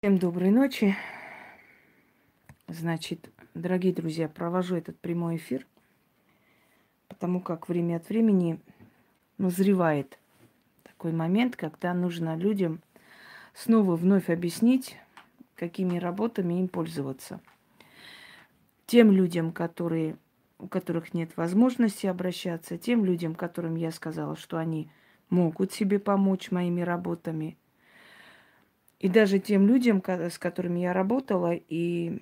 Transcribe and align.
Всем 0.00 0.18
доброй 0.18 0.52
ночи. 0.52 0.96
Значит, 2.68 3.32
дорогие 3.54 3.92
друзья, 3.92 4.28
провожу 4.28 4.76
этот 4.76 4.96
прямой 5.00 5.38
эфир, 5.38 5.66
потому 7.08 7.40
как 7.40 7.68
время 7.68 7.96
от 7.96 8.08
времени 8.08 8.60
назревает 9.38 10.20
такой 10.84 11.10
момент, 11.10 11.56
когда 11.56 11.94
нужно 11.94 12.36
людям 12.36 12.80
снова 13.54 13.96
вновь 13.96 14.30
объяснить, 14.30 14.96
какими 15.56 15.98
работами 15.98 16.60
им 16.60 16.68
пользоваться. 16.68 17.40
Тем 18.86 19.10
людям, 19.10 19.50
которые, 19.50 20.16
у 20.60 20.68
которых 20.68 21.12
нет 21.12 21.36
возможности 21.36 22.06
обращаться, 22.06 22.78
тем 22.78 23.04
людям, 23.04 23.34
которым 23.34 23.74
я 23.74 23.90
сказала, 23.90 24.36
что 24.36 24.58
они 24.58 24.92
могут 25.28 25.72
себе 25.72 25.98
помочь 25.98 26.52
моими 26.52 26.82
работами– 26.82 27.58
и 29.00 29.08
даже 29.08 29.38
тем 29.38 29.66
людям, 29.66 30.02
с 30.06 30.38
которыми 30.38 30.80
я 30.80 30.92
работала, 30.92 31.52
и, 31.54 32.18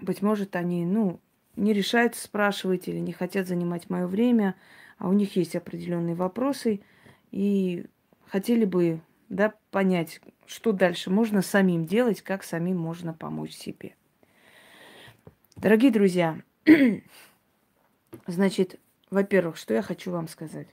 быть 0.00 0.22
может, 0.22 0.54
они, 0.56 0.84
ну, 0.84 1.20
не 1.56 1.72
решаются 1.72 2.22
спрашивать 2.22 2.88
или 2.88 2.98
не 2.98 3.12
хотят 3.12 3.48
занимать 3.48 3.88
мое 3.88 4.06
время, 4.06 4.54
а 4.98 5.08
у 5.08 5.12
них 5.12 5.36
есть 5.36 5.56
определенные 5.56 6.14
вопросы, 6.14 6.80
и 7.30 7.86
хотели 8.26 8.64
бы, 8.64 9.00
да, 9.28 9.54
понять, 9.70 10.20
что 10.46 10.72
дальше 10.72 11.10
можно 11.10 11.42
самим 11.42 11.86
делать, 11.86 12.22
как 12.22 12.44
самим 12.44 12.76
можно 12.76 13.14
помочь 13.14 13.52
себе. 13.52 13.94
Дорогие 15.56 15.90
друзья, 15.90 16.38
значит, 18.26 18.78
во-первых, 19.10 19.56
что 19.56 19.72
я 19.72 19.80
хочу 19.80 20.10
вам 20.10 20.28
сказать. 20.28 20.68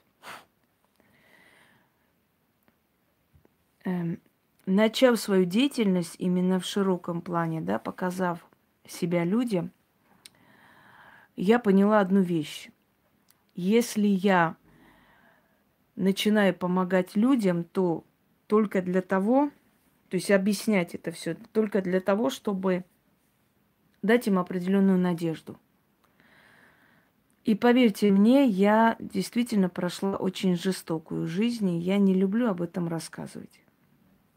Эм, 3.84 4.20
начав 4.66 5.18
свою 5.18 5.44
деятельность 5.44 6.16
именно 6.18 6.58
в 6.60 6.64
широком 6.64 7.20
плане, 7.20 7.60
да, 7.60 7.78
показав 7.78 8.46
себя 8.86 9.24
людям, 9.24 9.70
я 11.36 11.58
поняла 11.58 12.00
одну 12.00 12.20
вещь. 12.20 12.70
Если 13.54 14.06
я 14.06 14.56
начинаю 15.96 16.54
помогать 16.54 17.16
людям, 17.16 17.64
то 17.64 18.04
только 18.46 18.82
для 18.82 19.00
того, 19.00 19.50
то 20.08 20.16
есть 20.16 20.30
объяснять 20.30 20.94
это 20.94 21.10
все, 21.12 21.34
только 21.52 21.82
для 21.82 22.00
того, 22.00 22.30
чтобы 22.30 22.84
дать 24.02 24.26
им 24.26 24.38
определенную 24.38 24.98
надежду. 24.98 25.58
И 27.44 27.54
поверьте 27.54 28.10
мне, 28.10 28.46
я 28.46 28.96
действительно 28.98 29.68
прошла 29.68 30.16
очень 30.16 30.56
жестокую 30.56 31.26
жизнь, 31.26 31.68
и 31.68 31.78
я 31.78 31.98
не 31.98 32.14
люблю 32.14 32.48
об 32.48 32.62
этом 32.62 32.88
рассказывать. 32.88 33.63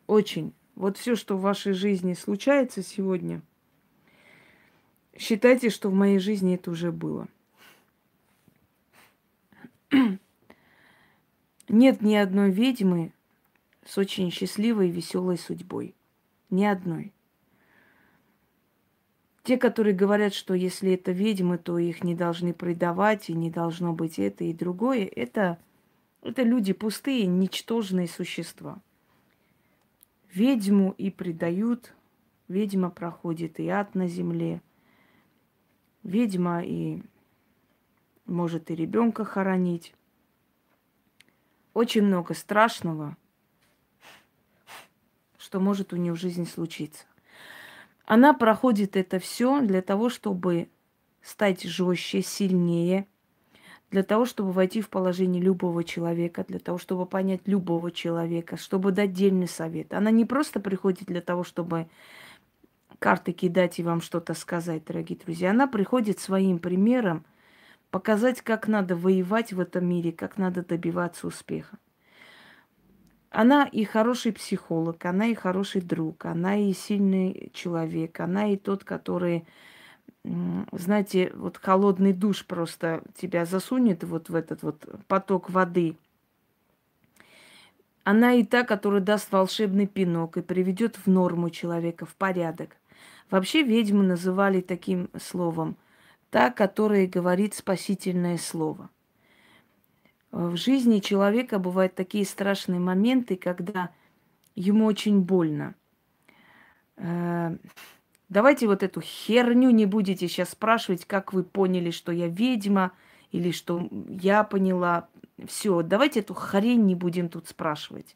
Очень. 0.08 0.54
Вот 0.76 0.98
все, 0.98 1.16
что 1.16 1.38
в 1.38 1.42
вашей 1.42 1.74
жизни 1.74 2.14
случается 2.14 2.82
сегодня, 2.82 3.42
считайте, 5.18 5.70
что 5.70 5.90
в 5.90 5.94
моей 5.94 6.20
жизни 6.20 6.56
это 6.56 6.72
уже 6.72 6.92
было. 6.92 7.28
Нет 11.68 12.02
ни 12.02 12.16
одной 12.16 12.52
ведьмы 12.52 13.12
с 13.86 13.98
очень 13.98 14.32
счастливой 14.32 14.90
и 14.90 14.92
веселой 14.92 15.38
судьбой. 15.38 15.94
Ни 16.50 16.64
одной. 16.64 17.12
Те, 19.44 19.58
которые 19.58 19.96
говорят, 19.96 20.34
что 20.34 20.54
если 20.54 20.94
это 20.94 21.12
ведьмы, 21.12 21.58
то 21.58 21.78
их 21.78 22.04
не 22.04 22.16
должны 22.16 22.54
предавать, 22.54 23.30
и 23.30 23.34
не 23.34 23.50
должно 23.50 23.94
быть 23.94 24.20
это 24.20 24.44
и 24.44 24.54
другое, 24.54 25.06
это, 25.06 25.58
это 26.22 26.44
люди 26.44 26.74
пустые, 26.74 27.26
ничтожные 27.26 28.08
существа. 28.08 28.82
Ведьму 30.33 30.92
и 30.97 31.09
предают, 31.09 31.94
ведьма 32.47 32.89
проходит 32.89 33.59
и 33.59 33.67
ад 33.70 33.95
на 33.95 34.08
земле, 34.08 34.61
ведьма 36.03 36.64
и 36.64 37.02
может 38.25 38.70
и 38.70 38.75
ребенка 38.75 39.23
хоронить. 39.26 39.93
Очень 41.73 42.04
много 42.04 42.33
страшного, 42.33 43.16
что 45.37 45.60
может 45.60 45.93
у 45.93 45.95
нее 45.95 46.14
в 46.14 46.20
жизни 46.20 46.45
случиться. 46.45 47.05
Она 48.05 48.33
проходит 48.33 48.95
это 48.95 49.20
все 49.20 49.61
для 49.61 49.82
того, 49.82 50.10
чтобы 50.10 50.70
стать 51.21 51.64
жестче, 51.64 52.21
сильнее– 52.21 53.08
для 53.92 54.03
того, 54.03 54.25
чтобы 54.25 54.52
войти 54.52 54.81
в 54.81 54.89
положение 54.89 55.42
любого 55.42 55.83
человека, 55.83 56.43
для 56.48 56.59
того, 56.59 56.77
чтобы 56.77 57.05
понять 57.05 57.42
любого 57.45 57.92
человека, 57.92 58.58
чтобы 58.58 58.92
дать 58.92 59.14
дельный 59.14 59.48
совет. 59.48 59.93
Она 59.93 60.11
не 60.11 60.25
просто 60.25 60.59
приходит 60.59 61.08
для 61.08 61.21
того, 61.21 61.43
чтобы 61.43 61.87
карты 62.99 63.31
кидать 63.31 63.80
и 63.80 63.83
вам 63.83 64.02
что-то 64.02 64.33
сказать, 64.33 64.83
дорогие 64.86 65.17
друзья. 65.17 65.52
Она 65.52 65.67
приходит 65.67 66.20
своим 66.20 66.59
примером 66.59 67.23
показать, 67.89 68.42
как 68.42 68.67
надо 68.67 68.95
воевать 68.95 69.53
в 69.53 69.59
этом 69.59 69.87
мире, 69.87 70.11
как 70.11 70.37
надо 70.37 70.65
добиваться 70.65 71.27
успеха. 71.27 71.77
Она 73.30 73.65
и 73.65 73.83
хороший 73.83 74.33
психолог, 74.33 75.05
она 75.05 75.27
и 75.27 75.36
хороший 75.36 75.81
друг, 75.81 76.25
она 76.25 76.55
и 76.58 76.73
сильный 76.73 77.52
человек, 77.54 78.19
она 78.19 78.52
и 78.52 78.58
тот, 78.58 78.83
который 78.83 79.45
знаете, 80.72 81.32
вот 81.36 81.58
холодный 81.58 82.14
душ 82.14 82.45
просто 82.45 83.04
тебя 83.16 83.45
засунет 83.45 84.04
вот 84.04 84.30
в 84.30 84.36
этот 84.36 84.62
вот 84.64 84.86
поток 85.08 85.50
воды. 85.50 85.95
Она 88.04 88.34
и 88.34 88.44
та, 88.44 88.64
которая 88.64 89.02
даст 89.02 89.32
волшебный 89.32 89.88
пинок 89.88 90.38
и 90.38 90.42
приведет 90.42 90.98
в 90.98 91.08
норму 91.08 91.50
человека, 91.50 92.06
в 92.06 92.16
порядок. 92.16 92.78
Вообще 93.30 93.64
ведьму 93.64 94.02
называли 94.02 94.62
таким 94.62 95.10
словом. 95.20 95.76
Та, 96.30 96.52
которая 96.52 97.08
говорит 97.08 97.54
спасительное 97.54 98.38
слово. 98.38 98.90
В 100.32 100.56
жизни 100.58 101.00
человека 101.00 101.58
бывают 101.58 101.96
такие 101.96 102.26
страшные 102.26 102.80
моменты, 102.80 103.38
когда 103.38 103.92
ему 104.56 104.86
очень 104.86 105.22
больно. 105.22 105.73
Э, 108.30 108.33
Давайте 108.33 108.67
вот 108.67 108.83
эту 108.83 109.02
херню 109.02 109.70
не 109.70 109.86
будете 109.86 110.27
сейчас 110.27 110.49
спрашивать, 110.49 111.05
как 111.05 111.33
вы 111.33 111.43
поняли, 111.43 111.92
что 111.92 112.11
я 112.11 112.27
ведьма, 112.27 112.92
или 113.32 113.52
что 113.52 113.88
я 114.10 114.43
поняла. 114.43 115.08
Все, 115.48 115.82
давайте 115.82 116.21
эту 116.21 116.33
хрень 116.33 116.86
не 116.86 116.95
будем 116.95 117.30
тут 117.30 117.48
спрашивать. 117.48 118.16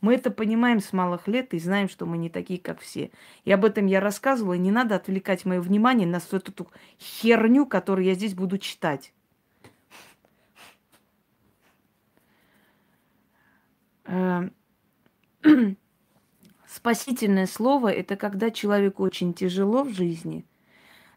Мы 0.00 0.14
это 0.14 0.30
понимаем 0.30 0.80
с 0.80 0.94
малых 0.94 1.28
лет 1.28 1.52
и 1.52 1.58
знаем, 1.58 1.88
что 1.88 2.06
мы 2.06 2.16
не 2.16 2.30
такие, 2.30 2.58
как 2.58 2.80
все. 2.80 3.10
И 3.44 3.52
об 3.52 3.66
этом 3.66 3.84
я 3.84 4.00
рассказывала, 4.00 4.54
и 4.54 4.58
не 4.58 4.70
надо 4.70 4.96
отвлекать 4.96 5.44
мое 5.44 5.60
внимание 5.60 6.06
на 6.06 6.20
всю 6.20 6.38
эту 6.38 6.68
херню, 6.98 7.66
которую 7.66 8.06
я 8.06 8.14
здесь 8.14 8.34
буду 8.34 8.56
читать. 8.56 9.12
Спасительное 16.72 17.48
слово– 17.48 17.88
это 17.92 18.14
когда 18.14 18.52
человеку 18.52 19.02
очень 19.02 19.34
тяжело 19.34 19.82
в 19.82 19.92
жизни, 19.92 20.44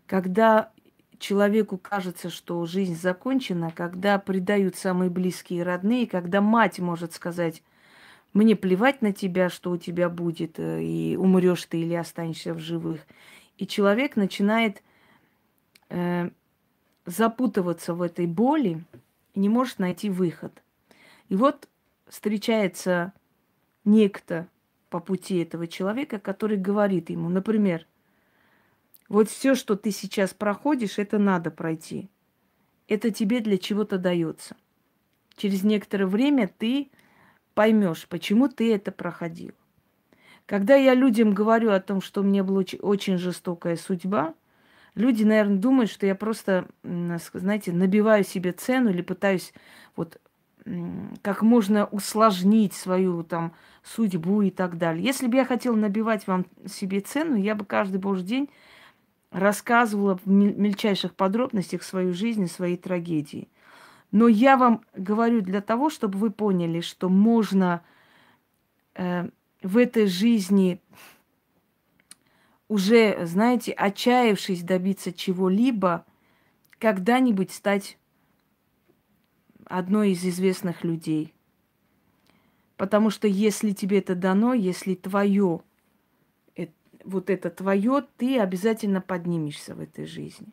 когда 0.07 0.71
человеку 1.19 1.77
кажется, 1.77 2.31
что 2.31 2.65
жизнь 2.65 2.95
закончена, 2.95 3.69
когда 3.69 4.17
предают 4.17 4.75
самые 4.77 5.11
близкие 5.11 5.59
и 5.59 5.63
родные, 5.63 6.07
когда 6.07 6.41
мать 6.41 6.79
может 6.79 7.13
сказать, 7.13 7.61
мне 8.33 8.55
плевать 8.55 9.03
на 9.03 9.13
тебя, 9.13 9.51
что 9.51 9.69
у 9.69 9.77
тебя 9.77 10.09
будет, 10.09 10.57
э, 10.57 10.81
и 10.81 11.15
умрешь 11.17 11.65
ты 11.65 11.81
или 11.81 11.93
останешься 11.93 12.55
в 12.55 12.59
живых. 12.59 13.01
И 13.59 13.67
человек 13.67 14.15
начинает 14.15 14.81
э, 15.89 16.31
запутываться 17.05 17.93
в 17.93 18.01
этой 18.01 18.25
боли 18.25 18.83
и 19.35 19.39
не 19.39 19.49
может 19.49 19.77
найти 19.77 20.09
выход. 20.09 20.63
И 21.29 21.35
вот 21.35 21.69
встречается 22.07 23.13
некто, 23.85 24.47
по 24.93 24.99
пути 24.99 25.39
этого 25.39 25.65
человека, 25.65 26.19
который 26.19 26.55
говорит 26.55 27.09
ему, 27.09 27.27
например, 27.27 27.87
вот 29.09 29.27
все, 29.27 29.55
что 29.55 29.75
ты 29.75 29.89
сейчас 29.89 30.35
проходишь, 30.35 30.99
это 30.99 31.17
надо 31.17 31.49
пройти. 31.49 32.11
Это 32.87 33.09
тебе 33.09 33.39
для 33.39 33.57
чего-то 33.57 33.97
дается. 33.97 34.55
Через 35.35 35.63
некоторое 35.63 36.05
время 36.05 36.47
ты 36.47 36.91
поймешь, 37.55 38.05
почему 38.07 38.49
ты 38.49 38.71
это 38.71 38.91
проходил. 38.91 39.55
Когда 40.45 40.75
я 40.75 40.93
людям 40.93 41.33
говорю 41.33 41.71
о 41.71 41.79
том, 41.79 41.99
что 41.99 42.21
у 42.21 42.23
меня 42.23 42.43
была 42.43 42.63
очень 42.81 43.17
жестокая 43.17 43.77
судьба, 43.77 44.35
люди, 44.93 45.23
наверное, 45.23 45.57
думают, 45.57 45.89
что 45.89 46.05
я 46.05 46.13
просто, 46.13 46.67
знаете, 46.83 47.71
набиваю 47.71 48.23
себе 48.23 48.51
цену 48.51 48.91
или 48.91 49.01
пытаюсь 49.01 49.55
вот 49.95 50.21
как 51.21 51.41
можно 51.41 51.85
усложнить 51.85 52.73
свою 52.73 53.23
там 53.23 53.53
судьбу 53.83 54.41
и 54.41 54.49
так 54.49 54.77
далее. 54.77 55.03
Если 55.03 55.27
бы 55.27 55.37
я 55.37 55.45
хотела 55.45 55.75
набивать 55.75 56.25
вам 56.27 56.45
себе 56.65 57.01
цену, 57.01 57.35
я 57.35 57.55
бы 57.55 57.65
каждый 57.65 57.97
божий 57.97 58.23
день 58.23 58.49
рассказывала 59.31 60.17
в 60.23 60.27
мельчайших 60.27 61.15
подробностях 61.15 61.83
свою 61.83 62.13
жизнь 62.13 62.43
и 62.43 62.47
свои 62.47 62.77
трагедии. 62.77 63.49
Но 64.11 64.27
я 64.27 64.57
вам 64.57 64.81
говорю 64.95 65.41
для 65.41 65.59
того, 65.59 65.89
чтобы 65.89 66.19
вы 66.19 66.29
поняли, 66.29 66.81
что 66.81 67.09
можно 67.09 67.83
э, 68.93 69.27
в 69.63 69.77
этой 69.77 70.05
жизни 70.05 70.79
уже, 72.67 73.25
знаете, 73.25 73.71
отчаявшись 73.71 74.61
добиться 74.61 75.11
чего-либо, 75.11 76.05
когда-нибудь 76.77 77.51
стать 77.51 77.97
одной 79.77 80.11
из 80.11 80.23
известных 80.23 80.83
людей. 80.83 81.33
Потому 82.77 83.09
что 83.09 83.27
если 83.27 83.71
тебе 83.71 83.99
это 83.99 84.15
дано, 84.15 84.53
если 84.53 84.93
твое, 84.93 85.61
вот 87.03 87.29
это 87.29 87.49
твое, 87.49 88.03
ты 88.17 88.39
обязательно 88.39 89.01
поднимешься 89.01 89.75
в 89.75 89.79
этой 89.81 90.05
жизни. 90.05 90.47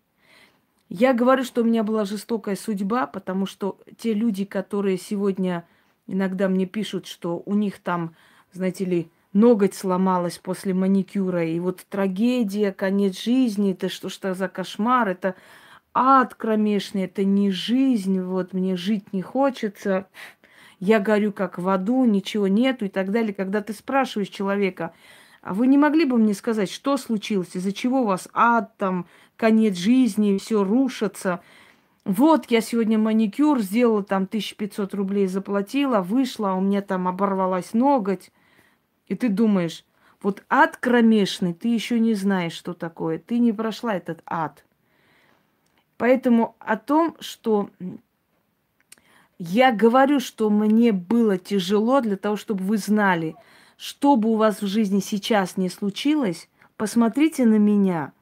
Я 0.88 1.12
говорю, 1.12 1.44
что 1.44 1.60
у 1.60 1.64
меня 1.64 1.84
была 1.84 2.04
жестокая 2.04 2.56
судьба, 2.56 3.06
потому 3.06 3.46
что 3.46 3.78
те 3.96 4.12
люди, 4.12 4.44
которые 4.44 4.96
сегодня 4.96 5.66
иногда 6.06 6.48
мне 6.48 6.66
пишут, 6.66 7.06
что 7.06 7.42
у 7.46 7.54
них 7.54 7.78
там, 7.78 8.16
знаете 8.52 8.84
ли, 8.84 9.10
ноготь 9.32 9.74
сломалась 9.74 10.38
после 10.38 10.74
маникюра, 10.74 11.44
и 11.44 11.60
вот 11.60 11.86
трагедия, 11.88 12.72
конец 12.72 13.22
жизни, 13.22 13.72
это 13.72 13.88
что 13.88 14.08
что 14.08 14.34
за 14.34 14.48
кошмар, 14.48 15.08
это 15.08 15.36
ад 15.94 16.34
кромешный, 16.34 17.04
это 17.04 17.24
не 17.24 17.50
жизнь, 17.50 18.20
вот 18.20 18.52
мне 18.52 18.76
жить 18.76 19.12
не 19.12 19.22
хочется, 19.22 20.06
я 20.78 20.98
горю 20.98 21.32
как 21.32 21.58
в 21.58 21.68
аду, 21.68 22.04
ничего 22.04 22.48
нету 22.48 22.86
и 22.86 22.88
так 22.88 23.10
далее. 23.10 23.34
Когда 23.34 23.60
ты 23.60 23.72
спрашиваешь 23.72 24.28
человека, 24.28 24.94
а 25.42 25.54
вы 25.54 25.66
не 25.66 25.78
могли 25.78 26.04
бы 26.04 26.16
мне 26.16 26.34
сказать, 26.34 26.70
что 26.70 26.96
случилось, 26.96 27.54
из-за 27.54 27.72
чего 27.72 28.02
у 28.02 28.06
вас 28.06 28.28
ад, 28.32 28.76
там, 28.78 29.06
конец 29.36 29.76
жизни, 29.76 30.38
все 30.38 30.64
рушится? 30.64 31.40
Вот, 32.04 32.46
я 32.50 32.62
сегодня 32.62 32.98
маникюр 32.98 33.60
сделала, 33.60 34.02
там, 34.02 34.24
1500 34.24 34.94
рублей 34.94 35.26
заплатила, 35.26 36.00
вышла, 36.00 36.52
у 36.52 36.60
меня 36.60 36.80
там 36.80 37.08
оборвалась 37.08 37.74
ноготь. 37.74 38.30
И 39.06 39.14
ты 39.14 39.28
думаешь, 39.28 39.84
вот 40.22 40.42
ад 40.48 40.76
кромешный, 40.76 41.52
ты 41.52 41.68
еще 41.68 41.98
не 41.98 42.14
знаешь, 42.14 42.52
что 42.52 42.74
такое. 42.74 43.18
Ты 43.18 43.38
не 43.38 43.52
прошла 43.52 43.94
этот 43.94 44.22
ад. 44.26 44.64
Поэтому 46.00 46.56
о 46.60 46.78
том, 46.78 47.14
что 47.20 47.68
я 49.38 49.70
говорю, 49.70 50.18
что 50.18 50.48
мне 50.48 50.92
было 50.92 51.36
тяжело 51.36 52.00
для 52.00 52.16
того, 52.16 52.36
чтобы 52.36 52.64
вы 52.64 52.78
знали, 52.78 53.36
что 53.76 54.16
бы 54.16 54.30
у 54.30 54.36
вас 54.36 54.62
в 54.62 54.66
жизни 54.66 55.00
сейчас 55.00 55.58
не 55.58 55.68
случилось, 55.68 56.48
посмотрите 56.78 57.44
на 57.44 57.56
меня. 57.56 58.14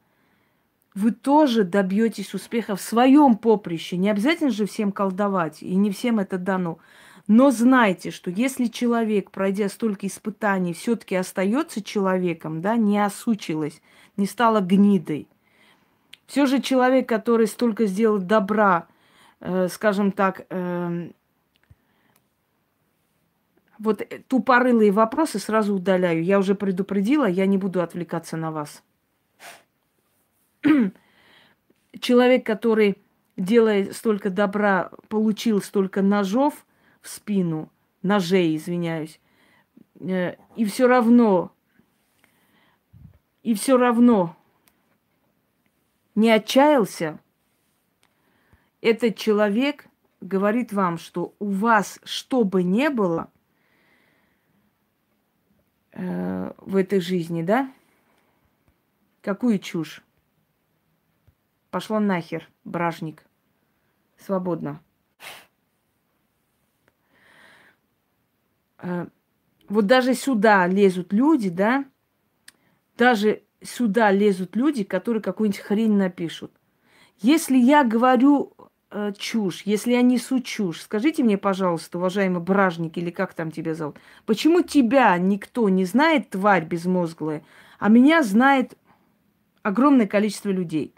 Вы 0.93 1.11
тоже 1.11 1.63
добьетесь 1.63 2.33
успеха 2.33 2.75
в 2.75 2.81
своем 2.81 3.37
поприще. 3.37 3.95
Не 3.95 4.09
обязательно 4.09 4.51
же 4.51 4.65
всем 4.65 4.91
колдовать, 4.91 5.63
и 5.63 5.73
не 5.77 5.89
всем 5.89 6.19
это 6.19 6.37
дано. 6.37 6.79
Но 7.27 7.49
знайте, 7.49 8.11
что 8.11 8.29
если 8.29 8.65
человек, 8.65 9.31
пройдя 9.31 9.69
столько 9.69 10.05
испытаний, 10.05 10.73
все-таки 10.73 11.15
остается 11.15 11.81
человеком, 11.81 12.61
да, 12.61 12.75
не 12.75 12.99
осучилась, 13.01 13.81
не 14.17 14.25
стала 14.25 14.59
гнидой– 14.59 15.29
все 16.29 16.45
же 16.45 16.61
человек, 16.61 17.09
который 17.09 17.47
столько 17.47 17.87
сделал 17.87 18.19
добра, 18.19 18.87
э, 19.39 19.67
скажем 19.67 20.11
так, 20.11 20.45
э, 20.51 21.09
вот 23.79 24.03
тупорылые 24.27 24.91
вопросы 24.91 25.39
сразу 25.39 25.73
удаляю. 25.73 26.23
Я 26.23 26.37
уже 26.37 26.53
предупредила, 26.53 27.25
я 27.25 27.47
не 27.47 27.57
буду 27.57 27.81
отвлекаться 27.81 28.37
на 28.37 28.51
вас. 28.51 28.83
Человек, 31.99 32.45
который, 32.45 33.01
делая 33.35 33.91
столько 33.91 34.29
добра, 34.29 34.91
получил 35.07 35.63
столько 35.63 36.03
ножов 36.03 36.67
в 37.01 37.09
спину, 37.09 37.71
ножей, 38.03 38.55
извиняюсь, 38.55 39.19
э, 39.99 40.35
и 40.55 40.65
все 40.65 40.87
равно, 40.87 41.51
и 43.41 43.55
все 43.55 43.77
равно 43.77 44.35
не 46.19 46.31
отчаялся, 46.31 47.19
этот 48.81 49.15
человек 49.15 49.87
говорит 50.19 50.73
вам, 50.73 50.97
что 50.97 51.33
у 51.39 51.49
вас 51.49 51.99
что 52.03 52.43
бы 52.43 52.61
ни 52.61 52.89
было 52.89 53.31
э, 55.93 56.53
в 56.57 56.75
этой 56.75 56.99
жизни, 56.99 57.41
да? 57.41 57.73
Какую 59.21 59.59
чушь? 59.59 60.03
Пошла 61.71 61.99
нахер, 61.99 62.49
бражник. 62.65 63.25
Свободно. 64.17 64.81
Э, 68.79 69.07
вот 69.69 69.85
даже 69.85 70.15
сюда 70.15 70.67
лезут 70.67 71.13
люди, 71.13 71.49
да? 71.49 71.85
Даже 72.97 73.43
сюда 73.61 74.11
лезут 74.11 74.55
люди, 74.55 74.83
которые 74.83 75.21
какую-нибудь 75.21 75.61
хрень 75.61 75.95
напишут. 75.95 76.51
Если 77.21 77.57
я 77.57 77.83
говорю 77.83 78.53
э, 78.91 79.11
чушь, 79.17 79.63
если 79.65 79.91
я 79.91 80.01
несу 80.01 80.39
чушь, 80.39 80.81
скажите 80.81 81.23
мне, 81.23 81.37
пожалуйста, 81.37 81.97
уважаемый 81.97 82.41
бражник 82.41 82.97
или 82.97 83.09
как 83.09 83.33
там 83.33 83.51
тебя 83.51 83.75
зовут, 83.75 83.97
почему 84.25 84.61
тебя 84.61 85.17
никто 85.17 85.67
не 85.69 85.85
знает, 85.85 86.29
тварь 86.29 86.65
безмозглая, 86.65 87.43
а 87.77 87.89
меня 87.89 88.23
знает 88.23 88.77
огромное 89.63 90.07
количество 90.07 90.49
людей? 90.49 90.93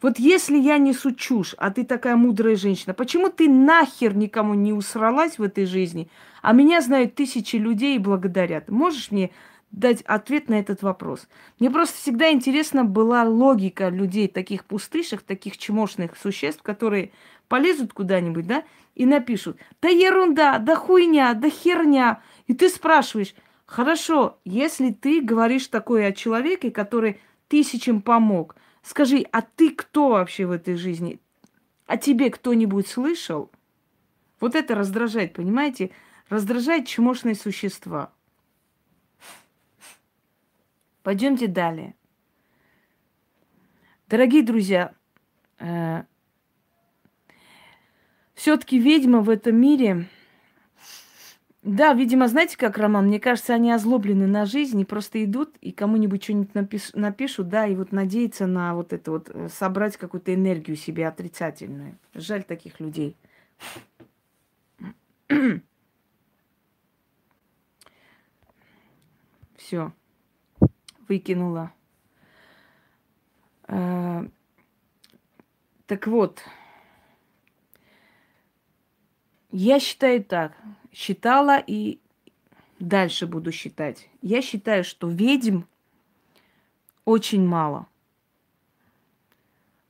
Вот 0.00 0.18
если 0.18 0.58
я 0.58 0.78
несу 0.78 1.12
чушь, 1.12 1.54
а 1.58 1.70
ты 1.70 1.84
такая 1.84 2.16
мудрая 2.16 2.56
женщина, 2.56 2.92
почему 2.92 3.30
ты 3.30 3.48
нахер 3.48 4.16
никому 4.16 4.54
не 4.54 4.72
усралась 4.72 5.38
в 5.38 5.42
этой 5.44 5.64
жизни, 5.64 6.08
а 6.42 6.52
меня 6.52 6.80
знают 6.80 7.14
тысячи 7.14 7.54
людей 7.54 7.94
и 7.96 8.00
благодарят? 8.00 8.68
Можешь 8.68 9.12
мне 9.12 9.30
дать 9.72 10.02
ответ 10.02 10.48
на 10.48 10.60
этот 10.60 10.82
вопрос. 10.82 11.26
Мне 11.58 11.70
просто 11.70 11.96
всегда 11.96 12.30
интересна 12.30 12.84
была 12.84 13.24
логика 13.24 13.88
людей, 13.88 14.28
таких 14.28 14.64
пустышек, 14.66 15.22
таких 15.22 15.56
чмошных 15.58 16.16
существ, 16.16 16.62
которые 16.62 17.10
полезут 17.48 17.92
куда-нибудь, 17.92 18.46
да, 18.46 18.64
и 18.94 19.06
напишут, 19.06 19.56
да 19.80 19.88
ерунда, 19.88 20.58
да 20.58 20.76
хуйня, 20.76 21.32
да 21.34 21.48
херня. 21.48 22.22
И 22.46 22.54
ты 22.54 22.68
спрашиваешь, 22.68 23.34
хорошо, 23.64 24.38
если 24.44 24.90
ты 24.90 25.22
говоришь 25.22 25.66
такое 25.68 26.08
о 26.08 26.12
человеке, 26.12 26.70
который 26.70 27.20
тысячам 27.48 28.02
помог, 28.02 28.56
скажи, 28.82 29.24
а 29.32 29.40
ты 29.40 29.70
кто 29.70 30.10
вообще 30.10 30.44
в 30.44 30.52
этой 30.52 30.76
жизни? 30.76 31.18
А 31.86 31.96
тебе 31.96 32.30
кто-нибудь 32.30 32.86
слышал? 32.86 33.50
Вот 34.38 34.54
это 34.54 34.74
раздражает, 34.74 35.32
понимаете? 35.32 35.90
Раздражает 36.28 36.86
чмошные 36.86 37.34
существа. 37.34 38.12
Пойдемте 41.02 41.48
далее. 41.48 41.94
Дорогие 44.08 44.42
друзья, 44.42 44.92
э, 45.58 46.04
все-таки 48.34 48.78
ведьма 48.78 49.20
в 49.20 49.30
этом 49.30 49.56
мире, 49.56 50.06
да, 51.62 51.94
видимо, 51.94 52.28
знаете, 52.28 52.58
как 52.58 52.76
Роман, 52.76 53.06
мне 53.06 53.18
кажется, 53.20 53.54
они 53.54 53.72
озлоблены 53.72 54.26
на 54.26 54.46
жизнь 54.46 54.78
и 54.80 54.84
просто 54.84 55.24
идут 55.24 55.56
и 55.60 55.72
кому-нибудь 55.72 56.22
что-нибудь 56.22 56.54
напиш- 56.54 56.90
напишут, 56.94 57.48
да, 57.48 57.66
и 57.66 57.74
вот 57.74 57.92
надеются 57.92 58.46
на 58.46 58.74
вот 58.74 58.92
это 58.92 59.10
вот, 59.12 59.30
э, 59.30 59.48
собрать 59.48 59.96
какую-то 59.96 60.34
энергию 60.34 60.76
себе 60.76 61.08
отрицательную. 61.08 61.98
Жаль 62.14 62.44
таких 62.44 62.80
людей. 62.80 63.16
Все 69.56 69.92
выкинула. 71.12 71.74
А, 73.64 74.24
так 75.86 76.06
вот, 76.06 76.42
я 79.50 79.78
считаю 79.78 80.24
так, 80.24 80.56
считала 80.90 81.58
и 81.58 82.00
дальше 82.78 83.26
буду 83.26 83.52
считать. 83.52 84.08
Я 84.22 84.40
считаю, 84.40 84.84
что 84.84 85.10
ведьм 85.10 85.64
очень 87.04 87.46
мало. 87.46 87.86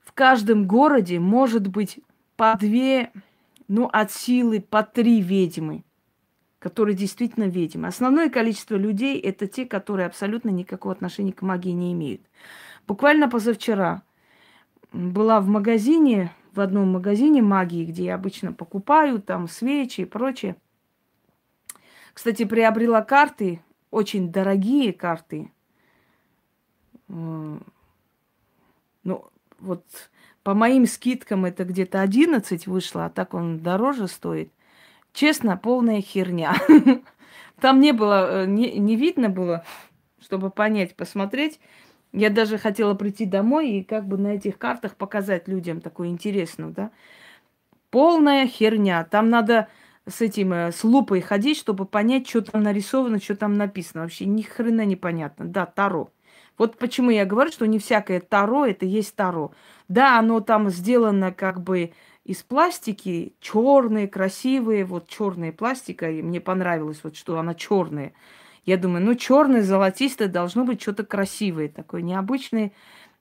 В 0.03 0.11
каждом 0.11 0.67
городе 0.67 1.19
может 1.19 1.67
быть 1.67 1.99
по 2.35 2.57
две, 2.59 3.13
ну, 3.69 3.87
от 3.93 4.11
силы 4.11 4.59
по 4.59 4.83
три 4.83 5.21
ведьмы 5.21 5.85
которые 6.63 6.95
действительно 6.95 7.43
ведьмы. 7.43 7.89
Основное 7.89 8.29
количество 8.29 8.75
людей– 8.75 9.19
это 9.21 9.47
те, 9.47 9.65
которые 9.65 10.07
абсолютно 10.07 10.49
никакого 10.49 10.93
отношения 10.93 11.33
к 11.33 11.41
магии 11.41 11.71
не 11.71 11.91
имеют. 11.91 12.21
Буквально 12.87 13.29
позавчера 13.29 14.01
была 14.93 15.41
в 15.41 15.47
магазине, 15.47 16.31
в 16.53 16.61
одном 16.61 16.87
магазине 16.93 17.41
магии, 17.41 17.83
где 17.83 18.05
я 18.05 18.15
обычно 18.15 18.53
покупаю 18.53 19.21
там 19.21 19.49
свечи 19.49 20.01
и 20.01 20.05
прочее. 20.05 20.55
Кстати, 22.13 22.45
приобрела 22.45 23.01
карты, 23.01 23.61
очень 23.91 24.31
дорогие 24.31 24.93
карты. 24.93 25.51
Ну, 27.09 27.59
вот 29.59 29.83
по 30.43 30.53
моим 30.53 30.85
скидкам 30.85 31.43
это 31.43 31.65
где-то 31.65 31.99
11 31.99 32.67
вышло, 32.67 33.07
а 33.07 33.09
так 33.09 33.33
он 33.33 33.59
дороже 33.59 34.07
стоит– 34.07 34.49
Честно, 35.13 35.57
полная 35.57 36.01
херня. 36.01 36.55
Там 37.61 37.79
не 37.79 37.91
было, 37.91 38.43
э, 38.43 38.45
не, 38.47 38.79
не 38.79 38.95
видно 38.95 39.29
было, 39.29 39.63
чтобы 40.19 40.49
понять, 40.49 40.95
посмотреть. 40.95 41.59
Я 42.11 42.29
даже 42.29 42.57
хотела 42.57 42.95
прийти 42.95 43.25
домой 43.25 43.69
и 43.71 43.83
как 43.83 44.07
бы 44.07 44.17
на 44.17 44.35
этих 44.35 44.57
картах 44.57 44.95
показать 44.95 45.47
людям 45.47 45.81
такую 45.81 46.09
интересную, 46.09 46.71
да. 46.73 46.91
Полная 47.91 48.47
херня. 48.47 49.03
Там 49.03 49.29
надо 49.29 49.67
с 50.07 50.21
этим, 50.21 50.51
э, 50.51 50.71
с 50.71 50.83
лупой 50.83 51.21
ходить, 51.21 51.57
чтобы 51.57 51.85
понять, 51.85 52.27
что 52.27 52.41
там 52.41 52.63
нарисовано, 52.63 53.19
что 53.19 53.35
там 53.35 53.53
написано. 53.53 54.01
Вообще 54.03 54.25
ни 54.25 54.41
хрена 54.41 54.83
непонятно. 54.83 55.45
Да, 55.45 55.67
Таро. 55.67 56.09
Вот 56.57 56.77
почему 56.77 57.11
я 57.11 57.25
говорю, 57.25 57.51
что 57.51 57.67
не 57.67 57.79
всякое 57.79 58.19
Таро 58.19 58.65
это 58.65 58.85
есть 58.85 59.15
Таро. 59.15 59.53
Да, 59.87 60.17
оно 60.17 60.39
там 60.39 60.69
сделано 60.69 61.31
как 61.31 61.61
бы 61.61 61.93
из 62.25 62.41
пластики, 62.41 63.35
черные, 63.39 64.07
красивые, 64.07 64.85
вот 64.85 65.09
черная 65.09 65.51
пластика, 65.51 66.09
и 66.09 66.21
мне 66.21 66.39
понравилось, 66.39 67.01
вот 67.03 67.17
что 67.17 67.37
она 67.37 67.53
черная. 67.53 68.13
Я 68.65 68.77
думаю, 68.77 69.03
ну 69.03 69.15
черное, 69.15 69.61
золотистое 69.61 70.29
должно 70.29 70.63
быть 70.63 70.81
что-то 70.81 71.03
красивое, 71.03 71.67
такое 71.67 72.01
необычное. 72.01 72.71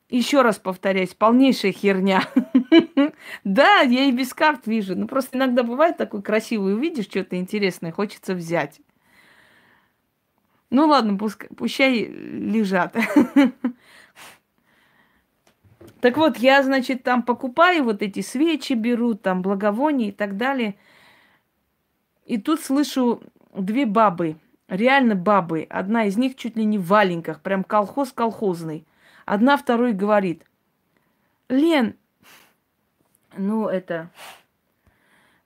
Еще 0.09 0.43
раз 0.43 0.59
повторяюсь, 0.59 1.15
полнейшая 1.15 1.73
херня. 1.73 2.23
Да, 3.45 3.81
я 3.81 4.05
и 4.05 4.13
без 4.13 4.35
карт 4.35 4.67
вижу. 4.67 4.97
Ну, 4.97 5.07
просто 5.07 5.37
иногда 5.37 5.63
бывает 5.63 5.97
такой 5.97 6.23
красивый, 6.23 6.75
увидишь 6.75 7.07
что-то 7.07 7.37
интересное, 7.37 7.93
хочется 7.93 8.35
взять. 8.35 8.81
Ну 10.71 10.87
ладно, 10.87 11.19
пускай, 11.19 12.07
лежат. 12.07 12.97
Так 16.03 16.17
вот, 16.17 16.37
я, 16.39 16.65
значит, 16.65 17.05
там 17.05 17.23
покупаю 17.23 17.85
вот 17.85 18.03
эти 18.03 18.23
свечи, 18.23 18.73
беру 18.73 19.15
там 19.15 19.41
благовония 19.41 20.09
и 20.09 20.11
так 20.11 20.37
далее. 20.37 20.75
И 22.27 22.39
тут 22.39 22.61
слышу 22.61 23.23
две 23.55 23.87
бабы, 23.87 24.35
реально 24.67 25.15
бабы. 25.15 25.65
Одна 25.71 26.07
из 26.07 26.17
них 26.17 26.35
чуть 26.35 26.57
ли 26.57 26.65
не 26.65 26.77
в 26.77 26.87
валенках, 26.87 27.41
прям 27.41 27.63
колхоз 27.63 28.11
колхозный. 28.11 28.85
Одна 29.27 29.57
второй 29.57 29.93
говорит, 29.93 30.45
Лен, 31.49 31.95
ну 33.37 33.69
это, 33.69 34.11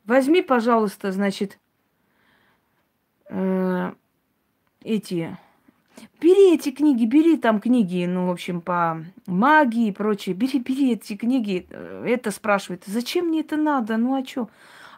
возьми, 0.06 0.40
пожалуйста, 0.40 1.12
значит, 1.12 1.58
э, 3.28 3.92
эти 4.82 5.36
Бери 6.20 6.54
эти 6.54 6.70
книги, 6.70 7.04
бери 7.04 7.36
там 7.36 7.60
книги, 7.60 8.06
ну, 8.06 8.26
в 8.28 8.30
общем, 8.30 8.60
по 8.60 9.04
магии 9.26 9.88
и 9.88 9.92
прочее. 9.92 10.34
Бери, 10.34 10.58
бери 10.58 10.92
эти 10.92 11.14
книги. 11.14 11.66
Это 11.70 12.30
спрашивает, 12.30 12.84
зачем 12.86 13.26
мне 13.26 13.40
это 13.40 13.56
надо? 13.56 13.96
Ну, 13.96 14.14
а 14.14 14.22
чё? 14.22 14.48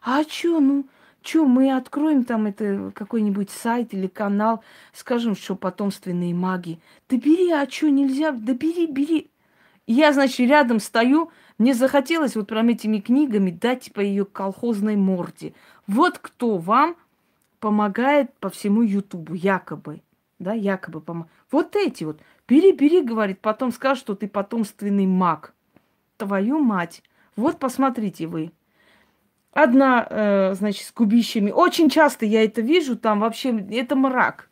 А 0.02 0.24
чё? 0.24 0.60
Ну, 0.60 0.86
чё, 1.22 1.44
мы 1.44 1.76
откроем 1.76 2.24
там 2.24 2.46
это 2.46 2.92
какой-нибудь 2.94 3.50
сайт 3.50 3.92
или 3.94 4.06
канал, 4.06 4.62
скажем, 4.92 5.34
что 5.34 5.56
потомственные 5.56 6.34
маги. 6.34 6.78
Да 7.08 7.16
бери, 7.16 7.50
а 7.50 7.66
чё, 7.66 7.88
нельзя? 7.88 8.30
Да 8.30 8.54
бери, 8.54 8.86
бери. 8.86 9.28
Я, 9.86 10.12
значит, 10.12 10.48
рядом 10.48 10.80
стою, 10.80 11.30
мне 11.58 11.74
захотелось 11.74 12.36
вот 12.36 12.46
прям 12.46 12.68
этими 12.68 13.00
книгами 13.00 13.50
дать 13.50 13.92
по 13.92 14.00
ее 14.00 14.24
колхозной 14.24 14.96
морде. 14.96 15.54
Вот 15.86 16.18
кто 16.18 16.58
вам 16.58 16.94
помогает 17.58 18.32
по 18.34 18.50
всему 18.50 18.82
Ютубу, 18.82 19.34
якобы 19.34 20.00
да, 20.38 20.52
якобы 20.52 21.00
помог. 21.00 21.28
Вот 21.50 21.76
эти 21.76 22.04
вот. 22.04 22.20
Бери, 22.46 22.72
бери, 22.72 23.02
говорит, 23.02 23.40
потом 23.40 23.72
скажешь, 23.72 24.02
что 24.02 24.14
ты 24.14 24.28
потомственный 24.28 25.06
маг. 25.06 25.54
Твою 26.16 26.58
мать. 26.60 27.02
Вот 27.36 27.58
посмотрите 27.58 28.26
вы. 28.26 28.52
Одна, 29.52 30.06
э, 30.08 30.54
значит, 30.54 30.86
с 30.86 30.92
губищами. 30.92 31.50
Очень 31.50 31.90
часто 31.90 32.26
я 32.26 32.44
это 32.44 32.60
вижу, 32.60 32.96
там 32.96 33.20
вообще, 33.20 33.50
это 33.70 33.96
мрак. 33.96 34.48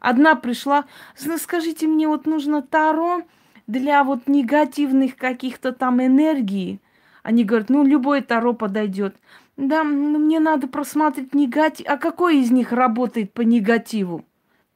Одна 0.00 0.34
пришла, 0.34 0.84
скажите 1.16 1.86
мне, 1.86 2.06
вот 2.08 2.26
нужно 2.26 2.62
Таро 2.62 3.22
для 3.66 4.04
вот 4.04 4.28
негативных 4.28 5.16
каких-то 5.16 5.72
там 5.72 6.04
энергий. 6.04 6.80
Они 7.22 7.42
говорят, 7.42 7.70
ну, 7.70 7.84
любой 7.84 8.20
Таро 8.20 8.52
подойдет. 8.52 9.16
Да, 9.56 9.82
ну, 9.82 10.18
мне 10.18 10.40
надо 10.40 10.68
просмотреть 10.68 11.34
негатив. 11.34 11.86
А 11.88 11.96
какой 11.96 12.40
из 12.40 12.50
них 12.50 12.72
работает 12.72 13.32
по 13.32 13.40
негативу? 13.40 14.24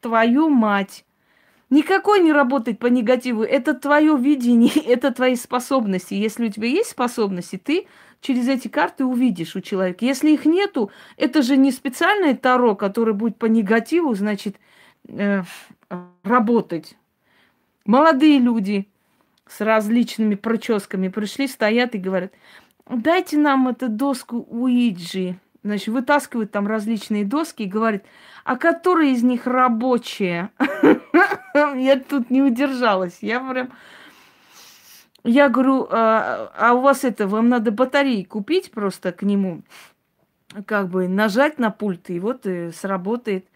Твою 0.00 0.49
мать. 0.49 1.05
Никакой 1.71 2.21
не 2.21 2.33
работает 2.33 2.78
по 2.78 2.87
негативу. 2.87 3.43
Это 3.43 3.75
твое 3.75 4.17
видение, 4.17 4.73
это 4.87 5.12
твои 5.12 5.37
способности. 5.37 6.14
Если 6.14 6.47
у 6.47 6.50
тебя 6.50 6.69
есть 6.69 6.90
способности, 6.90 7.61
ты 7.62 7.87
через 8.21 8.49
эти 8.49 8.69
карты 8.69 9.05
увидишь 9.05 9.55
у 9.55 9.61
человека. 9.61 10.05
Если 10.05 10.31
их 10.31 10.45
нету, 10.45 10.90
это 11.17 11.43
же 11.43 11.57
не 11.57 11.71
специальное 11.71 12.35
таро, 12.35 12.75
которое 12.75 13.12
будет 13.12 13.37
по 13.37 13.47
негативу, 13.47 14.14
значит, 14.14 14.57
э, 15.09 15.43
работать. 16.23 16.97
Молодые 17.85 18.38
люди 18.38 18.88
с 19.47 19.61
различными 19.61 20.35
прическами 20.35 21.09
пришли, 21.09 21.47
стоят 21.47 21.95
и 21.95 21.99
говорят, 21.99 22.33
дайте 22.88 23.38
нам 23.38 23.69
эту 23.69 23.88
доску 23.88 24.47
Уиджи. 24.49 25.38
Значит, 25.65 25.88
вытаскивают 25.88 26.53
там 26.53 26.67
различные 26.67 27.25
доски 27.25 27.62
и 27.62 27.67
говорят, 27.67 28.05
а 28.45 28.57
которые 28.57 29.12
из 29.12 29.23
них 29.23 29.47
рабочие? 29.47 30.50
Я 31.55 31.99
тут 32.00 32.31
не 32.31 32.43
удержалась. 32.43 33.19
Я 33.21 33.41
прям... 33.41 33.71
Я 35.25 35.49
говорю, 35.49 35.88
а, 35.91 36.53
а 36.57 36.75
у 36.75 36.81
вас 36.81 37.05
это, 37.05 37.27
вам 37.27 37.49
надо 37.49 37.73
батареи 37.73 38.23
купить 38.23 38.71
просто 38.71 39.12
к 39.12 39.23
нему, 39.23 39.62
как 40.65 40.88
бы 40.88 41.09
нажать 41.09 41.59
на 41.59 41.71
пульт, 41.71 42.09
и 42.09 42.21
вот 42.21 42.47
и 42.47 42.71
сработает. 42.71 43.47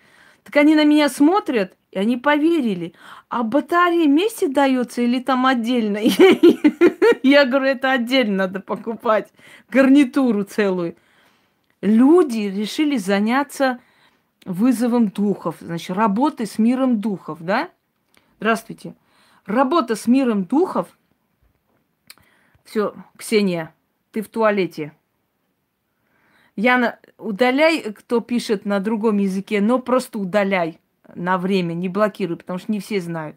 Так 0.42 0.56
они 0.56 0.74
на 0.74 0.84
меня 0.84 1.08
смотрят, 1.08 1.74
и 1.92 1.98
они 1.98 2.16
поверили. 2.16 2.94
А 3.28 3.44
батарея 3.44 4.06
вместе 4.06 4.48
дается 4.48 5.02
или 5.02 5.20
там 5.20 5.46
отдельно? 5.46 5.98
Я 7.22 7.44
говорю, 7.44 7.66
это 7.66 7.92
отдельно 7.92 8.38
надо 8.38 8.60
покупать. 8.60 9.32
Гарнитуру 9.70 10.42
целую. 10.42 10.96
Люди 11.82 12.38
решили 12.38 12.96
заняться 12.96 13.80
вызовом 14.44 15.08
духов, 15.08 15.56
значит, 15.60 15.96
работы 15.96 16.46
с 16.46 16.58
миром 16.58 17.00
духов, 17.00 17.38
да? 17.40 17.70
Здравствуйте. 18.38 18.94
Работа 19.46 19.96
с 19.96 20.06
миром 20.06 20.44
духов. 20.44 20.86
Все, 22.64 22.94
Ксения, 23.16 23.74
ты 24.12 24.22
в 24.22 24.28
туалете. 24.28 24.92
Яна, 26.54 27.00
удаляй, 27.18 27.92
кто 27.92 28.20
пишет 28.20 28.64
на 28.64 28.78
другом 28.78 29.18
языке, 29.18 29.60
но 29.60 29.80
просто 29.80 30.20
удаляй 30.20 30.78
на 31.14 31.36
время, 31.36 31.72
не 31.72 31.88
блокируй, 31.88 32.36
потому 32.36 32.60
что 32.60 32.70
не 32.70 32.78
все 32.78 33.00
знают. 33.00 33.36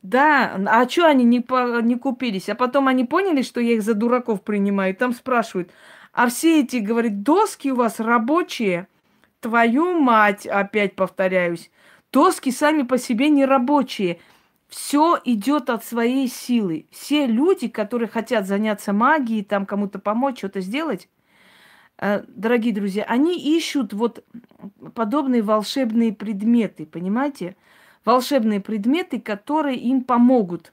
Да, 0.00 0.54
а 0.66 0.88
что 0.88 1.06
они 1.06 1.24
не, 1.24 1.40
по, 1.40 1.82
не 1.82 1.96
купились? 1.96 2.48
А 2.48 2.54
потом 2.54 2.88
они 2.88 3.04
поняли, 3.04 3.42
что 3.42 3.60
я 3.60 3.74
их 3.74 3.82
за 3.82 3.92
дураков 3.94 4.42
принимаю. 4.42 4.94
Там 4.94 5.12
спрашивают, 5.12 5.70
а 6.18 6.28
все 6.28 6.60
эти, 6.60 6.76
говорит, 6.76 7.22
доски 7.22 7.68
у 7.68 7.76
вас 7.76 8.00
рабочие– 8.00 8.86
Твою 9.40 9.98
мать, 10.00 10.46
опять 10.46 10.96
повторяюсь. 10.96 11.70
Доски 12.12 12.50
сами 12.50 12.82
по 12.82 12.98
себе 12.98 13.28
не 13.28 13.44
рабочие. 13.44 14.18
Все 14.68 15.18
идет 15.24 15.70
от 15.70 15.84
своей 15.84 16.28
силы. 16.28 16.86
Все 16.90 17.26
люди, 17.26 17.68
которые 17.68 18.08
хотят 18.08 18.46
заняться 18.46 18.92
магией, 18.92 19.44
там 19.44 19.64
кому-то 19.64 19.98
помочь, 19.98 20.38
что-то 20.38 20.60
сделать, 20.60 21.08
э, 21.98 22.24
дорогие 22.26 22.74
друзья, 22.74 23.04
они 23.04 23.38
ищут 23.56 23.92
вот 23.92 24.24
подобные 24.94 25.42
волшебные 25.42 26.12
предметы, 26.12 26.84
понимаете? 26.84 27.56
Волшебные 28.04 28.60
предметы, 28.60 29.20
которые 29.20 29.78
им 29.78 30.02
помогут. 30.02 30.72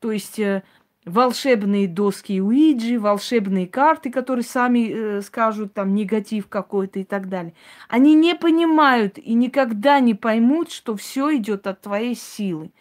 То 0.00 0.10
есть 0.10 0.38
э, 0.38 0.62
волшебные 1.06 1.86
доски 1.86 2.40
Уиджи, 2.40 2.98
волшебные 2.98 3.68
карты, 3.68 4.10
которые 4.10 4.44
сами 4.44 4.90
э, 4.90 5.22
скажут 5.22 5.72
там 5.72 5.94
негатив 5.94 6.48
какой-то 6.48 6.98
и 6.98 7.04
так 7.04 7.28
далее. 7.28 7.54
Они 7.88 8.14
не 8.14 8.34
понимают 8.34 9.16
и 9.16 9.32
никогда 9.34 10.00
не 10.00 10.14
поймут, 10.14 10.72
что 10.72 10.96
все 10.96 11.36
идет 11.36 11.66
от 11.68 11.80
твоей 11.80 12.16
силы. 12.16 12.72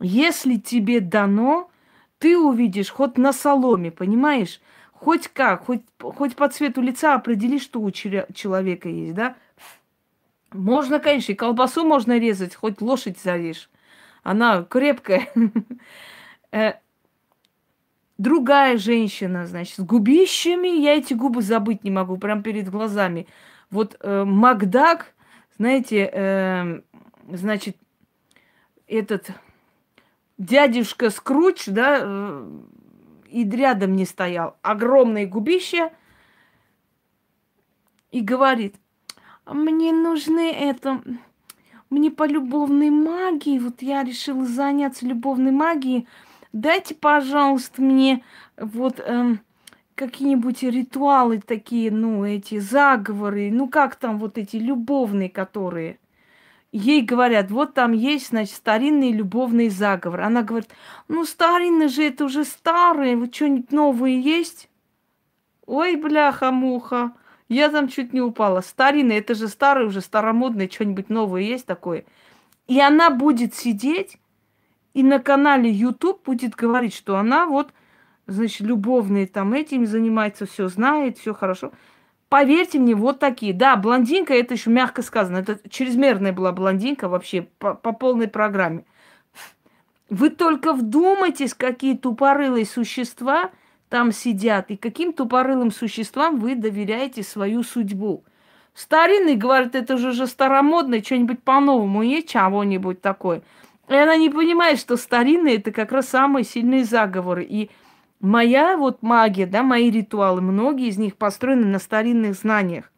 Если 0.00 0.56
тебе 0.56 1.00
дано, 1.00 1.68
ты 2.18 2.38
увидишь 2.38 2.90
хоть 2.90 3.18
на 3.18 3.32
соломе, 3.32 3.90
понимаешь? 3.90 4.60
Хоть 4.92 5.28
как, 5.28 5.66
хоть, 5.66 5.82
хоть 5.98 6.36
по 6.36 6.48
цвету 6.48 6.80
лица 6.80 7.14
определи, 7.14 7.58
что 7.58 7.80
у 7.80 7.90
человека 7.90 8.88
есть, 8.88 9.14
да? 9.14 9.36
Можно, 10.52 11.00
конечно, 11.00 11.32
и 11.32 11.34
колбасу 11.34 11.84
можно 11.84 12.16
резать, 12.18 12.54
хоть 12.54 12.80
лошадь 12.80 13.18
зарежь. 13.18 13.68
Она 14.22 14.62
крепкая. 14.62 15.28
Другая 18.18 18.78
женщина, 18.78 19.46
значит, 19.46 19.76
с 19.76 19.80
губищами, 19.80 20.68
я 20.68 20.96
эти 20.96 21.12
губы 21.12 21.42
забыть 21.42 21.84
не 21.84 21.90
могу, 21.90 22.16
прям 22.16 22.42
перед 22.42 22.70
глазами. 22.70 23.26
Вот 23.70 23.96
э, 24.00 24.24
Макдак, 24.24 25.14
знаете, 25.58 26.10
э, 26.10 26.80
значит, 27.30 27.76
этот 28.86 29.30
дядюшка 30.38 31.10
Скруч, 31.10 31.66
да, 31.66 31.98
э, 32.00 32.50
и 33.28 33.48
рядом 33.50 33.96
не 33.96 34.06
стоял, 34.06 34.56
огромное 34.62 35.26
губище, 35.26 35.92
и 38.10 38.22
говорит, 38.22 38.76
мне 39.44 39.92
нужны 39.92 40.52
это 40.52 41.02
мне 41.90 42.10
по 42.10 42.26
любовной 42.26 42.90
магии, 42.90 43.58
вот 43.58 43.82
я 43.82 44.02
решила 44.02 44.44
заняться 44.44 45.06
любовной 45.06 45.52
магией, 45.52 46.08
дайте, 46.52 46.94
пожалуйста, 46.94 47.82
мне 47.82 48.24
вот 48.56 49.00
эм, 49.00 49.40
какие-нибудь 49.94 50.62
ритуалы 50.62 51.40
такие, 51.40 51.90
ну, 51.90 52.24
эти 52.24 52.58
заговоры, 52.58 53.50
ну, 53.50 53.68
как 53.68 53.96
там 53.96 54.18
вот 54.18 54.38
эти 54.38 54.56
любовные, 54.56 55.30
которые. 55.30 55.98
Ей 56.72 57.02
говорят, 57.02 57.50
вот 57.50 57.74
там 57.74 57.92
есть, 57.92 58.28
значит, 58.28 58.54
старинный 58.54 59.10
любовный 59.10 59.70
заговор. 59.70 60.20
Она 60.20 60.42
говорит, 60.42 60.68
ну, 61.08 61.24
старинный 61.24 61.88
же, 61.88 62.04
это 62.04 62.24
уже 62.24 62.44
старые, 62.44 63.16
вот 63.16 63.34
что-нибудь 63.34 63.72
новые 63.72 64.20
есть? 64.20 64.68
Ой, 65.64 65.96
бляха-муха, 65.96 67.12
я 67.48 67.70
там 67.70 67.88
чуть 67.88 68.12
не 68.12 68.20
упала. 68.20 68.60
Старинный, 68.60 69.16
это 69.16 69.34
же 69.34 69.48
старый 69.48 69.86
уже, 69.86 70.00
старомодный, 70.00 70.70
что-нибудь 70.70 71.08
новое 71.08 71.42
есть 71.42 71.66
такое. 71.66 72.04
И 72.66 72.80
она 72.80 73.10
будет 73.10 73.54
сидеть 73.54 74.18
и 74.96 75.02
на 75.02 75.18
канале 75.18 75.70
YouTube 75.70 76.24
будет 76.24 76.54
говорить, 76.54 76.94
что 76.94 77.18
она 77.18 77.44
вот 77.44 77.74
значит, 78.26 78.62
любовные 78.62 79.26
там 79.26 79.52
этим 79.52 79.84
занимается, 79.84 80.46
все 80.46 80.68
знает, 80.68 81.18
все 81.18 81.34
хорошо. 81.34 81.72
Поверьте 82.30 82.78
мне, 82.78 82.94
вот 82.94 83.18
такие. 83.18 83.52
Да, 83.52 83.76
блондинка, 83.76 84.32
это 84.32 84.54
еще 84.54 84.70
мягко 84.70 85.02
сказано. 85.02 85.36
Это 85.36 85.58
чрезмерная 85.68 86.32
была 86.32 86.50
блондинка 86.50 87.10
вообще 87.10 87.42
по, 87.58 87.74
по 87.74 87.92
полной 87.92 88.26
программе. 88.26 88.86
Вы 90.08 90.30
только 90.30 90.72
вдумайтесь, 90.72 91.52
какие 91.52 91.94
тупорылые 91.94 92.64
существа 92.64 93.50
там 93.90 94.12
сидят, 94.12 94.70
и 94.70 94.78
каким 94.78 95.12
тупорылым 95.12 95.72
существам 95.72 96.40
вы 96.40 96.54
доверяете 96.54 97.22
свою 97.22 97.64
судьбу. 97.64 98.24
Старинный, 98.72 99.36
говорит, 99.36 99.74
это 99.74 99.98
же 99.98 100.08
уже 100.08 100.26
старомодное, 100.26 101.02
что-нибудь 101.02 101.42
по-новому 101.42 102.00
есть, 102.00 102.30
чего-нибудь 102.30 103.02
такое. 103.02 103.42
И 103.88 103.94
она 103.94 104.16
не 104.16 104.30
понимает, 104.30 104.78
что 104.78 104.96
старинные 104.96 105.56
это 105.56 105.70
как 105.70 105.92
раз 105.92 106.08
самые 106.08 106.44
сильные 106.44 106.84
заговоры. 106.84 107.44
И 107.44 107.70
Моя 108.20 108.76
вот 108.76 109.02
магия, 109.02 109.46
да, 109.46 109.62
мои 109.62 109.90
ритуалы, 109.90 110.40
многие 110.40 110.88
из 110.88 110.96
них 110.96 111.16
построены 111.16 111.66
на 111.66 111.78
старинных 111.78 112.34
знаниях. 112.34 112.90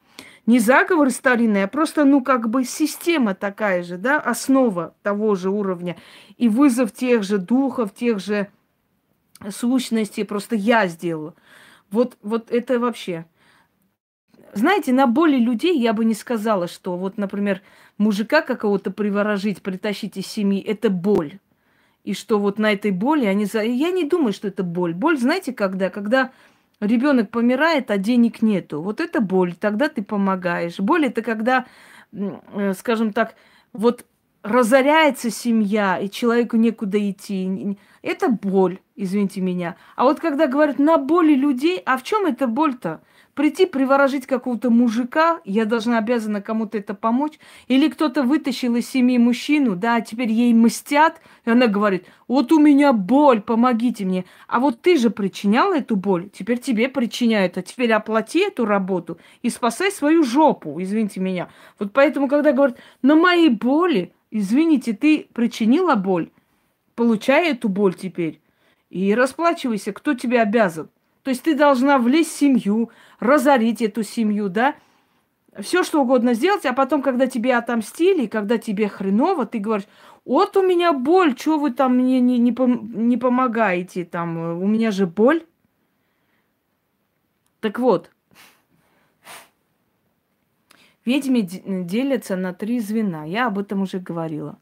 Не 0.47 0.61
заговоры 0.61 1.11
старинные, 1.11 1.64
а 1.64 1.68
просто, 1.68 2.04
ну, 2.04 2.23
как 2.23 2.49
бы 2.49 2.64
система 2.64 3.35
такая 3.35 3.83
же, 3.83 3.99
да, 3.99 4.18
основа 4.18 4.95
того 5.02 5.35
же 5.35 5.50
уровня. 5.50 5.97
И 6.37 6.49
вызов 6.49 6.92
тех 6.92 7.25
же 7.25 7.38
духов, 7.38 7.92
тех 7.92 8.21
же 8.21 8.49
сущностей 9.50 10.25
просто 10.25 10.57
я 10.57 10.87
сделала. 10.87 11.35
Вот, 11.90 12.16
вот 12.23 12.50
это 12.50 12.78
вообще. 12.78 13.26
Знаете, 14.54 14.92
на 14.92 15.07
боли 15.07 15.37
людей 15.37 15.78
я 15.78 15.92
бы 15.92 16.04
не 16.04 16.14
сказала, 16.14 16.68
что 16.68 16.97
вот, 16.97 17.18
например, 17.18 17.61
мужика 17.98 18.40
какого-то 18.40 18.90
приворожить, 18.90 19.62
притащить 19.62 20.16
из 20.16 20.26
семьи, 20.26 20.62
это 20.62 20.88
боль 20.90 21.38
и 22.08 22.14
что 22.14 22.38
вот 22.38 22.58
на 22.58 22.72
этой 22.72 22.90
боли 22.90 23.26
они... 23.26 23.44
Я 23.52 23.90
не 23.90 24.04
думаю, 24.04 24.32
что 24.32 24.48
это 24.48 24.62
боль. 24.62 24.94
Боль, 24.94 25.18
знаете, 25.18 25.52
когда? 25.52 25.90
Когда 25.90 26.30
ребенок 26.80 27.30
помирает, 27.30 27.90
а 27.90 27.98
денег 27.98 28.40
нету. 28.40 28.80
Вот 28.80 29.00
это 29.00 29.20
боль, 29.20 29.54
тогда 29.54 29.90
ты 29.90 30.02
помогаешь. 30.02 30.78
Боль 30.78 31.04
это 31.04 31.20
когда, 31.20 31.66
э, 32.12 32.72
скажем 32.78 33.12
так, 33.12 33.34
вот 33.74 34.06
разоряется 34.42 35.30
семья, 35.30 35.98
и 35.98 36.08
человеку 36.08 36.56
некуда 36.56 36.98
идти. 37.10 37.76
Это 38.00 38.30
боль, 38.30 38.78
извините 38.96 39.42
меня. 39.42 39.76
А 39.94 40.04
вот 40.04 40.18
когда 40.18 40.46
говорят 40.46 40.78
на 40.78 40.96
боли 40.96 41.34
людей, 41.34 41.82
а 41.84 41.98
в 41.98 42.04
чем 42.04 42.24
эта 42.24 42.46
боль-то? 42.46 43.02
Прийти, 43.38 43.66
приворожить 43.66 44.26
какого-то 44.26 44.68
мужика, 44.68 45.40
я 45.45 45.64
должна 45.64 45.99
обязана 45.99 46.42
кому-то 46.42 46.76
это 46.76 46.92
помочь. 46.92 47.38
Или 47.68 47.88
кто-то 47.88 48.25
вытащил 48.25 48.75
из 48.75 48.90
семьи 48.90 49.16
мужчину, 49.16 49.76
да, 49.76 49.95
а 49.95 50.00
теперь 50.00 50.33
ей 50.33 50.52
мстят, 50.52 51.21
и 51.45 51.50
она 51.50 51.68
говорит, 51.68 52.04
вот 52.26 52.50
у 52.50 52.59
меня 52.59 52.92
боль, 52.92 53.40
помогите 53.40 54.04
мне. 54.04 54.25
А 54.49 54.59
вот 54.59 54.83
ты 54.83 54.99
же 54.99 55.11
причинял 55.11 55.73
эту 55.73 55.95
боль, 55.95 56.31
теперь 56.31 56.59
тебе 56.59 56.88
причиняют, 56.88 57.57
а 57.57 57.62
теперь 57.62 57.92
оплати 57.92 58.40
эту 58.40 58.64
работу 58.64 59.18
и 59.42 59.51
спасай 59.51 59.92
свою 59.92 60.24
жопу, 60.24 60.83
извините 60.83 61.20
меня. 61.20 61.48
Вот 61.79 61.92
поэтому, 61.92 62.27
когда 62.27 62.51
говорят, 62.51 62.77
на 63.03 63.14
моей 63.14 63.51
боли, 63.51 64.12
извините, 64.33 64.94
ты 64.94 65.29
причинила 65.33 65.94
боль, 65.94 66.31
получай 66.96 67.53
эту 67.53 67.68
боль 67.68 67.94
теперь 67.94 68.40
и 68.90 69.14
расплачивайся, 69.14 69.92
кто 69.92 70.14
тебе 70.14 70.42
обязан. 70.42 70.88
То 71.22 71.31
есть 71.31 71.42
ты 71.42 71.54
должна 71.54 71.98
влезть 71.98 72.33
в 72.33 72.38
семью, 72.38 72.90
разорить 73.20 73.83
эту 73.83 74.02
семью, 74.02 74.48
да, 74.48 74.74
все 75.61 75.83
что 75.83 76.02
угодно 76.02 76.35
сделать, 76.35 76.66
а 76.66 76.72
потом, 76.72 77.02
когда 77.02 77.26
тебе 77.26 77.57
отомстили, 77.57 78.26
когда 78.26 78.59
тебе 78.59 78.88
хреново, 78.88 79.46
ты 79.46 79.59
говоришь, 79.59 79.88
вот 80.24 80.57
у 80.57 80.62
меня 80.62 80.92
боль, 80.92 81.37
что 81.37 81.59
вы 81.59 81.72
там 81.72 81.96
мне 81.96 82.20
не, 82.20 82.38
не, 82.38 82.50
не 82.50 83.16
помогаете, 83.16 84.04
там, 84.04 84.61
у 84.62 84.66
меня 84.66 84.90
же 84.90 85.07
боль. 85.07 85.44
Так 87.61 87.78
вот, 87.78 88.11
ведьмы 91.04 91.42
делятся 91.42 92.37
на 92.37 92.52
три 92.52 92.78
звена. 92.78 93.24
Я 93.24 93.46
об 93.46 93.59
этом 93.59 93.83
уже 93.83 93.98
говорила. 93.98 94.61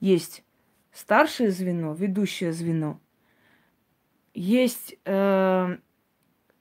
Есть 0.00 0.44
старшее 0.92 1.50
звено, 1.50 1.94
ведущее 1.94 2.52
звено. 2.52 3.00
Есть 4.34 4.96
э, 5.04 5.76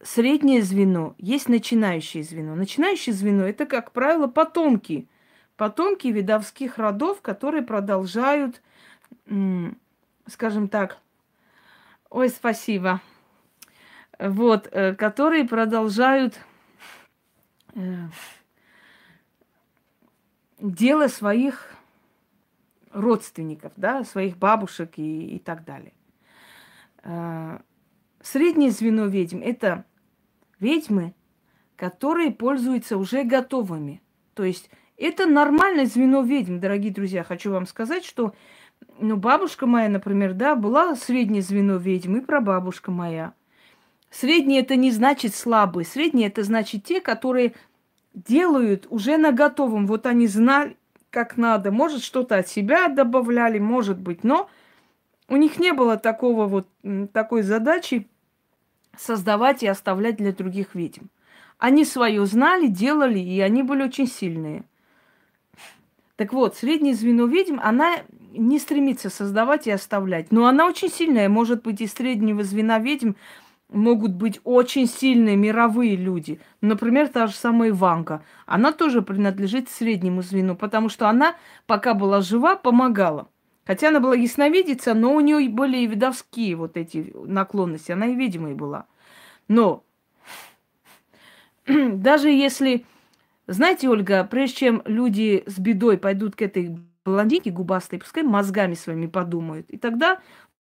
среднее 0.06 0.62
звено, 0.62 1.16
есть 1.18 1.50
начинающее 1.50 2.24
звено. 2.24 2.56
Начинающее 2.56 3.14
звено– 3.14 3.44
это, 3.48 3.66
как 3.66 3.92
правило, 3.92 4.28
потомки. 4.28 5.10
Потомки 5.58 6.08
видовских 6.08 6.78
родов, 6.78 7.22
которые 7.22 7.64
продолжают, 7.64 8.62
скажем 10.28 10.70
так, 10.70 11.00
ой, 12.10 12.30
спасибо, 12.30 13.02
вот, 14.20 14.68
э, 14.72 14.94
которые 14.96 15.46
продолжают 15.46 16.40
э, 17.74 18.08
дело 20.60 21.08
своих 21.08 21.72
родственников, 22.92 23.74
да, 23.76 24.04
своих 24.04 24.38
бабушек 24.38 24.94
и, 24.98 25.38
и 25.38 25.40
так 25.40 25.64
далее. 25.64 25.94
Э, 27.04 27.60
среднее 28.22 28.72
звено 28.72 29.06
ведьм– 29.06 29.42
это 29.44 29.86
ведьмы, 30.66 31.14
которые 31.76 32.32
пользуются 32.32 32.98
уже 32.98 33.24
готовыми. 33.24 34.02
То 34.34 34.44
есть 34.44 34.70
это 34.98 35.28
нормальное 35.28 35.86
звено 35.86 36.24
ведьм, 36.24 36.60
дорогие 36.60 36.92
друзья. 36.92 37.24
Хочу 37.24 37.52
вам 37.52 37.68
сказать, 37.68 38.04
что 38.04 38.34
ну, 39.00 39.16
бабушка 39.16 39.68
моя, 39.68 39.90
например, 39.90 40.34
да, 40.34 40.56
была 40.56 40.96
среднее 40.96 41.44
звено 41.44 41.78
ведьм, 41.78 42.18
и 42.18 42.22
прабабушка 42.22 42.92
моя. 42.92 43.34
Среднее 44.10 44.62
это 44.62 44.76
не 44.76 44.92
значит 44.92 45.36
слабые. 45.36 45.86
Среднее 45.86 46.30
это 46.30 46.44
значит 46.44 46.84
те, 46.84 47.00
которые 47.00 47.54
делают 48.14 48.88
уже 48.90 49.18
на 49.18 49.32
готовом. 49.32 49.86
Вот 49.86 50.06
они 50.08 50.26
знали, 50.28 50.78
как 51.12 51.38
надо. 51.38 51.72
Может, 51.72 52.02
что-то 52.02 52.38
от 52.38 52.48
себя 52.48 52.88
добавляли, 52.88 53.60
может 53.60 54.00
быть, 54.00 54.24
но 54.24 54.50
у 55.28 55.36
них 55.36 55.60
не 55.60 55.74
было 55.74 55.98
такого 55.98 56.46
вот, 56.48 56.68
такой 57.12 57.44
задачи 57.44 58.08
создавать 59.00 59.64
и 59.64 59.68
оставлять 59.68 60.18
для 60.18 60.32
других 60.32 60.76
ведьм. 60.76 61.06
Они 61.58 61.86
свое 61.86 62.26
знали, 62.26 62.68
делали, 62.68 63.20
и 63.20 63.40
они 63.40 63.64
были 63.64 63.84
очень 63.84 64.08
сильные. 64.08 64.64
Так 66.16 66.32
вот, 66.32 66.56
среднее 66.56 66.94
звено 66.94 67.26
ведьм, 67.26 67.60
она 67.62 67.98
не 68.32 68.60
стремится 68.60 69.10
создавать 69.10 69.68
и 69.68 69.72
оставлять. 69.72 70.32
Но 70.32 70.46
она 70.46 70.66
очень 70.66 70.90
сильная. 70.90 71.30
Может 71.30 71.64
быть, 71.64 71.82
из 71.82 71.94
среднего 71.94 72.44
звена 72.44 72.80
ведьм 72.80 73.14
могут 73.70 74.14
быть 74.14 74.40
очень 74.44 74.88
сильные 74.88 75.36
мировые 75.36 75.96
люди. 75.96 76.40
Например, 76.62 77.08
та 77.08 77.28
же 77.28 77.34
самая 77.34 77.70
Иванка. 77.70 78.24
Она 78.46 78.72
тоже 78.72 79.02
принадлежит 79.02 79.70
среднему 79.70 80.22
звену, 80.22 80.56
потому 80.56 80.90
что 80.90 81.10
она, 81.10 81.36
пока 81.66 81.94
была 81.94 82.22
жива, 82.22 82.56
помогала. 82.56 83.28
Хотя 83.66 83.90
она 83.90 84.00
была 84.00 84.16
ясновидица, 84.16 84.94
но 84.94 85.16
у 85.16 85.20
нее 85.20 85.50
были 85.50 85.78
и 85.78 85.88
видовские 85.88 86.56
вот 86.56 86.78
эти 86.78 87.12
наклонности. 87.16 87.92
Она 87.92 88.08
и 88.08 88.16
видимой 88.16 88.54
была. 88.54 88.86
Но 89.48 89.84
даже 91.68 92.30
если... 92.30 92.86
Знаете, 93.48 93.90
Ольга, 93.90 94.24
прежде 94.24 94.58
чем 94.58 94.82
люди 94.86 95.44
с 95.46 95.60
бедой 95.60 95.98
пойдут 95.98 96.36
к 96.36 96.42
этой 96.42 96.80
блондинке 97.06 97.52
губастой, 97.52 98.00
пускай 98.00 98.24
мозгами 98.24 98.74
своими 98.74 99.06
подумают. 99.06 99.70
И 99.70 99.78
тогда 99.78 100.20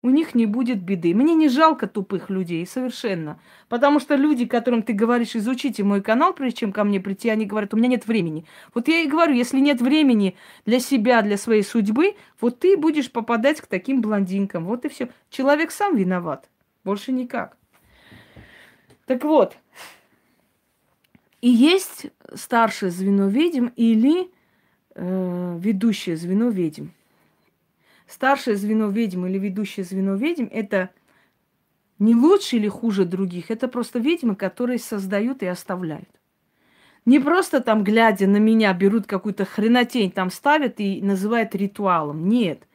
у 0.06 0.10
них 0.10 0.36
не 0.36 0.46
будет 0.46 0.80
беды. 0.80 1.16
Мне 1.16 1.34
не 1.34 1.48
жалко 1.48 1.88
тупых 1.88 2.30
людей, 2.30 2.64
совершенно. 2.64 3.40
Потому 3.68 3.98
что 3.98 4.14
люди, 4.14 4.46
которым 4.46 4.84
ты 4.84 4.92
говоришь, 4.92 5.34
изучите 5.34 5.82
мой 5.82 6.00
канал, 6.00 6.32
прежде 6.32 6.60
чем 6.60 6.72
ко 6.72 6.84
мне 6.84 7.00
прийти, 7.00 7.28
они 7.28 7.44
говорят, 7.44 7.74
у 7.74 7.76
меня 7.76 7.88
нет 7.88 8.06
времени. 8.06 8.44
Вот 8.72 8.86
я 8.86 9.00
и 9.00 9.08
говорю, 9.08 9.34
если 9.34 9.58
нет 9.58 9.80
времени 9.80 10.36
для 10.64 10.78
себя, 10.78 11.22
для 11.22 11.36
своей 11.36 11.64
судьбы, 11.64 12.14
вот 12.40 12.60
ты 12.60 12.76
будешь 12.76 13.10
попадать 13.10 13.60
к 13.60 13.66
таким 13.66 14.00
блондинкам. 14.00 14.66
Вот 14.66 14.84
и 14.84 14.88
все. 14.88 15.08
Человек 15.28 15.72
сам 15.72 15.96
виноват. 15.96 16.48
Больше 16.84 17.10
никак. 17.10 17.56
Так 19.06 19.24
вот, 19.24 19.56
и 21.40 21.48
есть 21.48 22.06
старшее 22.32 22.92
звено 22.92 23.26
ведьм 23.26 23.70
или 23.74 24.30
э, 24.94 25.58
ведущее 25.60 26.16
звено 26.16 26.48
ведьм. 26.50 26.90
Старшее 28.06 28.56
звено 28.56 28.88
ведьм 28.88 29.26
или 29.26 29.38
ведущее 29.38 29.84
звено 29.84 30.14
ведьм– 30.14 30.46
это 30.52 30.90
не 31.98 32.14
лучше 32.14 32.56
или 32.56 32.68
хуже 32.68 33.04
других, 33.04 33.50
это 33.50 33.68
просто 33.68 33.98
ведьмы, 33.98 34.36
которые 34.36 34.78
создают 34.78 35.42
и 35.42 35.46
оставляют. 35.46 36.08
Не 37.04 37.20
просто 37.20 37.60
там, 37.60 37.84
глядя 37.84 38.26
на 38.26 38.38
меня, 38.38 38.72
берут 38.74 39.06
какую-то 39.06 39.44
хренотень, 39.44 40.10
там 40.10 40.30
ставят 40.30 40.80
и 40.80 41.00
называют 41.00 41.54
ритуалом. 41.54 42.28
Нет. 42.28 42.66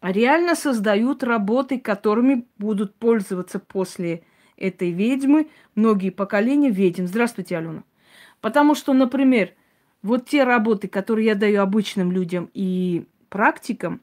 А 0.00 0.12
реально 0.12 0.54
создают 0.54 1.22
работы, 1.22 1.78
которыми 1.78 2.46
будут 2.58 2.94
пользоваться 2.96 3.60
после 3.60 4.22
этой 4.56 4.90
ведьмы 4.90 5.48
многие 5.74 6.10
поколения 6.10 6.70
ведьм. 6.70 7.06
Здравствуйте, 7.06 7.56
Алена. 7.56 7.84
Потому 8.40 8.74
что, 8.74 8.92
например, 8.92 9.52
вот 10.02 10.28
те 10.28 10.44
работы, 10.44 10.88
которые 10.88 11.26
я 11.26 11.34
даю 11.34 11.62
обычным 11.62 12.10
людям 12.10 12.50
и 12.52 13.06
практикам, 13.28 14.00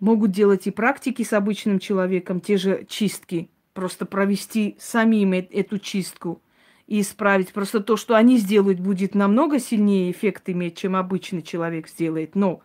могут 0.00 0.30
делать 0.30 0.66
и 0.66 0.70
практики 0.70 1.22
с 1.22 1.32
обычным 1.32 1.78
человеком, 1.78 2.40
те 2.40 2.56
же 2.56 2.84
чистки, 2.88 3.50
просто 3.72 4.06
провести 4.06 4.76
самим 4.78 5.32
эту 5.32 5.78
чистку 5.78 6.42
и 6.86 7.00
исправить. 7.00 7.52
Просто 7.52 7.80
то, 7.80 7.96
что 7.96 8.14
они 8.14 8.38
сделают, 8.38 8.80
будет 8.80 9.14
намного 9.14 9.58
сильнее 9.58 10.10
эффект 10.10 10.48
иметь, 10.48 10.78
чем 10.78 10.96
обычный 10.96 11.42
человек 11.42 11.88
сделает. 11.88 12.34
Но 12.34 12.62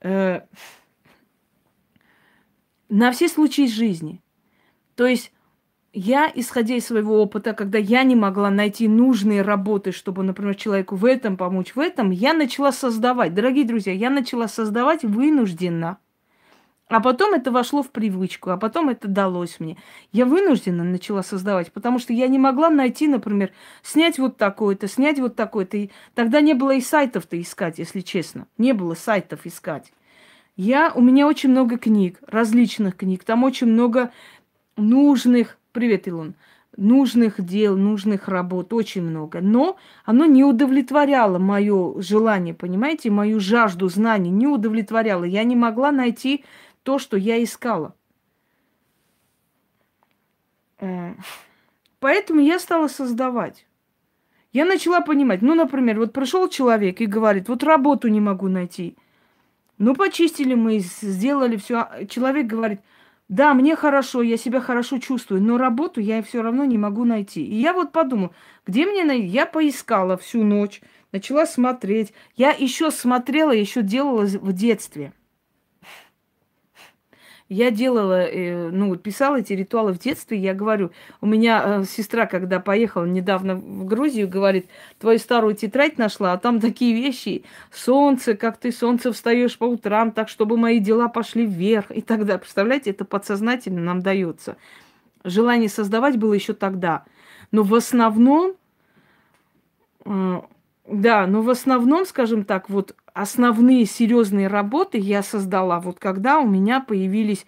э, 0.00 0.42
на 2.88 3.12
все 3.12 3.28
случаи 3.28 3.66
жизни. 3.66 4.22
То 4.94 5.06
есть 5.06 5.32
я, 5.92 6.30
исходя 6.34 6.74
из 6.74 6.86
своего 6.86 7.22
опыта, 7.22 7.52
когда 7.52 7.78
я 7.78 8.02
не 8.02 8.16
могла 8.16 8.50
найти 8.50 8.88
нужные 8.88 9.42
работы, 9.42 9.92
чтобы, 9.92 10.24
например, 10.24 10.56
человеку 10.56 10.96
в 10.96 11.04
этом 11.04 11.36
помочь, 11.36 11.74
в 11.74 11.78
этом, 11.78 12.10
я 12.10 12.32
начала 12.34 12.72
создавать. 12.72 13.34
Дорогие 13.34 13.64
друзья, 13.64 13.92
я 13.92 14.10
начала 14.10 14.48
создавать 14.48 15.04
вынужденно. 15.04 15.98
А 16.88 17.00
потом 17.00 17.32
это 17.34 17.50
вошло 17.50 17.82
в 17.82 17.90
привычку, 17.90 18.50
а 18.50 18.56
потом 18.56 18.90
это 18.90 19.08
далось 19.08 19.58
мне. 19.58 19.78
Я 20.12 20.26
вынуждена 20.26 20.84
начала 20.84 21.22
создавать, 21.22 21.72
потому 21.72 21.98
что 21.98 22.12
я 22.12 22.28
не 22.28 22.38
могла 22.38 22.68
найти, 22.68 23.08
например, 23.08 23.52
снять 23.82 24.18
вот 24.18 24.36
такое-то, 24.36 24.86
снять 24.86 25.18
вот 25.18 25.34
такое-то. 25.34 25.88
Тогда 26.14 26.40
не 26.40 26.54
было 26.54 26.74
и 26.74 26.80
сайтов-то 26.80 27.40
искать, 27.40 27.78
если 27.78 28.00
честно. 28.00 28.46
Не 28.58 28.74
было 28.74 28.94
сайтов 28.94 29.46
искать. 29.46 29.92
Я, 30.56 30.92
у 30.94 31.00
меня 31.00 31.26
очень 31.26 31.50
много 31.50 31.78
книг, 31.78 32.18
различных 32.26 32.96
книг. 32.96 33.24
Там 33.24 33.44
очень 33.44 33.66
много 33.66 34.12
нужных 34.76 35.58
Привет, 35.74 36.06
Илон. 36.06 36.36
Нужных 36.76 37.44
дел, 37.44 37.76
нужных 37.76 38.28
работ 38.28 38.72
очень 38.72 39.02
много. 39.02 39.40
Но 39.40 39.76
оно 40.04 40.24
не 40.24 40.44
удовлетворяло 40.44 41.38
мое 41.38 42.00
желание, 42.00 42.54
понимаете, 42.54 43.10
мою 43.10 43.40
жажду 43.40 43.88
знаний 43.88 44.30
не 44.30 44.46
удовлетворяло. 44.46 45.24
Я 45.24 45.42
не 45.42 45.56
могла 45.56 45.90
найти 45.90 46.44
то, 46.84 46.98
что 46.98 47.16
я 47.16 47.42
искала. 47.42 47.96
Э, 50.78 51.14
поэтому 51.98 52.40
я 52.40 52.60
стала 52.60 52.86
создавать. 52.86 53.66
Я 54.52 54.64
начала 54.64 55.00
понимать, 55.00 55.42
ну, 55.42 55.54
например, 55.54 55.98
вот 55.98 56.12
пришел 56.12 56.48
человек 56.48 57.00
и 57.00 57.06
говорит, 57.06 57.48
вот 57.48 57.64
работу 57.64 58.06
не 58.06 58.20
могу 58.20 58.48
найти. 58.48 58.96
Ну, 59.78 59.96
почистили 59.96 60.54
мы, 60.54 60.78
сделали 60.78 61.56
все. 61.56 61.78
А 61.78 62.06
человек 62.06 62.46
говорит, 62.46 62.80
да, 63.28 63.54
мне 63.54 63.74
хорошо, 63.74 64.22
я 64.22 64.36
себя 64.36 64.60
хорошо 64.60 64.98
чувствую, 64.98 65.42
но 65.42 65.58
работу 65.58 66.00
я 66.00 66.22
все 66.22 66.42
равно 66.42 66.64
не 66.64 66.78
могу 66.78 67.04
найти. 67.04 67.44
И 67.44 67.56
я 67.56 67.72
вот 67.72 67.90
подумала, 67.90 68.32
где 68.64 68.86
мне 68.86 69.04
найти? 69.04 69.26
Я 69.26 69.46
поискала 69.46 70.16
всю 70.16 70.44
ночь, 70.44 70.82
начала 71.10 71.46
смотреть. 71.46 72.12
Я 72.36 72.50
еще 72.50 72.92
смотрела, 72.92 73.50
еще 73.50 73.82
делала 73.82 74.24
в 74.24 74.52
детстве– 74.52 75.12
я 77.48 77.70
делала, 77.70 78.22
э, 78.22 78.70
ну, 78.70 78.96
писала 78.96 79.36
эти 79.36 79.52
ритуалы 79.52 79.92
в 79.92 79.98
детстве. 79.98 80.38
Я 80.38 80.54
говорю, 80.54 80.90
у 81.20 81.26
меня 81.26 81.62
э, 81.64 81.84
сестра, 81.84 82.26
когда 82.26 82.58
поехала 82.58 83.04
недавно 83.04 83.56
в 83.56 83.84
Грузию, 83.84 84.28
говорит, 84.28 84.66
твою 84.98 85.18
старую 85.18 85.54
тетрадь 85.54 85.98
нашла, 85.98 86.32
а 86.32 86.38
там 86.38 86.58
такие 86.58 86.94
вещи. 86.94 87.44
Солнце, 87.70 88.34
как 88.34 88.56
ты 88.56 88.72
солнце 88.72 89.12
встаешь 89.12 89.58
по 89.58 89.64
утрам, 89.64 90.10
так, 90.10 90.30
чтобы 90.30 90.56
мои 90.56 90.78
дела 90.78 91.08
пошли 91.08 91.44
вверх 91.44 91.90
и 91.90 92.00
далее. 92.24 92.38
Представляете, 92.38 92.90
это 92.90 93.04
подсознательно 93.04 93.82
нам 93.82 94.00
дается. 94.00 94.56
Желание 95.22 95.68
создавать 95.68 96.16
было 96.16 96.32
еще 96.32 96.54
тогда. 96.54 97.04
Но 97.52 97.62
в 97.62 97.74
основном, 97.74 98.54
э, 100.06 100.40
да, 100.86 101.26
но 101.26 101.42
в 101.42 101.50
основном, 101.50 102.04
скажем 102.04 102.44
так, 102.44 102.68
вот 102.68 102.94
основные 103.14 103.86
серьезные 103.86 104.48
работы 104.48 104.98
я 104.98 105.22
создала 105.22 105.80
вот 105.80 105.98
когда 105.98 106.38
у 106.38 106.48
меня 106.48 106.80
появились 106.80 107.46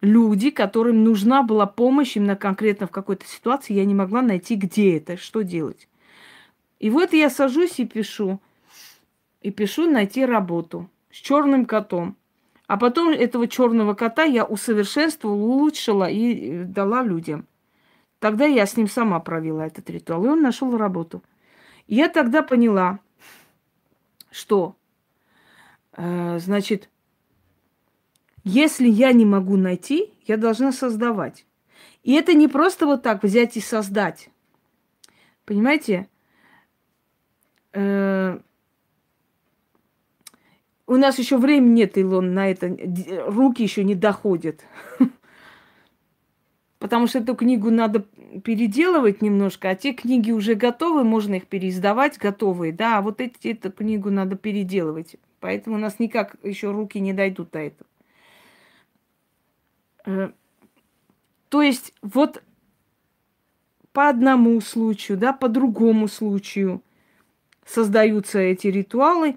люди, 0.00 0.50
которым 0.50 1.04
нужна 1.04 1.42
была 1.42 1.66
помощь 1.66 2.16
именно 2.16 2.36
конкретно 2.36 2.86
в 2.86 2.90
какой-то 2.90 3.26
ситуации, 3.26 3.74
я 3.74 3.84
не 3.84 3.94
могла 3.94 4.22
найти, 4.22 4.56
где 4.56 4.96
это, 4.96 5.16
что 5.16 5.42
делать. 5.42 5.88
И 6.80 6.90
вот 6.90 7.12
я 7.12 7.30
сажусь 7.30 7.78
и 7.78 7.86
пишу. 7.86 8.40
И 9.40 9.50
пишу 9.50 9.90
найти 9.90 10.24
работу 10.24 10.88
с 11.10 11.16
черным 11.16 11.66
котом. 11.66 12.16
А 12.66 12.76
потом 12.76 13.10
этого 13.10 13.46
черного 13.46 13.94
кота 13.94 14.24
я 14.24 14.44
усовершенствовала, 14.44 15.36
улучшила 15.36 16.10
и 16.10 16.34
э, 16.34 16.64
дала 16.64 17.02
людям. 17.02 17.46
Тогда 18.20 18.46
я 18.46 18.64
с 18.66 18.76
ним 18.76 18.88
сама 18.88 19.20
провела 19.20 19.66
этот 19.66 19.88
ритуал, 19.90 20.24
и 20.24 20.28
он 20.28 20.40
нашел 20.40 20.76
работу. 20.76 21.22
Я 21.86 22.08
тогда 22.08 22.42
поняла, 22.42 23.00
что 24.30 24.76
Э, 25.96 26.38
значит, 26.38 26.88
если 28.42 28.88
я 28.88 29.12
не 29.12 29.24
могу 29.24 29.56
найти, 29.56 30.12
я 30.26 30.36
должна 30.36 30.72
создавать. 30.72 31.46
И 32.02 32.12
это 32.12 32.34
не 32.34 32.48
просто 32.48 32.86
вот 32.86 33.02
так 33.02 33.22
взять 33.22 33.56
и 33.56 33.60
создать. 33.60 34.28
Понимаете? 35.44 36.08
Э, 37.72 38.38
у 40.86 40.96
нас 40.96 41.18
еще 41.18 41.38
времени 41.38 41.74
нет, 41.74 41.96
Илон, 41.96 42.34
на 42.34 42.50
это. 42.50 42.76
Руки 43.26 43.62
еще 43.62 43.84
не 43.84 43.94
доходят. 43.94 44.64
Потому 46.78 47.06
что 47.06 47.20
эту 47.20 47.34
книгу 47.34 47.70
надо 47.70 48.04
переделывать 48.42 49.22
немножко, 49.22 49.70
а 49.70 49.74
те 49.74 49.92
книги 49.92 50.30
уже 50.30 50.54
готовы, 50.54 51.04
можно 51.04 51.34
их 51.34 51.46
переиздавать 51.46 52.18
готовые, 52.18 52.72
да, 52.72 52.98
а 52.98 53.02
вот 53.02 53.20
эти, 53.20 53.48
эту 53.48 53.70
книгу 53.70 54.10
надо 54.10 54.36
переделывать. 54.36 55.16
Поэтому 55.40 55.76
у 55.76 55.78
нас 55.78 55.98
никак 55.98 56.36
еще 56.42 56.70
руки 56.70 56.98
не 57.00 57.12
дойдут 57.12 57.50
до 57.50 57.58
этого. 57.60 57.88
Э, 60.06 60.30
то 61.48 61.62
есть 61.62 61.94
вот 62.02 62.42
по 63.92 64.08
одному 64.08 64.60
случаю, 64.60 65.16
да, 65.16 65.32
по 65.32 65.48
другому 65.48 66.08
случаю 66.08 66.82
создаются 67.64 68.40
эти 68.40 68.66
ритуалы, 68.66 69.36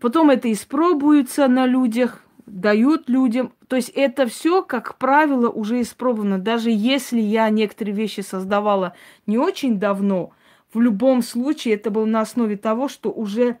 потом 0.00 0.30
это 0.30 0.50
испробуется 0.50 1.46
на 1.48 1.66
людях, 1.66 2.24
дают 2.46 3.08
людям. 3.08 3.52
То 3.68 3.76
есть 3.76 3.90
это 3.90 4.26
все, 4.26 4.62
как 4.62 4.98
правило, 4.98 5.48
уже 5.48 5.80
испробовано. 5.80 6.38
Даже 6.38 6.70
если 6.70 7.20
я 7.20 7.48
некоторые 7.50 7.94
вещи 7.94 8.20
создавала 8.20 8.94
не 9.26 9.38
очень 9.38 9.78
давно, 9.78 10.32
в 10.72 10.80
любом 10.80 11.22
случае 11.22 11.74
это 11.74 11.90
было 11.90 12.06
на 12.06 12.20
основе 12.20 12.56
того, 12.56 12.88
что 12.88 13.10
уже 13.10 13.58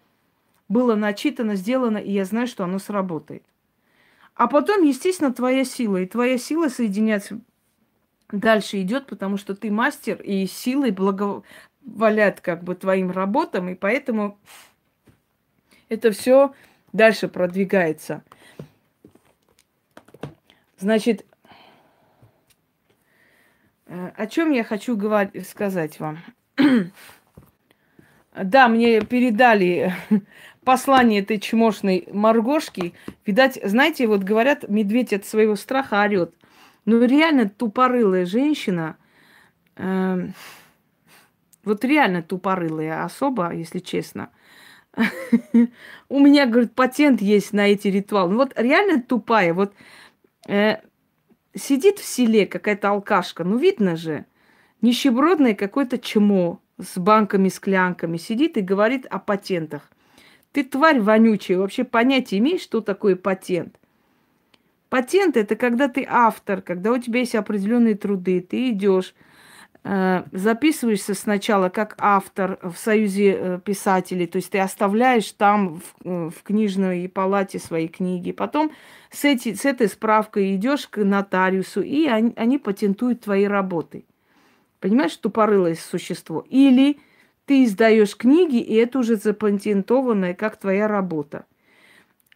было 0.68 0.94
начитано, 0.94 1.56
сделано, 1.56 1.98
и 1.98 2.10
я 2.12 2.24
знаю, 2.24 2.46
что 2.46 2.64
оно 2.64 2.78
сработает. 2.78 3.42
А 4.34 4.46
потом, 4.48 4.82
естественно, 4.82 5.32
твоя 5.32 5.64
сила. 5.64 5.98
И 5.98 6.06
твоя 6.06 6.38
сила 6.38 6.68
соединяться 6.68 7.40
дальше 8.30 8.80
идет, 8.80 9.06
потому 9.06 9.36
что 9.36 9.54
ты 9.54 9.70
мастер, 9.70 10.20
и 10.22 10.46
силой 10.46 10.90
благоволят 10.90 12.40
как 12.40 12.64
бы 12.64 12.74
твоим 12.74 13.10
работам, 13.10 13.68
и 13.68 13.74
поэтому 13.74 14.38
это 15.88 16.10
все 16.10 16.54
дальше 16.92 17.28
продвигается. 17.28 18.24
Значит, 20.82 21.24
э, 23.86 24.10
о 24.16 24.26
чем 24.26 24.50
я 24.50 24.64
хочу 24.64 24.96
говорить, 24.96 25.48
сказать 25.48 26.00
вам? 26.00 26.18
да, 28.34 28.66
мне 28.66 29.00
передали 29.00 29.94
послание 30.64 31.20
этой 31.20 31.38
чмошной 31.38 32.08
Маргошки. 32.12 32.94
Видать, 33.24 33.60
знаете, 33.62 34.08
вот 34.08 34.24
говорят, 34.24 34.68
медведь 34.68 35.12
от 35.12 35.24
своего 35.24 35.54
страха 35.54 36.02
орет. 36.02 36.34
Ну, 36.84 37.00
реально 37.04 37.48
тупорылая 37.48 38.26
женщина, 38.26 38.96
э, 39.76 40.26
вот 41.62 41.84
реально 41.84 42.24
тупорылая 42.24 43.04
особа, 43.04 43.54
если 43.54 43.78
честно. 43.78 44.30
У 46.08 46.18
меня, 46.18 46.46
говорит, 46.46 46.74
патент 46.74 47.22
есть 47.22 47.52
на 47.52 47.68
эти 47.68 47.86
ритуалы. 47.86 48.32
Ну, 48.32 48.38
вот 48.38 48.52
реально 48.56 49.00
тупая. 49.00 49.54
Вот 49.54 49.74
э, 50.46 50.76
сидит 51.54 51.98
в 51.98 52.04
селе 52.04 52.46
какая-то 52.46 52.90
алкашка, 52.90 53.44
ну, 53.44 53.56
видно 53.56 53.96
же, 53.96 54.24
нищебродное 54.80 55.54
какое-то 55.54 55.98
чмо 55.98 56.60
с 56.78 56.98
банками, 56.98 57.48
склянками, 57.48 58.16
сидит 58.16 58.56
и 58.56 58.60
говорит 58.60 59.06
о 59.06 59.18
патентах– 59.18 59.90
Ты 60.52 60.64
тварь 60.64 61.00
вонючая, 61.00 61.58
вообще 61.58 61.82
понятия 61.82 62.38
имеешь, 62.38 62.60
что 62.60 62.82
такое 62.82 63.16
патент? 63.16 63.78
Патент 64.90 65.38
это 65.38 65.56
когда 65.56 65.88
ты 65.88 66.06
автор, 66.06 66.60
когда 66.60 66.92
у 66.92 66.98
тебя 66.98 67.20
есть 67.20 67.34
определенные 67.34 67.94
труды, 67.94 68.42
ты 68.42 68.70
идешь, 68.70 69.14
записываешься 69.84 71.14
сначала 71.14 71.68
как 71.68 71.96
автор 71.98 72.58
в 72.62 72.76
союзе 72.76 73.36
э, 73.36 73.60
писателей, 73.64 74.28
то 74.28 74.36
есть 74.36 74.50
ты 74.50 74.60
оставляешь 74.60 75.32
там 75.32 75.80
в, 75.80 75.82
э, 76.04 76.30
в 76.30 76.42
книжной 76.44 77.08
палате 77.08 77.58
свои 77.58 77.88
книги, 77.88 78.30
потом 78.30 78.70
с, 79.10 79.24
эти, 79.24 79.54
с 79.54 79.64
этой 79.64 79.88
справкой 79.88 80.54
идешь 80.54 80.86
к 80.86 81.02
нотариусу, 81.02 81.82
и 81.82 82.06
они, 82.06 82.32
они 82.36 82.58
патентуют 82.58 83.22
твои 83.22 83.44
работы. 83.44 84.04
Понимаешь, 84.78 85.16
тупорылое 85.16 85.74
существо. 85.74 86.44
Или 86.48 86.98
ты 87.46 87.64
издаешь 87.64 88.16
книги, 88.16 88.58
и 88.58 88.74
это 88.74 89.00
уже 89.00 89.16
запатентованное, 89.16 90.34
как 90.34 90.56
твоя 90.56 90.86
работа. 90.86 91.44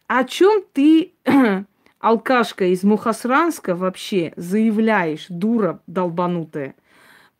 О 0.07 0.23
чем 0.25 0.63
ты, 0.73 1.13
алкашка 1.99 2.65
из 2.65 2.83
Мухасранска, 2.83 3.75
вообще 3.75 4.33
заявляешь, 4.35 5.25
дура 5.29 5.81
долбанутая? 5.87 6.75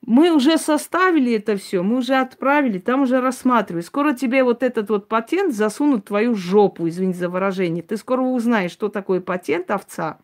Мы 0.05 0.31
уже 0.31 0.57
составили 0.57 1.33
это 1.33 1.57
все, 1.57 1.83
мы 1.83 1.97
уже 1.97 2.15
отправили, 2.15 2.79
там 2.79 3.01
уже 3.01 3.19
рассматривают. 3.19 3.85
Скоро 3.85 4.13
тебе 4.13 4.43
вот 4.43 4.63
этот 4.63 4.89
вот 4.89 5.07
патент 5.07 5.53
засунут 5.53 6.01
в 6.01 6.07
твою 6.07 6.35
жопу, 6.35 6.87
извините 6.87 7.19
за 7.19 7.29
выражение. 7.29 7.83
Ты 7.83 7.97
скоро 7.97 8.21
узнаешь, 8.21 8.71
что 8.71 8.89
такое 8.89 9.19
патент 9.19 9.69
овца. 9.71 10.19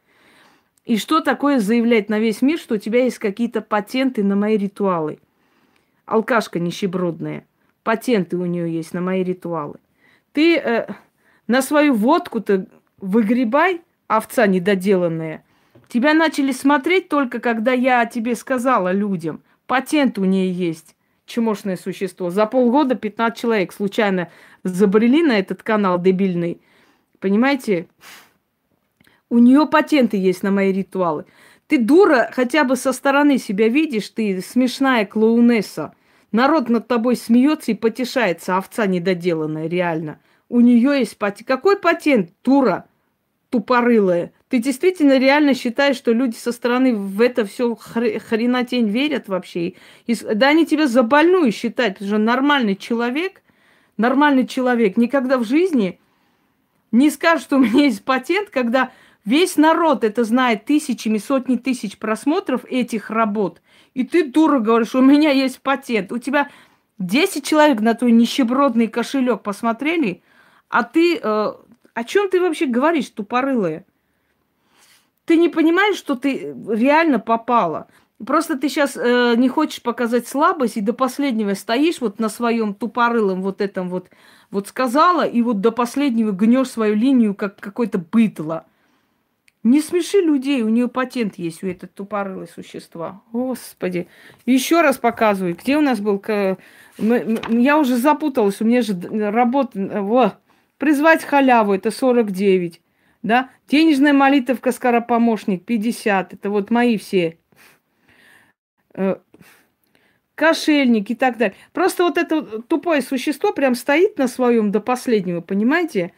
И 0.85 0.97
что 0.97 1.21
такое 1.21 1.59
заявлять 1.59 2.09
на 2.09 2.19
весь 2.19 2.41
мир, 2.41 2.59
что 2.59 2.75
у 2.75 2.77
тебя 2.77 3.03
есть 3.03 3.17
какие-то 3.17 3.61
патенты 3.61 4.23
на 4.23 4.35
мои 4.35 4.57
ритуалы 4.57 5.19
алкашка 6.05 6.59
нищебродная. 6.59 7.45
Патенты 7.83 8.37
у 8.37 8.45
нее 8.45 8.71
есть 8.73 8.93
на 8.93 9.01
мои 9.01 9.23
ритуалы. 9.23 9.75
Ты 10.31 10.57
э, 10.57 10.87
на 11.47 11.61
свою 11.61 11.93
водку-то 11.93 12.67
выгребай, 12.99 13.81
овца 14.07 14.47
недоделанная. 14.47 15.43
Тебя 15.87 16.13
начали 16.13 16.51
смотреть 16.51 17.09
только, 17.09 17.39
когда 17.39 17.73
я 17.73 18.05
тебе 18.05 18.35
сказала 18.35 18.91
людям. 18.91 19.43
Патент 19.67 20.17
у 20.17 20.25
нее 20.25 20.51
есть. 20.51 20.95
Чмошное 21.25 21.77
существо. 21.77 22.29
За 22.29 22.45
полгода 22.45 22.95
15 22.95 23.39
человек 23.39 23.71
случайно 23.71 24.29
забрели 24.63 25.23
на 25.23 25.39
этот 25.39 25.63
канал 25.63 26.01
дебильный. 26.01 26.61
Понимаете? 27.19 27.87
У 29.29 29.39
нее 29.39 29.65
патенты 29.65 30.17
есть 30.17 30.43
на 30.43 30.51
мои 30.51 30.71
ритуалы. 30.71 31.25
Ты 31.67 31.79
дура, 31.79 32.29
хотя 32.33 32.65
бы 32.65 32.75
со 32.75 32.91
стороны 32.91 33.37
себя 33.37 33.69
видишь, 33.69 34.09
ты 34.09 34.41
смешная 34.41 35.05
клоунесса. 35.05 35.95
Народ 36.31 36.67
над 36.69 36.87
тобой 36.87 37.15
смеется 37.15 37.71
и 37.71 37.75
потешается, 37.75 38.57
овца 38.57 38.85
недоделанная, 38.85 39.67
реально. 39.67 40.19
У 40.49 40.59
нее 40.59 40.99
есть 40.99 41.17
патент. 41.17 41.47
Какой 41.47 41.79
патент, 41.79 42.31
дура 42.43 42.85
тупорылая? 43.49 44.33
Ты 44.53 44.59
действительно 44.59 45.17
реально 45.17 45.55
считаешь, 45.55 45.95
что 45.95 46.11
люди 46.11 46.35
со 46.35 46.51
стороны 46.51 46.95
в 46.95 47.19
это 47.21 47.43
все 47.43 47.73
хр- 47.73 48.19
хренотень 48.19 48.87
верят 48.87 49.27
вообще? 49.27 49.73
И, 50.05 50.13
да 50.13 50.49
они 50.49 50.67
тебя 50.67 50.85
за 50.85 51.01
больную 51.01 51.51
считают, 51.51 51.95
потому 51.95 52.09
что 52.09 52.17
нормальный 52.19 52.75
человек, 52.75 53.41
нормальный 53.97 54.45
человек 54.45 54.95
никогда 54.95 55.39
в 55.39 55.43
жизни 55.43 55.99
не 56.91 57.09
скажет, 57.09 57.45
что 57.45 57.55
у 57.55 57.61
меня 57.61 57.85
есть 57.85 58.05
патент, 58.05 58.51
когда 58.51 58.91
Весь 59.25 59.57
народ 59.57 60.03
это 60.03 60.23
знает 60.23 60.65
тысячами, 60.65 61.17
сотни 61.17 61.55
тысяч 61.55 61.97
просмотров 61.97 62.63
этих 62.65 63.09
работ. 63.09 63.59
И 63.95 64.03
ты, 64.03 64.23
дура, 64.23 64.59
говоришь, 64.59 64.93
у 64.93 65.01
меня 65.01 65.31
есть 65.31 65.61
патент. 65.61 66.11
У 66.11 66.19
тебя 66.19 66.51
10 66.99 67.43
человек 67.43 67.81
на 67.81 67.95
твой 67.95 68.11
нищебродный 68.11 68.87
кошелек 68.87 69.41
посмотрели, 69.41 70.21
а 70.69 70.83
ты... 70.83 71.17
Э, 71.17 71.53
о 71.95 72.03
чем 72.03 72.29
ты 72.29 72.39
вообще 72.39 72.67
говоришь, 72.67 73.09
тупорылая? 73.09 73.85
Ты 75.25 75.37
не 75.37 75.49
понимаешь, 75.49 75.95
что 75.95 76.15
ты 76.15 76.55
реально 76.67 77.19
попала. 77.19 77.87
Просто 78.25 78.57
ты 78.57 78.69
сейчас 78.69 78.95
э, 78.95 79.35
не 79.37 79.49
хочешь 79.49 79.81
показать 79.81 80.27
слабость 80.27 80.77
и 80.77 80.81
до 80.81 80.93
последнего 80.93 81.53
стоишь 81.55 81.99
вот 81.99 82.19
на 82.19 82.29
своем 82.29 82.73
тупорылом 82.73 83.41
вот 83.41 83.59
этом 83.59 83.89
вот, 83.89 84.09
вот 84.51 84.67
сказала, 84.67 85.25
и 85.25 85.41
вот 85.41 85.61
до 85.61 85.71
последнего 85.71 86.31
гнешь 86.31 86.69
свою 86.69 86.95
линию, 86.95 87.35
как 87.35 87.59
какой-то 87.59 87.97
бытло. 87.97 88.65
Не 89.63 89.79
смеши 89.79 90.19
людей, 90.19 90.61
у 90.61 90.69
нее 90.69 90.89
патент 90.89 91.35
есть, 91.37 91.63
у 91.63 91.67
этой 91.67 91.87
тупорылой 91.87 92.49
существа. 92.49 93.21
Господи. 93.31 94.07
Еще 94.45 94.81
раз 94.81 94.97
показываю, 94.97 95.55
где 95.55 95.77
у 95.77 95.81
нас 95.81 95.99
был... 95.99 96.21
Я 96.97 97.77
уже 97.79 97.95
запуталась, 97.95 98.59
у 98.61 98.65
меня 98.65 98.81
же 98.81 98.93
работа... 99.31 100.01
Во. 100.01 100.33
Призвать 100.77 101.23
халяву, 101.23 101.73
это 101.73 101.91
49. 101.91 102.81
Да? 103.23 103.49
Денежная 103.67 104.13
молитовка 104.13 104.71
скоропомощник, 104.71 105.65
50. 105.65 106.33
Это 106.33 106.49
вот 106.49 106.69
мои 106.69 106.97
все. 106.97 107.39
Э, 108.93 109.15
кошельник 110.35 111.09
и 111.09 111.15
так 111.15 111.37
далее. 111.37 111.55
Просто 111.71 112.03
вот 112.03 112.17
это 112.17 112.61
тупое 112.61 113.01
существо 113.01 113.53
прям 113.53 113.75
стоит 113.75 114.17
на 114.17 114.27
своем 114.27 114.71
до 114.71 114.81
последнего, 114.81 115.41
понимаете? 115.41 116.13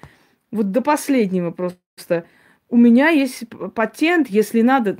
Вот 0.52 0.72
до 0.72 0.82
последнего 0.82 1.52
просто 1.52 2.26
у 2.70 2.78
меня 2.78 3.10
есть 3.10 3.44
патент, 3.76 4.28
если 4.28 4.62
надо. 4.62 4.98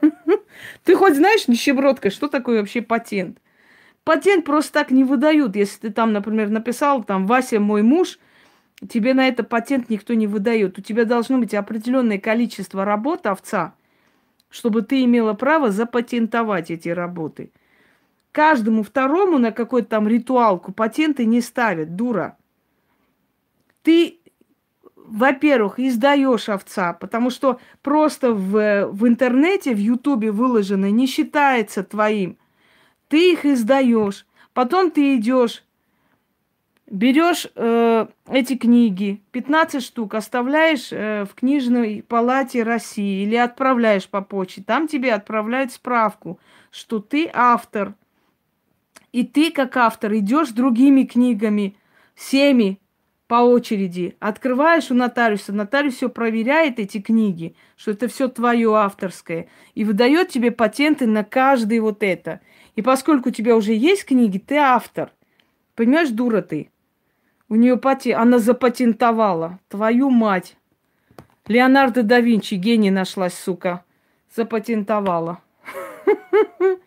Ты 0.84 0.96
хоть 0.96 1.16
знаешь, 1.16 1.46
нищебродка, 1.46 2.10
что 2.10 2.28
такое 2.28 2.60
вообще 2.60 2.80
патент? 2.80 3.38
Патент 4.02 4.44
просто 4.44 4.72
так 4.72 4.90
не 4.90 5.04
выдают. 5.04 5.56
Если 5.56 5.88
ты 5.88 5.90
там, 5.90 6.12
например, 6.12 6.50
написал, 6.50 7.02
там, 7.04 7.26
Вася 7.26 7.58
мой 7.58 7.82
муж, 7.82 8.18
тебе 8.88 9.14
на 9.14 9.28
это 9.28 9.44
патент 9.44 9.90
никто 9.90 10.14
не 10.14 10.26
выдает. 10.26 10.78
У 10.78 10.82
тебя 10.82 11.04
должно 11.04 11.38
быть 11.38 11.54
определенное 11.54 12.18
количество 12.18 12.84
работ 12.84 13.26
овца, 13.26 13.74
чтобы 14.50 14.82
ты 14.82 15.04
имела 15.04 15.34
право 15.34 15.70
запатентовать 15.70 16.70
эти 16.70 16.88
работы. 16.88 17.52
Каждому 18.32 18.82
второму 18.82 19.38
на 19.38 19.52
какой-то 19.52 19.88
там 19.88 20.08
ритуалку 20.08 20.72
патенты 20.72 21.24
не 21.24 21.40
ставят, 21.40 21.94
дура. 21.94 22.36
Ты 23.82 24.18
во-первых, 25.04 25.78
издаешь 25.78 26.48
овца, 26.48 26.94
потому 26.94 27.30
что 27.30 27.60
просто 27.82 28.32
в, 28.32 28.86
в 28.86 29.06
интернете, 29.06 29.74
в 29.74 29.78
Ютубе 29.78 30.30
выложено 30.30 30.90
не 30.90 31.06
считается 31.06 31.84
твоим. 31.84 32.38
Ты 33.08 33.32
их 33.32 33.44
издаешь. 33.44 34.26
Потом 34.54 34.90
ты 34.90 35.16
идешь, 35.16 35.64
берешь 36.90 37.46
э, 37.54 38.06
эти 38.30 38.56
книги, 38.56 39.22
15 39.32 39.82
штук, 39.82 40.14
оставляешь 40.14 40.88
э, 40.92 41.24
в 41.24 41.34
книжной 41.34 42.04
палате 42.06 42.62
России 42.62 43.22
или 43.22 43.36
отправляешь 43.36 44.08
по 44.08 44.20
почте. 44.20 44.62
Там 44.62 44.88
тебе 44.88 45.12
отправляют 45.12 45.72
справку, 45.72 46.38
что 46.70 47.00
ты 47.00 47.30
автор. 47.32 47.94
И 49.12 49.24
ты, 49.24 49.50
как 49.50 49.76
автор, 49.76 50.14
идешь 50.14 50.50
другими 50.50 51.04
книгами, 51.04 51.76
всеми, 52.14 52.80
по 53.26 53.36
очереди. 53.36 54.16
Открываешь 54.20 54.90
у 54.90 54.94
нотариуса, 54.94 55.52
нотариус 55.52 55.94
все 55.94 56.08
проверяет 56.08 56.78
эти 56.78 57.00
книги, 57.00 57.56
что 57.76 57.92
это 57.92 58.08
все 58.08 58.28
твое 58.28 58.74
авторское, 58.76 59.48
и 59.74 59.84
выдает 59.84 60.28
тебе 60.28 60.50
патенты 60.50 61.06
на 61.06 61.24
каждый 61.24 61.80
вот 61.80 62.02
это. 62.02 62.40
И 62.76 62.82
поскольку 62.82 63.30
у 63.30 63.32
тебя 63.32 63.56
уже 63.56 63.72
есть 63.72 64.04
книги, 64.04 64.38
ты 64.38 64.56
автор. 64.56 65.10
Понимаешь, 65.74 66.10
дура 66.10 66.42
ты. 66.42 66.70
У 67.54 67.56
нее 67.56 67.76
патент, 67.76 68.20
она 68.20 68.40
запатентовала. 68.40 69.60
Твою 69.68 70.10
мать. 70.10 70.56
Леонардо 71.46 72.02
да 72.02 72.18
Винчи, 72.18 72.56
гений 72.56 72.90
нашлась, 72.90 73.34
сука. 73.34 73.84
Запатентовала. 74.34 75.40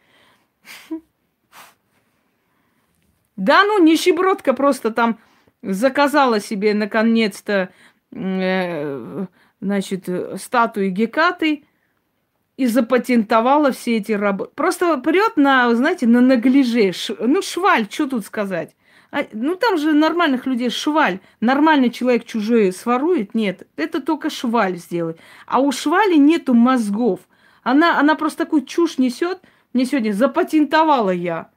Да 3.38 3.64
ну, 3.64 3.82
нищебродка 3.82 4.54
просто 4.54 4.92
там 4.92 5.20
заказала 5.62 6.40
себе 6.40 6.74
наконец-то, 6.74 7.70
э, 8.12 9.26
значит, 9.62 10.10
статуи 10.38 10.90
Гекаты 10.90 11.64
и 12.58 12.66
запатентовала 12.66 13.72
все 13.72 13.98
эти 13.98 14.14
работы. 14.14 14.52
Просто 14.56 14.98
прет 14.98 15.38
на, 15.38 15.74
знаете, 15.76 16.08
на 16.08 16.20
наглиже. 16.20 16.92
Ну, 17.20 17.44
шваль, 17.44 17.88
что 17.90 18.08
тут 18.08 18.26
сказать? 18.26 18.76
А, 19.12 19.26
ну, 19.32 19.56
там 19.56 19.78
же 19.78 19.94
нормальных 19.94 20.46
людей 20.46 20.70
шваль. 20.70 21.20
Нормальный 21.40 21.90
человек 21.90 22.26
чужой 22.26 22.72
сворует? 22.72 23.34
Нет. 23.34 23.68
Это 23.76 24.02
только 24.02 24.30
шваль 24.30 24.78
сделает. 24.78 25.20
А 25.46 25.60
у 25.60 25.72
швали 25.72 26.16
нету 26.16 26.54
мозгов. 26.54 27.22
Она, 27.64 28.00
она 28.00 28.16
просто 28.16 28.46
такую 28.46 28.66
чушь 28.66 28.98
несет. 28.98 29.40
Мне 29.74 29.86
сегодня 29.86 30.12
запатентовала 30.12 31.12
я. 31.12 31.50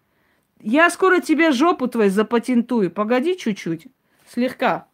Я 0.61 0.91
скоро 0.91 1.21
тебе 1.21 1.53
жопу 1.53 1.89
твою 1.89 2.11
запатентую. 2.11 2.91
Погоди 2.91 3.37
чуть-чуть. 3.37 3.87
Слегка. 4.29 4.87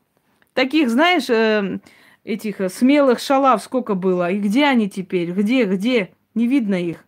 Таких, 0.55 0.89
знаешь, 0.89 1.29
э, 1.29 1.81
этих 2.25 2.61
э, 2.61 2.69
смелых 2.69 3.19
шалав 3.19 3.63
сколько 3.63 3.95
было. 3.95 4.31
И 4.31 4.39
где 4.39 4.65
они 4.65 4.89
теперь? 4.89 5.33
Где, 5.33 5.65
где? 5.65 6.11
Не 6.35 6.47
видно 6.47 6.75
их. 6.75 7.05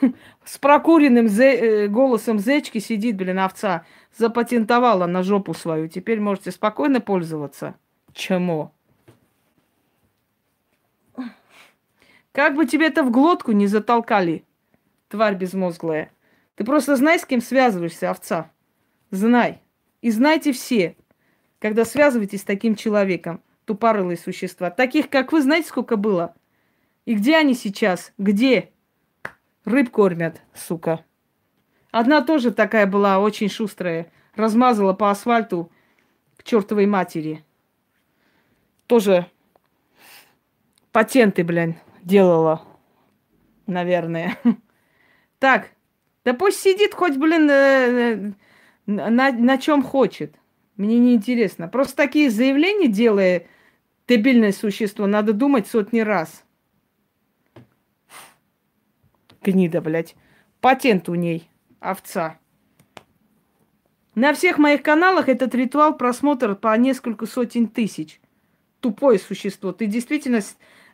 С 0.44 0.58
прокуренным 0.58 1.26
э, 1.26 1.88
голосом 1.88 2.38
зечки 2.38 2.78
сидит, 2.78 3.16
блин, 3.16 3.38
овца. 3.38 3.84
Запатентовала 4.16 5.06
на 5.06 5.22
жопу 5.22 5.54
свою. 5.54 5.88
Теперь 5.88 6.20
можете 6.20 6.50
спокойно 6.50 7.00
пользоваться. 7.00 7.74
Чему? 8.12 8.72
Как 12.32 12.56
бы 12.56 12.66
тебе 12.66 12.88
это 12.88 13.04
в 13.04 13.10
глотку 13.10 13.52
не 13.52 13.66
затолкали, 13.68 14.44
тварь 15.08 15.36
безмозглая. 15.36 16.10
Ты 16.56 16.64
просто 16.64 16.96
знай, 16.96 17.18
с 17.18 17.24
кем 17.24 17.40
связываешься, 17.40 18.10
овца. 18.10 18.50
Знай. 19.10 19.62
И 20.02 20.10
знайте 20.10 20.52
все, 20.52 20.96
когда 21.60 21.84
связываетесь 21.84 22.40
с 22.40 22.44
таким 22.44 22.74
человеком, 22.74 23.40
тупорылые 23.64 24.16
существа. 24.16 24.70
Таких, 24.70 25.08
как 25.08 25.32
вы, 25.32 25.42
знаете, 25.42 25.68
сколько 25.68 25.96
было? 25.96 26.34
И 27.04 27.14
где 27.14 27.36
они 27.36 27.54
сейчас? 27.54 28.12
Где? 28.18 28.70
Рыб 29.64 29.90
кормят, 29.90 30.42
сука. 30.54 31.04
Одна 31.94 32.22
тоже 32.22 32.50
такая 32.50 32.88
была, 32.88 33.20
очень 33.20 33.48
шустрая. 33.48 34.10
Размазала 34.34 34.94
по 34.94 35.12
асфальту 35.12 35.70
к 36.36 36.42
чертовой 36.42 36.86
матери. 36.86 37.44
Тоже 38.88 39.30
патенты, 40.90 41.44
блин, 41.44 41.76
делала. 42.02 42.66
Наверное. 43.68 44.36
Так, 45.38 45.70
да 46.24 46.32
пусть 46.32 46.58
сидит 46.58 46.94
хоть, 46.94 47.16
блин, 47.18 47.48
э, 47.50 48.32
на, 48.86 49.30
на 49.30 49.58
чем 49.58 49.82
хочет. 49.82 50.34
Мне 50.76 50.98
не 50.98 51.14
интересно. 51.14 51.68
Просто 51.68 51.96
такие 51.96 52.30
заявления 52.30 52.88
делая, 52.88 53.46
дебильное 54.08 54.52
существо, 54.52 55.06
надо 55.06 55.32
думать 55.32 55.68
сотни 55.68 56.00
раз. 56.00 56.44
Гнида, 59.42 59.82
блядь. 59.82 60.16
Патент 60.62 61.10
у 61.10 61.14
ней, 61.14 61.46
овца. 61.84 62.38
На 64.14 64.32
всех 64.32 64.58
моих 64.58 64.82
каналах 64.82 65.28
этот 65.28 65.54
ритуал 65.54 65.96
просмотр 65.96 66.54
по 66.54 66.76
несколько 66.76 67.26
сотен 67.26 67.68
тысяч. 67.68 68.20
Тупое 68.80 69.18
существо. 69.18 69.72
Ты 69.72 69.86
действительно 69.86 70.40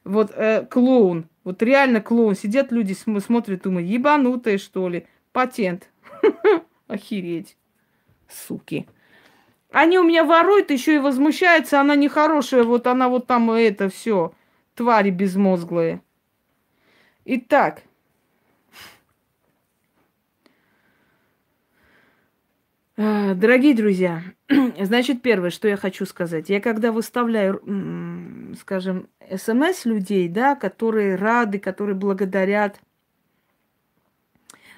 вот 0.05 0.33
э, 0.35 0.65
клоун. 0.67 1.29
Вот 1.45 1.63
реально 1.63 2.01
клоун. 2.01 2.35
Сидят 2.35 2.73
люди, 2.73 2.95
смотрят, 2.95 3.63
думают, 3.63 3.89
ебанутые, 3.89 4.59
что 4.59 4.89
ли. 4.89 5.07
Патент. 5.33 5.91
Охереть. 6.87 7.57
Суки. 8.29 8.87
Они 9.71 9.99
у 9.99 10.03
меня 10.03 10.25
воруют, 10.25 10.71
еще 10.71 10.97
и 10.97 10.99
возмущаются, 10.99 11.81
она 11.81 11.95
нехорошая, 11.95 12.65
вот 12.65 12.89
она 12.89 13.09
вот 13.09 13.29
там 13.29 13.53
это 13.53 13.89
все. 13.89 14.33
Твари 14.75 15.11
безмозглые. 15.11 16.03
Итак, 17.25 17.83
дорогие 23.01 23.75
друзья, 23.75 24.23
значит, 24.79 25.23
первое, 25.23 25.49
что 25.49 25.67
я 25.67 25.79
хочу 25.79 26.05
сказать. 26.05 26.51
Я 26.51 26.61
когда 26.61 26.93
выставляю, 26.93 27.63
скажем, 28.61 29.09
смс 29.35 29.87
людей, 29.87 30.29
да, 30.29 30.55
которые 30.55 31.15
рады, 31.15 31.59
которые 31.59 31.97
благодарят 31.97 32.79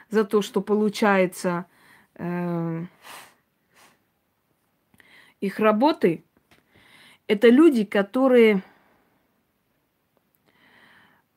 за 0.08 0.22
то, 0.24 0.40
что 0.40 0.60
получается 0.60 1.66
э, 2.14 2.84
их 5.40 5.58
работы, 5.58 6.22
это 7.26 7.48
люди, 7.48 7.84
которые 7.84 8.62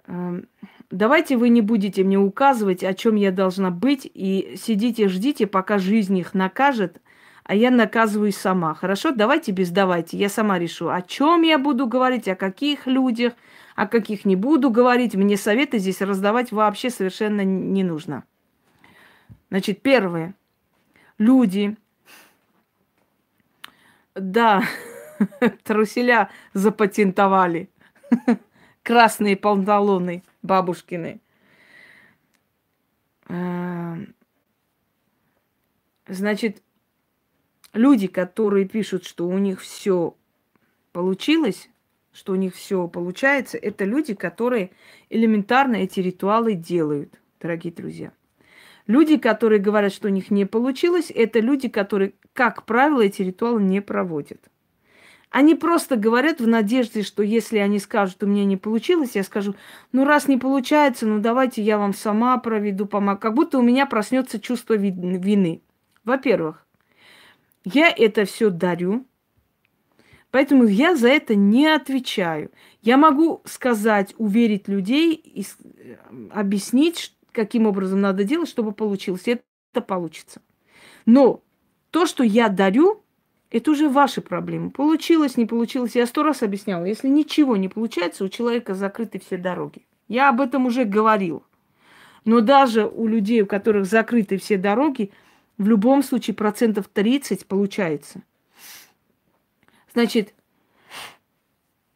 э, 0.06 0.42
Давайте 0.92 1.36
вы 1.36 1.50
не 1.50 1.62
будете 1.62 2.04
мне 2.04 2.18
указывать, 2.18 2.84
о 2.84 2.94
чем 2.94 3.16
я 3.16 3.32
должна 3.32 3.72
быть, 3.72 4.10
и 4.14 4.56
сидите, 4.62 5.08
ждите, 5.08 5.48
пока 5.48 5.80
жизнь 5.80 6.18
их 6.18 6.34
накажет, 6.34 7.02
а 7.44 7.56
я 7.56 7.72
наказываюсь 7.72 8.38
сама. 8.38 8.74
Хорошо? 8.76 9.12
Давайте 9.12 9.52
без 9.52 9.72
давайте. 9.72 10.18
Я 10.18 10.30
сама 10.30 10.60
решу, 10.60 10.90
о 10.90 11.02
чем 11.02 11.42
я 11.42 11.58
буду 11.58 11.88
говорить, 11.88 12.28
о 12.28 12.36
каких 12.36 12.88
людях, 12.88 13.34
о 13.76 13.88
каких 13.88 14.26
не 14.26 14.36
буду 14.36 14.70
говорить. 14.70 15.16
Мне 15.16 15.38
советы 15.38 15.80
здесь 15.80 16.02
раздавать 16.02 16.52
вообще 16.52 16.90
совершенно 16.90 17.42
не 17.42 17.84
нужно. 17.84 18.24
Значит, 19.50 19.82
первое. 19.82 20.36
Люди. 21.18 21.78
Да, 24.16 24.64
труселя 25.64 26.30
запатентовали. 26.54 27.70
Красные 28.86 29.36
панталоны 29.36 30.22
бабушкины. 30.44 31.20
Эм, 33.28 34.14
значит, 36.06 36.62
люди, 37.74 38.06
которые 38.06 38.68
пишут, 38.68 39.04
что 39.04 39.28
у 39.28 39.40
них 39.40 39.62
все 39.62 40.16
получилось, 40.92 41.68
что 42.14 42.34
у 42.34 42.36
них 42.36 42.54
все 42.54 42.88
получается, 42.88 43.58
это 43.58 43.86
люди, 43.86 44.14
которые 44.14 44.70
элементарно 45.10 45.78
эти 45.78 46.00
ритуалы 46.00 46.54
делают, 46.54 47.12
дорогие 47.42 47.74
друзья. 47.74 48.12
Люди, 48.86 49.18
которые 49.18 49.58
говорят, 49.58 49.94
что 49.94 50.10
у 50.10 50.12
них 50.12 50.30
не 50.30 50.46
получилось, 50.46 51.10
это 51.10 51.40
люди, 51.40 51.70
которые, 51.70 52.14
как 52.34 52.66
правило, 52.66 53.02
эти 53.02 53.24
ритуалы 53.24 53.64
не 53.64 53.82
проводят. 53.82 54.48
Они 55.36 55.54
просто 55.54 55.98
говорят 55.98 56.40
в 56.40 56.48
надежде, 56.48 57.04
что 57.04 57.22
если 57.22 57.58
они 57.58 57.80
скажут, 57.80 58.24
у 58.24 58.26
меня 58.26 58.46
не 58.46 58.56
получилось, 58.56 59.16
я 59.16 59.24
скажу, 59.24 59.54
ну 59.92 60.06
раз 60.06 60.30
не 60.30 60.38
получается, 60.38 61.06
ну 61.06 61.20
давайте 61.20 61.62
я 61.62 61.78
вам 61.78 61.94
сама 61.94 62.38
проведу, 62.38 62.86
помогу. 62.86 63.20
Как 63.20 63.34
будто 63.34 63.60
у 63.60 63.62
меня 63.62 63.86
проснется 63.86 64.40
чувство 64.40 64.76
вины. 64.76 65.62
Во-первых, 66.06 66.66
я 67.66 67.90
это 67.90 68.24
все 68.24 68.50
дарю, 68.50 69.06
поэтому 70.32 70.64
я 70.64 70.96
за 70.96 71.10
это 71.10 71.36
не 71.36 71.68
отвечаю. 71.68 72.50
Я 72.82 72.96
могу 72.96 73.42
сказать, 73.44 74.16
уверить 74.18 74.70
людей, 74.70 75.16
и 75.16 75.46
объяснить, 76.32 77.14
каким 77.34 77.68
образом 77.68 78.00
надо 78.00 78.24
делать, 78.24 78.48
чтобы 78.48 78.72
получилось. 78.72 79.28
Это 79.28 79.82
получится. 79.82 80.42
Но 81.06 81.44
то, 81.92 82.06
что 82.06 82.24
я 82.24 82.48
дарю, 82.48 83.04
это 83.58 83.72
уже 83.72 83.88
ваши 83.88 84.20
проблемы. 84.20 84.70
Получилось, 84.70 85.38
не 85.38 85.46
получилось. 85.46 85.96
Я 85.96 86.06
сто 86.08 86.24
раз 86.24 86.44
объясняла. 86.44 86.84
Если 86.84 87.08
ничего 87.08 87.56
не 87.56 87.70
получается, 87.70 88.26
у 88.26 88.28
человека 88.28 88.76
закрыты 88.76 89.18
все 89.18 89.38
дороги. 89.38 89.86
Я 90.10 90.28
об 90.28 90.42
этом 90.42 90.66
уже 90.66 90.84
говорил. 90.84 91.42
Но 92.26 92.42
даже 92.42 92.86
у 92.86 93.08
людей, 93.08 93.42
у 93.44 93.46
которых 93.46 93.86
закрыты 93.86 94.38
все 94.40 94.58
дороги, 94.58 95.10
в 95.58 95.70
любом 95.70 96.04
случае 96.04 96.34
процентов 96.36 96.90
30 96.90 97.46
получается. 97.46 98.24
Значит, 99.94 100.34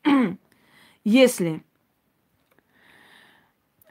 если 1.03 1.61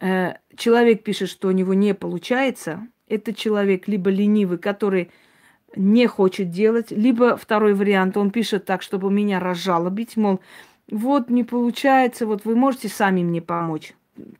э, 0.00 0.37
человек 0.57 1.02
пишет, 1.02 1.28
что 1.28 1.48
у 1.48 1.50
него 1.50 1.74
не 1.74 1.92
получается, 1.92 2.88
это 3.09 3.35
человек 3.35 3.88
либо 3.88 4.09
ленивый, 4.09 4.57
который 4.57 5.11
не 5.76 6.07
хочет 6.07 6.50
делать. 6.50 6.90
Либо 6.90 7.37
второй 7.37 7.74
вариант, 7.74 8.16
он 8.16 8.31
пишет 8.31 8.64
так, 8.64 8.83
чтобы 8.83 9.11
меня 9.11 9.40
разжалобить, 9.40 10.16
мол, 10.16 10.40
вот 10.90 11.31
не 11.31 11.44
получается, 11.44 12.26
вот 12.26 12.44
вы 12.44 12.57
можете 12.57 12.88
сами 12.88 13.22
мне 13.22 13.42
помочь. 13.42 13.94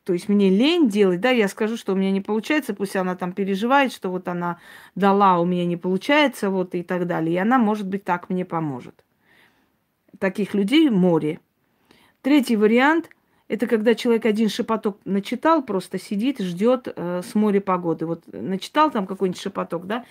То 0.05 0.13
есть 0.13 0.29
мне 0.29 0.51
лень 0.51 0.89
делать, 0.89 1.21
да, 1.21 1.31
я 1.31 1.47
скажу, 1.49 1.77
что 1.77 1.93
у 1.93 1.97
меня 1.97 2.11
не 2.11 2.21
получается, 2.21 2.75
пусть 2.75 2.97
она 2.97 3.15
там 3.15 3.33
переживает, 3.33 3.93
что 3.93 4.11
вот 4.11 4.27
она 4.27 4.59
дала, 4.95 5.39
у 5.39 5.45
меня 5.45 5.65
не 5.67 5.77
получается, 5.77 6.51
вот 6.51 6.75
и 6.75 6.83
так 6.83 7.07
далее. 7.07 7.35
И 7.35 7.39
она, 7.39 7.59
может 7.59 7.87
быть, 7.87 8.05
так 8.05 8.29
мне 8.29 8.45
поможет. 8.45 9.05
Таких 10.19 10.55
людей 10.55 10.91
море. 10.91 11.39
Третий 12.23 12.57
вариант– 12.57 13.11
это 13.49 13.67
когда 13.67 13.95
человек 13.95 14.27
один 14.27 14.49
шепоток 14.49 14.99
начитал, 15.05 15.63
просто 15.63 15.99
сидит, 15.99 16.41
ждет 16.41 16.89
э, 16.95 17.23
с 17.25 17.35
моря 17.35 17.61
погоды. 17.61 18.07
Вот 18.07 18.25
начитал 18.33 18.91
там 18.91 19.07
какой-нибудь 19.07 19.41
шепоток, 19.41 19.87
да, 19.87 20.05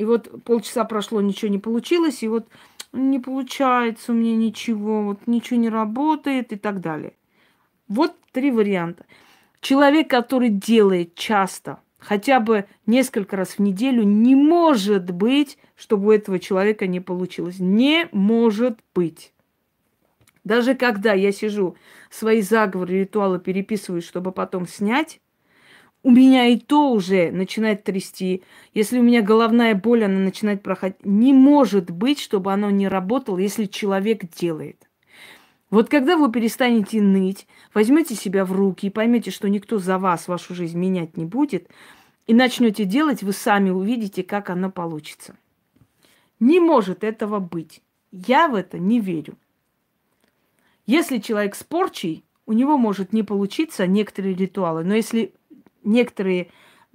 и 0.00 0.04
вот 0.04 0.44
полчаса 0.44 0.84
прошло, 0.84 1.20
ничего 1.20 1.50
не 1.50 1.58
получилось, 1.58 2.22
и 2.22 2.28
вот 2.28 2.48
не 2.94 3.18
получается 3.18 4.12
у 4.12 4.14
меня 4.14 4.34
ничего, 4.34 5.02
вот 5.02 5.26
ничего 5.26 5.60
не 5.60 5.68
работает 5.68 6.54
и 6.54 6.56
так 6.56 6.80
далее. 6.80 7.12
Вот 7.86 8.16
три 8.32 8.50
варианта. 8.50 9.04
Человек, 9.60 10.08
который 10.08 10.48
делает 10.48 11.16
часто, 11.16 11.80
хотя 11.98 12.40
бы 12.40 12.64
несколько 12.86 13.36
раз 13.36 13.50
в 13.50 13.58
неделю, 13.58 14.04
не 14.04 14.34
может 14.34 15.10
быть, 15.10 15.58
чтобы 15.76 16.06
у 16.06 16.12
этого 16.12 16.38
человека 16.38 16.86
не 16.86 17.00
получилось. 17.00 17.58
Не 17.58 18.08
может 18.10 18.78
быть. 18.94 19.34
Даже 20.44 20.74
когда 20.74 21.12
я 21.12 21.30
сижу, 21.30 21.76
свои 22.08 22.40
заговоры, 22.40 23.00
ритуалы 23.00 23.38
переписываю, 23.38 24.00
чтобы 24.00 24.32
потом 24.32 24.66
снять, 24.66 25.20
у 26.02 26.10
меня 26.10 26.46
и 26.46 26.58
то 26.58 26.92
уже 26.92 27.30
начинает 27.30 27.84
трясти. 27.84 28.42
Если 28.72 28.98
у 28.98 29.02
меня 29.02 29.20
головная 29.20 29.74
боль, 29.74 30.04
она 30.04 30.18
начинает 30.18 30.62
проходить. 30.62 31.04
Не 31.04 31.32
может 31.32 31.90
быть, 31.90 32.18
чтобы 32.18 32.52
оно 32.52 32.70
не 32.70 32.88
работало, 32.88 33.38
если 33.38 33.66
человек 33.66 34.30
делает. 34.30 34.88
Вот 35.68 35.88
когда 35.88 36.16
вы 36.16 36.32
перестанете 36.32 37.00
ныть, 37.00 37.46
возьмете 37.74 38.14
себя 38.14 38.44
в 38.44 38.52
руки 38.52 38.86
и 38.86 38.90
поймете, 38.90 39.30
что 39.30 39.48
никто 39.48 39.78
за 39.78 39.98
вас 39.98 40.26
вашу 40.26 40.54
жизнь 40.54 40.78
менять 40.78 41.16
не 41.16 41.26
будет, 41.26 41.68
и 42.26 42.34
начнете 42.34 42.84
делать, 42.84 43.22
вы 43.22 43.32
сами 43.32 43.70
увидите, 43.70 44.22
как 44.22 44.50
оно 44.50 44.70
получится. 44.70 45.36
Не 46.40 46.60
может 46.60 47.04
этого 47.04 47.38
быть. 47.38 47.82
Я 48.10 48.48
в 48.48 48.54
это 48.54 48.78
не 48.78 49.00
верю. 49.00 49.36
Если 50.86 51.18
человек 51.18 51.54
с 51.54 51.62
порчей, 51.62 52.24
у 52.46 52.52
него 52.52 52.76
может 52.76 53.12
не 53.12 53.22
получиться 53.22 53.86
некоторые 53.86 54.34
ритуалы. 54.34 54.82
Но 54.82 54.94
если 54.94 55.34
некоторые, 55.82 56.50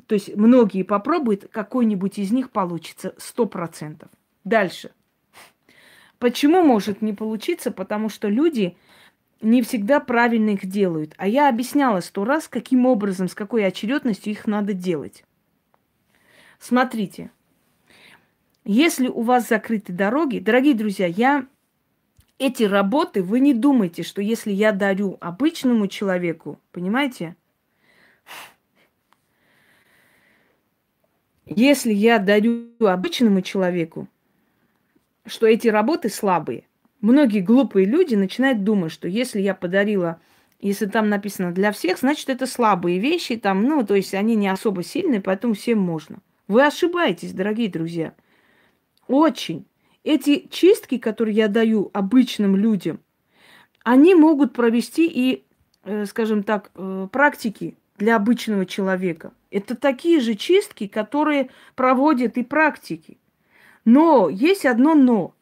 то 0.08 0.16
есть 0.16 0.36
многие 0.36 0.84
попробуют, 0.84 1.48
какой-нибудь 1.52 2.18
из 2.18 2.32
них 2.32 2.52
получится 2.52 3.14
сто 3.18 3.46
процентов. 3.46 4.10
Дальше. 4.44 4.92
Почему 6.20 6.62
может 6.62 7.02
не 7.02 7.14
получиться? 7.14 7.72
Потому 7.72 8.10
что 8.10 8.28
люди 8.28 8.78
не 9.42 9.62
всегда 9.62 10.00
правильно 10.00 10.52
их 10.52 10.66
делают. 10.66 11.14
А 11.18 11.28
я 11.28 11.50
объясняла 11.50 12.00
сто 12.00 12.26
раз, 12.26 12.48
каким 12.48 12.86
образом, 12.86 13.28
с 13.28 13.36
какой 13.36 13.66
очередностью 13.66 14.32
их 14.32 14.48
надо 14.48 14.74
делать. 14.74 15.24
Смотрите, 16.60 17.32
если 18.64 19.08
у 19.08 19.22
вас 19.22 19.48
закрыты 19.48 19.94
дороги, 19.94 20.40
дорогие 20.40 20.74
друзья, 20.74 21.06
я 21.06 21.48
эти 22.40 22.64
работы, 22.64 23.22
вы 23.22 23.40
не 23.40 23.54
думайте, 23.54 24.04
что 24.04 24.22
если 24.22 24.52
я 24.52 24.72
дарю 24.72 25.18
обычному 25.22 25.88
человеку, 25.88 26.60
понимаете? 26.72 27.36
Если 31.46 31.94
я 31.94 32.18
дарю 32.20 32.70
обычному 32.80 33.42
человеку, 33.42 34.08
что 35.26 35.46
эти 35.46 35.68
работы 35.68 36.10
слабые. 36.10 36.66
Многие 37.02 37.42
глупые 37.42 37.86
люди 37.86 38.16
начинают 38.16 38.64
думать, 38.64 38.92
что 38.92 39.08
если 39.08 39.40
я 39.40 39.54
подарила, 39.54 40.20
если 40.60 40.86
там 40.86 41.10
написано 41.10 41.52
для 41.52 41.72
всех, 41.72 42.00
значит 42.00 42.30
это 42.30 42.48
слабые 42.48 43.00
вещи, 43.00 43.36
там, 43.36 43.64
ну, 43.64 43.86
то 43.86 43.96
есть 43.96 44.14
они 44.14 44.36
не 44.36 44.48
особо 44.48 44.84
сильные, 44.84 45.22
поэтому 45.22 45.54
всем 45.54 45.80
можно. 45.80 46.18
Вы 46.48 46.66
ошибаетесь, 46.66 47.34
дорогие 47.34 47.70
друзья. 47.70 48.14
Очень. 49.08 49.66
Эти 50.04 50.48
чистки, 50.50 50.98
которые 50.98 51.36
я 51.36 51.48
даю 51.48 51.90
обычным 51.94 52.56
людям, 52.56 53.00
они 53.84 54.16
могут 54.16 54.54
провести 54.54 55.08
и, 55.08 55.44
э, 55.84 56.06
скажем 56.06 56.44
так, 56.44 56.72
э, 56.76 57.08
практики 57.12 57.76
для 57.98 58.16
обычного 58.16 58.66
человека. 58.66 59.32
Это 59.52 59.76
такие 59.76 60.20
же 60.20 60.36
чистки, 60.36 60.88
которые 60.88 61.50
проводят 61.76 62.38
и 62.38 62.44
практики. 62.44 63.18
Но 63.86 64.30
есть 64.30 64.66
одно 64.66 64.96
но. 64.96 65.34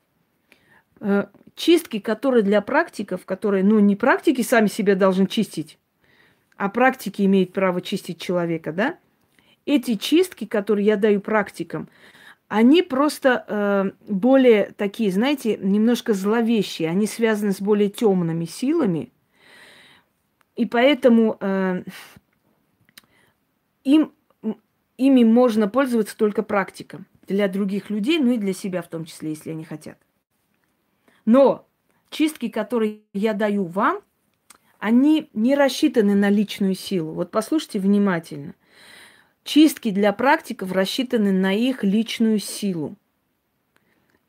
Э, 1.00 1.28
чистки, 1.56 2.00
которые 2.00 2.44
для 2.44 2.62
практиков, 2.62 3.26
которые, 3.26 3.64
ну, 3.64 3.80
не 3.80 3.96
практики 3.96 4.42
сами 4.42 4.68
себя 4.68 4.96
должны 4.96 5.28
чистить, 5.28 5.78
а 6.58 6.70
практики 6.70 7.24
имеют 7.24 7.54
право 7.54 7.82
чистить 7.82 8.22
человека, 8.22 8.72
да? 8.72 8.98
эти 9.66 9.96
чистки, 9.96 10.46
которые 10.46 10.86
я 10.86 10.98
даю 10.98 11.22
практикам, 11.22 11.90
они 12.48 12.82
просто 12.82 13.46
э, 13.48 13.92
более 14.08 14.74
такие, 14.78 15.12
знаете, 15.12 15.58
немножко 15.58 16.14
зловещие. 16.14 16.90
Они 16.90 17.08
связаны 17.08 17.52
с 17.52 17.62
более 17.62 17.90
темными 17.90 18.46
силами. 18.46 19.12
И 20.56 20.66
поэтому 20.66 21.38
э, 21.40 21.84
им, 23.84 24.14
ими 24.98 25.24
можно 25.24 25.68
пользоваться 25.68 26.18
только 26.18 26.44
практикам 26.44 27.06
для 27.28 27.48
других 27.48 27.90
людей, 27.90 28.20
ну 28.20 28.32
и 28.32 28.38
для 28.38 28.54
себя 28.54 28.82
в 28.82 28.88
том 28.88 29.06
числе, 29.06 29.32
если 29.32 29.52
они 29.52 29.64
хотят. 29.64 29.98
Но 31.26 31.68
чистки, 32.10 32.50
которые 32.50 33.02
я 33.14 33.34
даю 33.34 33.66
вам, 33.66 34.02
они 34.80 35.30
не 35.34 35.56
рассчитаны 35.56 36.14
на 36.16 36.30
личную 36.30 36.76
силу. 36.76 37.14
Вот 37.14 37.32
послушайте 37.32 37.80
внимательно. 37.80 38.54
Чистки 39.44 39.92
для 39.92 40.14
практиков 40.14 40.72
рассчитаны 40.72 41.32
на 41.32 41.54
их 41.54 41.84
личную 41.84 42.40
силу, 42.40 42.96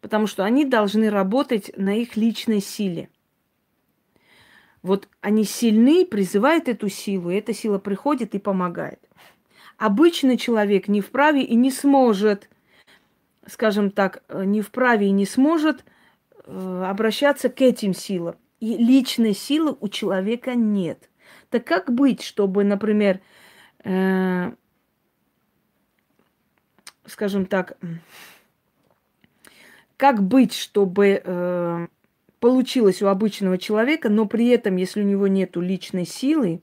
потому 0.01 0.27
что 0.27 0.45
они 0.45 0.65
должны 0.65 1.09
работать 1.11 1.71
на 1.77 1.97
их 1.97 2.17
личной 2.17 2.61
силе. 2.61 3.09
Вот 4.83 5.09
они 5.21 5.45
сильны, 5.45 6.05
призывают 6.05 6.69
эту 6.69 6.89
силу, 6.89 7.31
и 7.31 7.37
эта 7.37 7.55
сила 7.55 7.79
приходит 7.79 8.35
и 8.35 8.39
помогает. 8.39 9.04
Обычный 9.77 10.37
человек 10.37 10.89
не 10.89 11.01
вправе 11.01 11.43
и 11.43 11.55
не 11.55 11.70
сможет, 11.70 12.49
скажем 13.47 13.91
так, 13.91 14.22
не 14.33 14.61
вправе 14.61 15.09
и 15.09 15.12
не 15.12 15.27
сможет 15.27 15.85
э, 16.47 16.85
обращаться 16.87 17.49
к 17.49 17.61
этим 17.61 17.93
силам. 17.95 18.37
И 18.61 18.77
личной 18.77 19.35
силы 19.35 19.77
у 19.81 19.89
человека 19.89 20.55
нет. 20.55 21.11
Так 21.51 21.64
как 21.64 21.93
быть, 21.93 22.22
чтобы, 22.22 22.64
например, 22.64 23.20
э, 23.85 24.53
скажем 27.07 27.47
так, 27.47 27.77
как 29.97 30.22
быть, 30.22 30.55
чтобы 30.55 31.20
э, 31.22 31.87
получилось 32.41 33.03
у 33.03 33.07
обычного 33.09 33.59
человека, 33.59 34.09
но 34.09 34.27
при 34.27 34.49
этом, 34.49 34.77
если 34.77 35.03
у 35.03 35.07
него 35.07 35.27
нет 35.29 35.57
личной 35.57 36.07
силы 36.07 36.62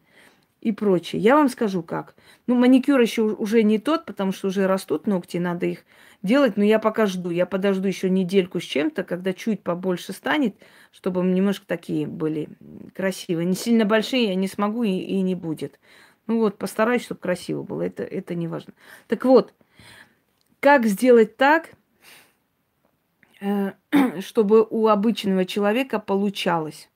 и 0.62 0.72
прочее. 0.72 1.22
Я 1.22 1.36
вам 1.36 1.49
скажу 1.49 1.82
как. 1.84 2.16
Ну, 2.47 2.55
маникюр 2.55 2.99
еще 2.99 3.24
уже 3.24 3.64
не 3.64 3.80
тот, 3.80 4.05
потому 4.05 4.32
что 4.32 4.47
уже 4.47 4.68
растут 4.68 5.07
ногти, 5.07 5.38
надо 5.38 5.66
их 5.66 5.80
делать, 6.22 6.55
но 6.55 6.64
я 6.64 6.78
пока 6.78 7.07
жду. 7.07 7.32
Я 7.32 7.47
подожду 7.47 7.88
еще 7.88 8.09
недельку 8.09 8.59
с 8.59 8.64
чем-то, 8.64 9.03
когда 9.03 9.34
чуть 9.34 9.64
побольше 9.64 10.14
станет, 10.14 10.55
чтобы 10.91 11.24
немножко 11.24 11.66
такие 11.66 12.05
были 12.05 12.49
красивые. 12.95 13.45
Не 13.45 13.55
сильно 13.55 13.86
большие 13.86 14.26
я 14.26 14.36
не 14.36 14.47
смогу 14.47 14.84
и, 14.84 14.91
и 14.91 15.22
не 15.22 15.34
будет. 15.34 15.80
Ну 16.28 16.38
вот, 16.38 16.59
постараюсь, 16.59 17.03
чтобы 17.03 17.22
красиво 17.22 17.64
было. 17.64 17.82
Это, 17.82 18.03
это 18.03 18.36
не 18.36 18.47
важно. 18.47 18.74
Так 19.07 19.26
вот, 19.26 19.53
как 20.59 20.86
сделать 20.86 21.38
так, 21.38 21.72
э, 23.41 23.72
чтобы 24.22 24.68
у 24.70 24.88
обычного 24.88 25.45
человека 25.45 25.97
получалось? 25.97 26.91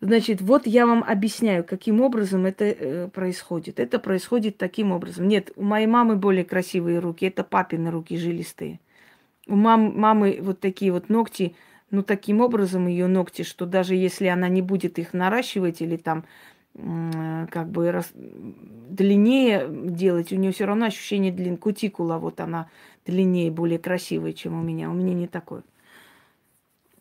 Значит, 0.00 0.40
вот 0.42 0.66
я 0.66 0.86
вам 0.86 1.02
объясняю, 1.02 1.64
каким 1.64 2.00
образом 2.00 2.44
это 2.44 2.64
э, 2.64 3.08
происходит. 3.08 3.80
Это 3.80 3.98
происходит 3.98 4.58
таким 4.58 4.92
образом. 4.92 5.26
Нет, 5.26 5.50
у 5.56 5.62
моей 5.62 5.86
мамы 5.86 6.16
более 6.16 6.44
красивые 6.44 6.98
руки, 6.98 7.26
это 7.26 7.44
папины 7.44 7.90
руки 7.90 8.16
жилистые. 8.16 8.80
У 9.46 9.56
мам, 9.56 9.98
мамы 9.98 10.38
вот 10.40 10.60
такие 10.60 10.92
вот 10.92 11.08
ногти, 11.08 11.54
ну 11.90 12.02
таким 12.02 12.40
образом 12.40 12.88
ее 12.88 13.06
ногти, 13.06 13.42
что 13.42 13.64
даже 13.64 13.94
если 13.94 14.26
она 14.26 14.48
не 14.48 14.60
будет 14.60 14.98
их 14.98 15.14
наращивать 15.14 15.80
или 15.80 15.96
там 15.96 16.24
Э, 16.78 17.46
как 17.50 17.70
бы 17.70 17.90
рас... 17.90 18.10
длиннее 18.14 19.66
делать, 19.70 20.32
у 20.32 20.36
нее 20.36 20.52
все 20.52 20.66
равно 20.66 20.86
ощущение 20.86 21.32
длин 21.32 21.56
кутикула, 21.56 22.18
вот 22.18 22.40
она 22.40 22.68
длиннее, 23.06 23.50
более 23.50 23.78
красивая, 23.78 24.32
чем 24.32 24.58
у 24.58 24.62
меня. 24.62 24.90
У 24.90 24.94
меня 24.94 25.14
не 25.14 25.26
такое. 25.26 25.62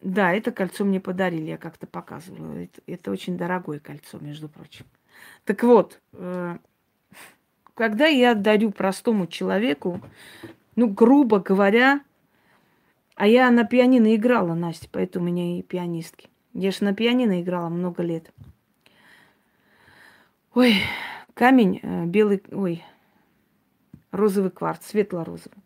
Да, 0.05 0.31
это 0.33 0.51
кольцо 0.51 0.85
мне 0.85 0.99
подарили, 0.99 1.49
я 1.49 1.57
как-то 1.57 1.87
показывала. 1.87 2.53
Это, 2.53 2.79
это 2.85 3.09
очень 3.09 3.39
дорогое 3.39 3.79
кольцо, 3.79 4.19
между 4.19 4.47
прочим. 4.47 4.85
Так 5.45 5.63
вот, 5.63 5.99
э, 6.13 6.59
когда 7.73 8.05
я 8.05 8.35
дарю 8.35 8.69
простому 8.69 9.25
человеку, 9.25 9.99
ну, 10.75 10.87
грубо 10.87 11.39
говоря, 11.39 12.01
а 13.15 13.25
я 13.25 13.49
на 13.49 13.63
пианино 13.63 14.13
играла, 14.15 14.53
Настя, 14.53 14.87
поэтому 14.91 15.25
у 15.25 15.27
меня 15.29 15.57
и 15.57 15.63
пианистки. 15.63 16.29
Я 16.53 16.69
же 16.69 16.83
на 16.83 16.93
пианино 16.93 17.41
играла 17.41 17.69
много 17.69 18.03
лет. 18.03 18.31
Ой, 20.53 20.83
камень 21.33 21.79
э, 21.81 22.05
белый, 22.05 22.43
ой, 22.51 22.83
розовый 24.11 24.51
кварц, 24.51 24.85
светло-розовый. 24.85 25.63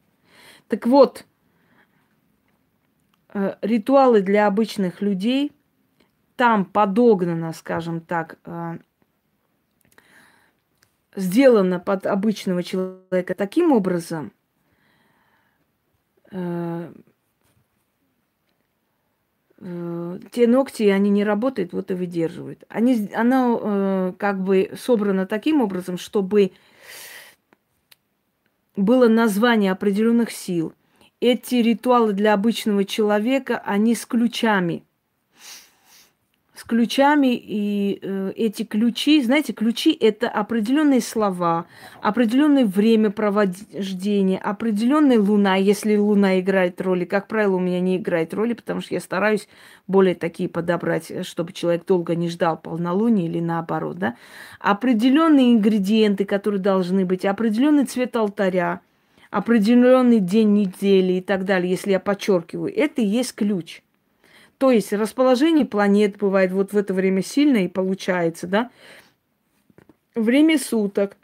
Так 0.70 0.88
вот, 0.88 1.26
ритуалы 3.34 4.22
для 4.22 4.48
обычных 4.48 5.02
людей, 5.02 5.52
там 6.36 6.64
подогнано, 6.66 7.52
скажем 7.52 8.00
так, 8.00 8.40
э, 8.46 8.78
сделано 11.16 11.80
под 11.80 12.06
обычного 12.06 12.64
человека 12.64 13.36
таким 13.36 13.74
образом, 13.74 14.32
э, 16.32 16.94
те 20.32 20.48
ногти, 20.48 20.84
они 20.84 21.10
не 21.10 21.26
работают, 21.26 21.74
вот 21.74 21.92
и 21.92 21.94
выдерживают. 21.94 22.64
Они, 22.70 23.10
оно 23.14 23.60
э, 23.62 24.14
как 24.18 24.42
бы 24.42 24.72
собрано 24.78 25.28
таким 25.28 25.62
образом, 25.62 25.98
чтобы 25.98 26.54
было 28.78 29.10
название 29.10 29.74
определенных 29.74 30.32
сил. 30.32 30.74
Эти 31.22 31.56
ритуалы 31.56 32.14
для 32.14 32.34
обычного 32.34 32.86
человека, 32.86 33.62
они 33.66 33.96
с 33.96 34.06
ключами– 34.06 34.84
с 36.60 36.66
ключами, 36.66 37.36
и 37.42 38.00
э, 38.02 38.34
эти 38.36 38.64
ключи, 38.64 39.24
знаете, 39.24 39.54
ключи 39.54 39.94
это 39.94 40.28
определенные 40.28 41.00
слова, 41.00 41.68
определенное 42.02 42.66
время 42.66 43.12
провождения, 43.12 44.38
определенная 44.38 45.20
луна, 45.22 45.56
если 45.56 45.96
луна 45.96 46.42
играет 46.42 46.82
роли. 46.82 47.06
Как 47.06 47.30
правило, 47.30 47.56
у 47.56 47.60
меня 47.60 47.80
не 47.80 47.96
играет 47.96 48.34
роли, 48.34 48.52
потому 48.52 48.82
что 48.82 48.94
я 48.94 49.00
стараюсь 49.00 49.48
более 49.88 50.16
такие 50.16 50.50
подобрать, 50.50 51.10
э, 51.10 51.24
чтобы 51.24 51.54
человек 51.54 51.86
долго 51.86 52.14
не 52.16 52.28
ждал 52.28 52.58
полнолуния 52.58 53.26
или 53.26 53.40
наоборот, 53.40 53.98
да. 53.98 54.16
Определенные 54.60 55.54
ингредиенты, 55.54 56.26
которые 56.26 56.60
должны 56.60 57.06
быть, 57.06 57.24
определенный 57.24 57.86
цвет 57.86 58.18
алтаря, 58.18 58.82
определенный 59.30 60.20
день 60.20 60.54
недели 60.54 61.14
и 61.14 61.22
так 61.22 61.46
далее, 61.46 61.70
если 61.70 61.92
я 61.92 62.00
подчеркиваю, 62.00 62.76
это 62.76 63.02
и 63.02 63.06
есть 63.06 63.36
ключ. 63.36 63.82
То 64.58 64.72
есть 64.72 64.92
расположение 64.92 65.66
планет 65.66 66.18
бывает 66.18 66.52
вот 66.52 66.74
в 66.74 66.78
это 66.78 66.94
время 66.94 67.22
сильное 67.22 67.66
и 67.66 67.70
получается, 67.70 68.48
да? 68.48 68.72
Время 70.16 70.58
суток, 70.58 71.16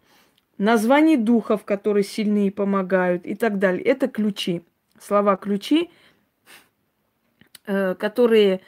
название 0.58 1.18
духов, 1.18 1.66
которые 1.66 2.04
сильные 2.04 2.52
помогают 2.52 3.26
и 3.26 3.36
так 3.36 3.60
далее. 3.60 3.84
Это 3.84 4.08
ключи. 4.08 4.64
Слова 5.00 5.36
ключи, 5.36 5.90
э, 7.66 7.96
которые, 7.96 8.62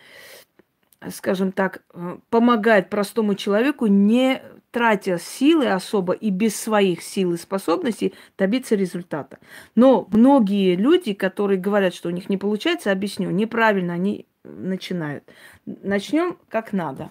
скажем 1.10 1.54
так, 1.54 1.84
э, 1.94 2.18
помогают 2.30 2.90
простому 2.90 3.36
человеку 3.36 3.86
не 3.86 4.42
тратя 4.78 5.18
силы 5.18 5.70
особо 5.72 6.14
и 6.14 6.30
без 6.30 6.56
своих 6.56 7.02
сил 7.02 7.34
и 7.34 7.38
способностей 7.38 8.14
добиться 8.38 8.76
результата. 8.76 9.40
Но 9.74 10.08
многие 10.12 10.76
люди, 10.76 11.16
которые 11.16 11.60
говорят, 11.60 11.96
что 11.96 12.10
у 12.10 12.12
них 12.12 12.30
не 12.30 12.38
получается, 12.38 12.92
объясню, 12.92 13.32
неправильно 13.32 13.96
они 13.96 14.28
начинают. 14.44 15.24
Начнем 15.66 16.38
как 16.48 16.74
надо. 16.74 17.10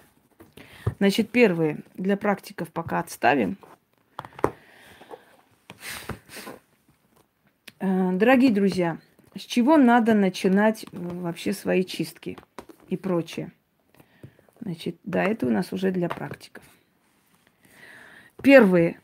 Значит, 0.99 1.29
первое, 1.29 1.79
для 1.95 2.15
практиков 2.15 2.69
пока 2.69 2.99
отставим. 2.99 3.57
Э, 7.81 8.11
дорогие 8.13 8.53
друзья, 8.53 8.97
с 9.35 9.41
чего 9.41 9.75
надо 9.75 10.13
начинать 10.13 10.85
вообще 10.93 11.51
свои 11.51 11.83
чистки 11.83 12.37
и 12.87 12.95
прочее? 12.95 13.51
Значит, 14.61 14.95
да, 15.03 15.25
это 15.25 15.47
у 15.47 15.49
нас 15.49 15.73
уже 15.73 15.91
для 15.91 16.07
практиков. 16.07 16.63
Первые. 18.41 18.99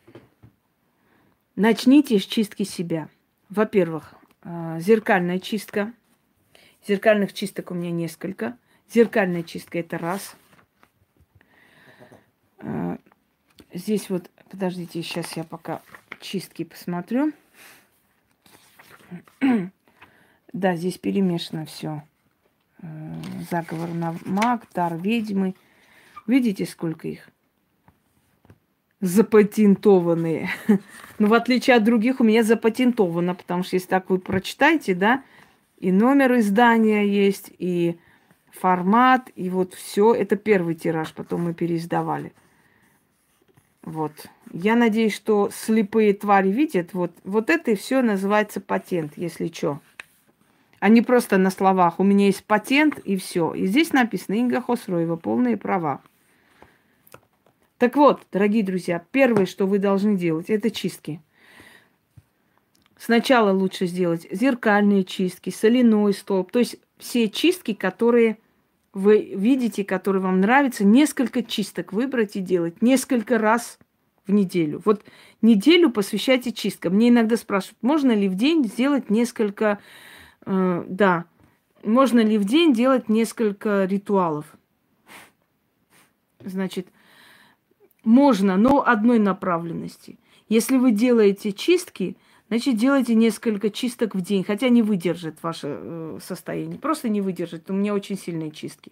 Начните 1.56 2.20
с 2.20 2.26
чистки 2.26 2.64
себя. 2.64 3.10
Во-первых, 3.50 4.14
э, 4.44 4.78
зеркальная 4.80 5.40
чистка. 5.40 5.92
Зеркальных 6.88 7.34
чисток 7.34 7.72
у 7.72 7.74
меня 7.74 7.92
несколько. 7.92 8.58
Зеркальная 8.92 9.44
чистка 9.44 9.80
это 9.80 9.98
раз. 9.98 10.36
Э, 12.60 12.98
здесь 13.74 14.10
вот, 14.10 14.30
подождите, 14.50 15.02
сейчас 15.02 15.36
я 15.36 15.44
пока 15.44 15.82
чистки 16.20 16.64
посмотрю. 16.64 17.34
Да, 20.54 20.76
здесь 20.76 21.00
перемешано 21.00 21.66
все. 21.66 22.04
Э, 22.84 22.88
заговор 23.50 23.90
на 23.90 24.16
маг, 24.24 24.68
дар 24.72 24.96
ведьмы. 24.96 25.56
Видите, 26.28 26.68
сколько 26.68 27.08
их? 27.08 27.33
Запатентованные. 29.04 30.49
Но 31.20 31.28
в 31.28 31.34
отличие 31.34 31.76
от 31.76 31.84
других 31.84 32.22
у 32.22 32.24
меня 32.24 32.41
запатентовано, 32.41 33.36
потому 33.36 33.64
что 33.64 33.76
если 33.76 33.89
так 33.89 34.10
вы 34.10 34.18
прочитаете, 34.18 34.95
да, 34.95 35.24
и 35.78 35.91
номер 35.91 36.39
издания 36.39 37.06
есть, 37.06 37.51
и 37.60 37.97
формат, 38.49 39.30
и 39.36 39.49
вот 39.49 39.74
все. 39.74 40.14
Это 40.14 40.38
первый 40.38 40.76
тираж, 40.76 41.12
потом 41.14 41.43
мы 41.43 41.54
переиздавали. 41.54 42.32
Вот. 43.82 44.14
Я 44.54 44.76
надеюсь, 44.76 45.14
что 45.14 45.49
слепые 45.54 46.14
твари 46.14 46.49
видят. 46.49 46.93
Вот, 46.93 47.12
вот 47.26 47.49
это 47.49 47.72
и 47.72 47.76
все 47.76 48.01
называется 48.01 48.62
патент, 48.62 49.14
если 49.18 49.47
что. 49.47 49.82
А 50.80 50.88
не 50.88 51.01
просто 51.01 51.38
на 51.38 51.49
словах. 51.49 51.99
У 51.99 52.04
меня 52.04 52.28
есть 52.28 52.45
патент 52.45 52.99
и 52.99 53.18
все. 53.18 53.54
И 53.54 53.66
здесь 53.66 53.91
написано 53.91 54.36
Инга 54.36 54.62
Хосроева, 54.62 55.18
полные 55.18 55.58
права. 55.58 55.99
Так 57.84 57.98
вот, 57.98 58.22
дорогие 58.32 58.64
друзья, 58.64 59.04
первое, 59.12 59.46
что 59.46 59.68
вы 59.68 59.78
должны 59.78 60.16
делать, 60.16 60.50
это 60.50 60.72
чистки. 60.72 61.22
Сначала 62.98 63.52
лучше 63.52 63.88
сделать 63.88 64.26
зеркальные 64.32 65.04
чистки, 65.04 65.50
соляной 65.50 66.14
столб, 66.14 66.50
то 66.50 66.60
есть 66.60 66.78
все 66.98 67.28
чистки, 67.28 67.74
которые 67.74 68.38
вы 68.94 69.34
видите, 69.36 69.84
которые 69.84 70.22
вам 70.22 70.40
нравятся, 70.40 70.86
несколько 70.86 71.44
чисток 71.44 71.92
выбрать 71.92 72.38
и 72.38 72.40
делать 72.40 72.82
несколько 72.82 73.38
раз 73.38 73.78
в 74.26 74.32
неделю. 74.32 74.82
Вот 74.86 75.04
неделю 75.42 75.90
посвящайте 75.90 76.54
чисткам. 76.54 76.94
Мне 76.94 77.10
иногда 77.10 77.36
спрашивают, 77.36 77.80
можно 77.82 78.14
ли 78.14 78.30
в 78.30 78.36
день 78.36 78.66
сделать 78.66 79.10
несколько, 79.10 79.80
э, 80.46 80.86
да, 80.88 81.26
можно 81.84 82.22
ли 82.22 82.38
в 82.38 82.46
день 82.46 82.72
делать 82.74 83.10
несколько 83.10 83.84
ритуалов. 83.84 84.46
Значит, 86.40 86.88
можно, 88.04 88.58
но 88.58 88.86
одной 88.86 89.20
направленности. 89.20 90.18
Если 90.49 90.78
вы 90.78 90.91
делаете 90.91 91.51
чистки, 91.51 92.18
значит, 92.49 92.76
делайте 92.76 93.16
несколько 93.16 93.70
чисток 93.70 94.16
в 94.16 94.22
день, 94.22 94.43
хотя 94.43 94.70
не 94.70 94.82
выдержит 94.82 95.41
ваше 95.41 95.78
э, 95.80 96.20
состояние. 96.22 96.80
Просто 96.80 97.10
не 97.10 97.22
выдержит. 97.22 97.70
У 97.70 97.74
меня 97.74 97.93
очень 97.93 98.18
сильные 98.18 98.51
чистки. 98.51 98.91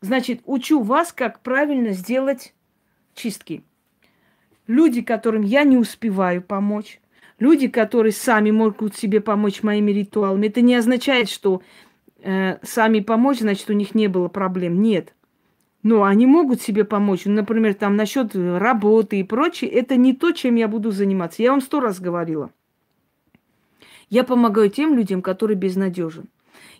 Значит, 0.00 0.42
учу 0.44 0.82
вас, 0.82 1.12
как 1.12 1.40
правильно 1.40 1.92
сделать 1.92 2.54
чистки. 3.14 3.64
Люди, 4.66 5.02
которым 5.02 5.42
я 5.42 5.64
не 5.64 5.76
успеваю 5.76 6.42
помочь, 6.42 7.00
люди, 7.38 7.68
которые 7.68 8.12
сами 8.12 8.50
могут 8.50 8.94
себе 8.96 9.20
помочь 9.20 9.62
моими 9.62 9.90
ритуалами, 9.90 10.46
это 10.46 10.60
не 10.60 10.74
означает, 10.74 11.28
что 11.28 11.62
э, 12.22 12.58
сами 12.62 13.00
помочь, 13.00 13.38
значит, 13.38 13.68
у 13.70 13.72
них 13.72 13.94
не 13.94 14.08
было 14.08 14.28
проблем. 14.28 14.80
Нет. 14.82 15.14
Но 15.82 16.04
они 16.04 16.26
могут 16.26 16.60
себе 16.60 16.84
помочь. 16.84 17.24
Ну, 17.24 17.34
например, 17.34 17.74
там 17.74 17.96
насчет 17.96 18.34
работы 18.34 19.20
и 19.20 19.22
прочее, 19.22 19.70
это 19.70 19.96
не 19.96 20.12
то, 20.12 20.32
чем 20.32 20.56
я 20.56 20.68
буду 20.68 20.90
заниматься. 20.90 21.42
Я 21.42 21.52
вам 21.52 21.60
сто 21.60 21.80
раз 21.80 22.00
говорила. 22.00 22.50
Я 24.10 24.24
помогаю 24.24 24.70
тем 24.70 24.94
людям, 24.94 25.22
которые 25.22 25.56
безнадежен. 25.56 26.26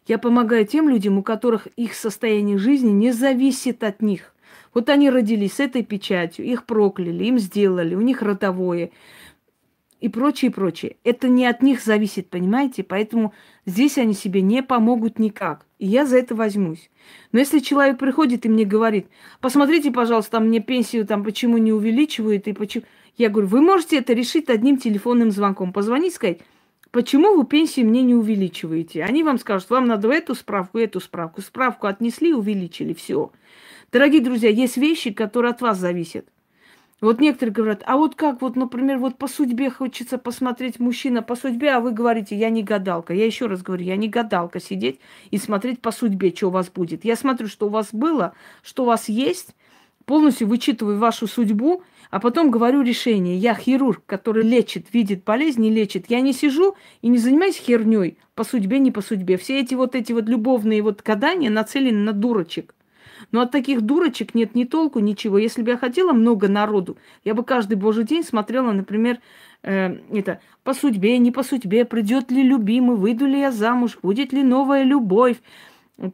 Я 0.07 0.19
помогаю 0.19 0.67
тем 0.67 0.89
людям, 0.89 1.19
у 1.19 1.23
которых 1.23 1.67
их 1.77 1.95
состояние 1.95 2.59
жизни 2.59 2.91
не 2.91 3.13
зависит 3.13 3.85
от 3.85 4.01
них. 4.01 4.35
Вот 4.75 4.89
они 4.89 5.11
родились 5.11 5.55
с 5.55 5.61
этой 5.61 5.83
печатью, 5.83 6.45
их 6.47 6.65
прокляли, 6.65 7.25
им 7.25 7.39
сделали, 7.39 7.95
у 7.95 8.01
них 8.01 8.23
родовое 8.23 8.91
и 10.01 10.09
прочее, 10.09 10.51
прочее. 10.51 10.97
Это 11.05 11.29
не 11.29 11.47
от 11.47 11.63
них 11.63 11.83
зависит, 11.83 12.31
понимаете? 12.31 12.85
Поэтому 12.85 13.35
здесь 13.67 13.99
они 13.99 14.15
себе 14.15 14.43
не 14.43 14.63
помогут 14.63 15.19
никак. 15.19 15.67
И 15.79 15.87
я 15.87 16.07
за 16.07 16.19
это 16.19 16.35
возьмусь. 16.35 16.91
Но 17.33 17.39
если 17.39 17.61
человек 17.61 17.99
приходит 17.99 18.45
и 18.45 18.49
мне 18.49 18.65
говорит, 18.65 19.07
посмотрите, 19.41 19.91
пожалуйста, 19.93 20.33
там 20.33 20.49
мне 20.49 20.61
пенсию 20.61 21.07
там 21.07 21.25
почему 21.25 21.59
не 21.59 21.73
увеличивают 21.73 22.49
и 22.49 22.53
почему... 22.53 22.85
Я 23.17 23.31
говорю, 23.31 23.49
вы 23.49 23.61
можете 23.61 23.99
это 23.99 24.13
решить 24.13 24.49
одним 24.49 24.77
телефонным 24.77 25.31
звонком. 25.31 25.73
Позвонить, 25.73 26.15
сказать, 26.15 26.41
почему 26.91 27.37
вы 27.37 27.47
пенсию 27.47 27.87
мне 27.87 28.03
не 28.03 28.15
увеличиваете? 28.15 29.03
Они 29.05 29.23
вам 29.23 29.39
скажут, 29.39 29.71
вам 29.71 29.87
надо 29.87 30.11
эту 30.11 30.35
справку, 30.35 30.79
эту 30.79 31.01
справку. 31.01 31.41
Справку 31.41 31.87
отнесли, 31.87 32.33
увеличили, 32.33 32.93
все. 32.93 33.33
Дорогие 33.91 34.21
друзья, 34.21 34.51
есть 34.51 34.77
вещи, 34.77 35.13
которые 35.13 35.51
от 35.51 35.61
вас 35.61 35.79
зависят. 35.79 36.27
Вот 37.01 37.21
некоторые 37.21 37.53
говорят, 37.53 37.83
а 37.87 37.97
вот 37.97 38.17
как, 38.17 38.43
вот, 38.43 38.57
например, 38.57 38.99
вот 38.99 39.17
по 39.17 39.29
судьбе 39.29 39.71
хочется 39.71 40.19
посмотреть 40.19 40.81
мужчина 40.81 41.23
по 41.23 41.37
судьбе, 41.37 41.71
а 41.71 41.81
вы 41.81 41.93
говорите, 41.93 42.37
я 42.37 42.51
не 42.51 42.65
гадалка. 42.65 43.15
Я 43.15 43.25
еще 43.25 43.47
раз 43.47 43.63
говорю, 43.63 43.85
я 43.85 43.97
не 43.97 44.09
гадалка 44.09 44.59
сидеть 44.59 44.99
и 45.31 45.39
смотреть 45.39 45.81
по 45.81 45.93
судьбе, 45.93 46.35
что 46.35 46.49
у 46.49 46.51
вас 46.51 46.71
будет. 46.71 47.05
Я 47.05 47.15
смотрю, 47.15 47.47
что 47.47 47.67
у 47.67 47.71
вас 47.71 47.91
было, 47.93 48.33
что 48.65 48.83
у 48.83 48.87
вас 48.87 49.09
есть, 49.09 49.55
полностью 50.07 50.49
вычитываю 50.49 50.99
вашу 50.99 51.29
судьбу, 51.29 51.85
а 52.11 52.19
потом 52.19 52.51
говорю 52.51 52.83
решение. 52.83 53.37
Я 53.37 53.55
хирург, 53.55 54.03
который 54.05 54.43
лечит, 54.43 54.93
видит 54.93 55.23
болезнь 55.23 55.65
и 55.65 55.71
лечит. 55.71 56.07
Я 56.09 56.21
не 56.21 56.33
сижу 56.33 56.75
и 57.01 57.09
не 57.09 57.19
занимаюсь 57.19 57.59
херней 57.59 58.19
по 58.35 58.43
судьбе, 58.43 58.81
не 58.81 58.91
по 58.91 59.03
судьбе. 59.03 59.37
Все 59.37 59.61
эти 59.61 59.75
вот 59.75 59.95
эти 59.95 60.13
вот 60.13 60.29
любовные 60.29 60.83
вот 60.83 61.03
гадания 61.03 61.51
нацелены 61.51 61.99
на 61.99 62.13
дурочек. 62.13 62.75
Но 63.31 63.43
от 63.43 63.51
таких 63.51 63.83
дурочек 63.83 64.35
нет 64.35 64.55
ни 64.55 64.65
толку, 64.65 65.01
ничего. 65.01 65.39
Если 65.39 65.63
бы 65.63 65.71
я 65.71 65.77
хотела 65.77 66.13
много 66.13 66.49
народу, 66.49 66.97
я 67.25 67.35
бы 67.35 67.45
каждый 67.45 67.75
божий 67.77 68.05
день 68.05 68.23
смотрела, 68.23 68.73
например, 68.73 69.19
э, 69.63 69.99
это 70.11 70.41
по 70.65 70.73
судьбе, 70.73 71.19
не 71.19 71.31
по 71.31 71.43
судьбе, 71.43 71.85
придет 71.85 72.31
ли 72.31 72.43
любимый, 72.43 72.97
выйду 72.97 73.27
ли 73.27 73.41
я 73.41 73.53
замуж, 73.53 73.99
будет 74.03 74.33
ли 74.33 74.43
новая 74.43 74.83
любовь, 74.83 75.37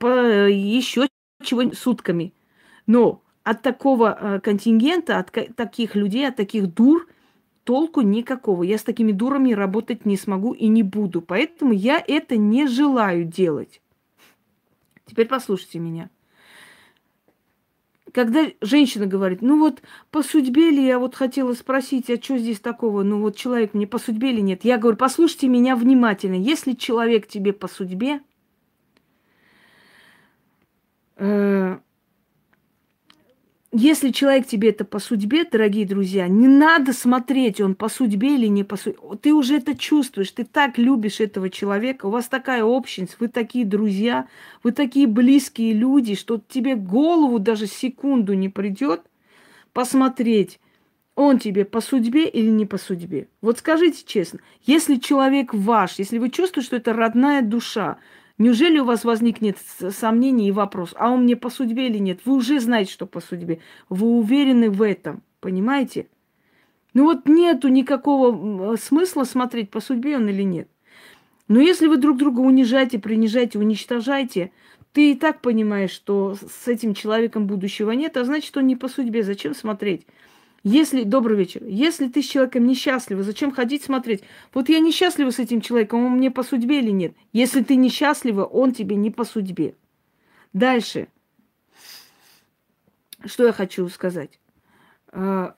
по, 0.00 0.06
э, 0.06 0.52
еще 0.52 1.08
чего 1.42 1.72
сутками. 1.72 2.32
Но 2.86 3.22
от 3.44 3.62
такого 3.62 4.18
э, 4.18 4.40
контингента, 4.40 5.18
от 5.18 5.30
таких 5.54 5.94
людей, 5.94 6.26
от 6.26 6.36
таких 6.36 6.74
дур 6.74 7.06
толку 7.62 8.00
никакого. 8.00 8.64
Я 8.64 8.76
с 8.76 8.82
такими 8.82 9.12
дурами 9.12 9.52
работать 9.52 10.04
не 10.04 10.16
смогу 10.16 10.52
и 10.52 10.66
не 10.66 10.82
буду. 10.82 11.22
Поэтому 11.22 11.72
я 11.72 12.02
это 12.06 12.36
не 12.36 12.66
желаю 12.66 13.24
делать. 13.24 13.80
Теперь 15.06 15.28
послушайте 15.28 15.78
меня 15.78 16.10
когда 18.14 18.46
женщина 18.60 19.06
говорит, 19.06 19.42
ну 19.42 19.58
вот 19.58 19.82
по 20.12 20.22
судьбе 20.22 20.70
ли 20.70 20.86
я 20.86 21.00
вот 21.00 21.16
хотела 21.16 21.52
спросить, 21.52 22.08
а 22.08 22.22
что 22.22 22.38
здесь 22.38 22.60
такого, 22.60 23.02
ну 23.02 23.20
вот 23.20 23.36
человек 23.36 23.74
мне 23.74 23.88
по 23.88 23.98
судьбе 23.98 24.30
или 24.30 24.40
нет, 24.40 24.64
я 24.64 24.78
говорю, 24.78 24.96
послушайте 24.96 25.48
меня 25.48 25.74
внимательно, 25.74 26.36
если 26.36 26.74
человек 26.74 27.26
тебе 27.26 27.52
по 27.52 27.66
судьбе, 27.66 28.20
э, 31.16 31.78
если 33.76 34.10
человек 34.10 34.46
тебе 34.46 34.70
это 34.70 34.84
по 34.84 35.00
судьбе, 35.00 35.44
дорогие 35.44 35.84
друзья, 35.84 36.28
не 36.28 36.46
надо 36.46 36.92
смотреть, 36.92 37.60
он 37.60 37.74
по 37.74 37.88
судьбе 37.88 38.36
или 38.36 38.46
не 38.46 38.62
по 38.62 38.76
судьбе. 38.76 39.00
Ты 39.20 39.34
уже 39.34 39.56
это 39.56 39.76
чувствуешь, 39.76 40.30
ты 40.30 40.44
так 40.44 40.78
любишь 40.78 41.20
этого 41.20 41.50
человека, 41.50 42.06
у 42.06 42.10
вас 42.10 42.28
такая 42.28 42.62
общность, 42.62 43.16
вы 43.18 43.26
такие 43.26 43.64
друзья, 43.64 44.28
вы 44.62 44.70
такие 44.70 45.08
близкие 45.08 45.72
люди, 45.72 46.14
что 46.14 46.40
тебе 46.48 46.76
голову 46.76 47.40
даже 47.40 47.66
секунду 47.66 48.34
не 48.34 48.48
придет 48.48 49.02
посмотреть, 49.72 50.60
он 51.16 51.40
тебе 51.40 51.64
по 51.64 51.80
судьбе 51.80 52.28
или 52.28 52.48
не 52.48 52.66
по 52.66 52.78
судьбе. 52.78 53.26
Вот 53.40 53.58
скажите 53.58 54.04
честно, 54.06 54.38
если 54.62 54.96
человек 54.96 55.52
ваш, 55.52 55.98
если 55.98 56.18
вы 56.18 56.30
чувствуете, 56.30 56.66
что 56.66 56.76
это 56.76 56.92
родная 56.92 57.42
душа, 57.42 57.98
Неужели 58.36 58.80
у 58.80 58.84
вас 58.84 59.04
возникнет 59.04 59.58
сомнение 59.58 60.48
и 60.48 60.52
вопрос, 60.52 60.92
а 60.96 61.10
он 61.10 61.22
мне 61.22 61.36
по 61.36 61.50
судьбе 61.50 61.86
или 61.86 61.98
нет? 61.98 62.20
Вы 62.24 62.34
уже 62.34 62.58
знаете, 62.58 62.92
что 62.92 63.06
по 63.06 63.20
судьбе. 63.20 63.60
Вы 63.88 64.08
уверены 64.08 64.70
в 64.70 64.82
этом, 64.82 65.22
понимаете? 65.40 66.08
Ну 66.94 67.04
вот 67.04 67.28
нету 67.28 67.68
никакого 67.68 68.76
смысла 68.76 69.24
смотреть, 69.24 69.70
по 69.70 69.80
судьбе 69.80 70.16
он 70.16 70.28
или 70.28 70.42
нет. 70.42 70.68
Но 71.46 71.60
если 71.60 71.86
вы 71.86 71.96
друг 71.96 72.16
друга 72.16 72.40
унижаете, 72.40 72.98
принижаете, 72.98 73.58
уничтожаете, 73.58 74.50
ты 74.92 75.12
и 75.12 75.14
так 75.14 75.40
понимаешь, 75.40 75.90
что 75.90 76.34
с 76.34 76.66
этим 76.66 76.94
человеком 76.94 77.46
будущего 77.46 77.90
нет, 77.92 78.16
а 78.16 78.24
значит, 78.24 78.56
он 78.56 78.66
не 78.66 78.76
по 78.76 78.88
судьбе. 78.88 79.22
Зачем 79.22 79.54
смотреть? 79.54 80.06
Если, 80.66 81.02
добрый 81.02 81.36
вечер, 81.36 81.62
если 81.66 82.08
ты 82.08 82.22
с 82.22 82.26
человеком 82.26 82.66
несчастлива, 82.66 83.22
зачем 83.22 83.52
ходить 83.52 83.84
смотреть? 83.84 84.24
Вот 84.54 84.70
я 84.70 84.80
несчастлива 84.80 85.28
с 85.28 85.38
этим 85.38 85.60
человеком, 85.60 86.06
он 86.06 86.12
мне 86.12 86.30
по 86.30 86.42
судьбе 86.42 86.78
или 86.78 86.90
нет? 86.90 87.14
Если 87.34 87.62
ты 87.62 87.76
несчастлива, 87.76 88.44
он 88.44 88.72
тебе 88.72 88.96
не 88.96 89.10
по 89.10 89.24
судьбе. 89.24 89.74
Дальше. 90.54 91.08
Что 93.26 93.44
я 93.44 93.52
хочу 93.52 93.86
сказать? 93.90 94.40
А, 95.08 95.54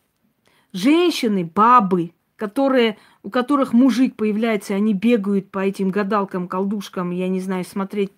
женщины, 0.72 1.44
бабы, 1.44 2.10
которые, 2.34 2.98
у 3.22 3.30
которых 3.30 3.72
мужик 3.72 4.16
появляется, 4.16 4.74
они 4.74 4.92
бегают 4.92 5.52
по 5.52 5.60
этим 5.60 5.90
гадалкам, 5.90 6.48
колдушкам, 6.48 7.12
я 7.12 7.28
не 7.28 7.40
знаю, 7.40 7.64
смотреть 7.64 8.10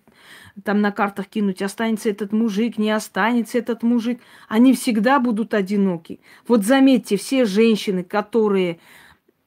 там 0.63 0.81
на 0.81 0.91
картах 0.91 1.27
кинуть, 1.27 1.61
останется 1.61 2.09
этот 2.09 2.31
мужик, 2.31 2.77
не 2.77 2.91
останется 2.91 3.57
этот 3.57 3.83
мужик, 3.83 4.19
они 4.47 4.73
всегда 4.73 5.19
будут 5.19 5.53
одиноки. 5.53 6.19
Вот 6.47 6.63
заметьте, 6.65 7.17
все 7.17 7.45
женщины, 7.45 8.03
которые 8.03 8.79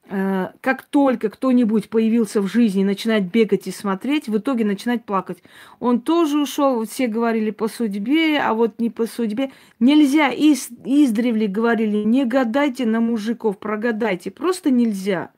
э, 0.09 0.49
как 0.61 0.83
только 0.83 1.29
кто-нибудь 1.29 1.89
появился 1.89 2.41
в 2.41 2.47
жизни, 2.47 2.83
начинает 2.83 3.31
бегать 3.31 3.67
и 3.67 3.71
смотреть, 3.71 4.27
в 4.27 4.37
итоге 4.37 4.65
начинать 4.65 5.05
плакать. 5.05 5.43
Он 5.79 6.01
тоже 6.01 6.39
ушел, 6.39 6.85
все 6.85 7.07
говорили 7.07 7.51
по 7.51 7.67
судьбе, 7.67 8.39
а 8.39 8.53
вот 8.53 8.79
не 8.79 8.89
по 8.89 9.05
судьбе. 9.07 9.51
Нельзя, 9.79 10.29
из, 10.29 10.69
издревле 10.85 11.47
говорили, 11.47 12.03
не 12.03 12.25
гадайте 12.25 12.85
на 12.85 12.99
мужиков, 12.99 13.57
прогадайте, 13.59 14.31
просто 14.31 14.71
нельзя. 14.71 15.31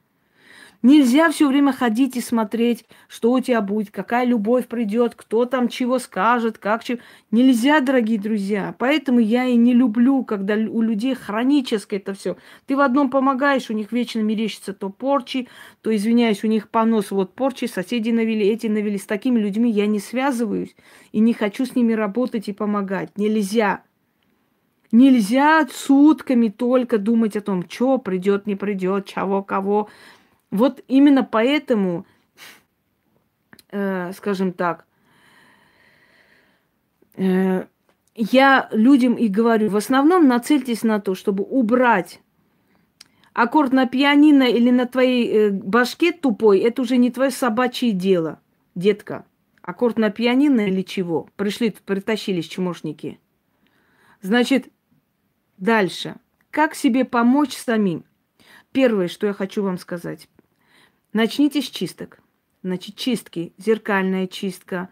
Нельзя 0.86 1.32
все 1.32 1.48
время 1.48 1.72
ходить 1.72 2.16
и 2.16 2.22
смотреть, 2.22 2.86
что 3.08 3.32
у 3.32 3.40
тебя 3.40 3.62
будет, 3.62 3.90
какая 3.90 4.24
любовь 4.24 4.68
придет, 4.68 5.16
кто 5.16 5.46
там 5.46 5.68
чего 5.68 5.98
скажет, 5.98 6.60
как 6.60 6.84
чего. 6.84 7.00
Нельзя, 7.32 7.80
дорогие 7.80 8.20
друзья. 8.20 8.76
Поэтому 8.78 9.18
я 9.18 9.46
и 9.46 9.56
не 9.56 9.74
люблю, 9.74 10.24
когда 10.24 10.54
у 10.54 10.84
людей 10.84 11.16
хроническое 11.16 12.00
это 12.00 12.14
все. 12.14 12.38
Ты 12.68 12.76
в 12.76 12.82
одном 12.82 13.10
помогаешь, 13.10 13.72
у 13.72 13.74
них 13.74 13.92
вечно 13.92 14.20
мерещится 14.20 14.74
то 14.74 14.92
порчи, 14.92 15.48
то, 15.82 15.96
извиняюсь, 15.96 16.44
у 16.44 16.48
них 16.48 16.70
понос, 16.70 17.10
вот 17.10 17.34
порчи, 17.34 17.66
соседи 17.66 18.12
навели, 18.12 18.46
эти 18.46 18.68
навели. 18.68 19.00
С 19.00 19.08
такими 19.08 19.40
людьми 19.40 19.72
я 19.72 19.88
не 19.88 19.98
связываюсь 19.98 20.76
и 21.12 21.20
не 21.20 21.34
хочу 21.34 21.66
с 21.66 21.76
ними 21.76 21.94
работать 21.94 22.48
и 22.48 22.54
помогать. 22.54 23.10
Нельзя. 23.18 23.82
Нельзя 24.92 25.68
сутками 25.74 26.50
только 26.50 27.00
думать 27.00 27.36
о 27.36 27.42
том, 27.42 27.68
что 27.68 27.98
придет, 27.98 28.46
не 28.46 28.54
придет, 28.54 29.08
чего, 29.08 29.42
кого. 29.42 29.90
Вот 30.52 30.84
именно 30.88 31.24
поэтому, 31.24 32.06
э, 33.72 34.12
скажем 34.14 34.54
так, 34.54 34.86
э, 37.16 37.66
я 38.16 38.70
людям 38.72 39.16
и 39.16 39.28
говорю, 39.28 39.70
в 39.70 39.76
основном 39.76 40.28
нацельтесь 40.28 40.84
на 40.84 41.00
то, 41.00 41.16
чтобы 41.16 41.43
убрать 41.43 42.22
аккорд 43.36 43.74
на 43.74 43.86
пианино 43.86 44.43
или 44.43 44.72
на 44.72 44.88
твоей 44.88 45.28
э, 45.28 45.52
башке 45.52 46.14
тупой, 46.14 46.60
это 46.60 46.82
уже 46.82 46.98
не 46.98 47.12
твое 47.12 47.30
собачье 47.30 47.91
дело, 47.91 48.39
детка. 48.74 49.26
Аккорд 49.62 49.98
на 49.98 50.10
пианино 50.10 50.62
или 50.62 50.84
чего? 50.84 51.28
Пришли, 51.36 51.76
притащились 51.86 52.48
чмошники. 52.48 53.20
Значит, 54.22 54.70
дальше. 55.58 56.16
Как 56.50 56.76
себе 56.76 57.04
помочь 57.04 57.58
самим? 57.58 58.06
Первое, 58.72 59.08
что 59.08 59.28
я 59.28 59.34
хочу 59.34 59.64
вам 59.64 59.78
сказать. 59.78 60.30
Начните 61.16 61.61
с 61.61 61.70
чисток. 61.70 62.20
Значит, 62.61 62.97
чистки, 62.97 63.53
зеркальная 63.57 64.28
чистка. 64.28 64.89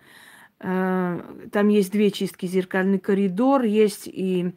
Э, 0.61 1.19
там 1.51 1.67
есть 1.67 1.91
две 1.91 2.11
чистки, 2.11 2.45
зеркальный 2.45 2.97
коридор, 2.97 3.63
есть 3.63 4.07
и 4.07 4.53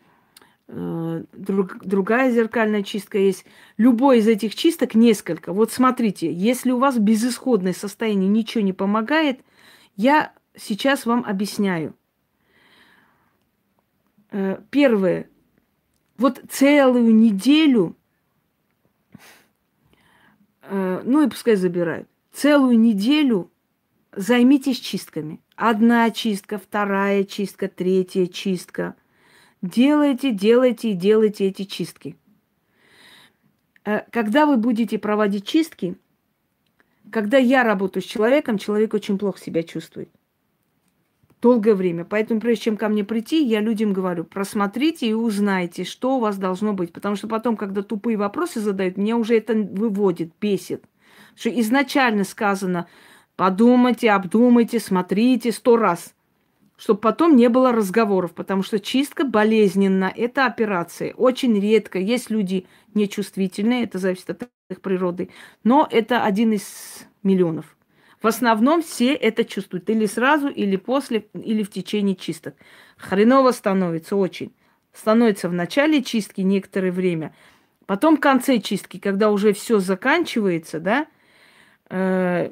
э, 0.68 1.24
друг, 1.32 1.84
другая 1.84 2.30
зеркальная 2.30 2.84
чистка 2.84 3.18
есть. 3.18 3.44
Любой 3.78 4.18
из 4.18 4.28
этих 4.28 4.54
чисток 4.54 4.94
несколько. 4.94 5.52
Вот 5.52 5.72
смотрите, 5.72 6.32
если 6.32 6.70
у 6.70 6.78
вас 6.78 6.98
безысходное 6.98 7.72
состояние, 7.72 8.28
ничего 8.28 8.62
не 8.62 8.72
помогает, 8.72 9.40
я 9.96 10.34
сейчас 10.56 11.04
вам 11.04 11.24
объясняю. 11.26 11.96
Э, 14.30 14.60
первое. 14.70 15.28
Вот 16.16 16.40
целую 16.48 17.12
неделю 17.12 17.96
ну 20.70 21.26
и 21.26 21.28
пускай 21.28 21.56
забирают. 21.56 22.08
Целую 22.32 22.78
неделю 22.78 23.50
займитесь 24.12 24.78
чистками. 24.78 25.40
Одна 25.54 26.10
чистка, 26.10 26.58
вторая 26.58 27.24
чистка, 27.24 27.68
третья 27.68 28.26
чистка. 28.26 28.94
Делайте, 29.62 30.32
делайте 30.32 30.90
и 30.90 30.94
делайте 30.94 31.46
эти 31.46 31.64
чистки. 31.64 32.16
Э, 33.84 34.02
когда 34.10 34.46
вы 34.46 34.56
будете 34.56 34.98
проводить 34.98 35.46
чистки, 35.46 35.96
когда 37.10 37.38
я 37.38 37.64
работаю 37.64 38.02
с 38.02 38.06
человеком, 38.06 38.58
человек 38.58 38.92
очень 38.94 39.18
плохо 39.18 39.40
себя 39.40 39.62
чувствует 39.62 40.10
долгое 41.46 41.74
время. 41.76 42.04
Поэтому, 42.04 42.40
прежде 42.40 42.64
чем 42.64 42.76
ко 42.76 42.88
мне 42.88 43.04
прийти, 43.04 43.44
я 43.44 43.60
людям 43.60 43.92
говорю, 43.92 44.24
просмотрите 44.24 45.06
и 45.06 45.12
узнайте, 45.12 45.84
что 45.84 46.16
у 46.16 46.20
вас 46.20 46.38
должно 46.38 46.72
быть. 46.72 46.92
Потому 46.92 47.14
что 47.14 47.28
потом, 47.28 47.56
когда 47.56 47.82
тупые 47.82 48.16
вопросы 48.16 48.58
задают, 48.58 48.96
меня 48.96 49.16
уже 49.16 49.36
это 49.36 49.54
выводит, 49.54 50.32
бесит. 50.40 50.82
Что 51.36 51.48
изначально 51.60 52.24
сказано, 52.24 52.88
подумайте, 53.36 54.10
обдумайте, 54.10 54.80
смотрите 54.80 55.52
сто 55.52 55.76
раз. 55.76 56.14
Чтобы 56.76 56.98
потом 56.98 57.36
не 57.36 57.48
было 57.48 57.70
разговоров, 57.70 58.32
потому 58.34 58.64
что 58.64 58.80
чистка 58.80 59.24
болезненна, 59.24 60.12
это 60.14 60.46
операция. 60.46 61.14
Очень 61.14 61.60
редко. 61.60 62.00
Есть 62.00 62.28
люди 62.28 62.66
нечувствительные, 62.92 63.84
это 63.84 63.98
зависит 63.98 64.30
от 64.30 64.48
их 64.68 64.80
природы. 64.80 65.30
Но 65.62 65.86
это 65.88 66.24
один 66.24 66.52
из 66.52 67.06
миллионов. 67.22 67.75
В 68.22 68.26
основном 68.26 68.82
все 68.82 69.14
это 69.14 69.44
чувствуют. 69.44 69.88
Или 69.90 70.06
сразу, 70.06 70.48
или 70.48 70.76
после, 70.76 71.26
или 71.34 71.62
в 71.62 71.70
течение 71.70 72.16
чисток. 72.16 72.54
Хреново 72.96 73.52
становится 73.52 74.16
очень. 74.16 74.54
Становится 74.92 75.48
в 75.48 75.52
начале 75.52 76.02
чистки 76.02 76.40
некоторое 76.40 76.90
время. 76.92 77.34
Потом 77.86 78.16
в 78.16 78.20
конце 78.20 78.58
чистки, 78.58 78.98
когда 78.98 79.30
уже 79.30 79.52
все 79.52 79.78
заканчивается, 79.78 80.80
да, 80.80 81.06
э, 81.90 82.50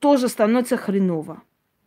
тоже 0.00 0.28
становится 0.28 0.76
хреново. 0.76 1.42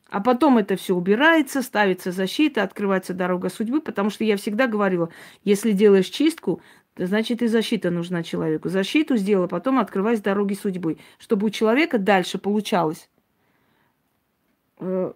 А 0.09 0.19
потом 0.19 0.57
это 0.57 0.75
все 0.75 0.93
убирается, 0.93 1.61
ставится 1.61 2.11
защита, 2.11 2.63
открывается 2.63 3.13
дорога 3.13 3.49
судьбы, 3.49 3.81
потому 3.81 4.09
что 4.09 4.25
я 4.25 4.35
всегда 4.35 4.67
говорила, 4.67 5.09
если 5.45 5.71
делаешь 5.71 6.07
чистку, 6.07 6.61
Значит, 6.97 7.41
и 7.41 7.47
защита 7.47 7.89
нужна 7.89 8.21
человеку. 8.21 8.69
Защиту 8.69 9.15
сделала, 9.15 9.47
потом 9.47 9.79
открывать 9.79 10.21
дороги 10.21 10.53
судьбы, 10.53 10.97
чтобы 11.17 11.47
у 11.47 11.49
человека 11.49 11.97
дальше 11.97 12.37
получалось, 12.37 13.09
э, 14.79 15.13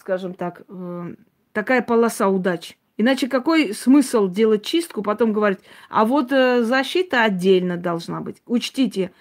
скажем 0.00 0.34
так, 0.34 0.62
э, 0.68 1.14
такая 1.52 1.82
полоса 1.82 2.28
удач. 2.28 2.76
Иначе 2.96 3.28
какой 3.28 3.72
смысл 3.72 4.28
делать 4.28 4.64
чистку, 4.64 5.02
потом 5.02 5.32
говорить, 5.32 5.60
а 5.88 6.04
вот 6.04 6.32
э, 6.32 6.62
защита 6.64 7.22
отдельно 7.22 7.76
должна 7.76 8.20
быть. 8.20 8.42
Учтите, 8.46 9.12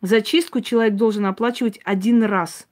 за 0.00 0.22
чистку 0.22 0.60
человек 0.60 0.96
должен 0.96 1.26
оплачивать 1.26 1.80
один 1.84 2.24
раз 2.24 2.66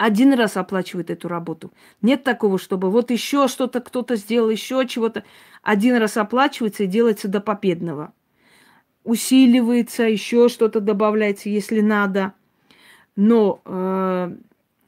один 0.00 0.32
раз 0.32 0.56
оплачивает 0.56 1.10
эту 1.10 1.28
работу. 1.28 1.74
Нет 2.00 2.24
такого, 2.24 2.58
чтобы 2.58 2.90
вот 2.90 3.10
еще 3.10 3.48
что-то 3.48 3.82
кто-то 3.82 4.16
сделал, 4.16 4.48
еще 4.48 4.86
чего-то. 4.88 5.24
Один 5.62 5.94
раз 5.96 6.16
оплачивается 6.16 6.84
и 6.84 6.86
делается 6.86 7.28
до 7.28 7.42
победного. 7.42 8.14
Усиливается, 9.04 10.04
еще 10.04 10.48
что-то 10.48 10.80
добавляется, 10.80 11.50
если 11.50 11.82
надо. 11.82 12.32
Но 13.14 13.60
э, 13.66 14.34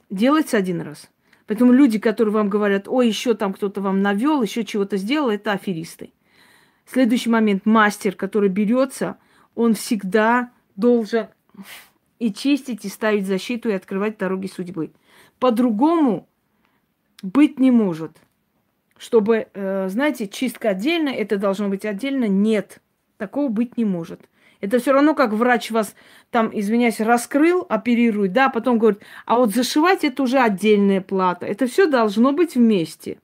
делается 0.09 0.57
один 0.57 0.81
раз. 0.81 1.11
Поэтому 1.45 1.73
люди, 1.73 1.99
которые 1.99 2.33
вам 2.33 2.49
говорят, 2.49 2.87
ой, 2.87 3.07
еще 3.07 3.35
там 3.35 3.53
кто-то 3.53 3.81
вам 3.81 4.01
навел, 4.01 4.41
еще 4.41 4.65
чего-то 4.65 4.97
сделал, 4.97 5.29
это 5.29 5.51
аферисты. 5.51 6.11
Следующий 6.87 7.29
момент. 7.29 7.67
Мастер, 7.67 8.15
который 8.15 8.49
берется, 8.49 9.17
он 9.53 9.75
всегда 9.75 10.49
должен 10.75 11.27
и 12.17 12.33
чистить, 12.33 12.83
и 12.83 12.89
ставить 12.89 13.27
защиту, 13.27 13.69
и 13.69 13.73
открывать 13.73 14.17
дороги 14.17 14.47
судьбы. 14.47 14.91
По-другому 15.43 16.29
быть 17.21 17.59
не 17.59 17.69
может. 17.69 18.15
Чтобы, 18.97 19.47
э, 19.53 19.89
знаете, 19.89 20.29
чистка 20.29 20.69
отдельно, 20.69 21.09
это 21.09 21.35
должно 21.35 21.67
быть 21.67 21.83
отдельно. 21.83 22.29
Нет, 22.29 22.79
такого 23.17 23.49
быть 23.49 23.75
не 23.75 23.83
может. 23.83 24.21
Это 24.61 24.79
все 24.79 24.93
равно, 24.93 25.13
как 25.13 25.33
врач 25.33 25.69
вас 25.69 25.95
там, 26.31 26.49
извиняюсь, 26.57 27.01
раскрыл, 27.01 27.65
оперирует, 27.67 28.31
да, 28.31 28.45
а 28.45 28.49
потом 28.51 28.79
говорит, 28.79 29.01
а 29.25 29.35
вот 29.35 29.53
зашивать 29.53 30.05
это 30.05 30.23
уже 30.23 30.39
отдельная 30.39 31.01
плата. 31.01 31.45
Это 31.45 31.67
все 31.67 31.87
должно 31.87 32.31
быть 32.31 32.55
вместе. 32.55 33.19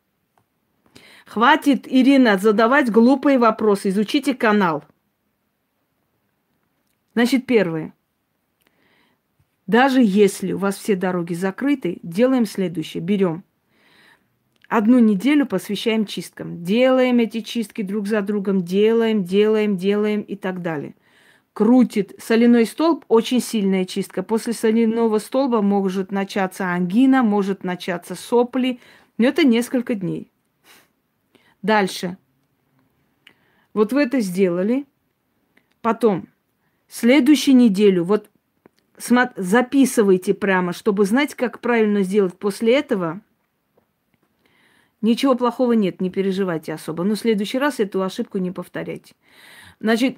Хватит, 1.25 1.87
Ирина, 1.87 2.37
задавать 2.37 2.91
глупые 2.91 3.37
вопросы. 3.37 3.87
Изучите 3.87 4.35
канал. 4.35 4.83
Значит, 7.13 7.45
первое. 7.45 7.93
Даже 9.69 10.01
если 10.01 10.53
у 10.53 10.57
вас 10.57 10.77
все 10.77 10.95
дороги 10.95 11.35
закрыты, 11.35 11.99
делаем 12.01 12.47
следующее. 12.47 13.03
Берем 13.03 13.43
одну 14.67 14.97
неделю 14.97 15.45
посвящаем 15.45 16.07
чисткам. 16.07 16.63
Делаем 16.63 17.19
эти 17.19 17.41
чистки 17.41 17.83
друг 17.83 18.07
за 18.07 18.23
другом, 18.23 18.63
делаем, 18.63 19.23
делаем, 19.23 19.77
делаем 19.77 20.21
и 20.21 20.35
так 20.35 20.63
далее. 20.63 20.95
Крутит 21.53 22.15
соляной 22.17 22.65
столб, 22.65 23.05
очень 23.09 23.39
сильная 23.39 23.85
чистка. 23.85 24.23
После 24.23 24.53
соляного 24.53 25.19
столба 25.19 25.61
может 25.61 26.11
начаться 26.11 26.73
ангина, 26.73 27.21
может 27.21 27.63
начаться 27.63 28.15
сопли, 28.15 28.79
но 29.19 29.27
это 29.27 29.43
несколько 29.45 29.93
дней. 29.93 30.31
Дальше. 31.61 32.17
Вот 33.75 33.93
вы 33.93 34.01
это 34.01 34.19
сделали. 34.19 34.87
Потом, 35.83 36.27
следующую 36.87 37.55
неделю, 37.55 38.03
вот 38.03 38.31
записывайте 38.99 40.33
прямо, 40.33 40.73
чтобы 40.73 41.05
знать, 41.05 41.33
как 41.35 41.61
правильно 41.61 42.03
сделать 42.03 42.37
после 42.37 42.75
этого. 42.75 43.21
Ничего 45.01 45.35
плохого 45.35 45.73
нет, 45.73 46.01
не 46.01 46.09
переживайте 46.09 46.73
особо. 46.73 47.03
Но 47.03 47.15
в 47.15 47.19
следующий 47.19 47.57
раз 47.57 47.79
эту 47.79 48.03
ошибку 48.03 48.37
не 48.37 48.51
повторяйте. 48.51 49.15
Значит, 49.79 50.17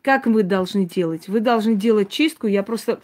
как 0.00 0.26
вы 0.26 0.42
должны 0.42 0.86
делать? 0.86 1.28
Вы 1.28 1.40
должны 1.40 1.74
делать 1.74 2.08
чистку. 2.08 2.46
Я 2.46 2.62
просто 2.62 3.00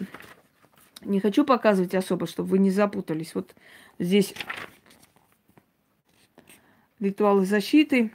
не 1.02 1.20
хочу 1.20 1.44
показывать 1.44 1.94
особо, 1.94 2.26
чтобы 2.26 2.48
вы 2.48 2.58
не 2.58 2.70
запутались. 2.70 3.34
Вот 3.34 3.54
здесь 3.98 4.34
ритуалы 6.98 7.44
защиты. 7.44 8.12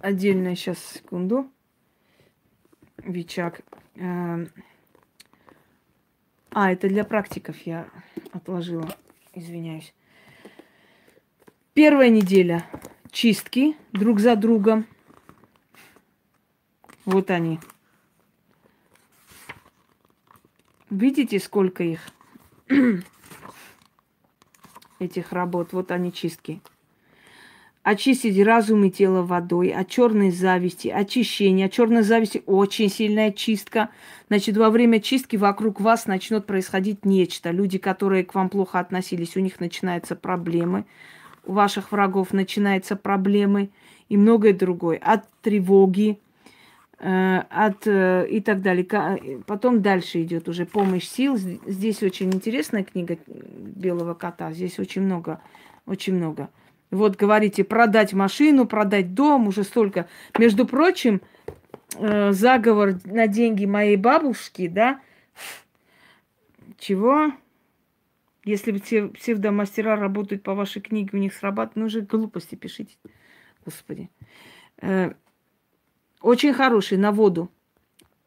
Отдельно 0.00 0.54
сейчас, 0.54 0.78
секунду. 0.78 1.50
Вичак. 2.98 3.62
А, 6.58 6.72
это 6.72 6.88
для 6.88 7.04
практиков 7.04 7.54
я 7.66 7.86
отложила. 8.32 8.88
Извиняюсь. 9.34 9.92
Первая 11.74 12.08
неделя 12.08 12.64
чистки 13.10 13.76
друг 13.92 14.20
за 14.20 14.36
другом. 14.36 14.86
Вот 17.04 17.30
они. 17.30 17.60
Видите, 20.88 21.40
сколько 21.40 21.84
их? 21.84 22.00
Этих 24.98 25.32
работ. 25.32 25.74
Вот 25.74 25.90
они 25.90 26.10
чистки 26.10 26.62
очистить 27.86 28.44
разум 28.44 28.82
и 28.82 28.90
тело 28.90 29.22
водой, 29.22 29.70
от 29.70 29.88
черной 29.88 30.32
зависти, 30.32 30.88
очищение. 30.88 31.66
От 31.66 31.72
черной 31.72 32.02
зависти 32.02 32.42
очень 32.44 32.90
сильная 32.90 33.30
чистка. 33.30 33.90
Значит, 34.26 34.56
во 34.56 34.70
время 34.70 34.98
чистки 35.00 35.36
вокруг 35.36 35.80
вас 35.80 36.06
начнет 36.06 36.46
происходить 36.46 37.04
нечто. 37.04 37.52
Люди, 37.52 37.78
которые 37.78 38.24
к 38.24 38.34
вам 38.34 38.48
плохо 38.48 38.80
относились, 38.80 39.36
у 39.36 39.40
них 39.40 39.60
начинаются 39.60 40.16
проблемы. 40.16 40.84
У 41.44 41.52
ваших 41.52 41.92
врагов 41.92 42.32
начинаются 42.32 42.96
проблемы 42.96 43.70
и 44.08 44.16
многое 44.16 44.52
другое. 44.52 44.98
От 45.00 45.22
тревоги, 45.40 46.18
э, 46.98 47.42
от 47.48 47.86
э, 47.86 48.26
и 48.28 48.40
так 48.40 48.62
далее. 48.62 48.84
Потом 49.46 49.80
дальше 49.80 50.24
идет 50.24 50.48
уже 50.48 50.66
помощь 50.66 51.06
сил. 51.06 51.36
Здесь 51.36 52.02
очень 52.02 52.34
интересная 52.34 52.82
книга 52.82 53.16
Белого 53.28 54.14
кота. 54.14 54.52
Здесь 54.52 54.80
очень 54.80 55.02
много, 55.02 55.40
очень 55.86 56.14
много. 56.14 56.48
Вот 56.96 57.16
говорите, 57.16 57.64
продать 57.64 58.12
машину, 58.12 58.66
продать 58.66 59.14
дом, 59.14 59.48
уже 59.48 59.64
столько. 59.64 60.08
Между 60.38 60.66
прочим, 60.66 61.20
э, 61.98 62.32
заговор 62.32 62.94
на 63.04 63.26
деньги 63.26 63.66
моей 63.66 63.96
бабушки, 63.96 64.68
да, 64.68 65.00
чего? 66.78 67.32
Если 68.44 68.72
все 68.78 69.08
псевдомастера 69.08 69.96
работают 69.96 70.42
по 70.42 70.54
вашей 70.54 70.80
книге, 70.80 71.10
у 71.12 71.16
них 71.16 71.34
срабатывает, 71.34 71.76
ну 71.76 71.88
же 71.88 72.00
глупости 72.00 72.54
пишите. 72.54 72.96
Господи. 73.64 74.08
Э, 74.80 75.12
очень 76.20 76.52
хороший 76.52 76.98
на 76.98 77.12
воду. 77.12 77.50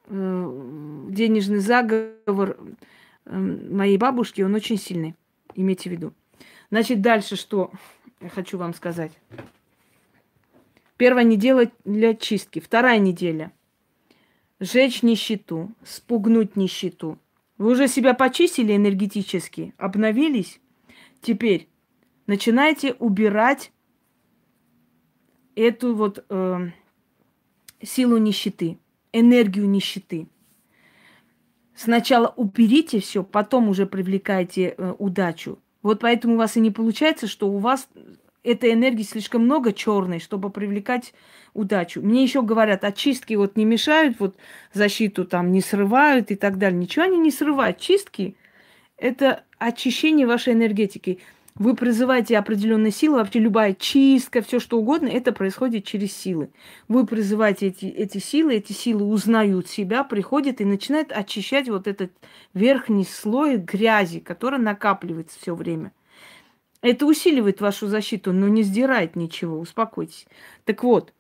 Э, 0.08 1.06
денежный 1.10 1.60
заговор 1.60 2.58
моей 3.26 3.98
бабушки, 3.98 4.42
он 4.42 4.56
очень 4.56 4.78
сильный. 4.78 5.16
Имейте 5.56 5.90
в 5.90 5.94
виду. 5.94 6.14
Значит, 6.72 7.02
дальше 7.02 7.36
что? 7.36 7.72
Я 8.22 8.30
хочу 8.30 8.58
вам 8.58 8.74
сказать. 8.74 9.12
Первая 10.98 11.24
неделя 11.24 11.72
для 11.86 12.14
чистки. 12.14 12.60
Вторая 12.60 13.00
неделя. 13.00 13.52
Сжечь 14.60 15.04
нищету, 15.04 15.72
спугнуть 15.84 16.58
нищету. 16.58 17.18
Вы 17.58 17.72
уже 17.72 17.88
себя 17.88 18.14
почистили 18.14 18.76
энергетически, 18.76 19.74
обновились. 19.78 20.60
Теперь 21.22 21.70
начинайте 22.28 22.94
убирать 22.94 23.72
эту 25.56 25.96
вот 25.96 26.26
э, 26.30 26.72
силу 27.82 28.18
нищеты, 28.18 28.78
энергию 29.14 29.70
нищеты. 29.70 30.28
Сначала 31.76 32.28
уберите 32.36 33.00
все, 33.00 33.24
потом 33.24 33.70
уже 33.70 33.86
привлекайте 33.86 34.76
э, 34.78 34.96
удачу. 35.00 35.60
Вот 35.82 36.02
поэтому 36.02 36.36
у 36.36 36.38
вас 36.38 36.58
и 36.58 36.60
не 36.60 36.72
получается, 36.72 37.28
что 37.28 37.50
у 37.50 37.58
вас 37.58 37.88
этой 38.44 38.74
энергии 38.74 39.04
слишком 39.04 39.44
много 39.44 39.74
черной, 39.74 40.20
чтобы 40.20 40.50
привлекать 40.50 41.14
удачу. 41.54 42.02
Мне 42.02 42.24
еще 42.24 42.42
говорят, 42.42 42.84
очистки 42.84 43.34
вот 43.34 43.56
не 43.58 43.66
мешают, 43.66 44.20
вот 44.20 44.36
защиту 44.74 45.26
там 45.26 45.52
не 45.52 45.62
срывают 45.62 46.32
и 46.32 46.36
так 46.36 46.58
далее. 46.58 46.80
Ничего 46.80 47.06
они 47.06 47.18
не 47.18 47.32
срывают. 47.32 47.80
Чистки– 47.80 48.36
это 48.98 49.44
очищение 49.58 50.28
вашей 50.28 50.54
энергетики. 50.54 51.20
Вы 51.56 51.76
призываете 51.76 52.38
определенные 52.38 52.92
силы, 52.92 53.18
вообще 53.18 53.40
любая 53.40 53.74
чистка, 53.74 54.42
все 54.42 54.60
что 54.60 54.78
угодно, 54.78 55.08
это 55.08 55.34
происходит 55.34 55.84
через 55.84 56.16
силы. 56.16 56.52
Вы 56.88 57.06
призываете 57.06 57.68
эти, 57.68 57.86
эти 57.86 58.18
силы, 58.20 58.56
эти 58.56 58.72
силы 58.72 59.06
узнают 59.06 59.68
себя, 59.68 60.04
приходят 60.04 60.62
и 60.62 60.66
начинают 60.66 61.12
очищать 61.12 61.68
вот 61.68 61.88
этот 61.88 62.12
верхний 62.54 63.04
слой 63.04 63.58
грязи, 63.58 64.20
который 64.20 64.60
накапливается 64.60 65.38
все 65.40 65.54
время. 65.54 65.92
Это 66.82 67.06
усиливает 67.06 67.60
вашу 67.60 67.88
защиту, 67.88 68.32
но 68.32 68.48
не 68.48 68.64
сдирает 68.64 69.18
ничего, 69.18 69.60
успокойтесь. 69.60 70.28
Так 70.64 70.84
вот, 70.84 71.14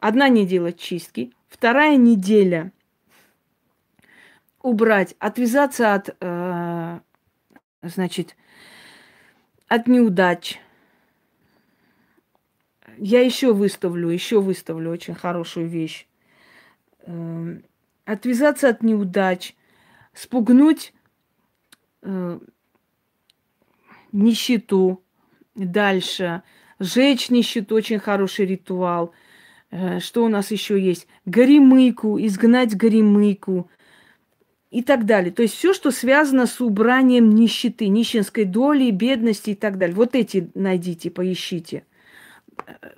одна 0.00 0.28
неделя 0.28 0.72
чистки, 0.72 1.32
вторая 1.48 1.96
неделя 1.96 2.72
убрать, 4.62 5.14
отвязаться 5.20 5.94
от, 5.94 6.16
э, 6.20 7.00
значит, 7.82 8.36
от 9.68 9.86
неудач. 9.86 10.58
Я 12.98 13.20
еще 13.20 13.52
выставлю, 13.52 14.08
еще 14.08 14.40
выставлю 14.40 14.90
очень 14.90 15.14
хорошую 15.14 15.68
вещь. 15.68 16.06
Эм, 17.02 17.62
отвязаться 18.04 18.68
от 18.68 18.82
неудач, 18.82 19.54
спугнуть 20.14 20.94
э, 22.02 22.38
нищету. 24.12 25.02
Дальше. 25.54 26.42
Сжечь 26.78 27.30
нищету, 27.30 27.74
очень 27.74 27.98
хороший 27.98 28.46
ритуал. 28.46 29.12
Э, 29.70 30.00
что 30.00 30.24
у 30.24 30.28
нас 30.28 30.50
еще 30.50 30.80
есть? 30.80 31.06
Горемыку, 31.26 32.18
изгнать 32.18 32.74
горемыку 32.76 33.70
и 34.76 34.82
так 34.82 35.06
далее. 35.06 35.32
То 35.32 35.40
есть 35.40 35.54
все, 35.54 35.72
что 35.72 35.90
связано 35.90 36.44
с 36.44 36.60
убранием 36.60 37.30
нищеты, 37.30 37.88
нищенской 37.88 38.44
доли, 38.44 38.90
бедности 38.90 39.50
и 39.50 39.54
так 39.54 39.78
далее. 39.78 39.96
Вот 39.96 40.14
эти 40.14 40.50
найдите, 40.54 41.10
поищите. 41.10 41.84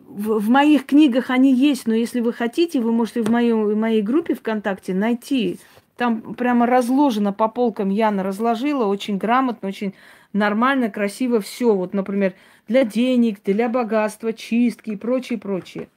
В, 0.01 0.41
в 0.41 0.49
моих 0.49 0.87
книгах 0.87 1.31
они 1.31 1.55
есть, 1.55 1.87
но 1.87 1.95
если 1.95 2.19
вы 2.19 2.33
хотите, 2.33 2.81
вы 2.81 2.91
можете 2.91 3.23
в, 3.23 3.31
моем, 3.31 3.63
в 3.63 3.77
моей 3.77 4.03
группе 4.03 4.35
ВКонтакте 4.35 4.93
найти. 4.93 5.61
Там 5.97 6.35
прямо 6.35 6.67
разложено 6.67 7.33
по 7.33 7.47
полкам, 7.47 7.91
Яна 7.91 8.25
разложила, 8.25 8.87
очень 8.87 9.17
грамотно, 9.17 9.69
очень 9.69 9.95
нормально, 10.33 10.91
красиво 10.91 11.41
все. 11.41 11.73
Вот, 11.77 11.95
например, 11.95 12.35
для 12.67 12.83
денег, 12.83 13.39
для 13.45 13.69
богатства, 13.69 14.33
чистки 14.33 14.91
и 14.91 14.97
прочее, 14.97 15.39
прочее. 15.39 15.89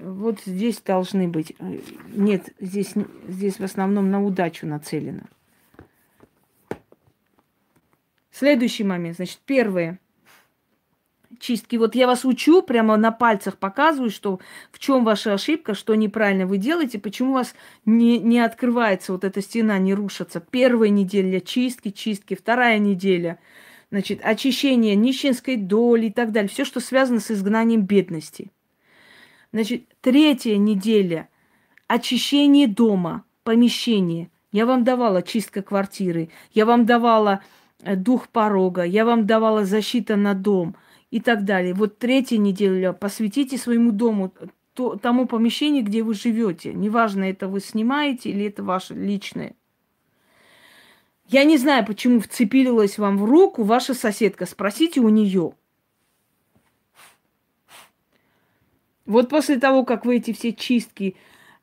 Вот 0.00 0.40
здесь 0.44 0.80
должны 0.80 1.28
быть. 1.28 1.54
Нет, 2.12 2.50
здесь, 2.60 2.94
здесь 3.28 3.58
в 3.58 3.64
основном 3.64 4.10
на 4.10 4.22
удачу 4.22 4.66
нацелено. 4.66 5.24
Следующий 8.30 8.84
момент. 8.84 9.16
Значит, 9.16 9.40
первое. 9.44 9.98
Чистки. 11.40 11.76
Вот 11.76 11.94
я 11.94 12.06
вас 12.06 12.24
учу, 12.24 12.62
прямо 12.62 12.96
на 12.96 13.12
пальцах 13.12 13.58
показываю, 13.58 14.10
что 14.10 14.40
в 14.72 14.78
чем 14.78 15.04
ваша 15.04 15.34
ошибка, 15.34 15.74
что 15.74 15.94
неправильно 15.94 16.46
вы 16.46 16.58
делаете, 16.58 16.98
почему 16.98 17.30
у 17.30 17.34
вас 17.34 17.54
не, 17.84 18.18
не 18.18 18.40
открывается 18.40 19.12
вот 19.12 19.24
эта 19.24 19.40
стена, 19.42 19.78
не 19.78 19.94
рушится. 19.94 20.40
Первая 20.40 20.90
неделя 20.90 21.40
чистки, 21.40 21.90
чистки, 21.90 22.34
вторая 22.34 22.78
неделя– 22.78 23.38
значит, 23.90 24.20
очищение 24.22 24.94
нищенской 24.94 25.56
доли 25.56 26.06
и 26.06 26.12
так 26.12 26.32
далее. 26.32 26.48
Все, 26.48 26.64
что 26.64 26.80
связано 26.80 27.20
с 27.20 27.30
изгнанием 27.30 27.82
бедности. 27.82 28.50
Значит, 29.52 29.84
третья 30.00 30.56
неделя– 30.56 31.28
очищение 31.86 32.68
дома, 32.68 33.24
помещение. 33.44 34.30
Я 34.52 34.66
вам 34.66 34.84
давала 34.84 35.22
чистка 35.22 35.62
квартиры, 35.62 36.30
я 36.52 36.66
вам 36.66 36.86
давала 36.86 37.42
э, 37.82 37.96
дух 37.96 38.28
порога, 38.28 38.82
я 38.84 39.04
вам 39.04 39.26
давала 39.26 39.64
защита 39.64 40.16
на 40.16 40.34
дом 40.34 40.76
и 41.10 41.20
так 41.20 41.44
далее. 41.44 41.74
Вот 41.74 41.98
третья 41.98 42.36
неделя 42.36 42.92
посвятите 42.92 43.58
своему 43.58 43.90
дому, 43.90 44.32
тому 44.74 45.26
помещению, 45.26 45.84
где 45.84 46.02
вы 46.02 46.14
живете. 46.14 46.72
Неважно, 46.72 47.24
это 47.24 47.48
вы 47.48 47.60
снимаете 47.60 48.30
или 48.30 48.46
это 48.46 48.62
ваше 48.62 48.94
личное. 48.94 49.54
Я 51.26 51.44
не 51.44 51.58
знаю, 51.58 51.84
почему 51.84 52.20
вцепилась 52.20 52.96
вам 52.96 53.18
в 53.18 53.24
руку 53.24 53.62
ваша 53.62 53.92
соседка. 53.92 54.46
Спросите 54.46 55.00
у 55.00 55.08
нее. 55.08 55.52
Вот 59.08 59.30
после 59.30 59.58
того, 59.58 59.84
как 59.84 60.04
вы 60.04 60.18
эти 60.18 60.34
все 60.34 60.52
чистки 60.52 61.16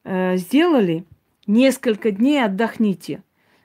э, 0.04 0.36
сделали, 0.36 1.06
несколько 1.46 2.10
дней 2.10 2.44
отдохните. 2.44 3.22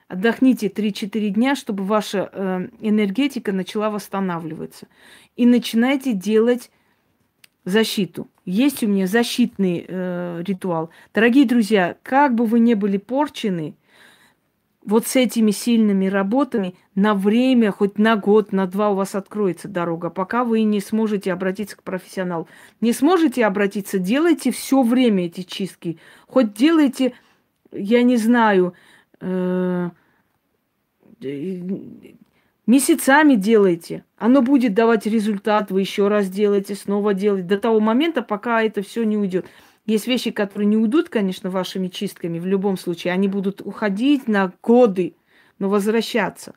Отдохните 0.07 0.67
3-4 0.67 1.29
дня, 1.29 1.55
чтобы 1.55 1.83
ваша 1.83 2.29
э, 2.31 2.67
энергетика 2.79 3.51
начала 3.51 3.89
восстанавливаться. 3.89 4.87
И 5.35 5.47
начинайте 5.47 6.13
делать 6.13 6.69
защиту. 7.65 8.27
Есть 8.45 8.83
у 8.83 8.87
меня 8.87 9.07
защитный 9.07 9.83
э, 9.87 10.43
ритуал. 10.45 10.91
Дорогие 11.11 11.47
друзья, 11.47 11.97
как 12.03 12.35
бы 12.35 12.45
вы 12.45 12.59
ни 12.59 12.75
были 12.75 12.97
порчены, 12.97 13.73
вот 14.83 15.05
с 15.05 15.15
этими 15.15 15.51
сильными 15.51 16.07
работами 16.07 16.75
на 16.95 17.13
время, 17.13 17.71
хоть 17.71 17.97
на 17.97 18.15
год, 18.15 18.51
на 18.51 18.65
два 18.65 18.89
у 18.89 18.95
вас 18.95 19.15
откроется 19.15 19.67
дорога, 19.67 20.09
пока 20.09 20.43
вы 20.43 20.63
не 20.63 20.79
сможете 20.79 21.31
обратиться 21.31 21.77
к 21.77 21.83
профессионалу. 21.83 22.47
Не 22.81 22.93
сможете 22.93 23.45
обратиться, 23.45 23.99
делайте 23.99 24.51
все 24.51 24.81
время 24.81 25.27
эти 25.27 25.43
чистки. 25.43 25.99
Хоть 26.27 26.53
делайте, 26.53 27.13
я 27.71 28.01
не 28.01 28.17
знаю, 28.17 28.73
э, 29.19 29.89
месяцами 32.65 33.35
делайте. 33.35 34.03
Оно 34.17 34.41
будет 34.41 34.73
давать 34.73 35.05
результат, 35.05 35.71
вы 35.71 35.81
еще 35.81 36.07
раз 36.07 36.27
делаете, 36.29 36.73
снова 36.73 37.13
делаете, 37.13 37.47
до 37.47 37.59
того 37.59 37.79
момента, 37.79 38.23
пока 38.23 38.63
это 38.63 38.81
все 38.81 39.03
не 39.03 39.17
уйдет. 39.17 39.45
Есть 39.85 40.07
вещи, 40.07 40.31
которые 40.31 40.67
не 40.67 40.77
уйдут, 40.77 41.09
конечно, 41.09 41.49
вашими 41.49 41.87
чистками 41.87 42.39
в 42.39 42.45
любом 42.45 42.77
случае. 42.77 43.13
Они 43.13 43.27
будут 43.27 43.61
уходить 43.61 44.27
на 44.27 44.53
годы, 44.61 45.15
но 45.59 45.69
возвращаться. 45.69 46.55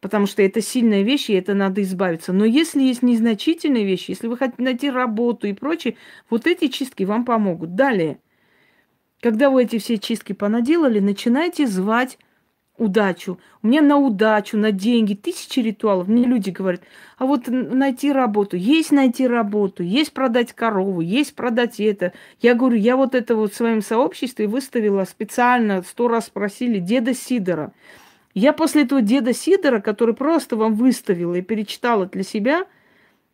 Потому 0.00 0.26
что 0.26 0.42
это 0.42 0.60
сильная 0.60 1.02
вещь, 1.02 1.30
и 1.30 1.34
это 1.34 1.54
надо 1.54 1.82
избавиться. 1.82 2.32
Но 2.32 2.44
если 2.44 2.82
есть 2.82 3.02
незначительные 3.02 3.84
вещи, 3.84 4.10
если 4.10 4.28
вы 4.28 4.36
хотите 4.36 4.62
найти 4.62 4.90
работу 4.90 5.48
и 5.48 5.52
прочее, 5.52 5.96
вот 6.30 6.46
эти 6.46 6.68
чистки 6.68 7.02
вам 7.02 7.24
помогут. 7.24 7.74
Далее, 7.74 8.20
когда 9.20 9.50
вы 9.50 9.64
эти 9.64 9.78
все 9.78 9.98
чистки 9.98 10.32
понаделали, 10.32 11.00
начинайте 11.00 11.66
звать 11.66 12.18
удачу. 12.78 13.38
У 13.62 13.68
меня 13.68 13.82
на 13.82 13.96
удачу, 13.96 14.56
на 14.56 14.72
деньги, 14.72 15.14
тысячи 15.14 15.60
ритуалов. 15.60 16.08
Мне 16.08 16.24
люди 16.24 16.50
говорят, 16.50 16.82
а 17.18 17.26
вот 17.26 17.48
найти 17.48 18.12
работу, 18.12 18.56
есть 18.56 18.92
найти 18.92 19.26
работу, 19.26 19.82
есть 19.82 20.12
продать 20.12 20.52
корову, 20.52 21.00
есть 21.00 21.34
продать 21.34 21.80
это. 21.80 22.12
Я 22.40 22.54
говорю, 22.54 22.76
я 22.76 22.96
вот 22.96 23.14
это 23.14 23.36
вот 23.36 23.52
в 23.52 23.56
своем 23.56 23.82
сообществе 23.82 24.46
выставила 24.46 25.04
специально, 25.04 25.82
сто 25.82 26.08
раз 26.08 26.26
спросили, 26.26 26.78
деда 26.78 27.14
Сидора. 27.14 27.72
Я 28.34 28.52
после 28.52 28.82
этого 28.82 29.00
деда 29.00 29.32
Сидора, 29.32 29.80
который 29.80 30.14
просто 30.14 30.56
вам 30.56 30.74
выставила 30.74 31.34
и 31.34 31.42
перечитала 31.42 32.06
для 32.06 32.22
себя, 32.22 32.66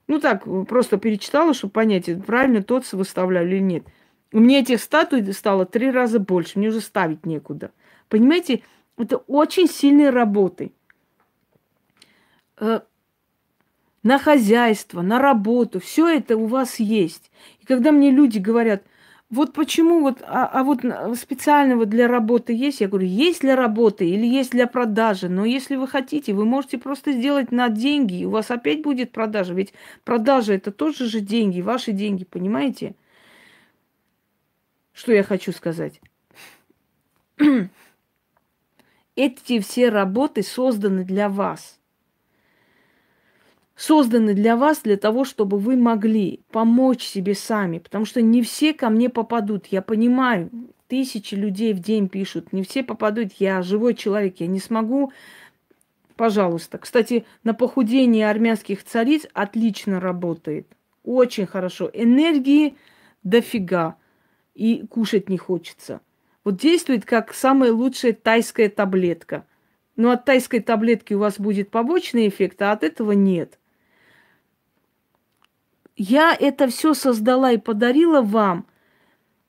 ну 0.06 0.20
так, 0.20 0.44
просто 0.68 0.98
перечитала, 0.98 1.54
чтобы 1.54 1.72
понять, 1.72 2.08
правильно 2.24 2.62
тот 2.62 2.90
выставляю 2.92 3.48
или 3.48 3.58
нет. 3.58 3.84
У 4.32 4.40
меня 4.40 4.60
этих 4.60 4.80
статуй 4.80 5.30
стало 5.32 5.66
три 5.66 5.90
раза 5.90 6.18
больше, 6.18 6.58
мне 6.58 6.68
уже 6.68 6.80
ставить 6.80 7.26
некуда. 7.26 7.70
Понимаете, 8.08 8.62
это 9.02 9.16
очень 9.16 9.68
сильные 9.68 10.10
работы. 10.10 10.72
Э, 12.58 12.80
на 14.02 14.18
хозяйство, 14.18 15.02
на 15.02 15.18
работу, 15.18 15.80
все 15.80 16.08
это 16.08 16.36
у 16.36 16.46
вас 16.46 16.80
есть. 16.80 17.30
И 17.60 17.66
когда 17.66 17.92
мне 17.92 18.10
люди 18.10 18.38
говорят, 18.38 18.84
вот 19.30 19.54
почему 19.54 20.00
вот, 20.00 20.22
а, 20.22 20.46
а 20.46 20.62
вот 20.62 20.80
специального 21.16 21.86
для 21.86 22.06
работы 22.06 22.52
есть? 22.52 22.80
Я 22.80 22.88
говорю, 22.88 23.06
есть 23.06 23.40
для 23.40 23.56
работы 23.56 24.08
или 24.08 24.26
есть 24.26 24.50
для 24.50 24.66
продажи. 24.66 25.28
Но 25.28 25.44
если 25.44 25.76
вы 25.76 25.88
хотите, 25.88 26.34
вы 26.34 26.44
можете 26.44 26.78
просто 26.78 27.12
сделать 27.12 27.50
на 27.50 27.68
деньги, 27.68 28.20
и 28.20 28.26
у 28.26 28.30
вас 28.30 28.50
опять 28.50 28.82
будет 28.82 29.10
продажа. 29.10 29.54
Ведь 29.54 29.72
продажа 30.04 30.52
это 30.52 30.70
тоже 30.70 31.06
же 31.06 31.20
деньги, 31.20 31.60
ваши 31.60 31.92
деньги, 31.92 32.24
понимаете? 32.24 32.94
Что 34.92 35.12
я 35.12 35.22
хочу 35.22 35.52
сказать? 35.52 36.00
Эти 39.14 39.60
все 39.60 39.90
работы 39.90 40.42
созданы 40.42 41.04
для 41.04 41.28
вас. 41.28 41.78
Созданы 43.76 44.34
для 44.34 44.56
вас, 44.56 44.80
для 44.82 44.96
того, 44.96 45.24
чтобы 45.24 45.58
вы 45.58 45.76
могли 45.76 46.40
помочь 46.50 47.04
себе 47.04 47.34
сами. 47.34 47.78
Потому 47.78 48.04
что 48.04 48.22
не 48.22 48.42
все 48.42 48.72
ко 48.72 48.90
мне 48.90 49.08
попадут. 49.08 49.66
Я 49.66 49.82
понимаю, 49.82 50.50
тысячи 50.88 51.34
людей 51.34 51.74
в 51.74 51.80
день 51.80 52.08
пишут. 52.08 52.52
Не 52.52 52.62
все 52.62 52.82
попадут. 52.82 53.32
Я 53.38 53.62
живой 53.62 53.94
человек. 53.94 54.40
Я 54.40 54.46
не 54.46 54.60
смогу 54.60 55.12
Пожалуйста. 56.16 56.78
Кстати, 56.78 57.24
на 57.42 57.54
похудение 57.54 58.30
армянских 58.30 58.84
цариц 58.84 59.26
отлично 59.32 59.98
работает. 59.98 60.66
Очень 61.02 61.46
хорошо. 61.46 61.90
Энергии 61.92 62.76
дофига. 63.24 63.96
И 64.54 64.86
кушать 64.86 65.28
не 65.28 65.38
хочется 65.38 66.00
вот 66.44 66.56
действует 66.56 67.04
как 67.04 67.34
самая 67.34 67.72
лучшая 67.72 68.12
тайская 68.12 68.68
таблетка. 68.68 69.46
Но 69.96 70.10
от 70.10 70.24
тайской 70.24 70.60
таблетки 70.60 71.14
у 71.14 71.18
вас 71.18 71.38
будет 71.38 71.70
побочный 71.70 72.28
эффект, 72.28 72.60
а 72.62 72.72
от 72.72 72.82
этого 72.82 73.12
нет. 73.12 73.58
Я 75.96 76.36
это 76.38 76.68
все 76.68 76.94
создала 76.94 77.52
и 77.52 77.58
подарила 77.58 78.22
вам, 78.22 78.66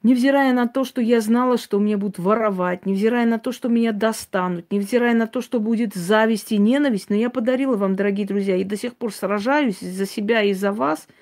невзирая 0.03 0.53
на 0.53 0.67
то, 0.67 0.83
что 0.83 1.01
я 1.01 1.21
знала, 1.21 1.57
что 1.57 1.79
меня 1.79 1.97
будут 1.97 2.19
воровать, 2.19 2.85
невзирая 2.85 3.25
на 3.25 3.39
то, 3.39 3.53
что 3.53 3.69
меня 3.69 3.93
достанут, 3.93 4.69
невзирая 4.71 5.13
на 5.13 5.25
то, 5.27 5.41
что 5.41 5.61
будет 5.61 5.95
зависть 5.95 6.51
и 6.51 6.57
ненависть, 6.57 7.09
но 7.09 7.15
я 7.15 7.29
подарила 7.29 7.77
вам, 7.77 7.95
дорогие 7.95 8.27
друзья, 8.27 8.57
и 8.57 8.65
до 8.65 8.75
сих 8.75 8.95
пор 8.97 9.13
сражаюсь 9.13 9.79
за 9.79 10.05
себя 10.05 10.43
и 10.43 10.53
за 10.53 10.71
вас– 10.71 11.07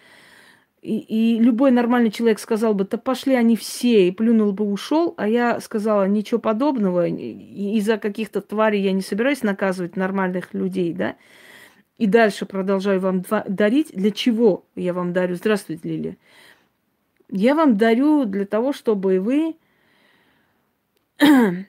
и, 0.81 0.97
и 0.97 1.39
любой 1.39 1.69
нормальный 1.69 2.09
человек 2.09 2.39
сказал 2.39 2.73
бы, 2.73 2.85
да 2.85 2.97
пошли 2.97 3.35
они 3.35 3.55
все, 3.55 4.07
и 4.07 4.11
плюнул 4.11 4.51
бы, 4.51 4.65
ушел. 4.65 5.13
А 5.17 5.27
я 5.27 5.59
сказала, 5.59 6.07
ничего 6.07 6.39
подобного, 6.39 7.07
из-за 7.07 7.97
каких-то 7.97 8.41
тварей 8.41 8.81
я 8.81 8.91
не 8.91 9.01
собираюсь 9.01 9.43
наказывать 9.43 9.95
нормальных 9.95 10.53
людей, 10.53 10.93
да. 10.93 11.15
И 11.99 12.07
дальше 12.07 12.47
продолжаю 12.47 12.99
вам 12.99 13.23
дарить. 13.47 13.91
Для 13.93 14.09
чего 14.09 14.65
я 14.75 14.93
вам 14.93 15.13
дарю? 15.13 15.35
Здравствуйте, 15.35 15.87
Лилия. 15.87 16.17
Я 17.29 17.53
вам 17.53 17.77
дарю 17.77 18.25
для 18.25 18.45
того, 18.45 18.73
чтобы 18.73 19.19
вы 19.19 19.55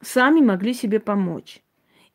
сами 0.00 0.40
могли 0.40 0.72
себе 0.72 0.98
помочь. 0.98 1.62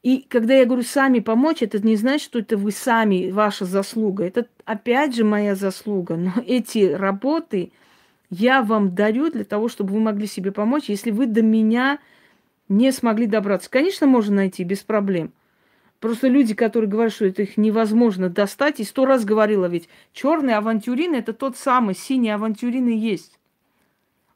И 0.03 0.25
когда 0.27 0.55
я 0.55 0.65
говорю 0.65 0.83
сами 0.83 1.19
помочь, 1.19 1.61
это 1.61 1.79
не 1.85 1.95
значит, 1.95 2.25
что 2.25 2.39
это 2.39 2.57
вы 2.57 2.71
сами, 2.71 3.29
ваша 3.29 3.65
заслуга. 3.65 4.25
Это 4.25 4.47
опять 4.65 5.15
же 5.15 5.23
моя 5.23 5.55
заслуга. 5.55 6.15
Но 6.15 6.33
эти 6.45 6.91
работы 6.91 7.71
я 8.29 8.63
вам 8.63 8.95
дарю 8.95 9.29
для 9.29 9.43
того, 9.43 9.67
чтобы 9.67 9.93
вы 9.93 9.99
могли 9.99 10.25
себе 10.25 10.51
помочь, 10.51 10.85
если 10.87 11.11
вы 11.11 11.27
до 11.27 11.43
меня 11.43 11.99
не 12.67 12.91
смогли 12.91 13.27
добраться. 13.27 13.69
Конечно, 13.69 14.07
можно 14.07 14.37
найти 14.37 14.63
без 14.63 14.79
проблем. 14.79 15.33
Просто 15.99 16.27
люди, 16.29 16.55
которые 16.55 16.89
говорят, 16.89 17.13
что 17.13 17.25
это 17.25 17.43
их 17.43 17.57
невозможно 17.57 18.27
достать, 18.29 18.79
и 18.79 18.83
сто 18.83 19.05
раз 19.05 19.23
говорила, 19.23 19.67
ведь 19.67 19.87
черный 20.13 20.55
авантюрин 20.55 21.13
это 21.13 21.31
тот 21.31 21.57
самый, 21.57 21.93
синий 21.93 22.31
авантюрин 22.31 22.87
и 22.87 22.97
есть. 22.97 23.37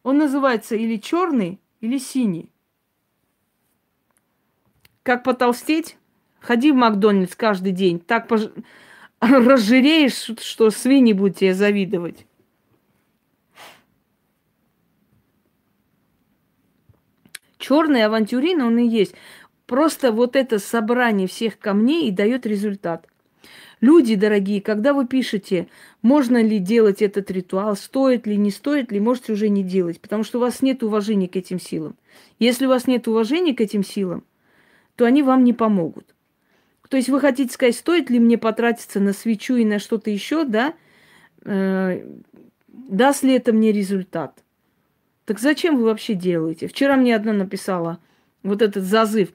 Он 0.03 0.19
называется 0.19 0.75
или 0.75 0.97
черный, 0.97 1.59
или 1.81 1.97
синий. 1.97 2.51
Как 5.05 5.21
потолстеть? 5.21 5.97
Ходи 6.39 6.71
в 6.71 6.75
Макдональдс 6.75 7.35
каждый 7.35 7.73
день. 7.73 7.99
Так 7.99 8.27
пож... 8.27 8.41
разжиреешь, 9.19 10.31
что 10.41 10.71
свиньи 10.71 11.13
будут 11.13 11.37
тебе 11.37 11.53
завидовать. 11.53 12.25
Черный 17.59 18.03
авантюрин, 18.03 18.63
он 18.63 18.79
и 18.79 18.87
есть. 18.87 19.13
Просто 19.67 20.11
вот 20.11 20.35
это 20.35 20.57
собрание 20.57 21.27
всех 21.27 21.59
камней 21.59 22.07
и 22.07 22.11
дает 22.11 22.47
результат. 22.47 23.07
Люди 23.81 24.15
дорогие, 24.15 24.59
когда 24.59 24.91
вы 24.95 25.05
пишете, 25.05 25.67
можно 26.01 26.41
ли 26.41 26.57
делать 26.57 27.03
этот 27.03 27.29
ритуал, 27.29 27.75
стоит 27.75 28.25
ли, 28.25 28.37
не 28.37 28.49
стоит 28.49 28.91
ли, 28.91 28.99
можете 28.99 29.33
уже 29.33 29.49
не 29.49 29.61
делать, 29.63 30.01
потому 30.01 30.23
что 30.23 30.39
у 30.39 30.41
вас 30.41 30.63
нет 30.63 30.81
уважения 30.81 31.27
к 31.27 31.35
этим 31.35 31.59
силам. 31.59 31.95
Если 32.39 32.65
у 32.65 32.69
вас 32.69 32.87
нет 32.87 33.07
уважения 33.07 33.53
к 33.53 33.61
этим 33.61 33.83
силам, 33.83 34.23
то 34.95 35.05
они 35.05 35.23
вам 35.23 35.43
не 35.43 35.53
помогут. 35.53 36.15
То 36.89 36.97
есть 36.97 37.09
вы 37.09 37.19
хотите 37.19 37.51
сказать, 37.53 37.75
стоит 37.75 38.09
ли 38.09 38.19
мне 38.19 38.37
потратиться 38.37 38.99
на 38.99 39.13
свечу 39.13 39.55
и 39.55 39.65
на 39.65 39.79
что-то 39.79 40.09
еще, 40.09 40.45
да? 40.45 40.73
Э, 41.43 42.05
даст 42.67 43.23
ли 43.23 43.33
это 43.33 43.53
мне 43.53 43.71
результат? 43.71 44.43
Так 45.25 45.39
зачем 45.39 45.77
вы 45.77 45.85
вообще 45.85 46.13
делаете? 46.13 46.67
Вчера 46.67 46.95
мне 46.95 47.15
одна 47.15 47.33
написала 47.33 47.99
вот 48.43 48.61
этот 48.61 48.83
зазыв. 48.83 49.33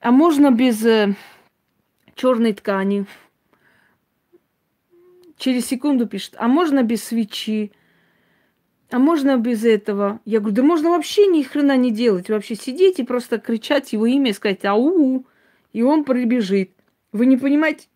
А 0.00 0.10
можно 0.10 0.50
без 0.50 0.84
э, 0.84 1.14
черной 2.14 2.52
ткани? 2.52 3.06
Через 5.36 5.66
секунду 5.66 6.06
пишет, 6.06 6.34
а 6.38 6.48
можно 6.48 6.82
без 6.82 7.02
свечи? 7.02 7.72
А 8.90 8.98
можно 8.98 9.36
без 9.36 9.64
этого? 9.64 10.20
Я 10.24 10.40
говорю, 10.40 10.56
да 10.56 10.62
можно 10.62 10.90
вообще 10.90 11.26
ни 11.26 11.42
хрена 11.42 11.76
не 11.76 11.90
делать. 11.90 12.28
Вообще 12.28 12.54
сидеть 12.56 12.98
и 12.98 13.04
просто 13.04 13.38
кричать 13.38 13.92
его 13.92 14.06
имя 14.06 14.30
и 14.30 14.34
сказать 14.34 14.64
ау, 14.64 15.26
и 15.72 15.82
он 15.82 16.04
прибежит. 16.04 16.72
Вы 17.12 17.26
не 17.26 17.36
понимаете? 17.36 17.86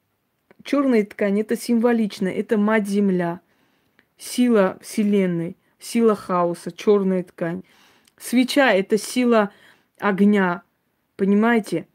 Черная 0.63 1.05
ткань 1.05 1.41
это 1.41 1.57
символично, 1.57 2.29
это 2.29 2.57
мать 2.57 2.89
земля, 2.89 3.41
сила 4.17 4.79
вселенной, 4.81 5.57
сила 5.79 6.15
хаоса, 6.15 6.73
черная 6.73 7.23
ткань. 7.23 7.65
Свеча 8.17 8.73
это 8.73 8.97
сила 8.97 9.51
огня, 9.99 10.63
понимаете? 11.17 11.87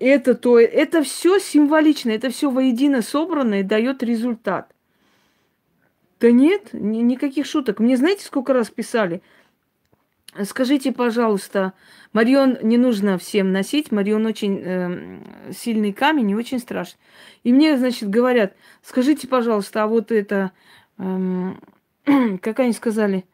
это 0.00 0.34
то, 0.34 0.58
это 0.58 1.02
все 1.02 1.38
символично, 1.38 2.10
это 2.10 2.30
все 2.30 2.50
воедино 2.50 3.02
собрано 3.02 3.60
и 3.60 3.62
дает 3.62 4.02
результат. 4.02 4.74
Да 6.20 6.30
нет, 6.30 6.70
ни, 6.72 6.98
никаких 6.98 7.46
шуток. 7.46 7.80
Мне 7.80 7.96
знаете, 7.96 8.24
сколько 8.24 8.52
раз 8.52 8.70
писали? 8.70 9.22
Скажите, 10.44 10.92
пожалуйста, 10.92 11.72
Марион 12.12 12.58
не 12.62 12.76
нужно 12.76 13.18
всем 13.18 13.50
носить, 13.50 13.90
Марион 13.90 14.26
очень 14.26 14.60
э, 14.62 15.52
сильный 15.52 15.92
камень 15.92 16.30
и 16.30 16.36
очень 16.36 16.60
страшный. 16.60 17.00
И 17.42 17.52
мне, 17.52 17.76
значит, 17.76 18.08
говорят, 18.08 18.54
скажите, 18.82 19.26
пожалуйста, 19.26 19.82
а 19.82 19.86
вот 19.88 20.12
это, 20.12 20.52
э, 20.98 21.52
как 22.42 22.60
они 22.60 22.72
сказали, 22.74 23.24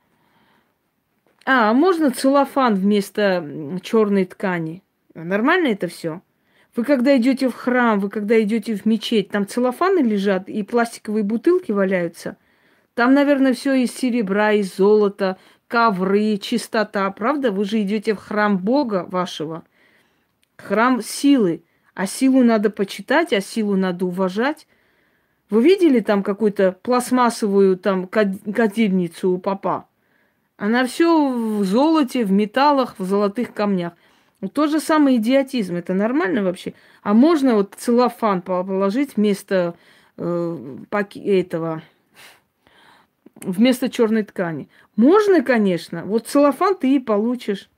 а, 1.44 1.70
а 1.70 1.74
можно 1.74 2.10
целлофан 2.10 2.76
вместо 2.76 3.78
черной 3.82 4.24
ткани? 4.24 4.82
Нормально 5.14 5.68
это 5.68 5.88
все? 5.88 6.22
Вы 6.76 6.84
когда 6.84 7.16
идете 7.16 7.48
в 7.48 7.54
храм, 7.54 8.00
вы 8.00 8.10
когда 8.10 8.40
идете 8.40 8.74
в 8.74 8.86
мечеть, 8.86 9.30
там 9.30 9.46
целлофаны 9.46 10.00
лежат 10.00 10.48
и 10.48 10.62
пластиковые 10.62 11.24
бутылки 11.24 11.72
валяются. 11.72 12.36
Там, 12.96 13.12
наверное, 13.12 13.52
все 13.52 13.74
из 13.74 13.94
серебра, 13.94 14.52
из 14.52 14.74
золота, 14.74 15.36
ковры, 15.68 16.38
чистота, 16.38 17.10
правда? 17.10 17.52
Вы 17.52 17.66
же 17.66 17.82
идете 17.82 18.14
в 18.14 18.18
храм 18.18 18.56
Бога 18.56 19.04
вашего, 19.06 19.64
храм 20.56 21.02
силы. 21.02 21.62
А 21.92 22.06
силу 22.06 22.42
надо 22.42 22.70
почитать, 22.70 23.34
а 23.34 23.42
силу 23.42 23.76
надо 23.76 24.06
уважать. 24.06 24.66
Вы 25.50 25.62
видели 25.62 26.00
там 26.00 26.22
какую-то 26.22 26.72
пластмассовую 26.72 27.76
там 27.76 28.06
кадильницу 28.06 29.30
у 29.30 29.38
папа? 29.38 29.86
Она 30.56 30.86
все 30.86 31.28
в 31.28 31.64
золоте, 31.64 32.24
в 32.24 32.32
металлах, 32.32 32.94
в 32.98 33.04
золотых 33.04 33.52
камнях. 33.52 33.92
Ну, 34.40 34.48
тот 34.48 34.70
же 34.70 34.80
самый 34.80 35.16
идиотизм. 35.16 35.76
Это 35.76 35.92
нормально 35.92 36.42
вообще? 36.42 36.72
А 37.02 37.12
можно 37.12 37.56
вот 37.56 37.74
целлофан 37.76 38.40
положить 38.40 39.16
вместо 39.16 39.74
э, 40.16 40.78
этого, 41.14 41.82
вместо 43.40 43.88
черной 43.88 44.24
ткани? 44.24 44.68
Можно, 44.96 45.42
конечно. 45.42 46.04
Вот 46.04 46.26
целлофан 46.26 46.76
ты 46.76 46.96
и 46.96 46.98
получишь. 46.98 47.68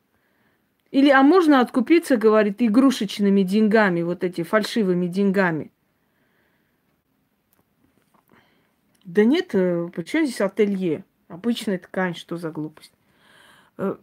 Или, 0.90 1.10
а 1.10 1.22
можно 1.22 1.60
откупиться, 1.60 2.16
говорит, 2.16 2.56
игрушечными 2.62 3.42
деньгами, 3.42 4.02
вот 4.02 4.24
эти 4.24 4.42
фальшивыми 4.42 5.06
деньгами. 5.06 5.70
Да 9.04 9.24
нет, 9.24 9.54
э, 9.54 9.88
почему 9.94 10.24
здесь 10.24 10.40
ателье? 10.40 11.04
Обычная 11.28 11.78
ткань, 11.78 12.14
что 12.14 12.36
за 12.36 12.50
глупость? 12.50 12.92
Э, 13.76 13.96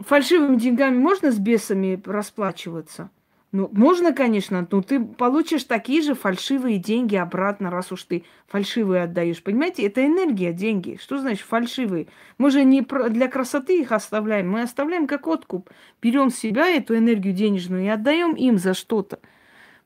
фальшивыми 0.00 0.56
деньгами 0.56 0.96
можно 0.96 1.30
с 1.30 1.38
бесами 1.38 2.00
расплачиваться? 2.04 3.10
Ну, 3.52 3.68
можно, 3.70 4.14
конечно, 4.14 4.66
но 4.70 4.80
ты 4.80 4.98
получишь 4.98 5.64
такие 5.64 6.00
же 6.00 6.14
фальшивые 6.14 6.78
деньги 6.78 7.16
обратно, 7.16 7.70
раз 7.70 7.92
уж 7.92 8.04
ты 8.04 8.24
фальшивые 8.46 9.02
отдаешь. 9.02 9.42
Понимаете, 9.42 9.82
это 9.82 10.06
энергия, 10.06 10.54
деньги. 10.54 10.98
Что 10.98 11.18
значит 11.18 11.46
фальшивые? 11.46 12.06
Мы 12.38 12.50
же 12.50 12.64
не 12.64 12.80
для 12.80 13.28
красоты 13.28 13.82
их 13.82 13.92
оставляем, 13.92 14.50
мы 14.50 14.62
оставляем 14.62 15.06
как 15.06 15.26
откуп. 15.26 15.68
Берем 16.00 16.30
себя 16.30 16.66
эту 16.66 16.96
энергию 16.96 17.34
денежную 17.34 17.84
и 17.84 17.88
отдаем 17.88 18.34
им 18.34 18.56
за 18.56 18.72
что-то. 18.72 19.20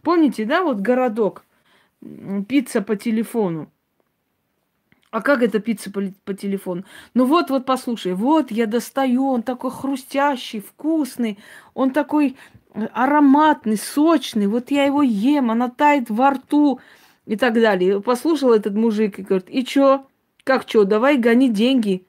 Помните, 0.01 0.45
да, 0.45 0.63
вот 0.63 0.79
городок, 0.79 1.45
пицца 2.47 2.83
по 2.83 2.95
телефону. 2.95 3.69
А 5.11 5.23
как 5.23 5.43
это 5.43 5.59
пицца 5.59 5.91
по, 5.91 6.03
по 6.25 6.35
телефону? 6.35 6.85
Ну 7.15 7.25
вот, 7.25 7.51
вот 7.51 7.65
послушай, 7.65 8.15
вот 8.15 8.53
я 8.53 8.67
достаю, 8.67 9.29
он 9.29 9.43
такой 9.43 9.73
хрустящий, 9.73 10.61
вкусный, 10.61 11.39
он 11.75 11.91
такой 11.91 12.37
ароматный, 12.93 13.77
сочный, 13.77 14.47
вот 14.47 14.71
я 14.71 14.85
его 14.85 15.03
ем, 15.03 15.51
она 15.51 15.69
тает 15.69 16.11
во 16.11 16.31
рту 16.31 16.81
и 17.27 17.37
так 17.37 17.55
далее. 17.55 18.01
Послушал 18.01 18.53
этот 18.53 18.75
мужик 18.75 19.19
и 19.19 19.23
говорит, 19.23 19.49
и 19.49 19.65
чё? 19.65 20.07
Как 20.45 20.65
чё, 20.67 20.85
давай 20.85 21.19
гони 21.19 21.49
деньги. 21.49 22.07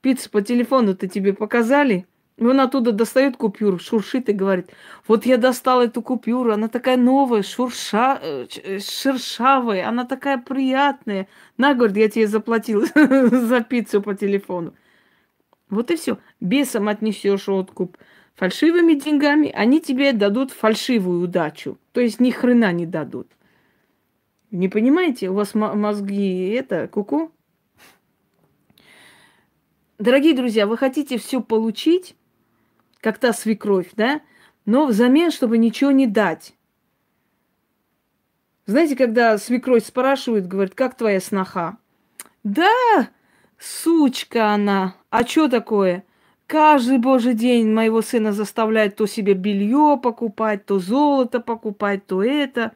Пиццу 0.00 0.30
по 0.30 0.42
телефону-то 0.42 1.08
тебе 1.08 1.32
показали? 1.32 2.06
И 2.38 2.44
он 2.44 2.60
оттуда 2.60 2.92
достает 2.92 3.36
купюру, 3.36 3.80
шуршит 3.80 4.28
и 4.28 4.32
говорит, 4.32 4.70
вот 5.08 5.26
я 5.26 5.38
достал 5.38 5.80
эту 5.82 6.02
купюру, 6.02 6.52
она 6.52 6.68
такая 6.68 6.96
новая, 6.96 7.42
шурша, 7.42 8.20
э, 8.22 8.46
шершавая, 8.78 9.88
она 9.88 10.04
такая 10.04 10.38
приятная. 10.38 11.26
На, 11.56 11.74
говорит, 11.74 11.96
я 11.96 12.08
тебе 12.08 12.28
заплатил 12.28 12.84
за 12.94 13.60
пиццу 13.62 14.02
по 14.02 14.14
телефону. 14.14 14.74
Вот 15.68 15.90
и 15.90 15.96
все. 15.96 16.18
Бесом 16.40 16.88
отнесешь 16.88 17.48
откуп. 17.48 17.96
Фальшивыми 18.38 18.94
деньгами 18.94 19.50
они 19.50 19.80
тебе 19.80 20.12
дадут 20.12 20.52
фальшивую 20.52 21.20
удачу. 21.22 21.76
То 21.90 22.00
есть 22.00 22.20
ни 22.20 22.30
хрена 22.30 22.70
не 22.72 22.86
дадут. 22.86 23.26
Не 24.52 24.68
понимаете? 24.68 25.28
У 25.28 25.34
вас 25.34 25.56
мозги 25.56 26.50
это, 26.50 26.86
куку? 26.86 27.16
-ку? 27.16 27.32
Дорогие 29.98 30.34
друзья, 30.36 30.68
вы 30.68 30.76
хотите 30.76 31.18
все 31.18 31.42
получить, 31.42 32.14
как 33.00 33.18
та 33.18 33.32
свекровь, 33.32 33.90
да, 33.96 34.20
но 34.64 34.86
взамен, 34.86 35.32
чтобы 35.32 35.58
ничего 35.58 35.90
не 35.90 36.06
дать. 36.06 36.54
Знаете, 38.66 38.94
когда 38.94 39.36
свекровь 39.38 39.84
спрашивает, 39.84 40.46
говорит, 40.46 40.76
как 40.76 40.96
твоя 40.96 41.20
сноха? 41.20 41.78
Да, 42.44 43.08
сучка 43.58 44.52
она. 44.52 44.94
А 45.10 45.26
что 45.26 45.48
такое? 45.48 46.04
Каждый 46.48 46.96
божий 46.96 47.34
день 47.34 47.70
моего 47.70 48.00
сына 48.00 48.32
заставляет 48.32 48.96
то 48.96 49.04
себе 49.04 49.34
белье 49.34 50.00
покупать, 50.02 50.64
то 50.64 50.78
золото 50.78 51.40
покупать, 51.40 52.06
то 52.06 52.22
это. 52.22 52.72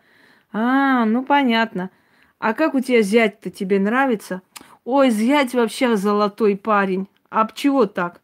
А, 0.52 1.06
ну 1.06 1.24
понятно. 1.24 1.90
А 2.38 2.52
как 2.52 2.74
у 2.74 2.80
тебя 2.80 3.00
зять-то 3.00 3.48
тебе 3.50 3.80
нравится? 3.80 4.42
Ой, 4.84 5.08
зять 5.08 5.54
вообще 5.54 5.96
золотой 5.96 6.54
парень. 6.54 7.08
А 7.30 7.48
чего 7.54 7.86
так? 7.86 8.20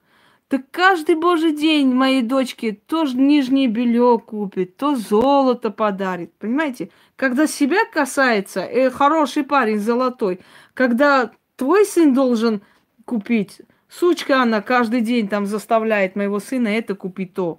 Так 0.48 0.70
каждый 0.70 1.14
божий 1.14 1.56
день 1.56 1.94
моей 1.94 2.20
дочке 2.20 2.72
то 2.86 3.04
нижнее 3.04 3.68
белье 3.68 4.18
купит, 4.18 4.76
то 4.76 4.96
золото 4.96 5.70
подарит. 5.70 6.30
Понимаете? 6.34 6.90
Когда 7.16 7.46
себя 7.46 7.86
касается, 7.90 8.60
э, 8.60 8.90
хороший 8.90 9.44
парень 9.44 9.78
золотой, 9.78 10.40
когда 10.74 11.30
твой 11.56 11.86
сын 11.86 12.12
должен 12.12 12.60
купить, 13.06 13.62
сучка 13.88 14.42
она 14.42 14.60
каждый 14.60 15.00
день 15.00 15.28
там 15.28 15.46
заставляет 15.46 16.16
моего 16.16 16.40
сына 16.40 16.68
это 16.68 16.94
купить 16.94 17.34
то. 17.34 17.58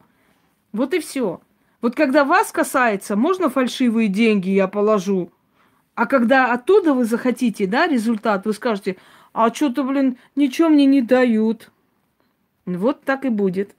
Вот 0.71 0.93
и 0.93 0.99
все. 0.99 1.41
Вот 1.81 1.95
когда 1.95 2.25
вас 2.25 2.51
касается, 2.51 3.15
можно 3.15 3.49
фальшивые 3.49 4.09
деньги 4.09 4.49
я 4.49 4.67
положу. 4.67 5.31
А 5.95 6.05
когда 6.05 6.53
оттуда 6.53 6.93
вы 6.93 7.05
захотите, 7.05 7.67
да, 7.67 7.87
результат, 7.87 8.45
вы 8.45 8.53
скажете, 8.53 8.97
а 9.33 9.53
что-то, 9.53 9.83
блин, 9.83 10.17
ничего 10.35 10.69
мне 10.69 10.85
не 10.85 11.01
дают. 11.01 11.71
Вот 12.65 13.03
так 13.03 13.25
и 13.25 13.29
будет. 13.29 13.75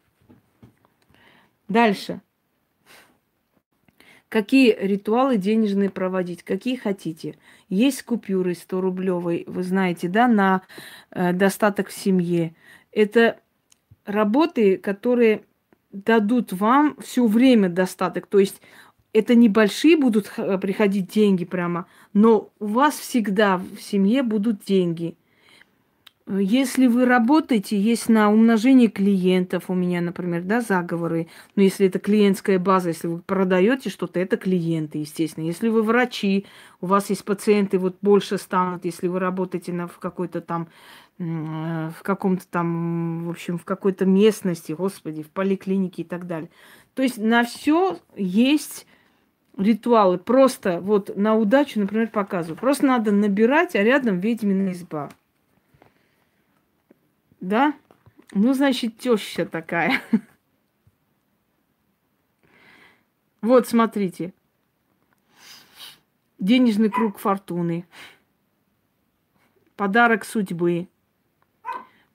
Дальше. 1.69 2.21
Какие 4.29 4.77
ритуалы 4.79 5.37
денежные 5.39 5.91
проводить, 5.91 6.43
какие 6.43 6.77
хотите. 6.77 7.37
Есть 7.71 8.03
купюры 8.03 8.55
100 8.55 8.81
рублевой, 8.81 9.45
вы 9.47 9.63
знаете, 9.63 10.09
да, 10.09 10.27
на 10.27 10.63
э, 11.13 11.33
достаток 11.33 11.89
в 11.89 11.93
семье. 11.93 12.55
Это 12.91 13.39
работы, 14.05 14.77
которые 14.77 15.45
дадут 15.93 16.53
вам 16.53 16.97
все 17.01 17.27
время 17.27 17.69
достаток. 17.69 18.27
То 18.27 18.41
есть 18.41 18.61
это 19.13 19.37
небольшие 19.37 19.97
будут 19.97 20.33
приходить 20.61 21.13
деньги 21.13 21.45
прямо, 21.45 21.87
но 22.13 22.51
у 22.59 22.67
вас 22.67 22.99
всегда 22.99 23.57
в 23.57 23.81
семье 23.81 24.23
будут 24.25 24.65
деньги. 24.65 25.17
Если 26.29 26.87
вы 26.87 27.07
работаете, 27.07 27.77
есть 27.77 28.09
на 28.09 28.31
умножение 28.31 28.89
клиентов 28.89 29.65
у 29.69 29.75
меня, 29.75 30.01
например, 30.01 30.43
да, 30.43 30.61
заговоры. 30.61 31.29
Но 31.57 31.63
если 31.63 31.89
это 31.89 31.99
клиентская 31.99 32.59
база, 32.59 32.91
если 32.91 33.09
вы 33.09 33.19
продаете 33.19 33.91
что-то, 33.91 34.21
это 34.21 34.37
клиенты, 34.37 34.99
естественно. 34.99 35.45
Если 35.45 35.69
вы 35.69 35.83
врачи, 35.83 36.47
у 36.81 36.87
вас 36.87 37.11
есть 37.11 37.25
пациенты, 37.25 37.79
вот 37.79 37.97
больше 38.01 38.39
станут, 38.39 38.85
если 38.85 39.09
вы 39.09 39.19
работаете 39.19 39.73
на, 39.73 39.89
в 39.89 39.99
какой-то 39.99 40.41
там, 40.41 40.69
в 41.19 42.03
каком-то 42.03 42.47
там, 42.49 43.25
в 43.25 43.31
общем, 43.31 43.59
в 43.59 43.65
какой-то 43.65 44.07
местности, 44.07 44.73
господи, 44.73 45.23
в 45.23 45.31
поликлинике 45.31 46.03
и 46.03 46.05
так 46.05 46.27
далее. 46.27 46.51
То 46.95 47.03
есть 47.03 47.19
на 47.19 47.45
все 47.45 47.99
есть 48.17 48.87
ритуалы. 49.57 50.19
Просто 50.19 50.81
вот 50.81 51.17
на 51.17 51.35
удачу, 51.37 51.81
например, 51.81 52.09
показываю. 52.09 52.57
Просто 52.57 52.87
надо 52.87 53.11
набирать, 53.11 53.75
а 53.75 53.83
рядом 53.83 54.21
ведьмина 54.21 54.73
изба. 54.73 55.11
Да? 57.41 57.75
Ну, 58.33 58.53
значит, 58.55 58.99
теща 58.99 59.47
такая. 59.47 60.01
Вот, 63.43 63.67
смотрите. 63.67 64.35
Денежный 66.39 66.91
круг 66.91 67.19
фортуны. 67.19 67.87
Подарок 69.77 70.27
судьбы. 70.27 70.89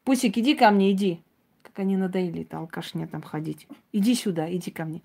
Пусик, 0.04 0.38
иди 0.38 0.54
ко 0.54 0.70
мне, 0.70 0.92
иди. 0.92 1.24
Как 1.64 1.80
они 1.80 1.98
надоели-то, 1.98 2.60
алкашня 2.60 3.08
там 3.08 3.24
ходить. 3.24 3.68
Иди 3.92 4.14
сюда, 4.14 4.54
иди 4.56 4.70
ко 4.70 4.86
мне. 4.86 5.02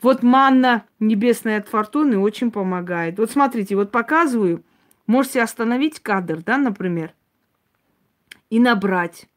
Вот 0.00 0.22
манна 0.22 0.84
небесная 1.00 1.58
от 1.58 1.66
фортуны 1.66 2.18
очень 2.18 2.52
помогает. 2.52 3.18
Вот 3.18 3.32
смотрите, 3.32 3.74
вот 3.74 3.90
показываю. 3.90 4.62
Можете 5.08 5.42
остановить 5.42 5.98
кадр, 5.98 6.40
да, 6.40 6.56
например, 6.56 7.12
и 8.48 8.60
набрать. 8.60 9.28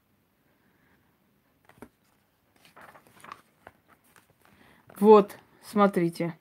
Вот, 5.00 5.38
смотрите. 5.64 6.38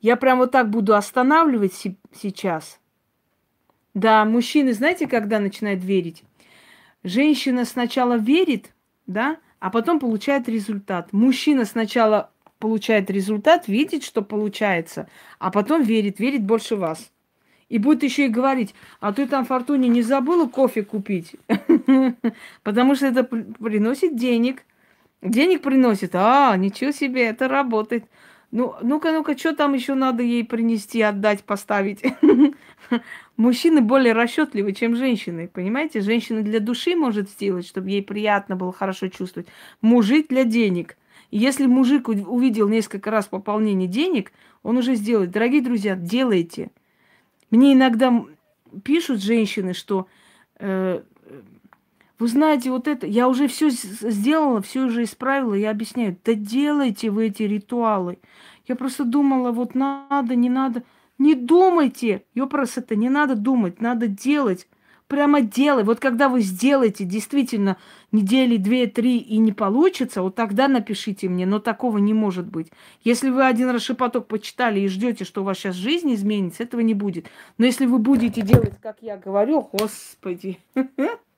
Я 0.00 0.16
прям 0.16 0.38
вот 0.38 0.50
так 0.50 0.70
буду 0.70 0.94
останавливать 0.94 1.74
сейчас. 2.12 2.80
Да, 3.92 4.24
мужчины, 4.24 4.72
знаете, 4.72 5.06
когда 5.06 5.40
начинают 5.40 5.82
верить? 5.82 6.22
Женщина 7.02 7.64
сначала 7.64 8.16
верит, 8.16 8.72
да, 9.06 9.38
а 9.58 9.70
потом 9.70 9.98
получает 9.98 10.48
результат. 10.48 11.12
Мужчина 11.12 11.64
сначала 11.64 12.30
получает 12.58 13.10
результат, 13.10 13.68
видит, 13.68 14.04
что 14.04 14.22
получается, 14.22 15.08
а 15.38 15.50
потом 15.50 15.82
верит, 15.82 16.18
верит 16.18 16.44
больше 16.44 16.76
вас. 16.76 17.10
И 17.68 17.78
будет 17.78 18.02
еще 18.02 18.26
и 18.26 18.30
говорить, 18.30 18.74
а 19.00 19.12
ты 19.12 19.26
там 19.26 19.44
Фортуне 19.44 19.88
не 19.88 20.02
забыла 20.02 20.46
кофе 20.48 20.82
купить? 20.82 21.36
Потому 22.62 22.94
что 22.96 23.06
это 23.06 23.24
приносит 23.24 24.16
денег. 24.16 24.64
Денег 25.22 25.62
приносит. 25.62 26.14
А, 26.14 26.56
ничего 26.56 26.92
себе, 26.92 27.26
это 27.26 27.48
работает. 27.48 28.04
Ну, 28.52 28.74
ну-ка, 28.82 29.12
ну-ка, 29.12 29.36
что 29.38 29.54
там 29.54 29.74
еще 29.74 29.94
надо 29.94 30.22
ей 30.22 30.44
принести, 30.44 31.02
отдать, 31.02 31.44
поставить? 31.44 32.02
Мужчины 33.36 33.80
более 33.80 34.12
расчетливы, 34.12 34.72
чем 34.72 34.96
женщины, 34.96 35.46
понимаете? 35.46 36.00
Женщина 36.00 36.42
для 36.42 36.58
души 36.58 36.96
может 36.96 37.30
сделать, 37.30 37.66
чтобы 37.66 37.90
ей 37.90 38.02
приятно 38.02 38.56
было 38.56 38.72
хорошо 38.72 39.08
чувствовать. 39.08 39.48
Мужик 39.82 40.28
для 40.28 40.44
денег. 40.44 40.96
Если 41.30 41.66
мужик 41.66 42.08
увидел 42.08 42.68
несколько 42.68 43.12
раз 43.12 43.26
пополнение 43.26 43.88
денег, 43.88 44.32
он 44.64 44.78
уже 44.78 44.96
сделает. 44.96 45.30
Дорогие 45.30 45.62
друзья, 45.62 45.94
делайте. 45.94 46.70
Мне 47.50 47.74
иногда 47.74 48.24
пишут 48.82 49.22
женщины, 49.22 49.74
что 49.74 50.08
э, 50.58 51.02
вы 52.20 52.28
знаете, 52.28 52.70
вот 52.70 52.86
это, 52.86 53.06
я 53.06 53.28
уже 53.28 53.48
все 53.48 53.70
сделала, 53.70 54.60
все 54.60 54.82
уже 54.82 55.04
исправила, 55.04 55.54
я 55.54 55.70
объясняю, 55.70 56.18
да 56.22 56.34
делайте 56.34 57.10
вы 57.10 57.28
эти 57.28 57.44
ритуалы. 57.44 58.18
Я 58.68 58.76
просто 58.76 59.04
думала, 59.04 59.52
вот 59.52 59.74
надо, 59.74 60.36
не 60.36 60.50
надо. 60.50 60.82
Не 61.16 61.34
думайте, 61.34 62.24
ёпрос 62.34 62.76
это, 62.76 62.94
не 62.94 63.08
надо 63.08 63.36
думать, 63.36 63.80
надо 63.80 64.06
делать. 64.06 64.68
Прямо 65.08 65.40
делай. 65.40 65.82
Вот 65.82 65.98
когда 65.98 66.28
вы 66.28 66.42
сделаете 66.42 67.04
действительно 67.04 67.78
недели 68.12 68.58
две-три 68.58 69.16
и 69.16 69.38
не 69.38 69.52
получится, 69.52 70.20
вот 70.20 70.34
тогда 70.34 70.68
напишите 70.68 71.28
мне, 71.28 71.46
но 71.46 71.58
такого 71.58 71.98
не 71.98 72.14
может 72.14 72.46
быть. 72.46 72.70
Если 73.02 73.30
вы 73.30 73.46
один 73.46 73.70
раз 73.70 73.82
шепоток 73.82 74.28
почитали 74.28 74.80
и 74.80 74.88
ждете, 74.88 75.24
что 75.24 75.40
у 75.40 75.44
вас 75.44 75.58
сейчас 75.58 75.74
жизнь 75.74 76.14
изменится, 76.14 76.62
этого 76.62 76.80
не 76.80 76.94
будет. 76.94 77.26
Но 77.56 77.64
если 77.64 77.86
вы 77.86 77.98
будете 77.98 78.42
делать, 78.42 78.74
как 78.80 78.98
я 79.00 79.16
говорю, 79.16 79.68
господи, 79.72 80.58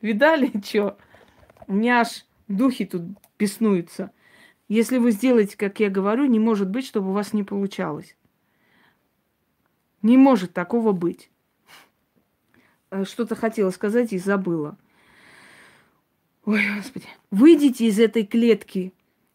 Видали, 0.00 0.52
что? 0.64 0.98
У 1.66 1.74
меня 1.74 2.00
аж 2.00 2.24
духи 2.48 2.84
тут 2.84 3.02
беснуются. 3.38 4.12
Если 4.68 4.98
вы 4.98 5.12
сделаете, 5.12 5.56
как 5.56 5.80
я 5.80 5.90
говорю, 5.90 6.26
не 6.26 6.38
может 6.38 6.68
быть, 6.68 6.86
чтобы 6.86 7.10
у 7.10 7.12
вас 7.12 7.32
не 7.32 7.44
получалось. 7.44 8.16
Не 10.02 10.16
может 10.16 10.52
такого 10.52 10.92
быть. 10.92 11.30
Э, 12.90 13.04
что-то 13.04 13.34
хотела 13.34 13.70
сказать 13.70 14.12
и 14.12 14.18
забыла. 14.18 14.76
Ой, 16.44 16.62
Господи. 16.76 17.06
Выйдите 17.30 17.86
из 17.86 17.98
этой 17.98 18.24
клетки 18.24 18.92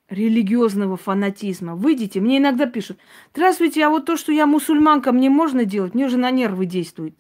религиозного 0.10 0.98
фанатизма. 0.98 1.76
Выйдите. 1.76 2.20
Мне 2.20 2.38
иногда 2.38 2.66
пишут, 2.66 2.98
здравствуйте, 3.34 3.86
а 3.86 3.90
вот 3.90 4.06
то, 4.06 4.18
что 4.18 4.32
я 4.34 4.46
мусульманка, 4.46 5.14
мне 5.14 5.30
можно 5.30 5.64
делать? 5.64 5.94
Мне 5.94 6.06
уже 6.06 6.18
на 6.18 6.32
нервы 6.32 6.66
действует 6.66 7.16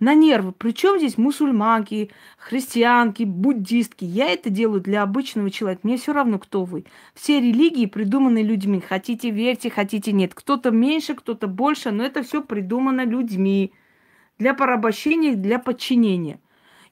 на 0.00 0.14
нервы. 0.14 0.52
Причем 0.52 0.98
здесь 0.98 1.18
мусульманки, 1.18 2.10
христианки, 2.38 3.22
буддистки. 3.24 4.04
Я 4.04 4.30
это 4.30 4.50
делаю 4.50 4.80
для 4.80 5.02
обычного 5.02 5.50
человека. 5.50 5.80
Мне 5.84 5.96
все 5.96 6.12
равно, 6.12 6.38
кто 6.38 6.64
вы. 6.64 6.84
Все 7.14 7.40
религии 7.40 7.86
придуманы 7.86 8.42
людьми. 8.42 8.80
Хотите 8.80 9.30
верьте, 9.30 9.70
хотите 9.70 10.12
нет. 10.12 10.34
Кто-то 10.34 10.70
меньше, 10.70 11.14
кто-то 11.14 11.46
больше, 11.46 11.90
но 11.90 12.04
это 12.04 12.22
все 12.22 12.42
придумано 12.42 13.04
людьми. 13.04 13.72
Для 14.38 14.54
порабощения, 14.54 15.34
для 15.34 15.58
подчинения. 15.58 16.40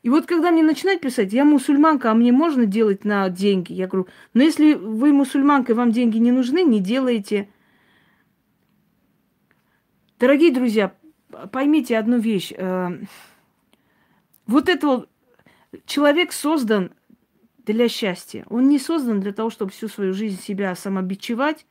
И 0.02 0.09
вот 0.09 0.27
когда 0.27 0.51
мне 0.51 0.62
начинают 0.62 1.02
писать, 1.02 1.32
я 1.32 1.44
мусульманка, 1.44 2.10
а 2.10 2.14
мне 2.14 2.32
можно 2.32 2.64
делать 2.64 3.05
на 3.05 3.28
деньги? 3.28 3.72
Я 3.72 3.86
говорю, 3.86 4.09
но 4.32 4.43
если 4.43 4.72
вы 4.74 5.12
мусульманка 5.12 5.72
и 5.72 5.74
вам 5.74 5.90
деньги 5.90 6.16
не 6.16 6.32
нужны, 6.32 6.62
не 6.62 6.81
делайте. 6.81 7.51
Дорогие 10.18 10.52
друзья, 10.52 10.94
поймите 11.52 11.98
одну 11.98 12.19
вещь. 12.19 12.52
Э, 12.57 12.90
вот 14.47 14.69
это 14.69 15.07
человек 15.86 16.32
создан 16.32 16.93
для 17.65 17.89
счастья. 17.89 18.44
Он 18.48 18.69
не 18.69 18.78
создан 18.78 19.20
для 19.20 19.32
того, 19.32 19.51
чтобы 19.51 19.70
всю 19.70 19.89
свою 19.89 20.12
жизнь 20.12 20.40
себя 20.40 20.74
самобичевать, 20.74 21.66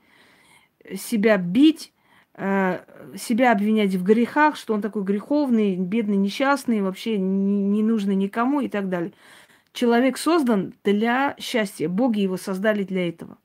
себя 0.95 1.37
бить, 1.37 1.93
э, 2.35 2.79
себя 3.17 3.51
обвинять 3.51 3.95
в 3.95 4.03
грехах, 4.03 4.55
что 4.55 4.73
он 4.73 4.81
такой 4.81 5.03
греховный, 5.03 5.75
бедный, 5.75 6.17
несчастный, 6.17 6.81
вообще 6.81 7.17
не 7.17 7.83
нужный 7.83 8.15
никому 8.15 8.61
и 8.61 8.69
так 8.69 8.89
далее. 8.89 9.13
Человек 9.73 10.17
создан 10.17 10.73
для 10.83 11.35
счастья. 11.39 11.89
Боги 11.89 12.21
его 12.21 12.37
создали 12.37 12.83
для 12.83 13.07
этого. 13.07 13.37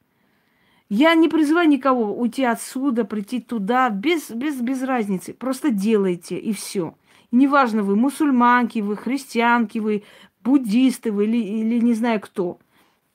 Я 0.88 1.14
не 1.14 1.28
призываю 1.28 1.68
никого 1.68 2.14
уйти 2.14 2.44
отсюда, 2.44 3.04
прийти 3.04 3.40
туда, 3.40 3.88
без, 3.88 4.30
без, 4.30 4.60
без 4.60 4.82
разницы. 4.82 5.32
Просто 5.32 5.70
делайте, 5.70 6.36
и 6.36 6.52
все. 6.52 6.94
Неважно, 7.30 7.82
вы 7.82 7.96
мусульманки, 7.96 8.80
вы 8.80 8.96
христианки, 8.96 9.78
вы 9.78 10.04
буддисты, 10.42 11.10
вы 11.10 11.24
или, 11.24 11.38
или 11.38 11.80
не 11.80 11.94
знаю 11.94 12.20
кто. 12.20 12.58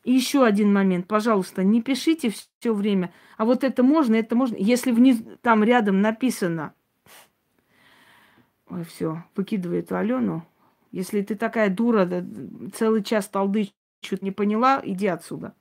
И 0.04 0.12
еще 0.12 0.44
один 0.44 0.74
момент, 0.74 1.08
пожалуйста, 1.08 1.64
не 1.64 1.82
пишите 1.82 2.32
все 2.32 2.74
время, 2.74 3.14
а 3.38 3.46
вот 3.46 3.64
это 3.64 3.84
можно, 3.84 4.16
это 4.16 4.36
можно. 4.36 4.56
Если 4.56 4.92
вниз, 4.92 5.22
там 5.42 5.64
рядом 5.64 6.02
написано, 6.02 6.74
ой, 8.68 8.84
все, 8.84 9.24
выкидывай 9.36 9.80
эту 9.80 9.98
Алену. 9.98 10.46
Если 10.92 11.22
ты 11.22 11.36
такая 11.36 11.70
дура, 11.70 12.26
целый 12.74 13.04
час 13.04 13.28
толды 13.28 13.72
чуть 14.02 14.24
не 14.24 14.32
поняла, 14.32 14.82
иди 14.84 15.06
отсюда. 15.08 15.54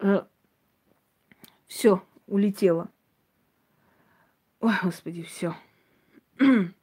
Э, 0.00 0.22
все, 1.66 2.02
улетело. 2.26 2.88
Ой, 4.60 4.74
господи, 4.82 5.22
все. 5.22 5.54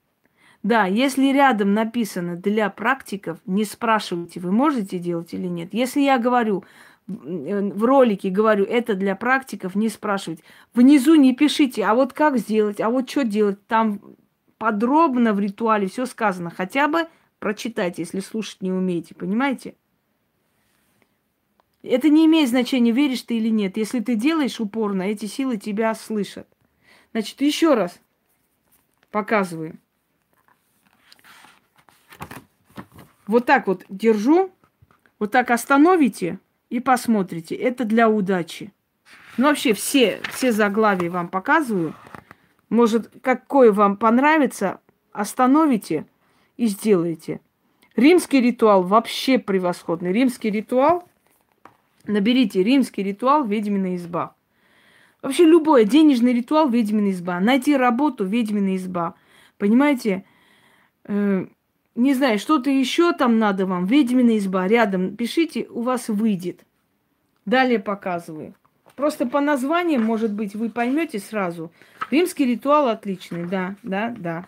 Да, 0.64 0.86
если 0.86 1.32
рядом 1.32 1.74
написано 1.74 2.36
для 2.36 2.70
практиков, 2.70 3.40
не 3.46 3.64
спрашивайте, 3.64 4.42
вы 4.42 4.52
можете 4.52 5.00
делать 5.00 5.34
или 5.34 5.48
нет. 5.48 5.74
Если 5.74 6.02
я 6.02 6.18
говорю, 6.18 6.66
в 7.06 7.84
ролике 7.86 8.30
говорю, 8.30 8.66
это 8.66 8.96
для 8.96 9.16
практиков, 9.16 9.76
не 9.76 9.88
спрашивать. 9.88 10.44
Внизу 10.74 11.16
не 11.16 11.34
пишите, 11.34 11.86
а 11.86 11.94
вот 11.94 12.12
как 12.12 12.38
сделать, 12.38 12.82
а 12.82 12.90
вот 12.90 13.10
что 13.10 13.24
делать. 13.24 13.66
Там 13.68 14.02
подробно 14.58 15.34
в 15.34 15.40
ритуале 15.40 15.88
все 15.88 16.06
сказано. 16.06 16.50
Хотя 16.50 16.90
бы 16.90 17.08
прочитайте, 17.40 18.02
если 18.02 18.20
слушать 18.20 18.62
не 18.62 18.72
умеете, 18.72 19.16
понимаете? 19.16 19.76
Это 21.88 22.10
не 22.10 22.26
имеет 22.26 22.50
значения, 22.50 22.92
веришь 22.92 23.22
ты 23.24 23.38
или 23.38 23.50
нет. 23.50 23.78
Если 23.78 24.00
ты 24.00 24.16
делаешь 24.16 24.60
упорно, 24.60 25.04
эти 25.04 25.26
силы 25.26 25.58
тебя 25.58 25.94
слышат. 25.96 26.48
Значит, 27.12 27.42
еще 27.42 27.74
раз 27.74 28.00
показываю. 29.12 29.78
Вот 33.26 33.46
так 33.46 33.68
вот 33.68 33.86
держу, 33.90 34.52
вот 35.20 35.32
так 35.32 35.52
остановите 35.52 36.40
и 36.70 36.80
посмотрите. 36.80 37.56
Это 37.56 37.86
для 37.86 38.10
удачи. 38.10 38.72
Ну, 39.38 39.48
вообще, 39.48 39.74
все, 39.74 40.22
все 40.32 40.52
заглавия 40.52 41.12
вам 41.12 41.28
показываю. 41.28 41.94
Может, 42.70 43.12
какое 43.22 43.72
вам 43.72 43.98
понравится, 43.98 44.82
остановите 45.12 46.06
и 46.58 46.68
сделайте. 46.68 47.40
Римский 47.96 48.42
ритуал 48.42 48.84
вообще 48.84 49.40
превосходный. 49.40 50.12
Римский 50.12 50.50
ритуал, 50.50 51.08
наберите 52.08 52.64
римский 52.64 53.04
ритуал 53.04 53.46
«Ведьмина 53.46 53.96
изба». 53.96 54.36
Вообще 55.22 55.46
любой 55.46 55.86
денежный 55.86 56.34
ритуал 56.34 56.70
«Ведьмина 56.70 57.12
изба». 57.12 57.40
Найти 57.40 57.76
работу 57.76 58.26
«Ведьмина 58.26 58.76
изба». 58.76 59.16
Понимаете? 59.58 60.26
Э, 61.06 61.46
не 61.98 62.14
знаю, 62.14 62.38
что-то 62.38 62.70
еще 62.70 63.12
там 63.14 63.40
надо 63.40 63.66
вам, 63.66 63.86
ведьмина 63.86 64.38
изба, 64.38 64.68
рядом 64.68 65.16
пишите, 65.16 65.66
у 65.70 65.82
вас 65.82 66.10
выйдет. 66.10 66.64
Далее 67.46 67.80
показываю. 67.80 68.54
Просто 68.96 69.26
по 69.26 69.42
названиям, 69.42 70.04
может 70.04 70.32
быть, 70.32 70.56
вы 70.56 70.70
поймете 70.70 71.18
сразу. 71.18 71.72
Римский 72.12 72.46
ритуал 72.46 72.88
отличный, 72.90 73.48
да, 73.48 73.76
да, 73.84 74.14
да. 74.18 74.46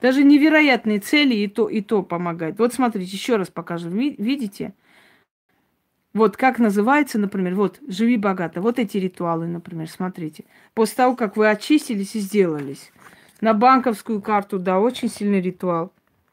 Даже 0.00 0.24
невероятные 0.24 1.00
цели 1.00 1.34
и 1.34 1.48
то, 1.48 1.68
и 1.68 1.80
то 1.80 2.02
помогает. 2.02 2.58
Вот 2.58 2.74
смотрите, 2.74 3.10
еще 3.10 3.36
раз 3.36 3.48
покажу. 3.48 3.88
Видите? 3.88 4.74
Вот 6.12 6.36
как 6.36 6.58
называется, 6.58 7.18
например, 7.18 7.54
вот 7.54 7.80
«Живи 7.88 8.16
богато». 8.16 8.62
Вот 8.62 8.78
эти 8.78 8.96
ритуалы, 8.96 9.46
например, 9.46 9.88
смотрите. 9.90 10.44
После 10.72 10.96
того, 10.96 11.14
как 11.14 11.36
вы 11.36 11.48
очистились 11.50 12.14
и 12.14 12.20
сделались. 12.20 12.90
На 13.40 13.52
банковскую 13.52 14.22
карту, 14.22 14.58
да, 14.58 14.80
очень 14.80 15.10
сильный 15.10 15.42
ритуал. 15.42 15.92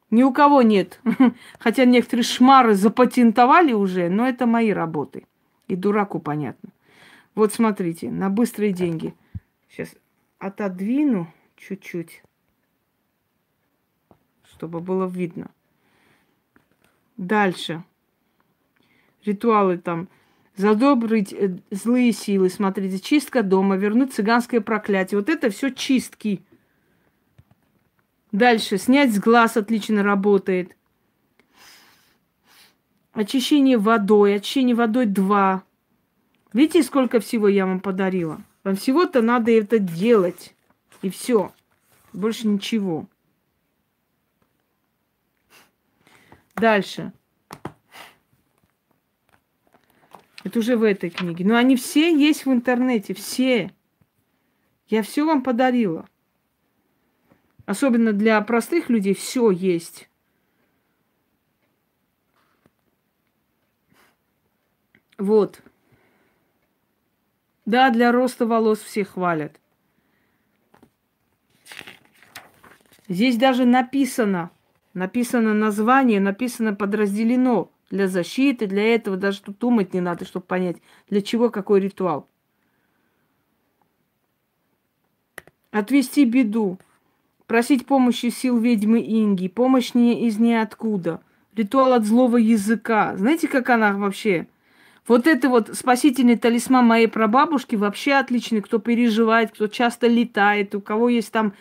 Ни 0.10 0.24
у 0.24 0.32
кого 0.32 0.62
нет. 0.62 1.02
Хотя 1.60 1.86
некоторые 1.86 2.24
шмары 2.24 2.76
запатентовали 2.76 3.74
уже, 3.74 4.10
но 4.10 4.28
это 4.28 4.46
мои 4.46 4.72
работы. 4.72 5.26
И 5.68 5.76
дураку 5.76 6.20
понятно. 6.20 6.70
Вот 7.36 7.52
смотрите, 7.54 8.10
на 8.10 8.30
быстрые 8.30 8.74
деньги. 8.74 9.16
Сейчас 9.70 9.90
отодвину 10.38 11.28
чуть-чуть, 11.58 12.24
чтобы 14.64 14.80
было 14.80 15.06
видно. 15.06 15.52
Дальше. 17.18 17.84
Ритуалы 19.26 19.78
там. 19.78 20.08
Задобрить 20.56 21.34
э, 21.34 21.58
злые 21.70 22.14
силы, 22.14 22.50
смотрите, 22.50 23.00
чистка 23.00 23.44
дома, 23.44 23.76
вернуть 23.76 24.14
цыганское 24.14 24.62
проклятие. 24.62 25.20
Вот 25.20 25.28
это 25.28 25.50
все 25.50 25.70
чистки. 25.70 26.42
Дальше. 28.32 28.78
Снять 28.78 29.14
с 29.14 29.20
глаз 29.20 29.58
отлично 29.58 30.02
работает. 30.02 30.78
Очищение 33.12 33.78
водой. 33.78 34.36
Очищение 34.36 34.76
водой 34.76 35.08
2. 35.08 35.62
Видите, 36.54 36.84
сколько 36.84 37.20
всего 37.20 37.50
я 37.50 37.66
вам 37.66 37.82
подарила? 37.82 38.42
Вам 38.64 38.78
всего-то 38.78 39.22
надо 39.22 39.52
это 39.52 39.78
делать. 39.80 40.56
И 41.02 41.10
все. 41.10 41.52
Больше 42.14 42.48
ничего. 42.48 43.10
Дальше. 46.56 47.14
Это 50.44 50.60
уже 50.60 50.76
в 50.76 50.84
этой 50.84 51.10
книге. 51.10 51.46
Но 51.46 51.56
они 51.56 51.76
все 51.76 52.16
есть 52.16 52.46
в 52.46 52.52
интернете. 52.52 53.14
Все. 53.14 53.72
Я 54.88 55.02
все 55.02 55.26
вам 55.26 55.42
подарила. 55.42 56.08
Особенно 57.66 58.12
для 58.12 58.42
простых 58.42 58.90
людей 58.90 59.14
все 59.14 59.50
есть. 59.50 60.10
Вот. 65.18 65.62
Да, 67.66 67.90
для 67.90 68.12
роста 68.12 68.46
волос 68.46 68.80
все 68.80 69.06
хвалят. 69.06 69.60
Здесь 73.08 73.38
даже 73.38 73.66
написано, 73.66 74.52
написано 74.94 75.54
название, 75.54 76.20
написано 76.20 76.74
подразделено 76.74 77.72
для 77.90 78.08
защиты, 78.08 78.68
для 78.68 78.96
этого 78.96 79.18
даже 79.18 79.42
тут 79.42 79.60
думать 79.60 79.94
не 79.94 80.02
надо, 80.02 80.26
чтобы 80.26 80.46
понять, 80.46 80.78
для 81.10 81.22
чего 81.22 81.50
какой 81.50 81.80
ритуал. 81.80 82.28
Отвести 85.72 86.26
беду. 86.26 86.80
Просить 87.48 87.86
помощи 87.86 88.30
сил 88.30 88.60
ведьмы 88.60 89.00
Инги, 89.02 89.48
помощь 89.48 89.94
не 89.94 90.28
из 90.28 90.40
ниоткуда. 90.40 91.22
Ритуал 91.56 91.94
от 91.94 92.06
злого 92.06 92.38
языка. 92.38 93.16
Знаете, 93.18 93.48
как 93.48 93.70
она 93.70 93.94
вообще? 93.94 94.48
Вот 95.08 95.28
это 95.28 95.50
вот 95.50 95.70
спасительный 95.74 96.38
талисман 96.38 96.86
моей 96.86 97.08
прабабушки 97.08 97.76
вообще 97.76 98.14
отличный. 98.14 98.62
Кто 98.62 98.80
переживает, 98.80 99.52
кто 99.52 99.68
часто 99.68 100.08
летает, 100.08 100.74
у 100.76 100.82
кого 100.82 101.10
есть 101.10 101.32
там 101.32 101.54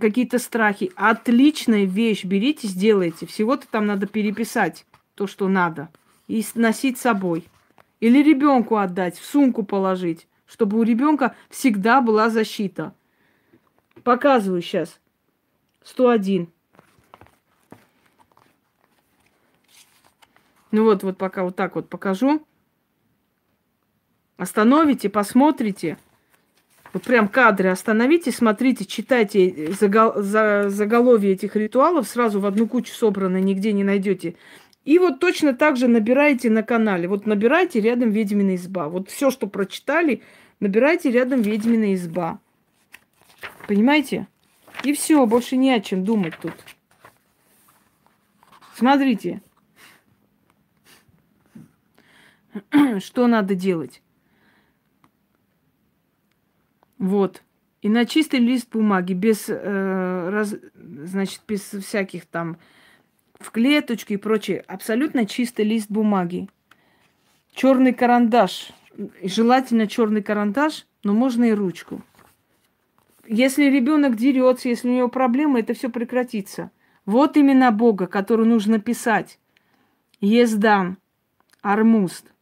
какие-то 0.00 0.38
страхи. 0.38 0.92
Отличная 0.96 1.84
вещь. 1.84 2.24
Берите, 2.24 2.68
сделайте. 2.68 3.26
Всего-то 3.26 3.66
там 3.68 3.86
надо 3.86 4.06
переписать 4.06 4.84
то, 5.14 5.26
что 5.26 5.48
надо. 5.48 5.88
И 6.26 6.44
носить 6.54 6.98
с 6.98 7.02
собой. 7.02 7.44
Или 8.00 8.22
ребенку 8.22 8.76
отдать, 8.76 9.18
в 9.18 9.24
сумку 9.24 9.64
положить, 9.64 10.28
чтобы 10.46 10.78
у 10.78 10.82
ребенка 10.82 11.34
всегда 11.50 12.00
была 12.00 12.30
защита. 12.30 12.94
Показываю 14.04 14.62
сейчас. 14.62 15.00
101. 15.82 16.48
Ну 20.70 20.84
вот, 20.84 21.02
вот 21.02 21.16
пока 21.18 21.42
вот 21.42 21.56
так 21.56 21.74
вот 21.74 21.88
покажу. 21.88 22.46
Остановите, 24.36 25.08
посмотрите. 25.08 25.98
Вот 26.98 27.04
прям 27.04 27.28
кадры 27.28 27.68
остановите, 27.68 28.32
смотрите, 28.32 28.84
читайте 28.84 29.68
загол- 29.68 30.20
за- 30.20 30.68
заголовье 30.68 31.30
этих 31.34 31.54
ритуалов, 31.54 32.08
сразу 32.08 32.40
в 32.40 32.46
одну 32.46 32.66
кучу 32.66 32.92
собраны, 32.92 33.40
нигде 33.40 33.72
не 33.72 33.84
найдете. 33.84 34.34
И 34.84 34.98
вот 34.98 35.20
точно 35.20 35.54
так 35.54 35.76
же 35.76 35.86
набираете 35.86 36.50
на 36.50 36.64
канале. 36.64 37.06
Вот 37.06 37.24
набирайте 37.24 37.78
рядом 37.80 38.10
ведьмина 38.10 38.56
изба. 38.56 38.88
Вот 38.88 39.10
все, 39.10 39.30
что 39.30 39.46
прочитали, 39.46 40.22
набирайте 40.58 41.12
рядом 41.12 41.40
ведьмина 41.40 41.94
изба. 41.94 42.40
Понимаете? 43.68 44.26
И 44.82 44.92
все, 44.92 45.24
больше 45.24 45.56
не 45.56 45.70
о 45.70 45.80
чем 45.80 46.02
думать 46.02 46.34
тут. 46.42 46.54
Смотрите, 48.74 49.40
что 52.98 53.28
надо 53.28 53.54
делать. 53.54 54.02
Вот. 56.98 57.42
И 57.80 57.88
на 57.88 58.06
чистый 58.06 58.40
лист 58.40 58.70
бумаги, 58.72 59.12
без, 59.12 59.48
э, 59.48 60.30
раз, 60.30 60.56
значит, 60.74 61.42
без 61.46 61.60
всяких 61.62 62.26
там 62.26 62.58
в 63.38 63.50
клеточке 63.52 64.14
и 64.14 64.16
прочее, 64.18 64.64
абсолютно 64.66 65.26
чистый 65.26 65.64
лист 65.64 65.88
бумаги. 65.90 66.48
Черный 67.52 67.92
карандаш. 67.92 68.72
Желательно 69.22 69.86
черный 69.86 70.22
карандаш, 70.22 70.86
но 71.04 71.12
можно 71.12 71.44
и 71.44 71.52
ручку. 71.52 72.02
Если 73.28 73.64
ребенок 73.64 74.16
дерется, 74.16 74.68
если 74.68 74.88
у 74.88 74.92
него 74.92 75.08
проблемы, 75.08 75.60
это 75.60 75.74
все 75.74 75.88
прекратится. 75.88 76.70
Вот 77.06 77.36
именно 77.36 77.70
Бога, 77.70 78.06
который 78.06 78.46
нужно 78.46 78.80
писать. 78.80 79.38
Ездан, 80.20 80.98
Армуст, 81.62 82.32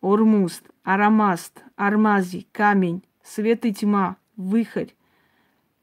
Ормуст, 0.00 0.62
Арамаст, 0.84 1.64
Армази, 1.74 2.46
камень, 2.52 3.02
свет 3.26 3.64
и 3.64 3.74
тьма, 3.74 4.16
выхорь, 4.36 4.94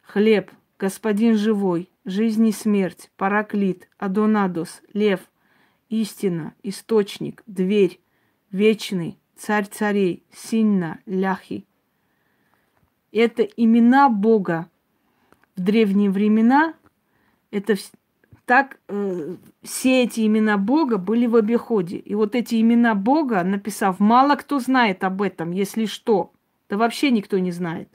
хлеб, 0.01 0.51
господин 0.79 1.35
живой, 1.35 1.89
жизнь 2.05 2.47
и 2.47 2.51
смерть, 2.51 3.11
параклит, 3.17 3.89
Адонадос, 3.97 4.81
лев, 4.93 5.19
истина, 5.89 6.53
источник, 6.63 7.43
дверь, 7.45 7.99
вечный, 8.51 9.19
царь 9.35 9.65
царей, 9.65 10.23
синна, 10.31 10.99
ляхи– 11.05 11.65
это 13.13 13.43
имена 13.43 14.09
Бога 14.09 14.69
в 15.55 15.61
древние 15.61 16.09
времена. 16.09 16.73
Это 17.51 17.75
так 18.45 18.79
э, 18.89 19.35
все 19.61 20.03
эти 20.03 20.25
имена 20.25 20.57
Бога 20.57 20.97
были 20.97 21.27
в 21.27 21.35
обиходе. 21.35 21.97
И 21.97 22.15
вот 22.15 22.33
эти 22.33 22.59
имена 22.59 22.95
Бога, 22.95 23.43
написав, 23.43 23.99
мало 23.99 24.35
кто 24.35 24.59
знает 24.59 25.03
об 25.03 25.21
этом, 25.21 25.51
если 25.51 25.85
что. 25.85 26.32
Да 26.73 26.77
вообще 26.79 27.11
никто 27.11 27.37
не 27.37 27.51
знает. 27.51 27.87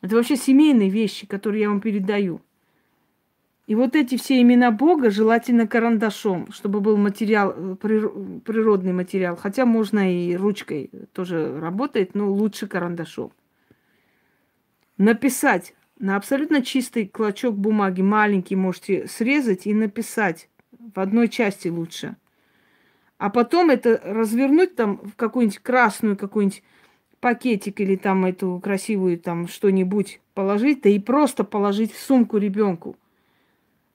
Это 0.00 0.16
вообще 0.16 0.34
семейные 0.34 0.90
вещи, 0.90 1.24
которые 1.24 1.62
я 1.62 1.68
вам 1.68 1.80
передаю. 1.80 2.40
И 3.68 3.76
вот 3.76 3.94
эти 3.94 4.16
все 4.16 4.42
имена 4.42 4.72
Бога 4.72 5.08
желательно 5.10 5.68
карандашом, 5.68 6.50
чтобы 6.50 6.80
был 6.80 6.96
материал, 6.96 7.54
э, 7.56 7.76
природный 7.76 8.92
материал. 8.92 9.36
Хотя 9.36 9.66
можно 9.66 10.12
и 10.12 10.34
ручкой 10.34 10.90
тоже 11.12 11.60
работает, 11.60 12.16
но 12.16 12.28
лучше 12.28 12.66
карандашом. 12.66 13.30
Написать 14.96 15.76
на 16.00 16.16
абсолютно 16.16 16.60
чистый 16.60 17.06
клочок 17.06 17.56
бумаги, 17.56 18.02
маленький, 18.02 18.56
можете 18.56 19.06
срезать 19.06 19.64
и 19.68 19.74
написать. 19.74 20.48
В 20.72 20.98
одной 20.98 21.28
части 21.28 21.68
лучше. 21.68 22.16
А 23.16 23.30
потом 23.30 23.70
это 23.70 24.00
развернуть 24.02 24.74
там 24.74 24.96
в 24.96 25.14
какую-нибудь 25.14 25.60
красную, 25.60 26.16
какую-нибудь 26.16 26.64
пакетик 27.20 27.80
или 27.80 27.96
там 27.96 28.24
эту 28.24 28.60
красивую 28.62 29.18
там 29.18 29.48
что-нибудь 29.48 30.20
положить, 30.34 30.82
да 30.82 30.90
и 30.90 30.98
просто 30.98 31.44
положить 31.44 31.92
в 31.92 32.00
сумку 32.00 32.38
ребенку. 32.38 32.96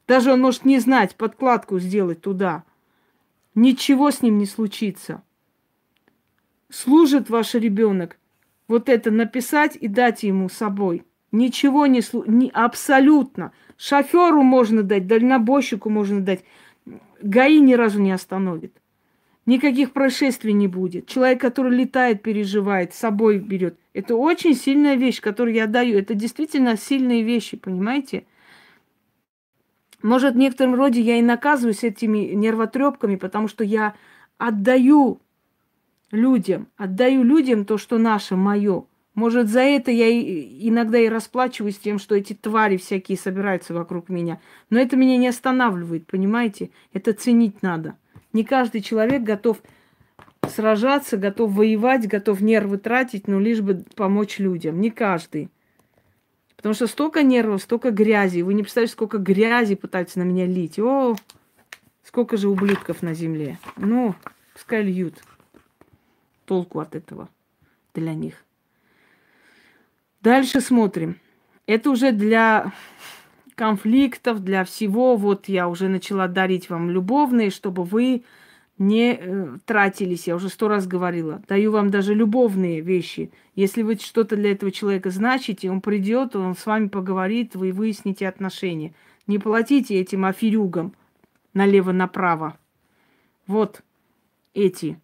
Даже 0.07 0.33
он 0.33 0.41
может 0.41 0.65
не 0.65 0.79
знать, 0.79 1.15
подкладку 1.15 1.79
сделать 1.79 2.21
туда. 2.21 2.63
Ничего 3.55 4.11
с 4.11 4.21
ним 4.21 4.37
не 4.37 4.45
случится. 4.45 5.23
Служит 6.69 7.29
ваш 7.29 7.53
ребенок. 7.53 8.17
Вот 8.67 8.89
это 8.89 9.11
написать 9.11 9.75
и 9.75 9.87
дать 9.87 10.23
ему 10.23 10.49
собой. 10.49 11.05
Ничего 11.31 11.85
не 11.85 12.01
служит. 12.01 12.29
Не, 12.29 12.49
абсолютно. 12.49 13.53
Шоферу 13.77 14.43
можно 14.43 14.83
дать, 14.83 15.07
дальнобойщику 15.07 15.89
можно 15.89 16.21
дать. 16.21 16.43
ГАИ 17.21 17.59
ни 17.59 17.73
разу 17.73 18.01
не 18.01 18.11
остановит. 18.11 18.82
Никаких 19.45 19.91
происшествий 19.91 20.53
не 20.53 20.67
будет. 20.67 21.07
Человек, 21.07 21.41
который 21.41 21.75
летает, 21.75 22.21
переживает, 22.21 22.93
с 22.93 22.99
собой 22.99 23.39
берет. 23.39 23.77
Это 23.93 24.15
очень 24.15 24.55
сильная 24.55 24.95
вещь, 24.95 25.19
которую 25.19 25.53
я 25.53 25.67
даю. 25.67 25.99
Это 25.99 26.13
действительно 26.13 26.77
сильные 26.77 27.23
вещи, 27.23 27.57
понимаете? 27.57 28.25
Может, 30.01 30.35
в 30.35 30.37
некотором 30.37 30.75
роде 30.75 31.01
я 31.01 31.17
и 31.17 31.21
наказываюсь 31.21 31.83
этими 31.83 32.33
нервотрепками, 32.33 33.15
потому 33.15 33.47
что 33.47 33.63
я 33.63 33.95
отдаю 34.37 35.19
людям, 36.11 36.67
отдаю 36.77 37.23
людям 37.23 37.65
то, 37.65 37.77
что 37.77 37.97
наше, 37.97 38.35
мое. 38.35 38.85
Может, 39.13 39.49
за 39.49 39.61
это 39.61 39.91
я 39.91 40.07
и, 40.07 40.67
иногда 40.69 40.97
и 40.97 41.09
расплачиваюсь 41.09 41.77
тем, 41.77 41.99
что 41.99 42.15
эти 42.15 42.33
твари 42.33 42.77
всякие 42.77 43.17
собираются 43.17 43.73
вокруг 43.73 44.09
меня. 44.09 44.39
Но 44.69 44.79
это 44.79 44.95
меня 44.95 45.17
не 45.17 45.27
останавливает, 45.27 46.07
понимаете? 46.07 46.71
Это 46.93 47.13
ценить 47.13 47.61
надо. 47.61 47.95
Не 48.33 48.43
каждый 48.43 48.81
человек 48.81 49.23
готов 49.23 49.61
сражаться, 50.49 51.17
готов 51.17 51.51
воевать, 51.51 52.07
готов 52.07 52.41
нервы 52.41 52.77
тратить, 52.77 53.27
но 53.27 53.39
лишь 53.39 53.61
бы 53.61 53.85
помочь 53.95 54.39
людям. 54.39 54.81
Не 54.81 54.89
каждый. 54.89 55.49
Потому 56.55 56.73
что 56.75 56.87
столько 56.87 57.23
нервов, 57.23 57.61
столько 57.61 57.91
грязи. 57.91 58.41
Вы 58.41 58.53
не 58.53 58.63
представляете, 58.63 58.93
сколько 58.93 59.17
грязи 59.17 59.75
пытаются 59.75 60.19
на 60.19 60.23
меня 60.23 60.45
лить. 60.45 60.79
О, 60.79 61.15
сколько 62.03 62.37
же 62.37 62.49
ублюдков 62.49 63.01
на 63.01 63.13
земле. 63.13 63.59
Ну, 63.77 64.15
пускай 64.53 64.81
льют. 64.81 65.15
Толку 66.45 66.79
от 66.79 66.95
этого 66.95 67.29
для 67.93 68.13
них. 68.13 68.43
Дальше 70.21 70.61
смотрим. 70.61 71.19
Это 71.67 71.89
уже 71.89 72.11
для 72.11 72.71
конфликтов, 73.55 74.43
для 74.43 74.63
всего. 74.63 75.15
Вот 75.15 75.47
я 75.47 75.67
уже 75.67 75.87
начала 75.87 76.27
дарить 76.27 76.69
вам 76.69 76.89
любовные, 76.89 77.49
чтобы 77.49 77.83
вы 77.83 78.23
не 78.77 79.13
э, 79.13 79.57
тратились. 79.65 80.27
Я 80.27 80.35
уже 80.35 80.49
сто 80.49 80.67
раз 80.67 80.87
говорила. 80.87 81.41
Даю 81.47 81.71
вам 81.71 81.89
даже 81.89 82.13
любовные 82.13 82.81
вещи. 82.81 83.31
Если 83.55 83.83
вы 83.83 83.95
что-то 83.95 84.35
для 84.35 84.51
этого 84.51 84.71
человека 84.71 85.09
значите, 85.11 85.69
он 85.69 85.81
придет, 85.81 86.35
он 86.35 86.55
с 86.55 86.65
вами 86.65 86.87
поговорит, 86.87 87.55
вы 87.55 87.71
выясните 87.71 88.27
отношения. 88.27 88.93
Не 89.27 89.39
платите 89.39 89.99
этим 89.99 90.25
аферюгам 90.25 90.93
налево-направо. 91.53 92.57
Вот 93.47 93.81
эти. 94.53 94.99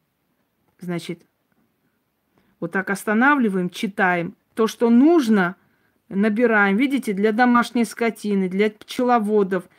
Значит, 0.80 1.22
вот 2.60 2.72
так 2.72 2.90
останавливаем, 2.90 3.70
читаем. 3.70 4.36
То, 4.56 4.68
что 4.68 4.90
нужно, 4.90 5.56
набираем. 6.10 6.77
Видите, 6.77 7.14
для 7.14 7.31
домашней 7.31 7.86
скотины, 7.86 8.49
для 8.49 8.69
пчеловодов– 8.69 9.64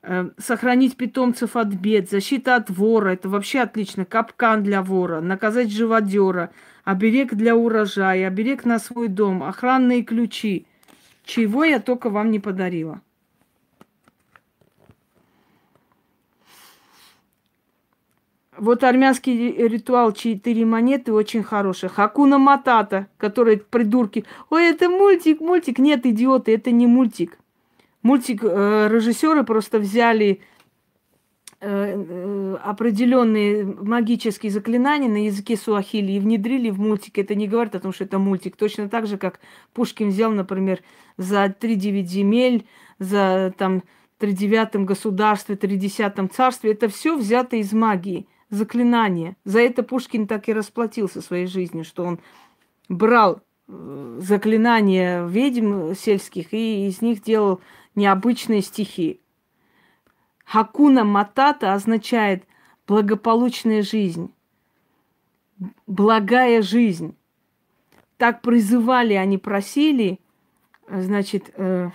Э, 0.00 0.30
сохранить 0.38 0.96
питомцев 0.96 1.56
от 1.56 1.68
бед, 1.68 2.08
защита 2.08 2.56
от 2.56 2.70
вора, 2.70 3.10
это 3.10 3.28
вообще 3.28 3.60
отлично, 3.60 4.04
капкан 4.04 4.62
для 4.62 4.82
вора, 4.82 5.20
наказать 5.20 5.72
живодера, 5.72 6.50
оберег 6.84 7.34
для 7.34 7.56
урожая, 7.56 8.28
оберег 8.28 8.64
на 8.64 8.78
свой 8.78 9.08
дом, 9.08 9.42
охранные 9.42 10.02
ключи. 10.04 10.66
Чего 11.24 11.64
я 11.64 11.80
только 11.80 12.10
вам 12.10 12.30
не 12.30 12.38
подарила. 12.38 13.02
Вот 18.58 18.84
армянский 18.84 19.52
ритуал 19.68 20.12
четыре 20.12 20.64
монеты 20.64 21.12
очень 21.12 21.42
хороший. 21.42 21.88
Хакуна 21.88 22.38
Матата, 22.38 23.06
который 23.16 23.58
придурки. 23.58 24.24
Ой, 24.50 24.66
это 24.66 24.88
мультик, 24.88 25.40
мультик. 25.40 25.78
Нет, 25.78 26.06
идиоты, 26.06 26.54
это 26.54 26.70
не 26.70 26.86
мультик. 26.86 27.38
Мультик 28.02 28.42
э, 28.42 28.88
режиссеры 28.90 29.44
просто 29.44 29.78
взяли 29.78 30.40
э, 31.60 31.68
э, 31.68 32.56
определенные 32.62 33.64
магические 33.64 34.52
заклинания 34.52 35.08
на 35.08 35.24
языке 35.24 35.56
суахили 35.56 36.12
и 36.12 36.20
внедрили 36.20 36.70
в 36.70 36.80
мультик. 36.80 37.18
Это 37.18 37.34
не 37.34 37.48
говорит 37.48 37.74
о 37.74 37.80
том, 37.80 37.92
что 37.92 38.04
это 38.04 38.18
мультик. 38.18 38.56
Точно 38.56 38.88
так 38.88 39.06
же, 39.06 39.18
как 39.18 39.40
Пушкин 39.72 40.08
взял, 40.08 40.30
например, 40.30 40.80
за 41.16 41.48
три 41.48 41.74
девять 41.74 42.08
земель, 42.08 42.66
за 42.98 43.52
там 43.56 43.82
тридевятом 44.18 44.84
государстве, 44.84 45.56
тридесятом 45.56 46.28
царстве. 46.28 46.72
Это 46.72 46.88
все 46.88 47.16
взято 47.16 47.56
из 47.56 47.72
магии, 47.72 48.26
заклинания. 48.50 49.36
За 49.44 49.60
это 49.60 49.82
Пушкин 49.82 50.26
так 50.26 50.48
и 50.48 50.52
расплатился 50.52 51.20
своей 51.20 51.46
жизнью, 51.46 51.84
что 51.84 52.04
он 52.04 52.20
брал 52.88 53.42
э, 53.68 54.18
заклинания 54.22 55.26
ведьм 55.26 55.94
сельских 55.94 56.52
и 56.54 56.88
из 56.88 57.02
них 57.02 57.22
делал 57.22 57.60
необычные 57.94 58.62
стихи. 58.62 59.20
Хакуна 60.44 61.04
Матата 61.04 61.74
означает 61.74 62.44
благополучная 62.86 63.82
жизнь, 63.82 64.32
благая 65.86 66.62
жизнь. 66.62 67.14
Так 68.16 68.40
призывали, 68.40 69.12
они 69.14 69.38
просили, 69.38 70.18
значит, 70.88 71.52
э, 71.54 71.90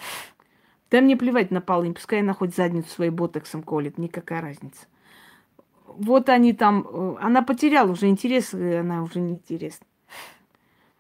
да 0.92 1.02
мне 1.02 1.18
плевать 1.18 1.50
на 1.50 1.60
полынь, 1.60 1.96
пускай 1.96 2.22
она 2.22 2.34
хоть 2.34 2.56
задницу 2.56 2.90
своей 2.90 3.12
ботоксом 3.12 3.64
колет, 3.64 3.98
никакая 3.98 4.42
разница. 4.42 4.86
Вот 5.98 6.30
они 6.30 6.54
там, 6.54 6.88
э, 6.88 7.16
она 7.22 7.42
потеряла 7.42 7.92
уже 7.92 8.08
интерес, 8.08 8.54
она 8.54 9.04
уже 9.04 9.20
не 9.20 9.34
интересна. 9.34 9.86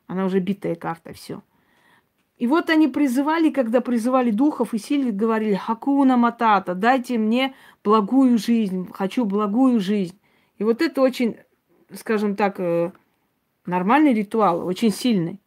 Она 0.07 0.25
уже 0.25 0.39
битая 0.39 0.75
карта, 0.75 1.13
все. 1.13 1.41
И 2.37 2.47
вот 2.47 2.69
они 2.69 2.87
призывали, 2.87 3.51
когда 3.51 3.79
призывали 3.79 4.31
духов 4.31 4.73
и 4.73 4.77
силы, 4.77 5.11
говорили, 5.11 5.55
хакуна 5.55 6.17
матата, 6.17 6.73
дайте 6.75 7.17
мне 7.17 7.53
благую 7.83 8.37
жизнь, 8.37 8.89
хочу 8.91 9.25
благую 9.25 9.79
жизнь. 9.79 10.19
И 10.57 10.63
вот 10.63 10.81
это 10.81 11.01
очень, 11.01 11.37
скажем 11.93 12.35
так, 12.35 12.59
э, 12.59 12.91
нормальный 13.65 14.13
ритуал, 14.13 14.65
очень 14.65 14.91
сильный. 14.91 15.39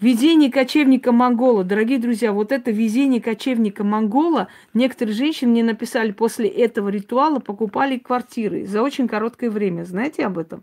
Везение 0.00 0.52
кочевника 0.52 1.10
Монгола. 1.10 1.64
Дорогие 1.64 1.98
друзья, 1.98 2.32
вот 2.32 2.52
это 2.52 2.70
везение 2.70 3.20
кочевника 3.20 3.82
Монгола. 3.82 4.46
Некоторые 4.72 5.16
женщины 5.16 5.50
мне 5.50 5.64
написали, 5.64 6.12
после 6.12 6.46
этого 6.48 6.88
ритуала 6.88 7.40
покупали 7.40 7.98
квартиры 7.98 8.64
за 8.64 8.82
очень 8.82 9.08
короткое 9.08 9.50
время. 9.50 9.82
Знаете 9.82 10.24
об 10.24 10.38
этом? 10.38 10.62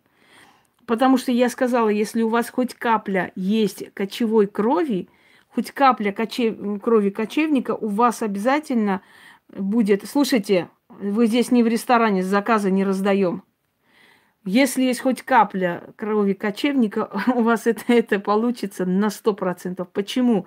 Потому 0.86 1.18
что 1.18 1.34
я 1.34 1.49
сказала, 1.49 1.90
если 1.90 2.22
у 2.22 2.30
вас 2.30 2.49
хоть 2.49 2.76
капля 2.76 3.34
есть 3.36 3.94
кочевой 3.94 4.48
крови, 4.48 5.10
хоть 5.49 5.72
капля 5.72 6.14
кочев... 6.14 6.56
крови 6.82 7.10
кочевника, 7.10 7.76
у 7.76 7.90
вас 7.90 8.22
обязательно 8.22 9.02
будет... 9.49 10.06
Слушайте, 10.07 10.70
вы 10.88 11.28
здесь 11.28 11.52
не 11.52 11.62
в 11.62 11.68
ресторане, 11.68 12.24
заказы 12.24 12.72
не 12.72 12.86
раздаем. 12.86 13.44
Если 14.47 14.84
есть 14.84 15.01
хоть 15.01 15.23
капля 15.23 15.84
крови 15.95 16.34
кочевника, 16.34 17.09
у 17.35 17.41
вас 17.41 17.65
это, 17.65 17.81
это 17.88 18.19
получится 18.19 18.85
на 18.85 19.09
сто 19.09 19.34
процентов. 19.34 19.89
Почему? 19.89 20.45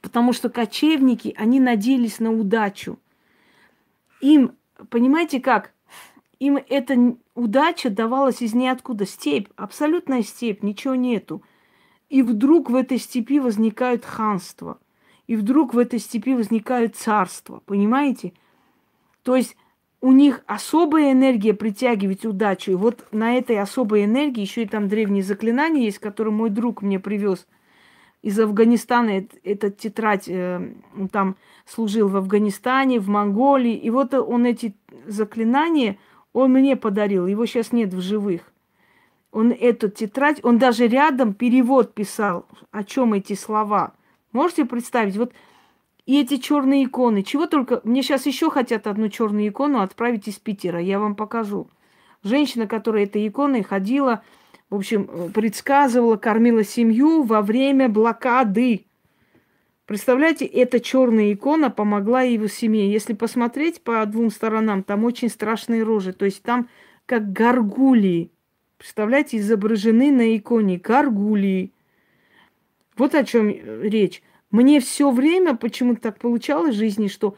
Потому 0.00 0.32
что 0.32 0.48
кочевники, 0.48 1.34
они 1.36 1.58
надеялись 1.58 2.20
на 2.20 2.30
удачу. 2.30 2.98
Им, 4.20 4.56
понимаете 4.88 5.40
как, 5.40 5.72
им 6.38 6.58
эта 6.68 7.16
удача 7.34 7.90
давалась 7.90 8.40
из 8.40 8.54
ниоткуда. 8.54 9.04
Степь, 9.04 9.48
абсолютная 9.56 10.22
степь, 10.22 10.62
ничего 10.62 10.94
нету. 10.94 11.42
И 12.08 12.22
вдруг 12.22 12.70
в 12.70 12.76
этой 12.76 12.98
степи 12.98 13.40
возникают 13.40 14.04
ханства. 14.04 14.78
и 15.26 15.36
вдруг 15.36 15.74
в 15.74 15.78
этой 15.78 16.00
степи 16.00 16.34
возникают 16.34 16.96
царства, 16.96 17.62
понимаете? 17.64 18.32
То 19.22 19.36
есть 19.36 19.56
у 20.00 20.12
них 20.12 20.42
особая 20.46 21.12
энергия 21.12 21.52
притягивать 21.52 22.24
удачу. 22.24 22.72
И 22.72 22.74
вот 22.74 23.04
на 23.12 23.36
этой 23.36 23.58
особой 23.58 24.04
энергии 24.04 24.40
еще 24.40 24.62
и 24.62 24.66
там 24.66 24.88
древние 24.88 25.22
заклинания 25.22 25.84
есть, 25.84 25.98
которые 25.98 26.32
мой 26.32 26.50
друг 26.50 26.82
мне 26.82 26.98
привез 26.98 27.46
из 28.22 28.38
Афганистана. 28.38 29.26
Этот 29.44 29.76
тетрадь, 29.76 30.28
э, 30.28 30.72
он 30.96 31.08
там 31.08 31.36
служил 31.66 32.08
в 32.08 32.16
Афганистане, 32.16 32.98
в 32.98 33.08
Монголии. 33.08 33.76
И 33.76 33.90
вот 33.90 34.14
он 34.14 34.46
эти 34.46 34.74
заклинания, 35.06 35.98
он 36.32 36.52
мне 36.52 36.76
подарил. 36.76 37.26
Его 37.26 37.44
сейчас 37.44 37.72
нет 37.72 37.92
в 37.92 38.00
живых. 38.00 38.42
Он 39.32 39.52
эту 39.52 39.88
тетрадь, 39.90 40.40
он 40.42 40.58
даже 40.58 40.88
рядом 40.88 41.34
перевод 41.34 41.94
писал, 41.94 42.46
о 42.72 42.82
чем 42.82 43.14
эти 43.14 43.34
слова. 43.34 43.92
Можете 44.32 44.64
представить? 44.64 45.16
Вот 45.16 45.32
и 46.10 46.20
эти 46.20 46.38
черные 46.38 46.86
иконы. 46.86 47.22
Чего 47.22 47.46
только... 47.46 47.80
Мне 47.84 48.02
сейчас 48.02 48.26
еще 48.26 48.50
хотят 48.50 48.88
одну 48.88 49.08
черную 49.08 49.46
икону 49.46 49.80
отправить 49.80 50.26
из 50.26 50.40
Питера. 50.40 50.80
Я 50.80 50.98
вам 50.98 51.14
покажу. 51.14 51.70
Женщина, 52.24 52.66
которая 52.66 53.04
этой 53.04 53.28
иконой 53.28 53.62
ходила, 53.62 54.24
в 54.70 54.74
общем, 54.74 55.30
предсказывала, 55.32 56.16
кормила 56.16 56.64
семью 56.64 57.22
во 57.22 57.42
время 57.42 57.88
блокады. 57.88 58.86
Представляете, 59.86 60.46
эта 60.46 60.80
черная 60.80 61.32
икона 61.32 61.70
помогла 61.70 62.22
его 62.22 62.48
семье. 62.48 62.90
Если 62.90 63.12
посмотреть 63.12 63.80
по 63.80 64.04
двум 64.04 64.30
сторонам, 64.30 64.82
там 64.82 65.04
очень 65.04 65.28
страшные 65.28 65.84
рожи. 65.84 66.12
То 66.12 66.24
есть 66.24 66.42
там 66.42 66.68
как 67.06 67.32
горгулии. 67.32 68.32
Представляете, 68.78 69.36
изображены 69.36 70.10
на 70.10 70.36
иконе 70.36 70.78
горгулии. 70.78 71.72
Вот 72.96 73.14
о 73.14 73.22
чем 73.22 73.48
речь. 73.48 74.24
Мне 74.50 74.80
все 74.80 75.10
время 75.10 75.54
почему-то 75.56 76.00
так 76.02 76.18
получалось 76.18 76.74
в 76.74 76.78
жизни, 76.78 77.08
что 77.08 77.36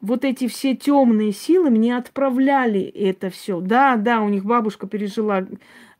вот 0.00 0.24
эти 0.24 0.48
все 0.48 0.74
темные 0.74 1.32
силы 1.32 1.70
мне 1.70 1.96
отправляли 1.96 2.82
это 2.82 3.30
все. 3.30 3.60
Да, 3.60 3.96
да, 3.96 4.20
у 4.20 4.28
них 4.28 4.44
бабушка 4.44 4.86
пережила, 4.86 5.46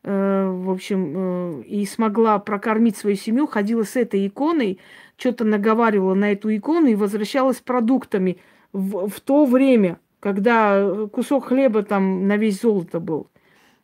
э, 0.03 0.51
в 0.51 0.69
общем, 0.69 1.13
э, 1.15 1.63
и 1.63 1.85
смогла 1.85 2.37
прокормить 2.39 2.97
свою 2.97 3.15
семью, 3.15 3.47
ходила 3.47 3.83
с 3.83 3.95
этой 3.95 4.27
иконой, 4.27 4.79
что-то 5.17 5.45
наговаривала 5.45 6.13
на 6.13 6.33
эту 6.33 6.53
икону 6.55 6.87
и 6.87 6.95
возвращалась 6.95 7.61
продуктами 7.61 8.37
в, 8.73 9.07
в 9.07 9.21
то 9.21 9.45
время, 9.45 9.99
когда 10.19 11.07
кусок 11.11 11.45
хлеба 11.45 11.83
там 11.83 12.27
на 12.27 12.37
весь 12.37 12.61
золото 12.61 12.99
был. 12.99 13.27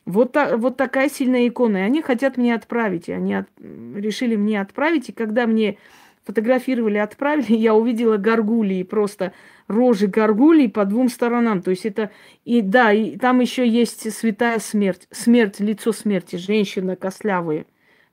Вот, 0.05 0.31
та, 0.31 0.57
вот 0.57 0.75
такая 0.75 1.07
сильная 1.07 1.47
икона. 1.47 1.77
И 1.77 1.81
они 1.81 2.01
хотят 2.01 2.35
мне 2.35 2.55
отправить. 2.55 3.09
И 3.09 3.11
они 3.11 3.35
от, 3.35 3.47
решили 3.59 4.35
мне 4.35 4.59
отправить. 4.59 5.09
И 5.09 5.13
когда 5.13 5.45
мне 5.45 5.77
фотографировали, 6.23 6.97
отправили, 6.97 7.55
я 7.55 7.73
увидела 7.73 8.17
горгулии, 8.17 8.83
просто 8.83 9.33
рожи 9.67 10.07
горгулий 10.07 10.69
по 10.69 10.85
двум 10.85 11.09
сторонам. 11.09 11.61
То 11.61 11.71
есть 11.71 11.85
это, 11.85 12.11
и 12.45 12.61
да, 12.61 12.91
и 12.91 13.17
там 13.17 13.39
еще 13.39 13.67
есть 13.67 14.11
святая 14.13 14.59
смерть, 14.59 15.07
смерть, 15.11 15.59
лицо 15.59 15.91
смерти, 15.91 16.35
женщина 16.35 16.95
костлявая. 16.95 17.65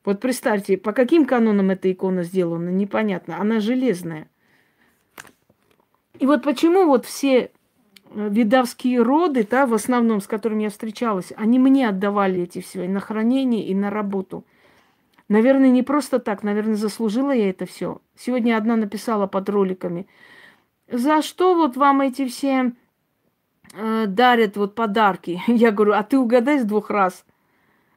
Вот 0.05 0.21
представьте, 0.21 0.77
по 0.77 0.93
каким 0.93 1.27
канонам 1.27 1.71
эта 1.71 1.91
икона 1.91 2.23
сделана, 2.23 2.71
непонятно. 2.71 3.39
Она 3.41 3.61
железная. 3.61 4.29
И 6.19 6.27
вот 6.27 6.43
почему 6.43 6.87
вот 6.87 7.05
все 7.05 7.39
э, 7.39 7.49
видавские 8.31 9.03
роды, 9.03 9.47
да, 9.51 9.67
в 9.67 9.75
основном, 9.75 10.21
с 10.21 10.27
которыми 10.27 10.63
я 10.63 10.71
встречалась, 10.71 11.33
они 11.37 11.59
мне 11.59 11.89
отдавали 11.89 12.43
эти 12.43 12.61
все 12.63 12.85
и 12.85 12.89
на 12.89 13.01
хранение, 13.01 13.67
и 13.67 13.75
на 13.75 13.91
работу– 13.91 14.45
Наверное, 15.29 15.71
не 15.71 15.83
просто 15.83 16.21
так, 16.21 16.43
наверное, 16.43 16.77
заслужила 16.77 17.33
я 17.33 17.51
это 17.51 17.67
все. 17.67 18.01
Сегодня 18.17 18.57
одна 18.57 18.77
написала 18.77 19.27
под 19.27 19.49
роликами. 19.49 20.07
За 20.91 21.21
что 21.21 21.57
вот 21.57 21.77
вам 21.77 22.01
эти 22.01 22.27
все 22.29 22.73
э, 23.75 24.07
дарят 24.07 24.57
вот 24.57 24.77
подарки? 24.77 25.43
Я 25.49 25.73
говорю, 25.73 25.95
а 25.95 26.05
ты 26.05 26.17
угадай 26.17 26.61
с 26.61 26.65
двух 26.65 26.91
раз, 26.91 27.25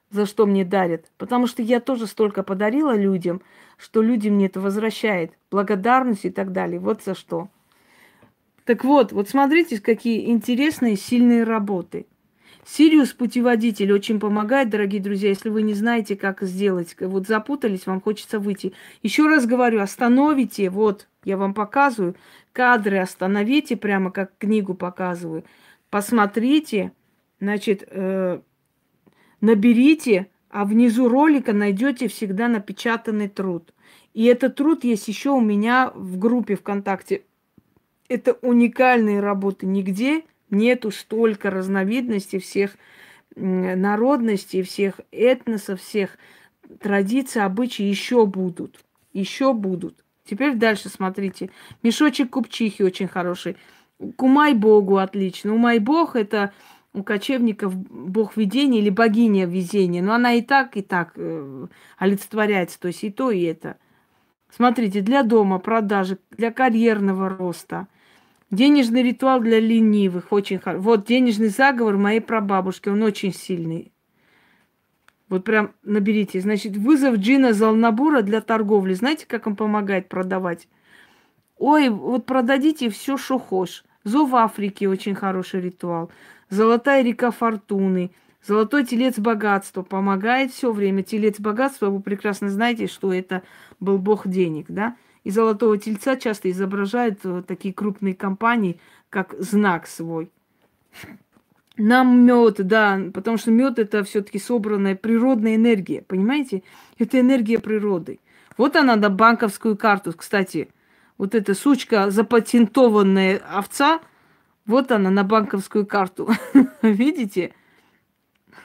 за 0.10 0.26
что 0.26 0.48
мне 0.48 0.66
дарят. 0.66 1.12
Потому 1.18 1.46
что 1.46 1.62
я 1.62 1.80
тоже 1.80 2.08
столько 2.08 2.42
подарила 2.42 2.96
людям, 2.96 3.44
что 3.78 4.02
люди 4.02 4.28
мне 4.30 4.48
это 4.48 4.60
возвращают. 4.60 5.32
Благодарность 5.52 6.26
и 6.26 6.32
так 6.32 6.52
далее. 6.52 6.80
Вот 6.80 7.04
за 7.04 7.14
что. 7.14 7.48
Так 8.66 8.84
вот, 8.84 9.12
вот 9.12 9.30
смотрите, 9.30 9.80
какие 9.80 10.32
интересные, 10.32 10.96
сильные 10.96 11.44
работы– 11.44 12.08
Сириус 12.72 13.14
путеводитель 13.14 13.92
очень 13.92 14.20
помогает, 14.20 14.70
дорогие 14.70 15.02
друзья, 15.02 15.30
если 15.30 15.50
вы 15.50 15.64
не 15.64 15.74
знаете, 15.74 16.16
как 16.16 16.44
сделать. 16.44 16.96
Вот 17.00 17.26
запутались, 17.26 17.88
вам 17.88 18.00
хочется 18.00 18.38
выйти. 18.38 18.74
Еще 19.02 19.26
раз 19.28 19.48
говорю, 19.48 19.82
остановите, 19.82 20.70
вот, 20.70 21.08
я 21.24 21.38
вам 21.38 21.56
показываю, 21.56 22.16
кадры 22.54 23.00
остановите, 23.00 23.76
прямо 23.76 24.12
как 24.12 24.38
книгу 24.38 24.76
показываю. 24.76 25.46
Посмотрите, 25.90 26.92
значит, 27.40 27.88
э, 27.88 28.40
наберите, 29.42 30.28
а 30.52 30.64
внизу 30.64 31.10
ролика 31.10 31.54
найдете 31.54 32.08
всегда 32.08 32.48
напечатанный 32.48 33.30
труд. 33.30 33.74
И 34.14 34.26
этот 34.26 34.58
труд 34.58 34.84
есть 34.84 35.08
еще 35.08 35.32
у 35.32 35.42
меня 35.42 35.92
в 35.96 36.20
группе 36.20 36.56
ВКонтакте. 36.56 37.24
Это 38.10 38.34
уникальные 38.44 39.22
работы. 39.22 39.66
Нигде 39.66 40.24
Нету 40.50 40.92
столько 40.92 41.52
разновидностей 41.52 42.40
всех 42.40 42.72
народностей, 43.36 44.64
всех 44.64 45.00
этносов, 45.12 45.82
всех 45.82 46.18
традиций, 46.80 47.44
обычаи 47.44 47.84
еще 47.84 48.26
будут. 48.26 48.84
Еще 49.14 49.54
будут. 49.54 50.04
Теперь 50.26 50.56
дальше 50.56 50.90
смотрите. 50.90 51.50
Мешочек 51.84 52.32
купчихи 52.32 52.84
очень 52.84 53.08
хороший. 53.08 53.58
Кумай 54.16 54.54
Богу 54.54 54.98
отлично. 54.98 55.54
Умай 55.54 55.80
Бог 55.80 56.16
это 56.16 56.52
у 56.94 57.04
кочевников 57.04 57.76
бог 57.76 58.36
видения 58.36 58.80
или 58.80 58.90
богиня 58.90 59.46
везения. 59.46 60.02
Но 60.02 60.14
она 60.14 60.34
и 60.34 60.42
так, 60.42 60.78
и 60.78 60.82
так 60.82 61.14
э, 61.16 61.68
олицетворяется. 61.98 62.80
То 62.80 62.88
есть 62.88 63.04
и 63.04 63.12
то, 63.12 63.32
и 63.32 63.42
это. 63.44 63.78
Смотрите, 64.50 65.02
для 65.02 65.24
дома, 65.24 65.60
продажи, 65.60 66.18
для 66.32 66.52
карьерного 66.52 67.30
роста– 67.30 67.88
Денежный 68.52 69.04
ритуал 69.04 69.42
для 69.42 69.60
ленивых 69.60 70.32
очень 70.32 70.60
хороший. 70.60 70.82
Вот 70.82 71.06
денежный 71.06 71.50
заговор 71.50 71.98
моей 71.98 72.20
прабабушки, 72.20 72.90
он 72.90 73.04
очень 73.04 73.34
сильный. 73.34 73.92
Вот 75.30 75.44
прям 75.44 75.74
наберите. 75.84 76.42
Значит, 76.42 76.76
вызов 76.76 77.18
джина 77.18 77.54
Залнабура 77.54 78.24
для 78.24 78.42
торговли. 78.42 78.94
Знаете, 78.94 79.28
как 79.28 79.46
он 79.46 79.56
помогает 79.56 80.10
продавать? 80.10 80.68
Ой, 81.58 81.90
вот 81.90 82.26
продадите 82.26 82.90
все, 82.90 83.18
что 83.18 83.38
хочешь. 83.38 83.84
Зов 84.04 84.34
Африки 84.34 84.86
очень 84.86 85.14
хороший 85.14 85.62
ритуал. 85.62 86.10
Золотая 86.50 87.04
река 87.04 87.30
Фортуны. 87.30 88.12
Золотой 88.44 88.86
телец 88.86 89.20
богатства 89.20 89.84
помогает 89.84 90.52
все 90.52 90.72
время. 90.72 91.04
Телец 91.04 91.40
богатства, 91.40 91.90
вы 91.90 92.02
прекрасно 92.02 92.50
знаете, 92.50 92.88
что 92.88 93.14
это 93.14 93.44
был 93.80 94.00
бог 94.00 94.28
денег, 94.28 94.66
да? 94.70 94.96
И 95.30 95.32
золотого 95.32 95.78
тельца 95.78 96.16
часто 96.16 96.50
изображают 96.50 97.20
э, 97.24 97.44
такие 97.46 97.72
крупные 97.72 98.16
компании, 98.16 98.80
как 99.12 99.36
знак 99.38 99.86
свой. 99.86 100.32
Нам 101.78 102.26
мед, 102.26 102.56
да, 102.66 103.00
потому 103.14 103.38
что 103.38 103.52
мед 103.52 103.78
это 103.78 104.04
все-таки 104.04 104.40
собранная 104.40 104.96
природная 104.96 105.56
энергия, 105.56 106.02
понимаете? 106.02 106.64
Это 106.98 107.20
энергия 107.20 107.60
природы. 107.60 108.20
Вот 108.58 108.76
она 108.76 108.96
на 108.96 109.12
банковскую 109.12 109.78
карту, 109.78 110.14
кстати. 110.18 110.70
Вот 111.20 111.36
эта 111.36 111.54
сучка, 111.54 112.10
запатентованная 112.10 113.38
овца, 113.38 114.02
вот 114.66 114.92
она 114.92 115.12
на 115.12 115.24
банковскую 115.24 115.86
карту. 115.86 116.32
Видите? 116.82 117.54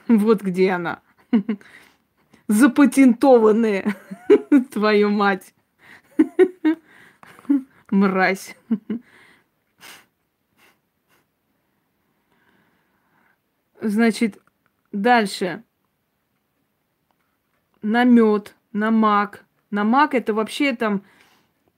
Вот 0.08 0.40
где 0.40 0.70
она. 0.70 1.02
Запатентованная. 2.48 3.94
Твою 4.72 5.10
мать. 5.10 5.52
Мразь. 7.94 8.56
Значит, 13.80 14.40
дальше. 14.90 15.62
На 17.82 18.04
мед, 18.04 18.56
на 18.72 18.90
мак. 18.90 19.44
На 19.70 19.84
мак 19.84 20.14
это 20.14 20.34
вообще 20.34 20.74
там 20.74 21.02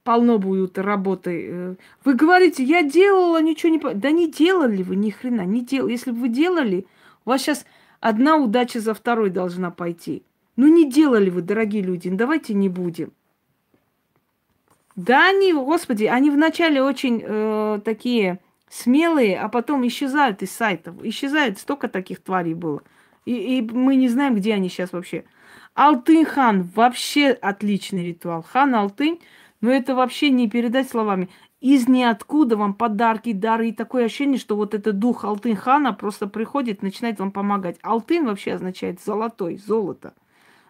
полно 0.05 0.39
будет 0.39 0.79
работы. 0.79 1.77
Вы 2.05 2.15
говорите, 2.15 2.65
я 2.65 2.83
делала, 2.83 3.43
ничего 3.43 3.73
не... 3.73 3.95
Да 3.95 4.11
не 4.11 4.31
делали 4.31 4.83
вы 4.83 4.97
ни 4.97 5.11
хрена, 5.11 5.43
не 5.43 5.61
делали. 5.63 5.93
Если 5.93 6.13
бы 6.13 6.21
вы 6.21 6.29
делали, 6.29 6.87
у 7.27 7.31
вас 7.31 7.43
сейчас 7.43 7.67
одна 8.01 8.37
удача 8.37 8.81
за 8.81 8.95
второй 8.95 9.29
должна 9.31 9.71
пойти. 9.71 10.23
Ну 10.57 10.69
не 10.69 10.91
делали 10.91 11.29
вы, 11.29 11.43
дорогие 11.43 11.83
люди, 11.83 12.09
ну, 12.09 12.17
давайте 12.17 12.55
не 12.55 12.71
будем. 12.71 13.13
Да, 14.97 15.29
они, 15.29 15.53
господи, 15.53 16.05
они 16.05 16.31
вначале 16.31 16.83
очень 16.83 17.23
э, 17.23 17.81
такие 17.85 18.41
смелые, 18.71 19.39
а 19.39 19.49
потом 19.49 19.87
исчезают 19.87 20.43
из 20.43 20.51
сайтов. 20.53 20.97
Исчезают, 21.05 21.59
столько 21.59 21.89
таких 21.89 22.23
тварей 22.23 22.55
было. 22.55 22.83
И, 23.27 23.59
и 23.59 23.63
мы 23.63 23.97
не 23.97 24.09
знаем, 24.09 24.35
где 24.35 24.55
они 24.55 24.71
сейчас 24.71 24.93
вообще. 24.93 25.25
Алтын 25.75 26.25
хан 26.25 26.63
вообще 26.75 27.31
отличный 27.31 28.07
ритуал. 28.07 28.43
Хан 28.43 28.75
Алтын, 28.75 29.19
Но 29.61 29.71
это 29.71 29.95
вообще 29.95 30.31
не 30.31 30.49
передать 30.49 30.89
словами. 30.89 31.29
Из 31.61 31.89
ниоткуда 31.89 32.57
вам 32.57 32.73
подарки, 32.73 33.33
дары. 33.33 33.69
И 33.69 33.73
такое 33.73 34.07
ощущение, 34.07 34.39
что 34.39 34.57
вот 34.57 34.73
этот 34.73 34.99
дух 34.99 35.25
Алтын-хана 35.25 35.93
просто 35.93 36.27
приходит, 36.27 36.83
начинает 36.83 37.19
вам 37.19 37.33
помогать. 37.33 37.79
Алтын 37.83 38.27
вообще 38.27 38.55
означает 38.55 39.01
золотой, 39.03 39.59
золото. 39.59 40.15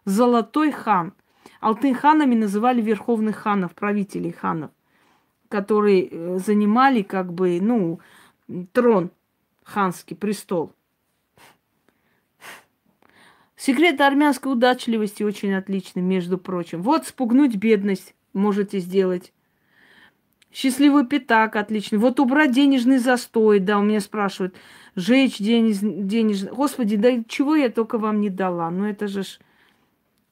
Золотой 0.04 0.72
хан. 0.72 1.12
Алтын-ханами 1.60 2.34
называли 2.34 2.80
верховных 2.80 3.36
ханов, 3.36 3.74
правителей 3.74 4.32
ханов, 4.32 4.70
которые 5.48 6.08
э, 6.08 6.38
занимали 6.38 7.02
как 7.02 7.32
бы, 7.32 7.58
ну, 7.60 8.00
трон, 8.72 9.10
ханский 9.64 10.16
престол. 10.16 10.72
Секрет 13.56 14.00
армянской 14.00 14.52
удачливости 14.52 15.22
очень 15.22 15.54
отличный, 15.54 16.02
между 16.02 16.38
прочим. 16.38 16.82
Вот 16.82 17.06
спугнуть 17.06 17.56
бедность 17.56 18.14
можете 18.32 18.78
сделать. 18.78 19.32
Счастливый 20.52 21.06
пятак 21.06 21.56
отличный. 21.56 21.98
Вот 21.98 22.20
убрать 22.20 22.52
денежный 22.52 22.98
застой, 22.98 23.58
да, 23.58 23.78
у 23.78 23.82
меня 23.82 24.00
спрашивают. 24.00 24.54
Жечь 24.94 25.38
денеж, 25.38 25.78
денежный. 25.80 26.52
Господи, 26.52 26.96
да 26.96 27.10
чего 27.28 27.56
я 27.56 27.68
только 27.68 27.98
вам 27.98 28.20
не 28.20 28.30
дала? 28.30 28.70
Ну 28.70 28.84
это 28.86 29.08
же 29.08 29.22
ж... 29.22 29.38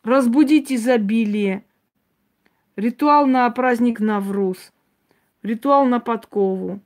Разбудить 0.04 0.70
изобилие. 0.70 1.64
Ритуал 2.76 3.26
на 3.26 3.50
праздник 3.50 4.00
Навруз. 4.00 4.72
Ритуал 5.42 5.86
на 5.86 5.98
подкову. 5.98 6.80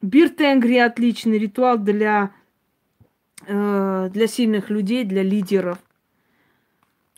Биртенгри 0.00 0.78
отличный 0.78 1.38
ритуал 1.38 1.76
для 1.76 2.32
Э, 3.46 4.10
для 4.12 4.26
сильных 4.26 4.70
людей, 4.70 5.04
для 5.04 5.22
лидеров. 5.22 5.78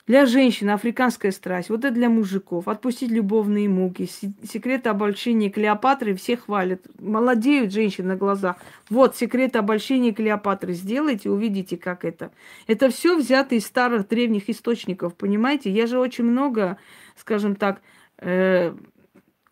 Для 0.06 0.26
женщин 0.26 0.68
африканская 0.70 1.30
страсть. 1.30 1.70
Вот 1.70 1.84
это 1.84 1.94
для 1.94 2.08
мужиков. 2.08 2.66
Отпустить 2.66 3.10
любовные 3.10 3.68
муки. 3.68 4.08
Секрет 4.42 4.88
обольщения 4.88 5.48
Клеопатры 5.48 6.16
все 6.16 6.36
хвалят. 6.36 6.82
Молодеют 6.98 7.72
женщины 7.72 8.08
на 8.08 8.16
глазах. 8.16 8.56
Вот 8.90 9.16
секрет 9.16 9.54
обольщения 9.54 10.12
Клеопатры. 10.12 10.72
Сделайте, 10.72 11.30
увидите, 11.30 11.76
как 11.76 12.04
это. 12.04 12.32
Это 12.66 12.90
все 12.90 13.16
взято 13.16 13.54
из 13.54 13.64
старых 13.64 14.08
древних 14.08 14.50
источников, 14.50 15.14
понимаете? 15.14 15.70
Я 15.70 15.86
же 15.86 16.00
очень 16.00 16.24
много, 16.24 16.78
скажем 17.16 17.54
так, 17.54 17.80
э, 18.18 18.74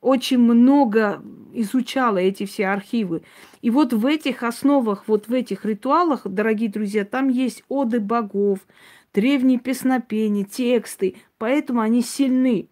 очень 0.00 0.38
много 0.38 1.22
изучала 1.52 2.18
эти 2.18 2.46
все 2.46 2.68
архивы. 2.68 3.22
И 3.60 3.70
вот 3.70 3.92
в 3.92 4.06
этих 4.06 4.42
основах, 4.42 5.04
вот 5.06 5.28
в 5.28 5.32
этих 5.32 5.64
ритуалах, 5.64 6.22
дорогие 6.24 6.70
друзья, 6.70 7.04
там 7.04 7.28
есть 7.28 7.62
оды 7.68 8.00
богов, 8.00 8.60
древние 9.12 9.58
песнопения, 9.58 10.44
тексты. 10.44 11.16
Поэтому 11.38 11.80
они 11.80 12.02
сильны. 12.02 12.68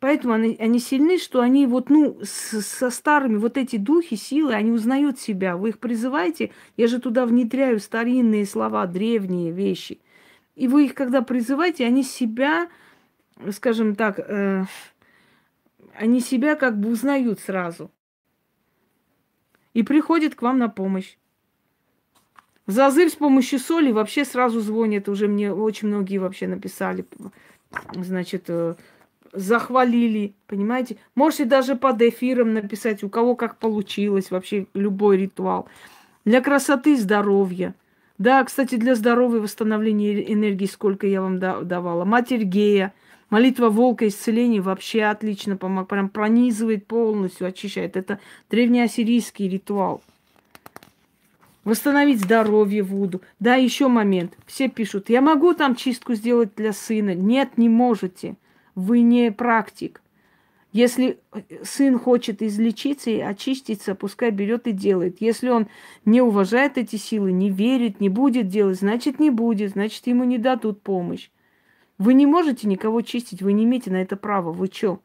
Поэтому 0.00 0.32
они, 0.32 0.56
они 0.58 0.78
сильны, 0.78 1.18
что 1.18 1.40
они 1.40 1.66
вот, 1.66 1.90
ну, 1.90 2.18
с, 2.22 2.62
со 2.62 2.90
старыми 2.90 3.36
вот 3.36 3.58
эти 3.58 3.76
духи, 3.76 4.16
силы, 4.16 4.54
они 4.54 4.70
узнают 4.70 5.20
себя. 5.20 5.58
Вы 5.58 5.70
их 5.70 5.78
призываете, 5.78 6.52
я 6.78 6.86
же 6.86 6.98
туда 6.98 7.26
внедряю 7.26 7.78
старинные 7.80 8.46
слова, 8.46 8.86
древние 8.86 9.52
вещи. 9.52 10.00
И 10.56 10.68
вы 10.68 10.86
их, 10.86 10.94
когда 10.94 11.20
призываете, 11.20 11.84
они 11.84 12.02
себя, 12.02 12.70
скажем 13.50 13.94
так, 13.94 14.18
э, 14.18 14.64
они 15.94 16.20
себя 16.20 16.56
как 16.56 16.80
бы 16.80 16.90
узнают 16.90 17.40
сразу. 17.40 17.90
И 19.74 19.82
приходят 19.82 20.34
к 20.34 20.40
вам 20.40 20.58
на 20.58 20.70
помощь. 20.70 21.16
Зазывь 22.70 23.12
с 23.12 23.16
помощью 23.16 23.58
соли 23.58 23.92
вообще 23.92 24.24
сразу 24.24 24.60
звонит. 24.60 25.08
Уже 25.08 25.28
мне 25.28 25.52
очень 25.52 25.88
многие 25.88 26.18
вообще 26.18 26.46
написали. 26.46 27.04
Значит, 27.94 28.44
э, 28.48 28.74
захвалили, 29.32 30.34
понимаете? 30.46 30.96
Можете 31.14 31.44
даже 31.44 31.76
под 31.76 32.00
эфиром 32.02 32.54
написать, 32.54 33.02
у 33.02 33.08
кого 33.08 33.34
как 33.34 33.58
получилось, 33.58 34.30
вообще 34.30 34.66
любой 34.74 35.18
ритуал. 35.18 35.68
Для 36.24 36.40
красоты, 36.40 36.96
здоровья. 36.96 37.74
Да, 38.18 38.44
кстати, 38.44 38.74
для 38.74 38.94
здоровья, 38.94 39.40
восстановления 39.40 40.32
энергии, 40.32 40.66
сколько 40.66 41.06
я 41.06 41.22
вам 41.22 41.38
давала. 41.38 42.04
Матерь 42.04 42.44
Гея– 42.44 42.92
Молитва 43.30 43.68
волка 43.68 44.08
исцеления 44.08 44.60
вообще 44.60 45.04
отлично 45.04 45.56
помогает, 45.56 45.88
прям 45.88 46.08
пронизывает 46.08 46.86
полностью, 46.86 47.46
очищает. 47.46 47.96
Это 47.96 48.18
древнеассирийский 48.50 49.48
ритуал. 49.48 50.02
Восстановить 51.64 52.20
здоровье 52.20 52.82
Вуду. 52.82 53.20
Да, 53.38 53.54
еще 53.54 53.88
момент. 53.88 54.36
Все 54.46 54.68
пишут, 54.68 55.10
я 55.10 55.20
могу 55.20 55.52
там 55.54 55.74
чистку 55.74 56.14
сделать 56.14 56.54
для 56.56 56.72
сына. 56.72 57.14
Нет, 57.14 57.58
не 57.58 57.68
можете. 57.68 58.36
Вы 58.74 59.02
не 59.02 59.30
практик. 59.30 60.00
Если 60.72 61.18
сын 61.64 61.98
хочет 61.98 62.42
излечиться 62.42 63.10
и 63.10 63.18
очиститься, 63.20 63.94
пускай 63.96 64.30
берет 64.30 64.68
и 64.68 64.72
делает. 64.72 65.16
Если 65.20 65.48
он 65.48 65.66
не 66.04 66.22
уважает 66.22 66.78
эти 66.78 66.96
силы, 66.96 67.32
не 67.32 67.50
верит, 67.50 68.00
не 68.00 68.08
будет 68.08 68.48
делать, 68.48 68.78
значит 68.78 69.18
не 69.18 69.30
будет, 69.30 69.72
значит 69.72 70.06
ему 70.06 70.22
не 70.24 70.38
дадут 70.38 70.80
помощь. 70.80 71.30
Вы 71.98 72.14
не 72.14 72.24
можете 72.24 72.68
никого 72.68 73.02
чистить, 73.02 73.42
вы 73.42 73.52
не 73.52 73.64
имеете 73.64 73.90
на 73.90 74.00
это 74.00 74.16
права. 74.16 74.52
Вы 74.52 74.68
что? 74.72 75.00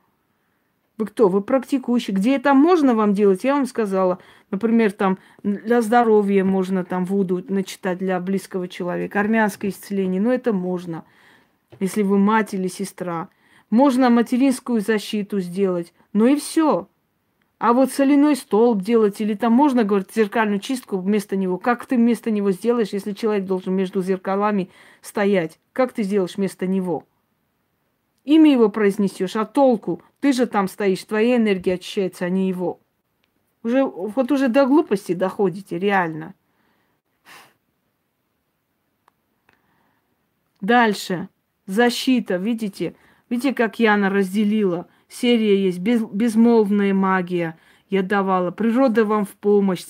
Вы 0.97 1.07
кто? 1.07 1.27
Вы 1.27 1.41
практикующий. 1.41 2.13
Где 2.13 2.35
это 2.35 2.53
можно 2.53 2.95
вам 2.95 3.13
делать, 3.13 3.43
я 3.43 3.55
вам 3.55 3.65
сказала. 3.65 4.19
Например, 4.49 4.91
там 4.91 5.17
для 5.43 5.81
здоровья 5.81 6.43
можно 6.43 6.85
там 6.85 7.05
вуду 7.05 7.43
начитать 7.49 7.97
для 7.97 8.19
близкого 8.19 8.67
человека. 8.67 9.19
Армянское 9.19 9.71
исцеление, 9.71 10.21
ну 10.21 10.31
это 10.31 10.53
можно. 10.53 11.03
Если 11.79 12.01
вы 12.01 12.17
мать 12.17 12.53
или 12.53 12.67
сестра. 12.67 13.29
Можно 13.69 14.09
материнскую 14.09 14.79
защиту 14.79 15.39
сделать. 15.41 15.93
Ну 16.13 16.27
и 16.27 16.35
все. 16.37 16.87
А 17.57 17.73
вот 17.73 17.91
соляной 17.91 18.35
столб 18.35 18.81
делать 18.81 19.19
или 19.21 19.33
там 19.33 19.53
можно, 19.53 19.83
говорит, 19.83 20.11
зеркальную 20.13 20.59
чистку 20.59 20.97
вместо 20.97 21.35
него. 21.35 21.57
Как 21.57 21.85
ты 21.85 21.95
вместо 21.95 22.31
него 22.31 22.51
сделаешь, 22.51 22.89
если 22.89 23.13
человек 23.13 23.45
должен 23.45 23.73
между 23.73 24.01
зеркалами 24.01 24.69
стоять? 25.01 25.59
Как 25.73 25.93
ты 25.93 26.03
сделаешь 26.03 26.37
вместо 26.37 26.67
него? 26.67 27.05
Имя 28.25 28.51
его 28.51 28.69
произнесешь, 28.69 29.35
а 29.35 29.45
толку? 29.45 30.01
Ты 30.25 30.33
же 30.33 30.47
там 30.47 30.67
стоишь, 30.67 31.03
твоя 31.03 31.35
энергия 31.35 31.75
очищается, 31.75 32.25
а 32.25 32.29
не 32.29 32.49
его. 32.49 32.79
Уже, 33.61 33.83
вот 33.83 34.31
уже 34.31 34.47
до 34.47 34.65
глупости 34.65 35.13
доходите, 35.13 35.77
реально. 35.77 36.33
Дальше. 40.61 41.29
Защита, 41.67 42.37
видите? 42.37 42.95
Видите, 43.29 43.53
как 43.53 43.77
Яна 43.77 44.09
разделила– 44.09 44.87
серия 45.09 45.63
есть, 45.63 45.77
без, 45.77 46.01
безмолвная 46.01 46.95
магия 46.95 47.55
я 47.91 48.01
давала, 48.01 48.49
природа 48.49 49.05
вам 49.05 49.25
в 49.25 49.35
помощь, 49.35 49.85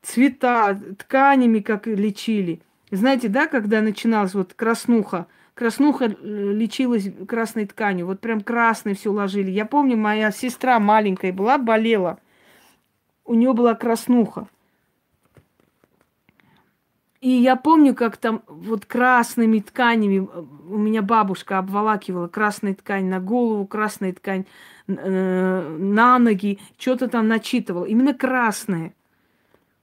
цвета, 0.00 0.80
тканями 0.98 1.58
как 1.58 1.86
лечили. 1.86 2.62
Знаете, 2.90 3.28
да, 3.28 3.46
когда 3.46 3.82
начиналась 3.82 4.32
вот 4.32 4.54
краснуха, 4.54 5.26
краснуха 5.56 6.04
э, 6.04 6.12
лечилась 6.20 7.10
красной 7.26 7.66
тканью, 7.66 8.06
вот 8.06 8.20
прям 8.20 8.42
красной 8.42 8.94
все 8.94 9.10
ложили. 9.10 9.50
Я 9.50 9.64
помню, 9.64 9.96
моя 9.96 10.30
сестра 10.30 10.78
маленькая 10.78 11.32
была, 11.32 11.58
болела, 11.58 12.18
у 13.24 13.34
нее 13.34 13.52
была 13.54 13.74
краснуха. 13.74 14.48
И 17.22 17.30
я 17.30 17.56
помню, 17.56 17.94
как 17.94 18.18
там 18.18 18.42
вот 18.46 18.84
красными 18.84 19.60
тканями 19.60 20.28
э, 20.30 20.44
у 20.68 20.76
меня 20.76 21.00
бабушка 21.00 21.58
обволакивала 21.58 22.28
красной 22.28 22.74
ткань 22.74 23.06
на 23.06 23.18
голову, 23.18 23.66
красная 23.66 24.12
ткань 24.12 24.44
э, 24.86 25.76
на 25.78 26.18
ноги, 26.18 26.60
что-то 26.76 27.08
там 27.08 27.28
начитывала. 27.28 27.86
Именно 27.86 28.12
красная. 28.12 28.94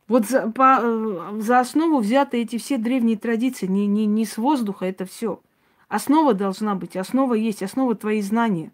Вот 0.08 0.28
за, 0.28 0.52
по, 0.52 0.78
э, 0.84 1.40
за 1.40 1.60
основу 1.60 1.98
взяты 1.98 2.44
эти 2.44 2.60
все 2.60 2.78
древние 2.78 3.18
традиции, 3.18 3.66
не, 3.66 3.88
не, 3.88 4.06
не 4.06 4.28
с 4.28 4.38
воздуха 4.38 4.86
это 4.86 5.08
все. 5.08 5.42
Основа 5.94 6.34
должна 6.34 6.74
быть, 6.74 6.98
основа 6.98 7.36
есть, 7.36 7.62
основа 7.62 7.94
твои 7.94 8.20
знания. 8.24 8.72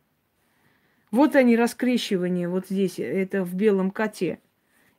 Вот 1.11 1.35
они, 1.35 1.57
раскрещивание 1.57 2.47
вот 2.47 2.67
здесь, 2.69 2.97
это 2.97 3.43
в 3.43 3.55
белом 3.55 3.91
коте. 3.91 4.39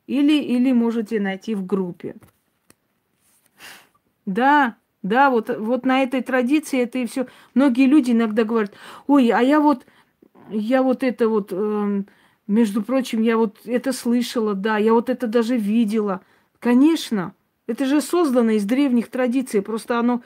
Или, 0.05 0.39
или 0.39 0.71
можете 0.71 1.19
найти 1.19 1.55
в 1.55 1.65
группе. 1.65 2.15
Да, 4.27 4.75
да, 5.01 5.31
вот, 5.31 5.49
вот 5.49 5.83
на 5.83 6.03
этой 6.03 6.21
традиции 6.21 6.83
это 6.83 6.99
и 6.99 7.07
все. 7.07 7.25
Многие 7.55 7.87
люди 7.87 8.11
иногда 8.11 8.43
говорят, 8.43 8.73
ой, 9.07 9.29
а 9.29 9.41
я 9.41 9.59
вот, 9.59 9.87
я 10.51 10.83
вот 10.83 11.01
это 11.01 11.27
вот, 11.27 11.47
э, 11.51 12.03
между 12.45 12.83
прочим, 12.83 13.23
я 13.23 13.35
вот 13.35 13.57
это 13.65 13.93
слышала, 13.93 14.53
да, 14.53 14.77
я 14.77 14.93
вот 14.93 15.09
это 15.09 15.25
даже 15.25 15.57
видела. 15.57 16.21
Конечно, 16.59 17.33
это 17.65 17.87
же 17.87 17.99
создано 17.99 18.51
из 18.51 18.65
древних 18.65 19.09
традиций, 19.09 19.63
просто 19.63 19.97
оно, 19.97 20.21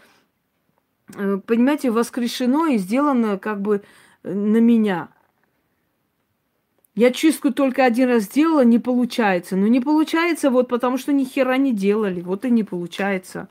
понимаете, 1.14 1.91
воскрешено 1.91 2.68
и 2.68 2.77
сделано 2.77 3.38
как 3.38 3.61
бы 3.61 3.84
на 4.23 4.57
меня. 4.57 5.10
Я 6.95 7.11
чистку 7.11 7.52
только 7.52 7.84
один 7.84 8.07
раз 8.10 8.23
сделала, 8.23 8.64
не 8.64 8.80
получается. 8.80 9.57
Но 9.57 9.68
не 9.68 9.82
получается 9.82 10.49
вот 10.49 10.69
потому, 10.69 10.98
что 10.98 11.11
ни 11.11 11.26
хера 11.26 11.57
не 11.57 11.73
делали. 11.73 12.22
Вот 12.22 12.45
и 12.45 12.49
не 12.49 12.64
получается. 12.64 13.49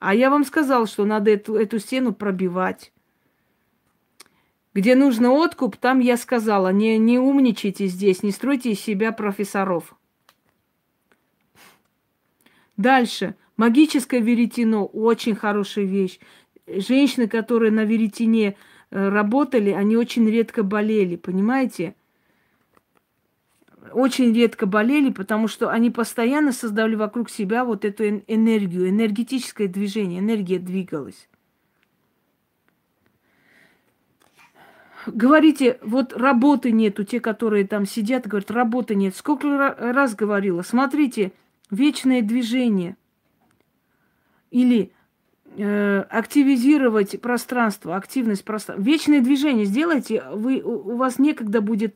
А 0.00 0.14
я 0.14 0.30
вам 0.30 0.44
сказал, 0.44 0.86
что 0.86 1.04
надо 1.04 1.30
эту, 1.30 1.54
эту 1.54 1.78
стену 1.78 2.12
пробивать. 2.12 2.92
Где 4.74 4.94
нужно 4.94 5.30
откуп, 5.30 5.76
там 5.76 6.00
я 6.00 6.18
сказала, 6.18 6.70
не, 6.70 6.98
не 6.98 7.18
умничайте 7.18 7.86
здесь, 7.86 8.22
не 8.22 8.30
стройте 8.30 8.72
из 8.72 8.80
себя 8.80 9.10
профессоров. 9.10 9.94
Дальше. 12.76 13.36
Магическое 13.56 14.20
веретено– 14.20 14.84
очень 14.92 15.34
хорошая 15.34 15.86
вещь. 15.86 16.18
Женщины, 16.66 17.28
которые 17.28 17.70
на 17.70 17.84
веретене 17.84 18.56
э, 18.90 19.08
работали, 19.08 19.70
они 19.70 19.96
очень 19.96 20.28
редко 20.28 20.62
болели, 20.62 21.16
понимаете? 21.16 21.94
Очень 23.92 24.34
редко 24.34 24.66
болели, 24.66 25.10
потому 25.10 25.46
что 25.46 25.70
они 25.70 25.90
постоянно 25.90 26.52
создавали 26.52 26.96
вокруг 26.96 27.30
себя 27.30 27.64
вот 27.64 27.84
эту 27.84 28.04
энергию, 28.26 28.88
энергетическое 28.88 29.68
движение, 29.68 30.18
энергия 30.18 30.58
двигалась. 30.58 31.28
говорите, 35.06 35.78
вот 35.82 36.12
работы 36.12 36.72
нету, 36.72 37.04
те, 37.04 37.20
которые 37.20 37.66
там 37.66 37.86
сидят, 37.86 38.26
говорят, 38.26 38.50
работы 38.50 38.94
нет. 38.94 39.16
Сколько 39.16 39.74
раз 39.78 40.14
говорила, 40.14 40.62
смотрите, 40.62 41.32
вечное 41.70 42.22
движение. 42.22 42.96
Или 44.50 44.92
активизировать 45.62 47.20
пространство, 47.20 47.96
активность 47.96 48.44
пространства. 48.44 48.84
Вечное 48.84 49.20
движение 49.20 49.64
сделайте, 49.64 50.22
вы, 50.32 50.60
у 50.60 50.96
вас 50.96 51.18
некогда 51.18 51.60
будет 51.60 51.94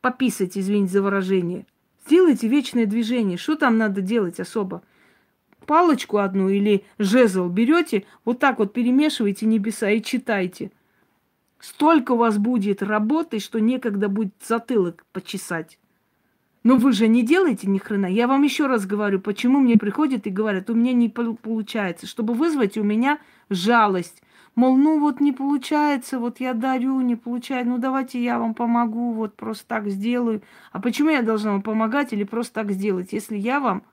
пописать, 0.00 0.56
извините 0.56 0.92
за 0.92 1.02
выражение. 1.02 1.66
Сделайте 2.06 2.46
вечное 2.46 2.86
движение. 2.86 3.36
Что 3.36 3.56
там 3.56 3.78
надо 3.78 4.00
делать 4.00 4.38
особо? 4.38 4.82
Палочку 5.66 6.18
одну 6.18 6.48
или 6.48 6.84
жезл 6.98 7.48
берете, 7.48 8.04
вот 8.24 8.38
так 8.38 8.60
вот 8.60 8.72
перемешиваете 8.72 9.46
небеса 9.46 9.90
и 9.90 10.00
читайте. 10.00 10.70
Столько 11.58 12.12
у 12.12 12.16
вас 12.16 12.38
будет 12.38 12.82
работы, 12.82 13.40
что 13.40 13.58
некогда 13.58 14.08
будет 14.08 14.34
затылок 14.46 15.04
почесать. 15.12 15.78
Но 16.66 16.74
вы 16.78 16.90
же 16.90 17.06
не 17.06 17.22
делаете 17.22 17.68
ни 17.68 17.78
хрена. 17.78 18.06
Я 18.06 18.26
вам 18.26 18.42
еще 18.42 18.66
раз 18.66 18.86
говорю, 18.86 19.20
почему 19.20 19.60
мне 19.60 19.78
приходят 19.78 20.26
и 20.26 20.30
говорят, 20.30 20.68
у 20.68 20.74
меня 20.74 20.92
не 20.94 21.08
получается, 21.08 22.08
чтобы 22.08 22.34
вызвать 22.34 22.76
у 22.76 22.82
меня 22.82 23.20
жалость. 23.48 24.20
Мол, 24.56 24.76
ну 24.76 24.98
вот 24.98 25.20
не 25.20 25.30
получается, 25.30 26.18
вот 26.18 26.40
я 26.40 26.54
дарю, 26.54 27.00
не 27.02 27.14
получается, 27.14 27.70
ну 27.70 27.78
давайте 27.78 28.20
я 28.20 28.40
вам 28.40 28.52
помогу, 28.52 29.12
вот 29.12 29.36
просто 29.36 29.64
так 29.68 29.88
сделаю. 29.88 30.42
А 30.72 30.80
почему 30.80 31.10
я 31.10 31.22
должна 31.22 31.52
вам 31.52 31.62
помогать 31.62 32.12
или 32.12 32.24
просто 32.24 32.54
так 32.54 32.72
сделать, 32.72 33.12
если 33.12 33.36
я 33.36 33.60
вам, 33.60 33.84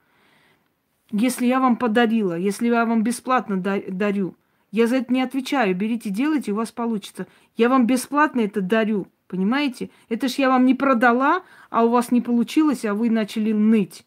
если 1.11 1.45
я 1.45 1.59
вам 1.59 1.75
подарила, 1.75 2.35
если 2.35 2.69
я 2.69 2.87
вам 2.87 3.03
бесплатно 3.03 3.55
дарю? 3.61 4.35
Я 4.71 4.87
за 4.87 4.95
это 4.95 5.13
не 5.13 5.21
отвечаю. 5.21 5.75
Берите, 5.75 6.09
делайте, 6.09 6.53
у 6.53 6.55
вас 6.55 6.71
получится. 6.71 7.27
Я 7.55 7.69
вам 7.69 7.85
бесплатно 7.85 8.41
это 8.41 8.61
дарю. 8.61 9.05
Понимаете? 9.33 9.89
Это 10.09 10.27
ж 10.27 10.33
я 10.33 10.47
вам 10.47 10.63
не 10.63 10.75
продала, 10.75 11.41
а 11.71 11.83
у 11.83 11.89
вас 11.89 12.11
не 12.11 12.21
получилось, 12.21 12.85
а 12.85 12.93
вы 12.93 13.09
начали 13.09 13.51
ныть. 13.51 14.05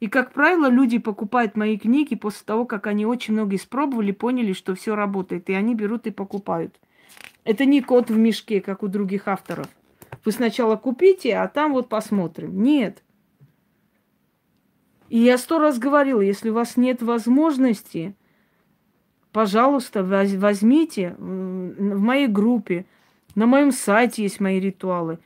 И, 0.00 0.08
как 0.08 0.32
правило, 0.32 0.68
люди 0.68 0.98
покупают 0.98 1.56
мои 1.56 1.78
книги 1.78 2.16
после 2.16 2.44
того, 2.44 2.64
как 2.64 2.88
они 2.88 3.06
очень 3.06 3.34
много 3.34 3.54
испробовали, 3.54 4.10
поняли, 4.10 4.52
что 4.54 4.74
все 4.74 4.96
работает. 4.96 5.48
И 5.48 5.52
они 5.52 5.76
берут 5.76 6.08
и 6.08 6.10
покупают. 6.10 6.80
Это 7.44 7.64
не 7.64 7.80
кот 7.80 8.10
в 8.10 8.18
мешке, 8.18 8.60
как 8.60 8.82
у 8.82 8.88
других 8.88 9.28
авторов. 9.28 9.68
Вы 10.24 10.32
сначала 10.32 10.74
купите, 10.74 11.36
а 11.36 11.46
там 11.46 11.72
вот 11.72 11.88
посмотрим. 11.88 12.60
Нет. 12.60 13.04
И 15.10 15.18
я 15.18 15.38
сто 15.38 15.60
раз 15.60 15.78
говорила, 15.78 16.20
если 16.20 16.50
у 16.50 16.54
вас 16.54 16.76
нет 16.76 17.02
возможности 17.02 18.16
пожалуйста, 19.36 20.02
возьмите 20.02 21.14
в 21.18 22.00
моей 22.00 22.26
группе, 22.26 22.86
на 23.36 23.46
моем 23.46 23.70
сайте 23.70 24.22
есть 24.22 24.40
мои 24.40 24.58
ритуалы. 24.58 25.18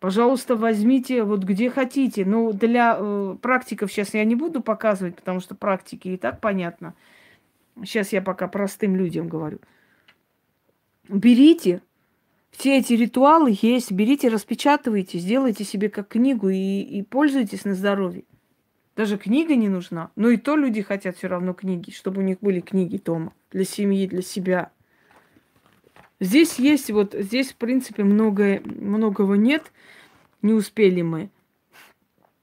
Пожалуйста, 0.00 0.56
возьмите 0.56 1.22
вот 1.22 1.44
где 1.44 1.70
хотите. 1.70 2.24
Но 2.24 2.52
для 2.52 2.96
э, 2.98 3.36
практиков 3.40 3.92
сейчас 3.92 4.14
я 4.14 4.24
не 4.24 4.34
буду 4.34 4.62
показывать, 4.62 5.14
потому 5.14 5.40
что 5.40 5.54
практики 5.54 6.08
и 6.08 6.16
так 6.16 6.40
понятно. 6.40 6.94
Сейчас 7.84 8.12
я 8.12 8.22
пока 8.22 8.48
простым 8.48 8.96
людям 8.96 9.28
говорю. 9.28 9.58
Берите, 11.08 11.82
все 12.50 12.78
эти 12.78 12.94
ритуалы 12.94 13.56
есть, 13.60 13.92
берите, 13.92 14.28
распечатывайте, 14.28 15.18
сделайте 15.18 15.64
себе 15.64 15.90
как 15.90 16.08
книгу 16.08 16.48
и, 16.48 16.80
и 16.80 17.02
пользуйтесь 17.02 17.64
на 17.64 17.74
здоровье. 17.74 18.24
Даже 18.96 19.18
книга 19.18 19.54
не 19.56 19.68
нужна. 19.68 20.10
Но 20.16 20.30
и 20.30 20.38
то 20.38 20.56
люди 20.56 20.80
хотят 20.80 21.18
все 21.18 21.28
равно 21.28 21.52
книги, 21.52 21.90
чтобы 21.90 22.22
у 22.22 22.24
них 22.24 22.38
были 22.40 22.60
книги 22.60 22.96
дома 22.96 23.32
для 23.50 23.64
семьи, 23.64 24.06
для 24.06 24.22
себя. 24.22 24.70
Здесь 26.20 26.58
есть 26.58 26.90
вот, 26.90 27.14
здесь, 27.14 27.52
в 27.52 27.56
принципе, 27.56 28.04
многое, 28.04 28.60
многого 28.64 29.36
нет, 29.36 29.72
не 30.42 30.52
успели 30.52 31.02
мы. 31.02 31.30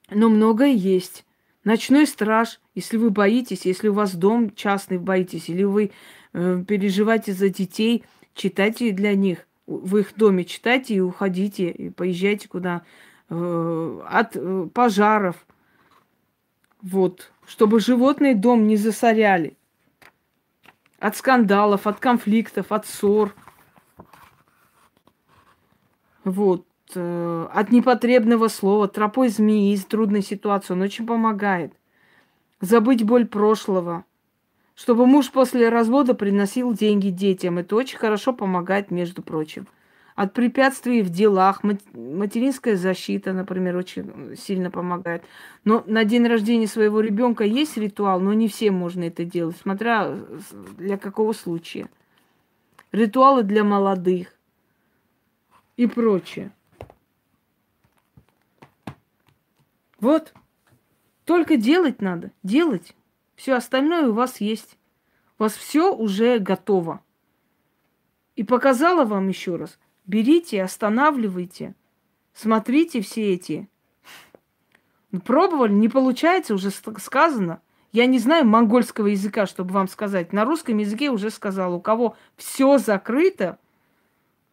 Но 0.10 0.30
многое 0.30 0.72
есть. 0.72 1.26
Ночной 1.64 2.06
страж, 2.06 2.60
если 2.76 2.97
вы 2.97 3.10
боитесь, 3.10 3.65
если 3.65 3.88
у 3.88 3.93
вас 3.93 4.14
дом 4.14 4.53
частный 4.53 4.99
боитесь, 4.99 5.49
или 5.49 5.64
вы 5.64 5.91
э, 6.34 6.64
переживаете 6.68 7.34
за 7.34 7.49
детей, 7.49 8.03
читайте 8.34 8.91
для 8.91 9.15
них. 9.15 9.47
В 9.65 9.97
их 9.97 10.15
доме 10.15 10.45
читайте 10.45 10.93
и 10.93 10.99
уходите, 10.99 11.69
и 11.72 11.89
поезжайте 11.89 12.47
куда. 12.47 12.84
Э, 13.30 14.02
от 14.07 14.35
э, 14.35 14.68
пожаров, 14.72 15.35
вот, 16.84 17.31
чтобы 17.47 17.80
животные 17.80 18.35
дом 18.35 18.68
не 18.68 18.77
засоряли. 18.77 19.57
От 20.99 21.18
скандалов, 21.18 21.88
от 21.88 21.99
конфликтов, 21.99 22.72
от 22.72 22.85
ссор. 22.85 23.34
Вот. 26.26 26.65
Э, 26.93 27.47
от 27.53 27.72
непотребного 27.72 28.49
слова, 28.49 28.89
тропой 28.89 29.30
змеи 29.30 29.73
из 29.73 29.85
трудной 29.85 30.22
ситуации. 30.22 30.73
Он 30.73 30.81
очень 30.81 31.07
помогает. 31.07 31.72
Забыть 32.60 33.03
боль 33.03 33.26
прошлого. 33.26 34.03
Чтобы 34.76 35.06
муж 35.06 35.31
после 35.31 35.69
развода 35.69 36.14
приносил 36.14 36.73
деньги 36.73 37.10
детям. 37.10 37.60
Это 37.60 37.77
очень 37.77 37.97
хорошо 37.97 38.34
помогает, 38.34 38.91
между 38.91 39.22
прочим 39.22 39.68
от 40.15 40.34
препятствий 40.34 41.02
в 41.02 41.10
делах. 41.10 41.61
Материнская 41.93 42.77
защита, 42.77 43.34
например, 43.34 43.76
очень 43.76 44.35
сильно 44.38 44.72
помогает. 44.72 45.23
Но 45.65 45.84
на 45.88 46.06
день 46.06 46.26
рождения 46.26 46.68
своего 46.68 47.02
ребенка 47.02 47.43
есть 47.43 47.77
ритуал, 47.77 48.19
но 48.22 48.34
не 48.34 48.47
всем 48.47 48.76
можно 48.76 49.03
это 49.03 49.26
делать, 49.26 49.57
смотря 49.61 50.15
для 50.77 50.97
какого 50.97 51.34
случая. 51.34 51.89
Ритуалы 52.93 53.43
для 53.43 53.65
молодых 53.65 54.35
и 55.77 55.88
прочее. 55.88 56.52
Вот. 59.99 60.34
Только 61.26 61.57
делать 61.57 62.02
надо. 62.02 62.31
Делать. 62.43 62.95
Все 63.35 63.56
остальное 63.56 64.07
у 64.07 64.14
вас 64.14 64.39
есть. 64.41 64.77
У 65.38 65.43
вас 65.43 65.53
все 65.53 65.93
уже 65.93 66.39
готово. 66.39 67.02
И 68.35 68.43
показала 68.43 69.06
вам 69.06 69.27
еще 69.27 69.56
раз. 69.56 69.80
Берите, 70.06 70.61
останавливайте. 70.64 71.73
Смотрите 72.34 73.02
все 73.02 73.34
эти. 73.34 73.69
Ну, 75.11 75.22
пробовали, 75.22 75.72
не 75.72 75.89
получается, 75.89 76.53
уже 76.53 76.69
сказано. 76.69 77.61
Я 77.91 78.06
не 78.06 78.19
знаю 78.19 78.45
монгольского 78.45 79.07
языка, 79.07 79.45
чтобы 79.45 79.73
вам 79.73 79.88
сказать. 79.88 80.34
На 80.34 80.43
русском 80.43 80.77
языке 80.77 81.10
уже 81.10 81.30
сказал, 81.30 81.73
у 81.73 81.80
кого 81.80 82.18
все 82.35 82.77
закрыто, 82.77 83.57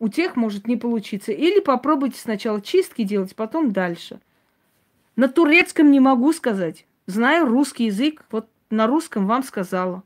у 0.02 0.08
тех 0.08 0.34
может 0.34 0.66
не 0.66 0.76
получиться. 0.76 1.30
Или 1.30 1.60
попробуйте 1.60 2.18
сначала 2.18 2.60
чистки 2.60 3.04
делать, 3.04 3.36
потом 3.36 3.70
дальше. 3.70 4.18
На 5.14 5.28
турецком 5.28 5.92
не 5.92 6.00
могу 6.00 6.32
сказать. 6.32 6.86
Знаю 7.06 7.46
русский 7.46 7.84
язык, 7.84 8.24
вот 8.32 8.48
на 8.68 8.88
русском 8.88 9.28
вам 9.28 9.44
сказала. 9.44 10.02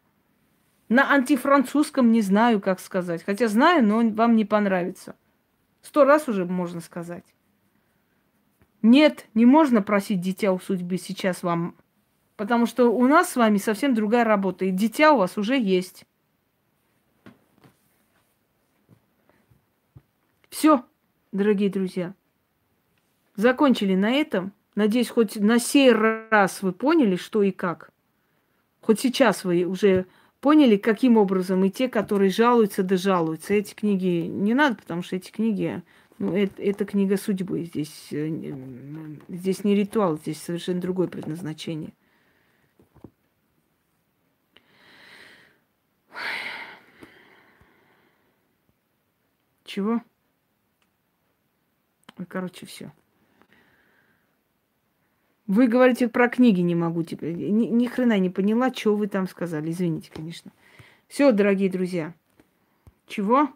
На 0.91 1.11
антифранцузском 1.15 2.13
не 2.13 2.21
знаю, 2.21 2.61
как 2.61 2.79
сказать. 2.81 3.25
Хотя 3.25 3.49
знаю, 3.49 3.87
но 3.87 4.07
вам 4.11 4.37
не 4.37 4.45
понравится. 4.45 5.17
Сто 5.81 6.05
раз 6.05 6.29
уже 6.29 6.45
можно 6.45 6.83
сказать. 6.83 7.25
Нет, 8.83 9.25
не 9.33 9.47
можно 9.47 9.81
просить 9.81 10.21
дитя 10.21 10.53
у 10.53 10.59
судьбы 10.59 10.99
сейчас 10.99 11.43
вам, 11.43 11.75
потому 12.37 12.67
что 12.67 12.91
у 12.95 13.07
нас 13.07 13.31
с 13.31 13.37
вами 13.37 13.57
совсем 13.57 13.95
другая 13.95 14.25
работа, 14.25 14.67
и 14.67 14.71
дитя 14.73 15.13
у 15.13 15.17
вас 15.17 15.39
уже 15.39 15.59
есть. 15.59 16.05
Все, 20.57 20.83
дорогие 21.33 21.69
друзья. 21.69 22.15
Закончили 23.35 23.95
на 23.95 24.11
этом. 24.11 24.55
Надеюсь, 24.75 25.11
хоть 25.11 25.37
на 25.37 25.59
сей 25.59 25.93
раз 25.93 26.63
вы 26.63 26.73
поняли, 26.73 27.17
что 27.17 27.43
и 27.43 27.51
как. 27.51 27.91
Хоть 28.81 29.01
сейчас 29.01 29.45
вы 29.45 29.65
уже 29.65 30.07
поняли, 30.41 30.79
каким 30.79 31.19
образом 31.19 31.63
и 31.63 31.71
те, 31.71 31.91
которые 31.91 32.31
жалуются, 32.31 32.83
да 32.83 32.97
жалуются. 32.97 33.53
Эти 33.53 33.75
книги 33.75 34.27
не 34.27 34.55
надо, 34.55 34.77
потому 34.77 35.03
что 35.03 35.17
эти 35.17 35.31
книги, 35.31 35.83
ну, 36.19 36.35
это, 36.35 36.63
это 36.63 36.87
книга 36.87 37.19
судьбы. 37.19 37.65
Здесь, 37.65 38.09
э, 38.13 38.55
здесь 39.29 39.63
не 39.63 39.75
ритуал, 39.75 40.17
здесь 40.17 40.41
совершенно 40.41 40.81
другое 40.81 41.09
предназначение. 41.09 41.93
Чего? 49.65 50.01
Короче, 52.29 52.67
все. 52.67 52.93
Вы 55.47 55.69
говорите 55.69 56.09
про 56.09 56.29
книги, 56.29 56.61
не 56.61 56.75
могу 56.75 57.03
теперь. 57.05 57.35
Ни, 57.35 57.67
ни 57.67 57.87
хрена 57.87 58.19
не 58.19 58.31
поняла, 58.31 58.73
что 58.73 58.97
вы 58.97 59.07
там 59.07 59.29
сказали. 59.29 59.71
Извините, 59.71 60.11
конечно. 60.13 60.51
Все, 61.07 61.31
дорогие 61.31 61.71
друзья. 61.71 62.15
Чего? 63.07 63.49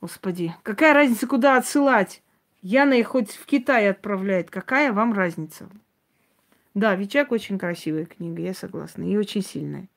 Господи, 0.00 0.54
какая 0.62 0.94
разница, 0.94 1.26
куда 1.26 1.56
отсылать? 1.58 2.22
Яна 2.62 2.94
их 2.94 3.08
хоть 3.08 3.32
в 3.32 3.44
Китай 3.44 3.90
отправляет. 3.90 4.50
Какая 4.50 4.92
вам 4.92 5.12
разница? 5.12 5.68
Да, 6.72 6.94
Вичак 6.94 7.32
очень 7.32 7.58
красивая 7.58 8.06
книга, 8.06 8.40
я 8.40 8.54
согласна. 8.54 9.02
И 9.02 9.16
очень 9.16 9.42
сильная. 9.42 9.88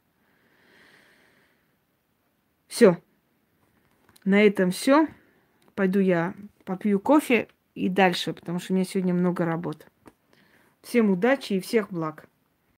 Все. 2.68 2.98
На 4.26 4.45
этом 4.45 4.72
все. 4.72 5.07
Пойду 5.76 6.00
я 6.00 6.34
попью 6.66 7.00
кофе 7.00 7.48
и 7.76 7.90
дальше, 7.90 8.34
потому 8.34 8.60
что 8.60 8.74
у 8.74 8.76
меня 8.76 8.86
сегодня 8.86 9.14
много 9.14 9.45
работы. 9.45 9.86
Всем 10.82 11.10
удачи 11.10 11.54
и 11.54 11.60
всех 11.60 11.91
благ. 11.91 12.28